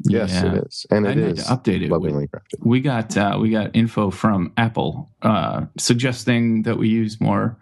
Yes, 0.04 0.30
Yeah. 0.32 0.54
it 0.54 0.64
is, 0.66 0.86
and 0.90 1.06
I 1.06 1.11
it 1.11 1.16
need 1.16 1.38
is 1.38 1.44
to 1.44 1.52
update 1.52 1.82
it. 1.82 1.90
lovingly 1.90 2.26
crafted. 2.26 2.64
We 2.64 2.80
got 2.80 3.14
uh, 3.18 3.36
we 3.38 3.50
got 3.50 3.76
info 3.76 4.11
from 4.11 4.54
Apple 4.56 5.11
uh, 5.20 5.66
suggesting 5.76 6.62
that 6.62 6.78
we 6.78 6.88
use 6.88 7.20
more 7.20 7.59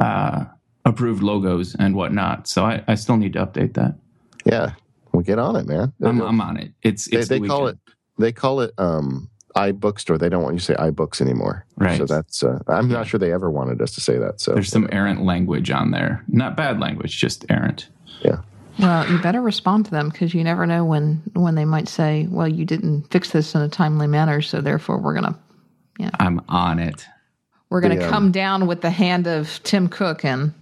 uh, 0.00 0.44
approved 0.84 1.20
logos 1.24 1.74
and 1.74 1.96
whatnot. 1.96 2.46
So 2.46 2.64
I, 2.64 2.84
I 2.86 2.94
still 2.94 3.16
need 3.16 3.32
to 3.32 3.44
update 3.44 3.74
that. 3.74 3.96
Yeah, 4.44 4.74
well, 5.12 5.24
get 5.24 5.40
on 5.40 5.56
it, 5.56 5.66
man. 5.66 5.92
I'm, 6.00 6.20
I'm 6.20 6.40
on 6.40 6.58
it. 6.58 6.74
It's 6.82 7.06
they, 7.10 7.16
it's 7.18 7.28
they 7.28 7.40
the 7.40 7.48
call 7.48 7.66
it 7.66 7.78
they 8.20 8.30
call 8.30 8.60
it 8.60 8.72
um 8.78 9.30
iBookstore. 9.56 10.18
They 10.18 10.28
don't 10.28 10.42
want 10.42 10.54
you 10.54 10.58
to 10.60 10.64
say 10.64 10.74
iBooks 10.74 11.20
anymore. 11.20 11.64
Right. 11.76 11.98
So 11.98 12.04
that's 12.06 12.42
uh, 12.42 12.60
I'm 12.68 12.88
not 12.88 13.06
sure 13.06 13.18
they 13.18 13.32
ever 13.32 13.50
wanted 13.50 13.80
us 13.82 13.92
to 13.96 14.00
say 14.00 14.18
that. 14.18 14.40
So 14.40 14.54
There's 14.54 14.70
some 14.70 14.88
errant 14.92 15.24
language 15.24 15.70
on 15.70 15.90
there. 15.90 16.24
Not 16.28 16.56
bad 16.56 16.80
language, 16.80 17.16
just 17.18 17.44
errant. 17.50 17.88
yeah. 18.22 18.38
Well, 18.78 19.06
you 19.10 19.18
better 19.20 19.42
respond 19.42 19.84
to 19.86 19.90
them 19.90 20.08
because 20.08 20.32
you 20.32 20.42
never 20.42 20.66
know 20.66 20.84
when 20.84 21.22
when 21.34 21.54
they 21.56 21.66
might 21.66 21.88
say, 21.88 22.26
"Well, 22.30 22.48
you 22.48 22.64
didn't 22.64 23.10
fix 23.10 23.30
this 23.30 23.54
in 23.54 23.60
a 23.60 23.68
timely 23.68 24.06
manner, 24.06 24.40
so 24.40 24.62
therefore 24.62 24.98
we're 24.98 25.12
gonna 25.14 25.38
yeah. 25.98 26.08
I'm 26.18 26.40
on 26.48 26.78
it. 26.78 27.06
we're 27.68 27.82
gonna 27.82 27.96
The, 27.96 28.06
um, 28.06 28.10
come 28.10 28.32
down 28.32 28.66
with 28.66 28.80
the 28.80 28.88
hand 28.90 29.26
of 29.26 29.60
Tim 29.62 29.88
Cook 29.88 30.24
and 30.24 30.54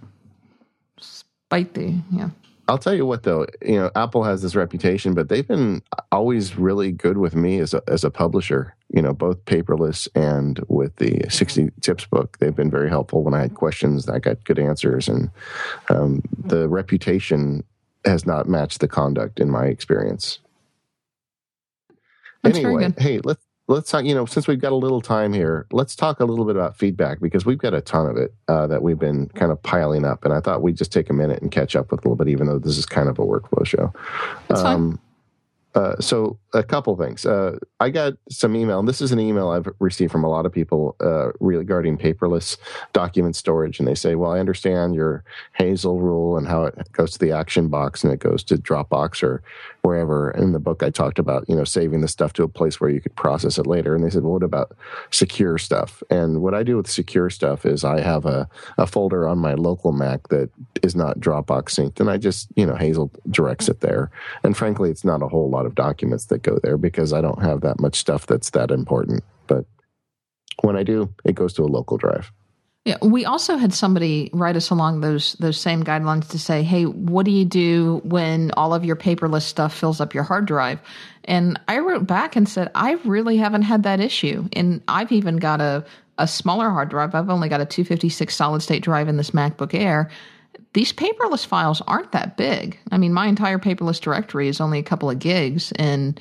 spite 0.99 1.73
the 1.73 1.95
yeah." 2.11 2.29
I'll 2.67 2.77
tell 2.77 2.93
you 2.93 3.05
what 3.05 3.23
though, 3.23 3.47
you 3.65 3.75
know, 3.75 3.91
Apple 3.95 4.23
has 4.23 4.41
this 4.41 4.55
reputation, 4.55 5.13
but 5.13 5.27
they've 5.27 5.47
been 5.47 5.81
always 6.11 6.55
really 6.57 6.91
good 6.91 7.17
with 7.17 7.35
me 7.35 7.59
as 7.59 7.73
a, 7.73 7.81
as 7.87 8.03
a 8.05 8.09
publisher. 8.11 8.75
You 8.93 9.01
know, 9.01 9.13
both 9.13 9.43
paperless 9.45 10.07
and 10.15 10.59
with 10.67 10.95
the 10.97 11.23
60 11.29 11.69
Tips 11.81 12.05
book, 12.05 12.37
they've 12.39 12.55
been 12.55 12.71
very 12.71 12.89
helpful. 12.89 13.23
When 13.23 13.33
I 13.33 13.41
had 13.41 13.55
questions, 13.55 14.09
I 14.09 14.19
got 14.19 14.43
good 14.43 14.59
answers, 14.59 15.07
and 15.07 15.29
um, 15.89 16.21
the 16.37 16.67
reputation 16.67 17.63
has 18.05 18.25
not 18.25 18.47
matched 18.47 18.79
the 18.79 18.87
conduct 18.87 19.39
in 19.39 19.49
my 19.49 19.65
experience. 19.65 20.39
That's 22.43 22.57
anyway, 22.57 22.93
hey, 22.97 23.19
let's 23.23 23.45
let's 23.67 23.89
talk. 23.89 24.03
You 24.05 24.15
know, 24.15 24.25
since 24.25 24.47
we've 24.47 24.59
got 24.59 24.71
a 24.71 24.75
little 24.75 25.01
time 25.01 25.33
here, 25.33 25.67
let's 25.71 25.95
talk 25.95 26.19
a 26.19 26.25
little 26.25 26.45
bit 26.45 26.55
about 26.55 26.77
feedback 26.77 27.19
because 27.19 27.45
we've 27.45 27.57
got 27.57 27.73
a 27.73 27.81
ton 27.81 28.07
of 28.07 28.17
it 28.17 28.33
uh, 28.47 28.67
that 28.67 28.81
we've 28.81 28.99
been 28.99 29.27
kind 29.29 29.51
of 29.51 29.61
piling 29.61 30.05
up, 30.05 30.25
and 30.25 30.33
I 30.33 30.39
thought 30.39 30.61
we'd 30.61 30.77
just 30.77 30.91
take 30.91 31.09
a 31.09 31.13
minute 31.13 31.41
and 31.41 31.51
catch 31.51 31.75
up 31.75 31.91
with 31.91 32.01
a 32.01 32.03
little 32.03 32.15
bit, 32.15 32.29
even 32.29 32.47
though 32.47 32.59
this 32.59 32.77
is 32.77 32.85
kind 32.85 33.09
of 33.09 33.19
a 33.19 33.25
workflow 33.25 33.65
show. 33.65 33.93
That's 34.47 34.61
fine. 34.61 34.99
uh, 35.75 35.95
so 35.99 36.37
a 36.53 36.63
couple 36.63 36.95
things. 36.97 37.25
Uh, 37.25 37.57
I 37.79 37.89
got 37.89 38.13
some 38.29 38.55
email. 38.55 38.79
And 38.79 38.87
this 38.87 39.01
is 39.01 39.11
an 39.11 39.19
email 39.19 39.49
I've 39.49 39.67
received 39.79 40.11
from 40.11 40.23
a 40.23 40.29
lot 40.29 40.45
of 40.45 40.51
people 40.51 40.95
uh, 40.99 41.31
regarding 41.39 41.97
paperless 41.97 42.57
document 42.93 43.35
storage, 43.35 43.79
and 43.79 43.87
they 43.87 43.95
say, 43.95 44.15
"Well, 44.15 44.31
I 44.31 44.39
understand 44.39 44.95
your 44.95 45.23
Hazel 45.53 45.99
rule 45.99 46.37
and 46.37 46.47
how 46.47 46.65
it 46.65 46.91
goes 46.91 47.11
to 47.13 47.19
the 47.19 47.31
action 47.31 47.69
box 47.69 48.03
and 48.03 48.11
it 48.11 48.19
goes 48.19 48.43
to 48.45 48.55
Dropbox 48.55 49.23
or 49.23 49.41
wherever." 49.81 50.31
In 50.31 50.51
the 50.51 50.59
book, 50.59 50.83
I 50.83 50.89
talked 50.89 51.19
about 51.19 51.47
you 51.47 51.55
know 51.55 51.63
saving 51.63 52.01
the 52.01 52.07
stuff 52.07 52.33
to 52.33 52.43
a 52.43 52.47
place 52.47 52.81
where 52.81 52.89
you 52.89 53.01
could 53.01 53.15
process 53.15 53.57
it 53.57 53.67
later, 53.67 53.95
and 53.95 54.03
they 54.03 54.09
said, 54.09 54.23
"Well, 54.23 54.33
what 54.33 54.43
about 54.43 54.75
secure 55.09 55.57
stuff?" 55.57 56.03
And 56.09 56.41
what 56.41 56.53
I 56.53 56.63
do 56.63 56.77
with 56.77 56.89
secure 56.89 57.29
stuff 57.29 57.65
is 57.65 57.85
I 57.85 58.01
have 58.01 58.25
a, 58.25 58.49
a 58.77 58.85
folder 58.85 59.27
on 59.27 59.37
my 59.37 59.53
local 59.53 59.91
Mac 59.91 60.27
that 60.29 60.49
is 60.83 60.95
not 60.95 61.19
Dropbox 61.19 61.69
synced, 61.69 61.99
and 61.99 62.09
I 62.09 62.17
just 62.17 62.49
you 62.55 62.65
know 62.65 62.75
Hazel 62.75 63.11
directs 63.29 63.69
it 63.69 63.79
there. 63.79 64.11
And 64.43 64.57
frankly, 64.57 64.89
it's 64.89 65.05
not 65.05 65.21
a 65.21 65.27
whole 65.27 65.49
lot 65.49 65.65
of 65.65 65.75
documents 65.75 66.25
that 66.25 66.40
go 66.41 66.59
there 66.63 66.77
because 66.77 67.13
I 67.13 67.21
don't 67.21 67.41
have 67.41 67.61
that 67.61 67.79
much 67.79 67.95
stuff 67.95 68.25
that's 68.27 68.51
that 68.51 68.71
important. 68.71 69.23
But 69.47 69.65
when 70.61 70.75
I 70.75 70.83
do, 70.83 71.13
it 71.25 71.35
goes 71.35 71.53
to 71.53 71.63
a 71.63 71.65
local 71.65 71.97
drive. 71.97 72.31
Yeah, 72.83 72.97
we 73.03 73.25
also 73.25 73.57
had 73.57 73.75
somebody 73.75 74.31
write 74.33 74.55
us 74.55 74.71
along 74.71 75.01
those 75.01 75.33
those 75.33 75.59
same 75.59 75.83
guidelines 75.83 76.29
to 76.29 76.39
say, 76.39 76.63
"Hey, 76.63 76.85
what 76.85 77.25
do 77.25 77.31
you 77.31 77.45
do 77.45 78.01
when 78.03 78.49
all 78.57 78.73
of 78.73 78.83
your 78.83 78.95
paperless 78.95 79.43
stuff 79.43 79.71
fills 79.71 80.01
up 80.01 80.15
your 80.15 80.23
hard 80.23 80.45
drive?" 80.45 80.79
And 81.25 81.59
I 81.67 81.77
wrote 81.77 82.07
back 82.07 82.35
and 82.35 82.49
said, 82.49 82.71
"I 82.73 82.93
really 83.05 83.37
haven't 83.37 83.61
had 83.63 83.83
that 83.83 83.99
issue, 83.99 84.49
and 84.53 84.81
I've 84.87 85.11
even 85.11 85.37
got 85.37 85.61
a 85.61 85.85
a 86.17 86.27
smaller 86.27 86.71
hard 86.71 86.89
drive. 86.89 87.13
I've 87.13 87.29
only 87.29 87.49
got 87.49 87.61
a 87.61 87.65
256 87.65 88.35
solid 88.35 88.61
state 88.61 88.83
drive 88.83 89.07
in 89.07 89.17
this 89.17 89.29
MacBook 89.29 89.75
Air." 89.75 90.09
These 90.73 90.93
paperless 90.93 91.45
files 91.45 91.81
aren't 91.85 92.13
that 92.13 92.37
big. 92.37 92.79
I 92.91 92.97
mean, 92.97 93.13
my 93.13 93.27
entire 93.27 93.59
paperless 93.59 93.99
directory 93.99 94.47
is 94.47 94.61
only 94.61 94.79
a 94.79 94.83
couple 94.83 95.09
of 95.09 95.19
gigs, 95.19 95.73
and 95.73 96.19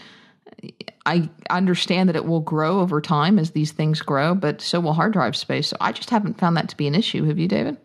I 1.07 1.30
understand 1.48 2.09
that 2.09 2.16
it 2.16 2.26
will 2.26 2.40
grow 2.40 2.80
over 2.80 3.01
time 3.01 3.38
as 3.38 3.53
these 3.53 3.72
things 3.72 4.03
grow, 4.03 4.34
but 4.34 4.61
so 4.61 4.80
will 4.80 4.92
hard 4.92 5.12
drive 5.12 5.36
space. 5.36 5.68
So 5.68 5.76
I 5.80 5.92
just 5.92 6.11
haven't 6.11 6.38
found 6.38 6.57
that 6.57 6.68
to 6.68 6.76
be 6.76 6.86
an 6.86 6.94
issue. 6.94 7.24
Have 7.24 7.38
you, 7.38 7.48
David? 7.48 7.76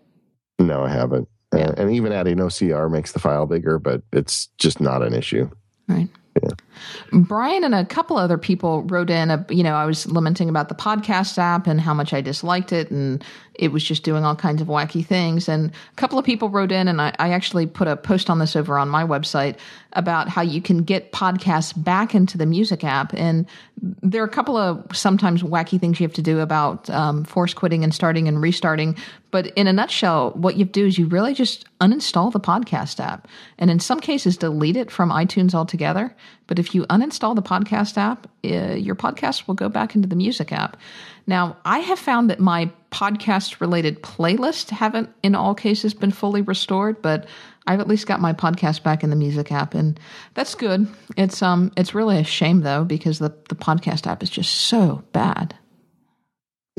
No, 0.59 0.83
I 0.83 0.89
haven't. 0.89 1.27
Yeah. 1.53 1.69
Uh, 1.69 1.73
and 1.77 1.91
even 1.91 2.11
adding 2.11 2.37
OCR 2.37 2.91
makes 2.91 3.11
the 3.11 3.19
file 3.19 3.45
bigger, 3.45 3.79
but 3.79 4.01
it's 4.11 4.47
just 4.57 4.81
not 4.81 5.01
an 5.01 5.13
issue. 5.13 5.49
Right. 5.87 6.09
Yeah. 6.43 6.51
Brian 7.13 7.63
and 7.63 7.73
a 7.73 7.85
couple 7.85 8.17
other 8.17 8.37
people 8.37 8.83
wrote 8.83 9.09
in, 9.09 9.31
a, 9.31 9.45
you 9.49 9.63
know, 9.63 9.75
I 9.75 9.85
was 9.85 10.05
lamenting 10.05 10.49
about 10.49 10.67
the 10.67 10.75
podcast 10.75 11.37
app 11.37 11.65
and 11.67 11.79
how 11.79 11.93
much 11.93 12.13
I 12.13 12.19
disliked 12.19 12.73
it, 12.73 12.91
and 12.91 13.23
it 13.57 13.71
was 13.71 13.83
just 13.83 14.03
doing 14.03 14.23
all 14.23 14.35
kinds 14.35 14.61
of 14.61 14.67
wacky 14.67 15.05
things. 15.05 15.47
And 15.49 15.71
a 15.71 15.95
couple 15.95 16.19
of 16.19 16.25
people 16.25 16.49
wrote 16.49 16.71
in, 16.71 16.87
and 16.87 17.01
I, 17.01 17.15
I 17.19 17.29
actually 17.31 17.65
put 17.65 17.87
a 17.87 17.95
post 17.95 18.29
on 18.29 18.39
this 18.39 18.55
over 18.55 18.77
on 18.77 18.89
my 18.89 19.03
website 19.03 19.57
about 19.93 20.27
how 20.27 20.41
you 20.41 20.61
can 20.61 20.83
get 20.83 21.11
podcasts 21.11 21.73
back 21.81 22.13
into 22.13 22.37
the 22.37 22.45
music 22.45 22.83
app. 22.83 23.13
And 23.13 23.45
there 23.81 24.21
are 24.21 24.25
a 24.25 24.29
couple 24.29 24.57
of 24.57 24.85
sometimes 24.93 25.43
wacky 25.43 25.79
things 25.79 25.99
you 25.99 26.05
have 26.05 26.15
to 26.15 26.21
do 26.21 26.39
about 26.39 26.89
um, 26.89 27.23
force 27.23 27.53
quitting 27.53 27.83
and 27.83 27.93
starting 27.93 28.27
and 28.27 28.41
restarting. 28.41 28.97
But 29.31 29.47
in 29.47 29.67
a 29.67 29.73
nutshell, 29.73 30.31
what 30.31 30.55
you 30.55 30.65
do 30.65 30.85
is 30.85 30.97
you 30.97 31.07
really 31.07 31.33
just 31.33 31.65
uninstall 31.79 32.31
the 32.31 32.39
podcast 32.39 32.99
app, 32.99 33.27
and 33.57 33.69
in 33.69 33.79
some 33.79 33.99
cases, 33.99 34.37
delete 34.37 34.77
it 34.77 34.91
from 34.91 35.09
iTunes 35.09 35.53
altogether. 35.53 36.15
But 36.47 36.59
if 36.59 36.75
you 36.75 36.83
uninstall 36.87 37.35
the 37.35 37.41
podcast 37.41 37.97
app, 37.97 38.27
uh, 38.45 38.75
your 38.75 38.95
podcast 38.95 39.47
will 39.47 39.55
go 39.55 39.67
back 39.67 39.95
into 39.95 40.07
the 40.07 40.15
music 40.15 40.51
app. 40.51 40.77
Now, 41.27 41.57
I 41.65 41.79
have 41.79 41.99
found 41.99 42.29
that 42.29 42.39
my 42.39 42.71
podcast 42.91 43.59
related 43.59 44.01
playlist 44.01 44.69
haven't 44.69 45.09
in 45.23 45.35
all 45.35 45.55
cases 45.55 45.93
been 45.93 46.11
fully 46.11 46.41
restored, 46.41 47.01
but 47.01 47.27
I've 47.67 47.79
at 47.79 47.87
least 47.87 48.07
got 48.07 48.21
my 48.21 48.31
podcast 48.31 48.83
back 48.83 49.03
in 49.03 49.09
the 49.09 49.15
music 49.15 49.51
app 49.51 49.73
and 49.73 49.99
that's 50.33 50.55
good. 50.55 50.87
It's 51.17 51.41
um 51.41 51.71
it's 51.75 51.95
really 51.95 52.17
a 52.17 52.23
shame 52.23 52.61
though 52.61 52.85
because 52.85 53.19
the 53.19 53.35
the 53.49 53.55
podcast 53.55 54.07
app 54.07 54.23
is 54.23 54.29
just 54.29 54.53
so 54.53 55.03
bad. 55.11 55.55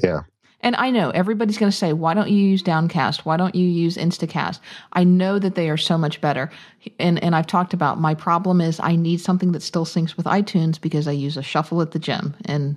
Yeah. 0.03 0.21
And 0.61 0.75
I 0.77 0.91
know 0.91 1.11
everybody's 1.11 1.59
going 1.59 1.71
to 1.71 1.77
say, 1.77 1.93
why 1.93 2.15
don't 2.15 2.31
you 2.31 2.39
use 2.39 2.63
Downcast? 2.63 3.27
Why 3.27 3.37
don't 3.37 3.55
you 3.55 3.69
use 3.69 3.97
Instacast? 3.97 4.59
I 4.95 5.05
know 5.05 5.39
that 5.39 5.55
they 5.55 5.69
are 5.69 5.77
so 5.77 5.99
much 5.99 6.21
better. 6.21 6.51
And, 6.99 7.23
and 7.23 7.37
I've 7.37 7.47
talked 7.47 7.75
about 7.75 8.01
my 8.01 8.15
problem 8.15 8.61
is 8.61 8.81
I 8.81 8.97
need 8.97 9.21
something 9.21 9.53
that 9.53 9.63
still 9.63 9.85
syncs 9.85 10.17
with 10.17 10.27
iTunes 10.27 10.81
because 10.81 11.07
I 11.07 11.13
use 11.13 11.37
a 11.37 11.43
shuffle 11.43 11.83
at 11.83 11.91
the 11.91 11.99
gym 11.99 12.35
and, 12.47 12.77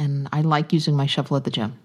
and 0.00 0.28
I 0.32 0.40
like 0.40 0.72
using 0.72 0.96
my 0.96 1.06
shuffle 1.06 1.36
at 1.36 1.44
the 1.44 1.50
gym. 1.50 1.78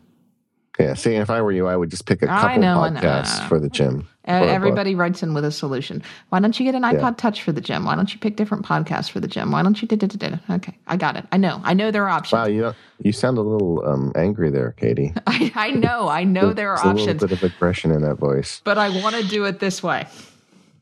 Yeah, 0.79 0.93
see, 0.93 1.15
if 1.15 1.29
I 1.29 1.41
were 1.41 1.53
you, 1.53 1.67
I 1.67 1.77
would 1.77 1.89
just 1.89 2.05
pick 2.05 2.21
a 2.21 2.27
couple 2.27 2.61
know, 2.61 2.77
podcasts 2.77 3.39
know. 3.39 3.47
for 3.47 3.59
the 3.59 3.69
gym. 3.69 4.09
Or 4.25 4.37
a 4.37 4.39
book. 4.41 4.49
Everybody 4.49 4.93
writes 4.93 5.23
in 5.23 5.33
with 5.33 5.45
a 5.45 5.51
solution. 5.51 6.03
Why 6.29 6.39
don't 6.39 6.59
you 6.59 6.65
get 6.65 6.75
an 6.75 6.81
iPod 6.81 7.17
Touch 7.17 7.43
for 7.43 7.53
the 7.53 7.61
gym? 7.61 7.85
Why 7.85 7.95
don't 7.95 8.13
you 8.13 8.19
pick 8.19 8.35
different 8.35 8.65
podcasts 8.65 9.09
for 9.09 9.21
the 9.21 9.27
gym? 9.27 9.51
Why 9.51 9.63
don't 9.63 9.81
you? 9.81 9.87
Da, 9.87 9.95
da, 9.95 10.07
da, 10.07 10.29
da. 10.29 10.55
Okay, 10.55 10.77
I 10.87 10.97
got 10.97 11.15
it. 11.15 11.25
I 11.31 11.37
know. 11.37 11.61
I 11.63 11.73
know 11.73 11.91
there 11.91 12.03
are 12.03 12.09
options. 12.09 12.37
Wow, 12.37 12.47
you 12.47 12.61
know, 12.61 12.73
you 12.99 13.13
sound 13.13 13.37
a 13.37 13.41
little 13.41 13.85
um, 13.85 14.11
angry 14.15 14.49
there, 14.49 14.73
Katie. 14.73 15.13
I, 15.27 15.51
I 15.55 15.71
know. 15.71 16.09
I 16.09 16.25
know 16.25 16.51
there 16.51 16.71
are 16.71 16.79
options. 16.79 17.07
a 17.07 17.11
little 17.13 17.27
bit 17.29 17.37
of 17.37 17.43
aggression 17.43 17.91
in 17.91 18.01
that 18.01 18.15
voice. 18.15 18.61
but 18.65 18.77
I 18.77 18.89
want 19.01 19.15
to 19.15 19.23
do 19.25 19.45
it 19.45 19.59
this 19.59 19.81
way. 19.81 20.07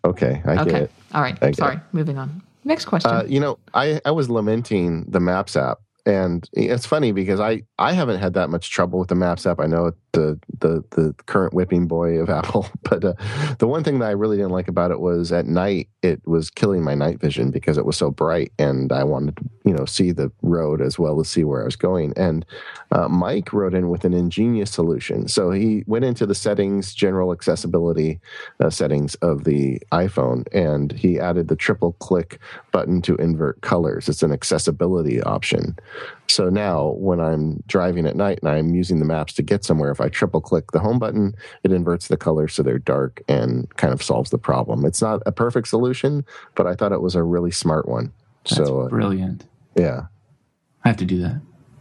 Okay, 0.06 0.42
I 0.46 0.64
get 0.66 0.84
it. 0.84 0.92
All 1.14 1.22
right. 1.22 1.38
Sorry. 1.56 1.76
it. 1.76 1.82
Moving 1.92 2.18
on. 2.18 2.42
Next 2.66 2.86
question. 2.86 3.12
Uh, 3.12 3.24
you 3.28 3.40
know, 3.40 3.60
I, 3.74 4.02
I 4.06 4.12
was 4.12 4.30
lamenting 4.30 5.06
the 5.08 5.20
Maps 5.20 5.56
app, 5.56 5.80
and 6.06 6.49
it's 6.51 6.86
funny 6.86 7.14
because 7.14 7.39
I, 7.39 7.64
I 7.80 7.93
haven't 7.93 8.20
had 8.20 8.34
that 8.34 8.49
much 8.49 8.70
trouble 8.70 8.99
with 8.99 9.08
the 9.08 9.16
Maps 9.16 9.45
app. 9.45 9.60
I 9.60 9.68
know 9.68 9.93
the 10.12 10.39
the 10.60 10.84
the 10.91 11.16
current 11.26 11.54
whipping 11.54 11.88
boy 11.88 12.20
of 12.20 12.30
Apple, 12.30 12.68
but 12.84 13.04
uh, 13.04 13.14
the 13.60 13.68
one 13.68 13.84
thing 13.84 13.99
that 13.99 14.10
I 14.10 14.12
really 14.12 14.38
didn't 14.38 14.51
like 14.51 14.68
about 14.68 14.91
it 14.91 14.99
was 14.99 15.32
at 15.32 15.45
night 15.45 15.89
it 16.01 16.22
was 16.28 16.49
killing 16.49 16.84
my 16.84 16.93
night 16.93 17.20
vision 17.20 17.51
because 17.51 17.78
it 17.78 17.86
was 17.86 17.95
so 17.95 18.12
bright, 18.12 18.51
and 18.60 18.91
I 18.91 19.04
wanted 19.06 19.38
to 19.38 19.49
you 19.66 19.74
know 19.74 19.86
see 19.86 20.12
the 20.12 20.32
road 20.41 20.82
as 20.82 20.99
well 20.99 21.20
as 21.20 21.30
see 21.30 21.45
where 21.45 21.62
I 21.62 21.66
was 21.66 21.78
going. 21.78 22.14
And 22.18 22.45
uh, 22.91 23.08
Mike 23.08 23.54
wrote 23.54 23.74
in 23.74 23.89
with 23.89 24.04
an 24.04 24.14
ingenious 24.14 24.72
solution. 24.72 25.28
So 25.28 25.51
he 25.51 25.84
went 25.88 26.06
into 26.06 26.26
the 26.26 26.36
settings, 26.36 26.93
general 26.93 27.32
accessibility 27.32 28.20
uh, 28.60 28.70
settings 28.70 29.16
of 29.16 29.45
the 29.45 29.82
iPhone, 29.91 30.47
and 30.54 30.91
he 30.91 31.20
added 31.20 31.47
the 31.47 31.56
triple 31.56 31.93
click 31.93 32.39
button 32.72 33.01
to 33.04 33.16
invert 33.16 33.62
colors. 33.62 34.10
It's 34.10 34.24
an 34.24 34.34
accessibility 34.34 35.22
option. 35.24 35.78
So 36.28 36.50
now 36.50 36.94
when 36.98 37.20
I'm 37.20 37.62
driving 37.68 38.08
at 38.08 38.16
night 38.16 38.39
and 38.41 38.50
I'm 38.50 38.74
using 38.74 39.00
the 39.00 39.06
maps 39.06 39.34
to 39.34 39.44
get 39.44 39.64
somewhere, 39.64 39.91
if 39.91 40.02
I 40.02 40.10
triple 40.10 40.41
click 40.41 40.72
the 40.72 40.80
home 40.80 41.00
button, 41.00 41.36
it 41.64 41.72
inverts 41.72 42.08
the 42.08 42.18
colors 42.18 42.54
so 42.54 42.64
they're 42.64 42.80
dark 42.80 43.22
and 43.28 43.70
kind 43.78 43.94
of 43.94 44.02
solves 44.02 44.32
the 44.32 44.38
problem. 44.38 44.86
It's 44.86 45.02
not 45.02 45.22
a 45.26 45.32
perfect 45.32 45.68
solution, 45.68 46.26
but 46.56 46.66
I 46.66 46.76
thought 46.76 46.91
it 46.91 47.02
was 47.02 47.16
a 47.16 47.24
really 47.24 47.52
smart 47.52 47.88
one. 47.88 48.12
That's 48.46 48.56
so 48.58 48.82
uh, 48.82 48.88
brilliant. 48.89 49.46
yeah. 49.76 50.04
I 50.84 50.89
have 50.89 50.98
to 50.98 51.06
do 51.06 51.20
that. 51.20 51.39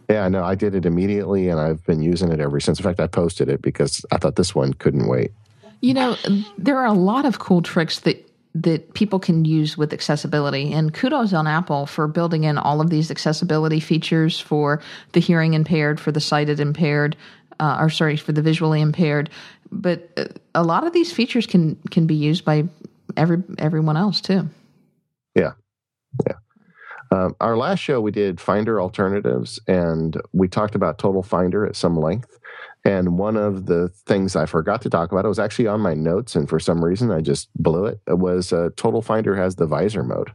Yeah, 0.08 0.28
no, 0.28 0.44
I 0.44 0.54
did 0.54 0.74
it 0.74 0.84
immediately 0.84 1.48
and 1.48 1.58
I've 1.58 1.84
been 1.86 2.02
using 2.02 2.30
it 2.30 2.40
ever 2.40 2.60
since. 2.60 2.78
In 2.78 2.84
fact, 2.84 3.00
I 3.00 3.06
posted 3.06 3.48
it 3.48 3.62
because 3.62 4.04
I 4.12 4.18
thought 4.18 4.36
this 4.36 4.54
one 4.54 4.74
couldn't 4.74 5.08
wait. 5.08 5.32
You 5.80 5.94
know, 5.94 6.16
there 6.58 6.78
are 6.78 6.86
a 6.86 6.92
lot 6.92 7.24
of 7.24 7.38
cool 7.38 7.62
tricks 7.62 8.00
that 8.00 8.31
that 8.54 8.92
people 8.94 9.18
can 9.18 9.44
use 9.44 9.78
with 9.78 9.92
accessibility 9.92 10.72
and 10.72 10.92
kudos 10.92 11.32
on 11.32 11.46
Apple 11.46 11.86
for 11.86 12.06
building 12.06 12.44
in 12.44 12.58
all 12.58 12.80
of 12.80 12.90
these 12.90 13.10
accessibility 13.10 13.80
features 13.80 14.38
for 14.38 14.82
the 15.12 15.20
hearing 15.20 15.54
impaired, 15.54 15.98
for 15.98 16.12
the 16.12 16.20
sighted 16.20 16.60
impaired, 16.60 17.16
uh, 17.60 17.78
or 17.80 17.88
sorry, 17.88 18.16
for 18.16 18.32
the 18.32 18.42
visually 18.42 18.80
impaired. 18.80 19.30
But 19.70 20.10
uh, 20.16 20.24
a 20.54 20.62
lot 20.62 20.86
of 20.86 20.92
these 20.92 21.12
features 21.12 21.46
can 21.46 21.76
can 21.90 22.06
be 22.06 22.14
used 22.14 22.44
by 22.44 22.64
every 23.16 23.42
everyone 23.58 23.96
else 23.96 24.20
too. 24.20 24.48
Yeah. 25.34 25.52
Yeah. 26.26 26.36
Um, 27.10 27.36
our 27.40 27.56
last 27.56 27.80
show, 27.80 28.00
we 28.00 28.10
did 28.10 28.40
Finder 28.40 28.80
alternatives, 28.80 29.60
and 29.68 30.18
we 30.32 30.48
talked 30.48 30.74
about 30.74 30.98
Total 30.98 31.22
Finder 31.22 31.66
at 31.66 31.76
some 31.76 31.96
length. 31.96 32.38
And 32.84 33.16
one 33.16 33.36
of 33.36 33.66
the 33.66 33.88
things 34.06 34.34
I 34.34 34.46
forgot 34.46 34.82
to 34.82 34.90
talk 34.90 35.12
about, 35.12 35.24
it 35.24 35.28
was 35.28 35.38
actually 35.38 35.68
on 35.68 35.80
my 35.80 35.94
notes, 35.94 36.34
and 36.34 36.48
for 36.48 36.58
some 36.58 36.84
reason 36.84 37.10
I 37.10 37.20
just 37.20 37.48
blew 37.54 37.86
it. 37.86 38.00
It 38.08 38.18
was 38.18 38.52
uh, 38.52 38.70
Total 38.76 39.02
Finder 39.02 39.36
has 39.36 39.56
the 39.56 39.66
visor 39.66 40.02
mode. 40.02 40.32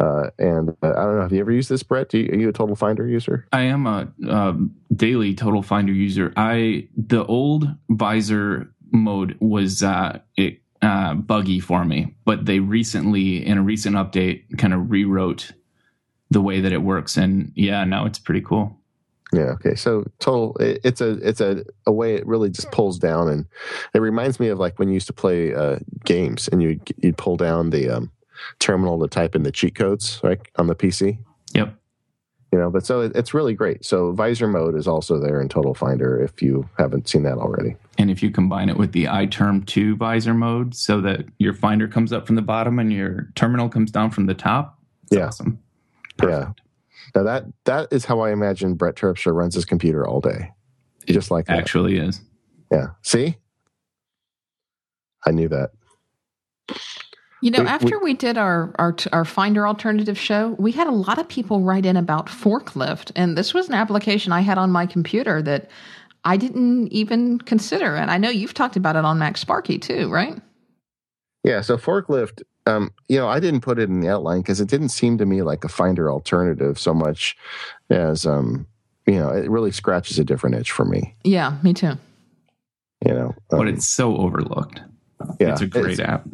Uh, 0.00 0.30
and 0.38 0.70
uh, 0.82 0.90
I 0.90 1.04
don't 1.04 1.16
know, 1.16 1.22
have 1.22 1.32
you 1.32 1.40
ever 1.40 1.52
used 1.52 1.68
this, 1.68 1.82
Brett? 1.82 2.14
You, 2.14 2.30
are 2.30 2.36
you 2.36 2.48
a 2.48 2.52
Total 2.52 2.76
Finder 2.76 3.06
user? 3.06 3.46
I 3.52 3.62
am 3.62 3.86
a 3.86 4.08
um, 4.28 4.74
daily 4.94 5.34
Total 5.34 5.62
Finder 5.62 5.92
user. 5.92 6.32
I 6.36 6.88
the 6.96 7.24
old 7.26 7.68
visor 7.88 8.72
mode 8.92 9.36
was 9.40 9.82
uh, 9.82 10.20
it 10.36 10.60
uh, 10.82 11.14
buggy 11.14 11.60
for 11.60 11.84
me, 11.84 12.14
but 12.24 12.46
they 12.46 12.60
recently, 12.60 13.44
in 13.44 13.58
a 13.58 13.62
recent 13.62 13.96
update, 13.96 14.58
kind 14.58 14.72
of 14.72 14.90
rewrote 14.90 15.52
the 16.30 16.40
way 16.40 16.60
that 16.60 16.72
it 16.72 16.82
works, 16.82 17.16
and 17.16 17.52
yeah, 17.54 17.84
now 17.84 18.06
it's 18.06 18.18
pretty 18.18 18.40
cool. 18.40 18.79
Yeah. 19.32 19.52
Okay. 19.52 19.74
So 19.76 20.04
total, 20.18 20.56
it, 20.58 20.80
it's 20.82 21.00
a 21.00 21.10
it's 21.26 21.40
a, 21.40 21.64
a 21.86 21.92
way 21.92 22.14
it 22.16 22.26
really 22.26 22.50
just 22.50 22.70
pulls 22.72 22.98
down, 22.98 23.28
and 23.28 23.46
it 23.94 24.00
reminds 24.00 24.40
me 24.40 24.48
of 24.48 24.58
like 24.58 24.78
when 24.78 24.88
you 24.88 24.94
used 24.94 25.06
to 25.06 25.12
play 25.12 25.54
uh, 25.54 25.78
games, 26.04 26.48
and 26.48 26.62
you 26.62 26.80
you'd 26.98 27.16
pull 27.16 27.36
down 27.36 27.70
the 27.70 27.88
um, 27.88 28.10
terminal 28.58 28.98
to 29.00 29.06
type 29.08 29.36
in 29.36 29.42
the 29.44 29.52
cheat 29.52 29.74
codes, 29.76 30.20
right, 30.24 30.40
on 30.56 30.66
the 30.66 30.74
PC. 30.74 31.18
Yep. 31.54 31.74
You 32.52 32.58
know, 32.58 32.68
but 32.70 32.84
so 32.84 33.02
it, 33.02 33.12
it's 33.14 33.32
really 33.32 33.54
great. 33.54 33.84
So 33.84 34.10
visor 34.10 34.48
mode 34.48 34.74
is 34.74 34.88
also 34.88 35.20
there 35.20 35.40
in 35.40 35.48
Total 35.48 35.72
Finder 35.74 36.20
if 36.20 36.42
you 36.42 36.68
haven't 36.78 37.08
seen 37.08 37.22
that 37.22 37.38
already. 37.38 37.76
And 37.96 38.10
if 38.10 38.24
you 38.24 38.32
combine 38.32 38.68
it 38.68 38.76
with 38.76 38.90
the 38.90 39.04
iTerm 39.04 39.64
2 39.66 39.94
visor 39.94 40.34
mode 40.34 40.74
so 40.74 41.00
that 41.02 41.26
your 41.38 41.54
finder 41.54 41.86
comes 41.86 42.12
up 42.12 42.26
from 42.26 42.34
the 42.34 42.42
bottom 42.42 42.80
and 42.80 42.92
your 42.92 43.28
terminal 43.36 43.68
comes 43.68 43.92
down 43.92 44.10
from 44.10 44.26
the 44.26 44.34
top, 44.34 44.76
it's 45.04 45.12
Yeah. 45.16 45.26
awesome. 45.26 45.60
Yeah. 46.20 46.50
Now 47.14 47.22
that 47.24 47.44
that 47.64 47.88
is 47.92 48.04
how 48.04 48.20
I 48.20 48.30
imagine 48.32 48.74
Brett 48.74 48.96
Terpstra 48.96 49.34
runs 49.34 49.54
his 49.54 49.64
computer 49.64 50.06
all 50.06 50.20
day, 50.20 50.50
just 51.06 51.30
like 51.30 51.46
that. 51.46 51.58
Actually 51.58 51.96
is. 51.98 52.20
Yeah. 52.70 52.88
See, 53.02 53.36
I 55.26 55.30
knew 55.32 55.48
that. 55.48 55.70
You 57.42 57.50
know, 57.50 57.62
We- 57.62 57.68
after 57.68 57.98
we, 57.98 58.14
did 58.14 58.36
our, 58.36 58.72
our 58.78 58.94
our 59.12 59.24
Finder 59.24 59.66
alternative 59.66 60.18
show, 60.18 60.54
we 60.58 60.72
had 60.72 60.86
a 60.86 60.92
lot 60.92 61.18
of 61.18 61.26
people 61.28 61.60
write 61.62 61.86
in 61.86 61.96
about 61.96 62.26
forklift, 62.26 63.12
and 63.16 63.36
this 63.36 63.54
was 63.54 63.68
an 63.68 63.74
application 63.74 64.32
I 64.32 64.40
had 64.40 64.58
on 64.58 64.70
my 64.70 64.84
computer 64.86 65.40
that 65.42 65.70
I 66.22 66.36
didn't 66.36 66.88
even 66.88 67.38
consider. 67.38 67.96
And 67.96 68.10
I 68.10 68.18
know 68.18 68.28
you've 68.28 68.52
talked 68.52 68.76
about 68.76 68.94
it 68.96 69.06
on 69.06 69.18
MacSparky 69.18 69.80
too, 69.80 70.10
right? 70.10 70.38
Yeah. 71.42 71.62
So 71.62 71.78
forklift. 71.78 72.42
Um, 72.66 72.92
you 73.08 73.18
know, 73.18 73.26
I 73.28 73.40
didn't 73.40 73.62
put 73.62 73.78
it 73.78 73.88
in 73.88 74.00
the 74.00 74.08
outline 74.08 74.40
because 74.40 74.60
it 74.60 74.68
didn't 74.68 74.90
seem 74.90 75.18
to 75.18 75.26
me 75.26 75.42
like 75.42 75.64
a 75.64 75.68
Finder 75.68 76.10
alternative 76.10 76.78
so 76.78 76.92
much 76.94 77.36
as 77.88 78.26
um, 78.26 78.66
you 79.06 79.14
know, 79.18 79.30
it 79.30 79.50
really 79.50 79.72
scratches 79.72 80.18
a 80.18 80.24
different 80.24 80.56
itch 80.56 80.70
for 80.70 80.84
me. 80.84 81.14
Yeah, 81.24 81.58
me 81.62 81.72
too. 81.74 81.94
You 83.06 83.14
know, 83.14 83.34
But 83.48 83.60
Um, 83.60 83.68
it's 83.68 83.88
so 83.88 84.16
overlooked. 84.16 84.82
yeah, 85.40 85.52
it's 85.52 85.62
a 85.62 85.66
great 85.66 85.98
app. 86.00 86.26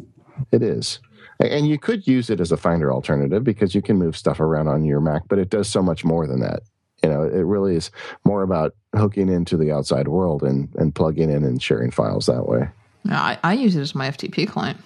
It 0.51 0.61
is. 0.61 0.99
And 1.39 1.67
you 1.67 1.77
could 1.77 2.07
use 2.07 2.29
it 2.29 2.39
as 2.39 2.51
a 2.51 2.57
Finder 2.57 2.91
alternative 2.91 3.43
because 3.43 3.73
you 3.73 3.81
can 3.81 3.97
move 3.97 4.17
stuff 4.17 4.39
around 4.39 4.67
on 4.67 4.83
your 4.83 4.99
Mac, 4.99 5.23
but 5.29 5.39
it 5.39 5.49
does 5.49 5.67
so 5.69 5.81
much 5.81 6.03
more 6.03 6.27
than 6.27 6.39
that. 6.41 6.63
You 7.03 7.09
know, 7.09 7.23
it 7.23 7.43
really 7.45 7.75
is 7.75 7.91
more 8.25 8.41
about 8.41 8.75
hooking 8.95 9.29
into 9.29 9.55
the 9.55 9.71
outside 9.71 10.07
world 10.07 10.41
and, 10.43 10.67
and 10.75 10.93
plugging 10.93 11.29
in 11.29 11.43
and 11.43 11.61
sharing 11.61 11.91
files 11.91 12.25
that 12.25 12.47
way. 12.47 12.67
I, 13.09 13.37
I 13.43 13.53
use 13.53 13.75
it 13.75 13.81
as 13.81 13.93
my 13.95 14.09
FTP 14.09 14.47
client. 14.47 14.79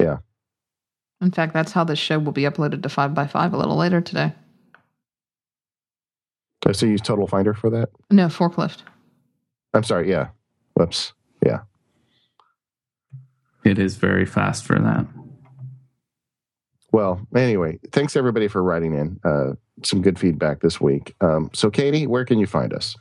Yeah. 0.00 0.18
In 1.20 1.30
fact, 1.30 1.54
that's 1.54 1.72
how 1.72 1.84
this 1.84 1.98
show 1.98 2.18
will 2.18 2.32
be 2.32 2.42
uploaded 2.42 2.82
to 2.82 2.88
5x5 2.88 3.52
a 3.52 3.56
little 3.56 3.76
later 3.76 4.00
today. 4.00 4.32
Uh, 6.66 6.72
So 6.72 6.86
you 6.86 6.92
use 6.92 7.00
Total 7.00 7.26
Finder 7.26 7.54
for 7.54 7.70
that? 7.70 7.90
No, 8.10 8.26
forklift. 8.26 8.78
I'm 9.72 9.82
sorry. 9.82 10.10
Yeah. 10.10 10.28
Whoops. 10.74 11.12
Yeah. 11.44 11.60
It 13.64 13.78
is 13.78 13.96
very 13.96 14.26
fast 14.26 14.64
for 14.64 14.78
that. 14.78 15.06
Well, 16.92 17.26
anyway, 17.34 17.78
thanks 17.92 18.16
everybody 18.16 18.48
for 18.48 18.62
writing 18.62 18.94
in. 18.94 19.20
Uh, 19.24 19.52
some 19.84 20.02
good 20.02 20.18
feedback 20.18 20.60
this 20.60 20.80
week. 20.80 21.14
Um, 21.20 21.50
so, 21.52 21.70
Katie, 21.70 22.06
where 22.06 22.24
can 22.24 22.38
you 22.38 22.46
find 22.46 22.72
us? 22.72 22.96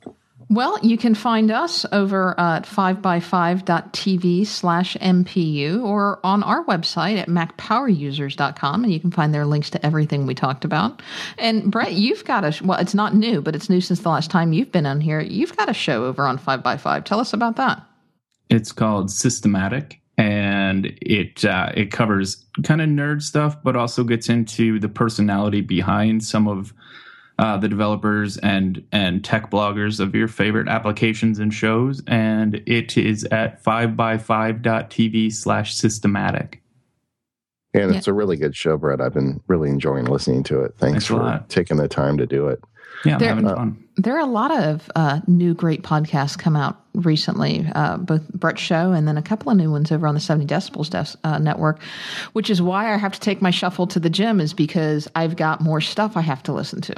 Well, 0.50 0.78
you 0.84 0.98
can 0.98 1.16
find 1.16 1.50
us 1.50 1.86
over 1.92 2.40
at 2.40 2.66
5by5.tv 2.66 4.46
slash 4.46 4.96
MPU 4.98 5.84
or 5.84 6.20
on 6.24 6.44
our 6.44 6.64
website 6.66 7.18
at 7.18 7.28
macpowerusers.com, 7.28 8.84
and 8.84 8.94
you 8.94 9.00
can 9.00 9.12
find 9.12 9.34
there 9.34 9.46
links 9.46 9.72
to 9.72 9.84
everything 9.84 10.28
we 10.28 10.36
talked 10.36 10.64
about. 10.64 11.02
And 11.40 11.72
Brett, 11.72 11.94
you've 11.94 12.26
got 12.26 12.44
a, 12.44 12.64
well, 12.64 12.80
it's 12.80 12.94
not 12.94 13.16
new, 13.16 13.42
but 13.42 13.56
it's 13.56 13.70
new 13.70 13.82
since 13.82 14.02
the 14.02 14.10
last 14.10 14.30
time 14.30 14.54
you've 14.54 14.72
been 14.72 14.86
on 14.86 15.02
here. 15.02 15.20
You've 15.20 15.58
got 15.58 15.68
a 15.68 15.74
show 15.74 16.06
over 16.06 16.28
on 16.28 16.38
5by5. 16.38 17.06
Tell 17.06 17.20
us 17.20 17.34
about 17.34 17.56
that. 17.56 17.82
It's 18.50 18.72
called 18.72 19.10
Systematic, 19.10 20.00
and 20.18 20.96
it 21.02 21.44
uh, 21.44 21.72
it 21.74 21.92
covers 21.92 22.46
kind 22.64 22.80
of 22.80 22.90
nerd 22.90 23.24
stuff, 23.24 23.62
but 23.64 23.76
also 23.76 24.04
gets 24.04 24.30
into 24.30 24.80
the 24.80 24.88
personality 24.88 25.62
behind 25.62 26.24
some 26.24 26.48
of 26.48 26.72
uh, 27.38 27.58
the 27.58 27.68
developers 27.68 28.38
and 28.38 28.84
and 28.92 29.24
tech 29.24 29.52
bloggers 29.52 30.00
of 30.00 30.16
your 30.16 30.28
favorite 30.28 30.68
applications 30.68 31.40
and 31.40 31.54
shows. 31.54 32.02
And 32.08 32.56
it 32.66 32.98
is 32.98 33.24
at 33.26 33.62
five 33.64 33.98
by 33.98 34.18
five 34.18 34.58
TV 34.58 35.32
slash 35.34 35.76
systematic. 35.76 36.62
And 37.74 37.92
Yeah. 37.92 37.98
it's 37.98 38.08
a 38.08 38.14
really 38.14 38.38
good 38.38 38.56
show, 38.56 38.78
Brett. 38.78 39.02
I've 39.02 39.14
been 39.14 39.42
really 39.48 39.70
enjoying 39.70 40.06
listening 40.06 40.44
to 40.44 40.62
it. 40.62 40.76
Thanks 40.78 40.92
Thanks 40.94 41.06
for 41.08 41.16
lot. 41.16 41.50
taking 41.50 41.76
the 41.78 41.90
time 41.90 42.18
to 42.18 42.26
do 42.26 42.48
it. 42.48 42.62
Yeah, 43.04 43.14
I'm 43.14 43.20
There- 43.20 43.30
having 43.30 43.48
uh, 43.48 43.56
fun. 43.56 43.78
There 43.98 44.16
are 44.16 44.20
a 44.20 44.26
lot 44.26 44.52
of 44.52 44.90
uh, 44.96 45.20
new 45.28 45.54
great 45.54 45.82
podcasts 45.84 46.38
come 46.38 46.56
out 46.58 46.82
recently, 46.94 47.66
uh, 47.76 47.96
both 47.98 48.28
Brett's 48.34 48.62
show 48.62 48.92
and 48.92 49.08
then 49.08 49.18
a 49.18 49.22
couple 49.22 49.50
of 49.52 49.58
new 49.58 49.72
ones 49.72 49.90
over 49.92 50.06
on 50.08 50.14
the 50.16 50.20
70 50.20 50.46
Decibels 50.54 50.90
des- 50.90 51.18
uh, 51.26 51.38
network, 51.38 51.82
which 52.34 52.50
is 52.50 52.62
why 52.62 52.94
I 52.94 52.98
have 52.98 53.14
to 53.14 53.20
take 53.22 53.42
my 53.42 53.52
shuffle 53.52 53.88
to 53.88 54.00
the 54.02 54.10
gym 54.10 54.42
is 54.42 54.54
because 54.54 55.10
I've 55.16 55.36
got 55.38 55.62
more 55.62 55.80
stuff 55.82 56.18
I 56.18 56.22
have 56.22 56.44
to 56.44 56.54
listen 56.54 56.82
to. 56.82 56.96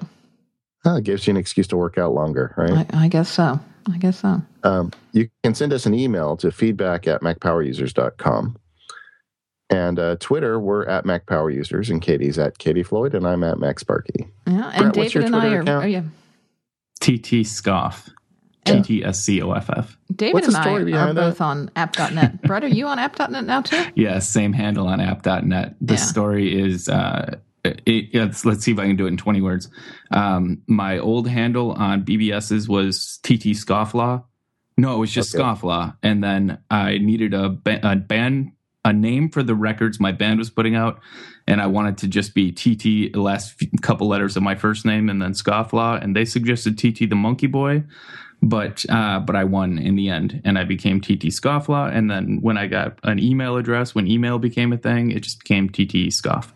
Huh, 0.87 0.95
it 0.95 1.03
gives 1.03 1.27
you 1.27 1.31
an 1.31 1.37
excuse 1.37 1.67
to 1.67 1.75
work 1.77 1.97
out 1.97 2.13
longer, 2.13 2.53
right? 2.55 2.87
I, 2.93 3.05
I 3.05 3.07
guess 3.09 3.29
so. 3.29 3.59
I 3.91 3.97
guess 3.97 4.19
so. 4.19 4.41
Um, 4.63 4.91
you 5.11 5.29
can 5.43 5.53
send 5.53 5.73
us 5.73 5.85
an 5.85 5.93
email 5.93 6.37
to 6.37 6.49
feedback 6.51 7.07
at 7.07 7.21
macpowerusers.com. 7.21 8.57
And 9.69 9.99
uh, 9.99 10.15
Twitter, 10.21 10.59
we're 10.61 10.85
at 10.85 11.03
MacPowerUsers, 11.03 11.89
and 11.89 12.01
Katie's 12.01 12.39
at 12.39 12.57
Katie 12.57 12.83
Floyd, 12.83 13.13
and 13.13 13.27
I'm 13.27 13.43
at 13.43 13.57
MacSparky. 13.57 14.29
Yeah, 14.47 14.71
and 14.73 14.93
Brett, 14.93 15.11
David 15.11 15.25
and 15.25 15.35
I 15.35 15.39
Twitter 15.41 15.57
are. 15.57 15.61
account? 15.61 15.83
Oh, 15.83 15.87
yeah. 15.87 16.03
TT 17.01 17.45
Scoff. 17.45 18.09
And- 18.65 18.83
T 18.85 18.99
T 18.99 19.05
S 19.05 19.21
C 19.23 19.41
O 19.41 19.51
F 19.51 19.69
F. 19.69 19.97
David 20.13 20.33
What's 20.35 20.47
and 20.47 20.57
I 20.57 20.69
are 20.73 20.85
behind 20.85 21.17
that? 21.17 21.21
both 21.21 21.41
on 21.41 21.69
app.net. 21.75 22.41
Brett, 22.43 22.63
are 22.63 22.67
you 22.67 22.87
on 22.87 22.97
app.net 22.99 23.45
now 23.45 23.61
too? 23.61 23.81
Yeah, 23.95 24.19
same 24.19 24.51
handle 24.53 24.87
on 24.87 24.99
app.net. 24.99 25.75
The 25.81 25.93
Yeah. 25.93 25.99
story 25.99 26.59
is 26.61 26.89
uh 26.89 27.37
it, 27.63 27.81
it's, 27.85 28.45
let's 28.45 28.63
see 28.63 28.71
if 28.71 28.79
I 28.79 28.87
can 28.87 28.95
do 28.95 29.05
it 29.05 29.09
in 29.09 29.17
20 29.17 29.41
words. 29.41 29.69
Um, 30.11 30.61
my 30.67 30.97
old 30.99 31.27
handle 31.27 31.71
on 31.71 32.03
BBS's 32.03 32.67
was 32.69 33.19
TT 33.23 33.53
Scofflaw. 33.55 34.23
No, 34.77 34.95
it 34.95 34.99
was 34.99 35.11
just 35.11 35.33
Okay. 35.33 35.43
Scofflaw. 35.43 35.95
And 36.03 36.23
then 36.23 36.59
I 36.69 36.99
needed 36.99 37.33
a, 37.33 37.49
ba- 37.49 37.79
a 37.83 37.95
band, 37.95 38.51
a 38.85 38.93
name 38.93 39.29
for 39.29 39.43
the 39.43 39.55
records 39.55 39.99
my 39.99 40.11
band 40.11 40.39
was 40.39 40.49
putting 40.49 40.75
out. 40.75 40.99
And 41.47 41.61
I 41.61 41.67
wanted 41.67 41.97
to 41.99 42.07
just 42.07 42.35
be 42.35 42.51
TT, 42.51 43.13
the 43.13 43.21
last 43.21 43.53
few- 43.53 43.69
couple 43.81 44.07
letters 44.07 44.37
of 44.37 44.43
my 44.43 44.55
first 44.55 44.85
name, 44.85 45.09
and 45.09 45.21
then 45.21 45.31
Scofflaw. 45.33 46.03
And 46.03 46.15
they 46.15 46.25
suggested 46.25 46.77
TT 46.77 47.09
the 47.09 47.15
Monkey 47.15 47.47
Boy. 47.47 47.83
But 48.39 48.85
uh, 48.87 49.19
but 49.21 49.35
I 49.35 49.45
won 49.45 49.79
in 49.79 49.95
the 49.95 50.09
end, 50.09 50.43
and 50.45 50.59
I 50.59 50.63
became 50.63 51.01
TT 51.01 51.33
Scofflaw. 51.33 51.91
And 51.91 52.11
then 52.11 52.37
when 52.41 52.55
I 52.55 52.67
got 52.67 52.99
an 53.01 53.17
email 53.17 53.57
address, 53.57 53.95
when 53.95 54.05
email 54.05 54.37
became 54.37 54.71
a 54.71 54.77
thing, 54.77 55.09
it 55.09 55.21
just 55.23 55.39
became 55.39 55.69
TT 55.69 56.13
Scoff. 56.13 56.53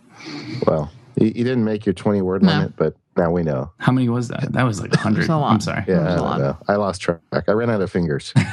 Well, 0.68 0.91
you, 1.15 1.27
you 1.27 1.43
didn't 1.43 1.64
make 1.65 1.85
your 1.85 1.93
20 1.93 2.22
word 2.22 2.43
No. 2.43 2.52
limit, 2.53 2.76
but 2.76 2.95
now 3.18 3.31
we 3.31 3.43
know. 3.43 3.72
How 3.77 3.91
many 3.91 4.10
was 4.10 4.27
that? 4.30 4.52
That 4.53 4.64
was 4.64 4.81
like 4.81 4.93
a 4.93 4.98
hundred. 4.98 5.30
a 5.30 5.38
lot. 5.38 5.52
I'm 5.53 5.60
sorry. 5.60 5.84
Yeah, 5.88 5.95
There's 5.95 6.07
I 6.07 6.14
a 6.14 6.18
don't 6.18 6.26
lot. 6.26 6.39
know. 6.39 6.57
I 6.68 6.76
lost 6.76 7.02
track. 7.02 7.19
I 7.48 7.52
ran 7.52 7.69
out 7.69 7.81
of 7.81 7.91
fingers. 7.91 8.34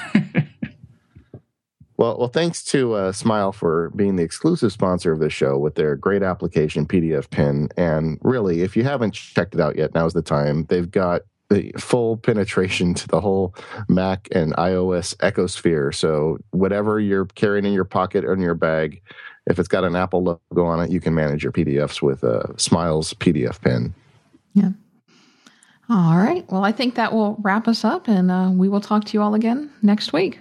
well, 1.97 2.17
well, 2.19 2.29
thanks 2.29 2.63
to 2.65 2.95
uh, 2.95 3.13
Smile 3.13 3.53
for 3.53 3.91
being 3.91 4.17
the 4.17 4.23
exclusive 4.23 4.73
sponsor 4.73 5.13
of 5.13 5.19
the 5.21 5.31
show 5.31 5.59
with 5.59 5.75
their 5.75 5.97
great 5.97 6.23
application 6.23 6.87
PDFpen. 6.87 7.71
And 7.77 8.19
really, 8.23 8.63
if 8.63 8.77
you 8.77 8.85
haven't 8.85 9.15
checked 9.15 9.55
it 9.55 9.61
out 9.61 9.77
yet, 9.77 9.95
now's 9.95 10.15
the 10.15 10.23
time. 10.23 10.65
They've 10.69 10.91
got 10.91 11.23
the 11.51 11.73
full 11.79 12.17
penetration 12.19 12.93
to 12.95 13.09
the 13.09 13.21
whole 13.21 13.55
Mac 13.89 14.29
and 14.33 14.55
iOS 14.57 15.17
ecosphere. 15.17 15.95
So 15.95 16.39
whatever 16.51 17.01
you're 17.01 17.25
carrying 17.27 17.65
in 17.65 17.73
your 17.73 17.85
pocket 17.87 18.25
or 18.25 18.33
in 18.35 18.41
your 18.41 18.55
bag, 18.55 19.01
if 19.49 19.59
it's 19.59 19.69
got 19.69 19.85
an 19.85 19.97
Apple 19.97 20.23
logo 20.23 20.65
on 20.67 20.81
it, 20.81 20.91
you 20.91 21.01
can 21.01 21.15
manage 21.15 21.43
your 21.43 21.53
PDFs 21.53 22.03
with 22.03 22.23
uh, 22.23 22.57
Smile's 22.57 23.15
PDFpen. 23.15 23.93
Yeah. 24.53 24.71
All 25.91 26.19
right. 26.19 26.45
Well, 26.51 26.65
I 26.65 26.73
think 26.73 26.97
that 26.97 27.15
will 27.15 27.37
wrap 27.41 27.67
us 27.67 27.83
up, 27.83 28.09
and 28.09 28.31
uh, 28.31 28.51
we 28.53 28.69
will 28.69 28.83
talk 28.83 29.05
to 29.05 29.15
you 29.15 29.23
all 29.23 29.35
again 29.35 29.71
next 29.83 30.13
week. 30.13 30.41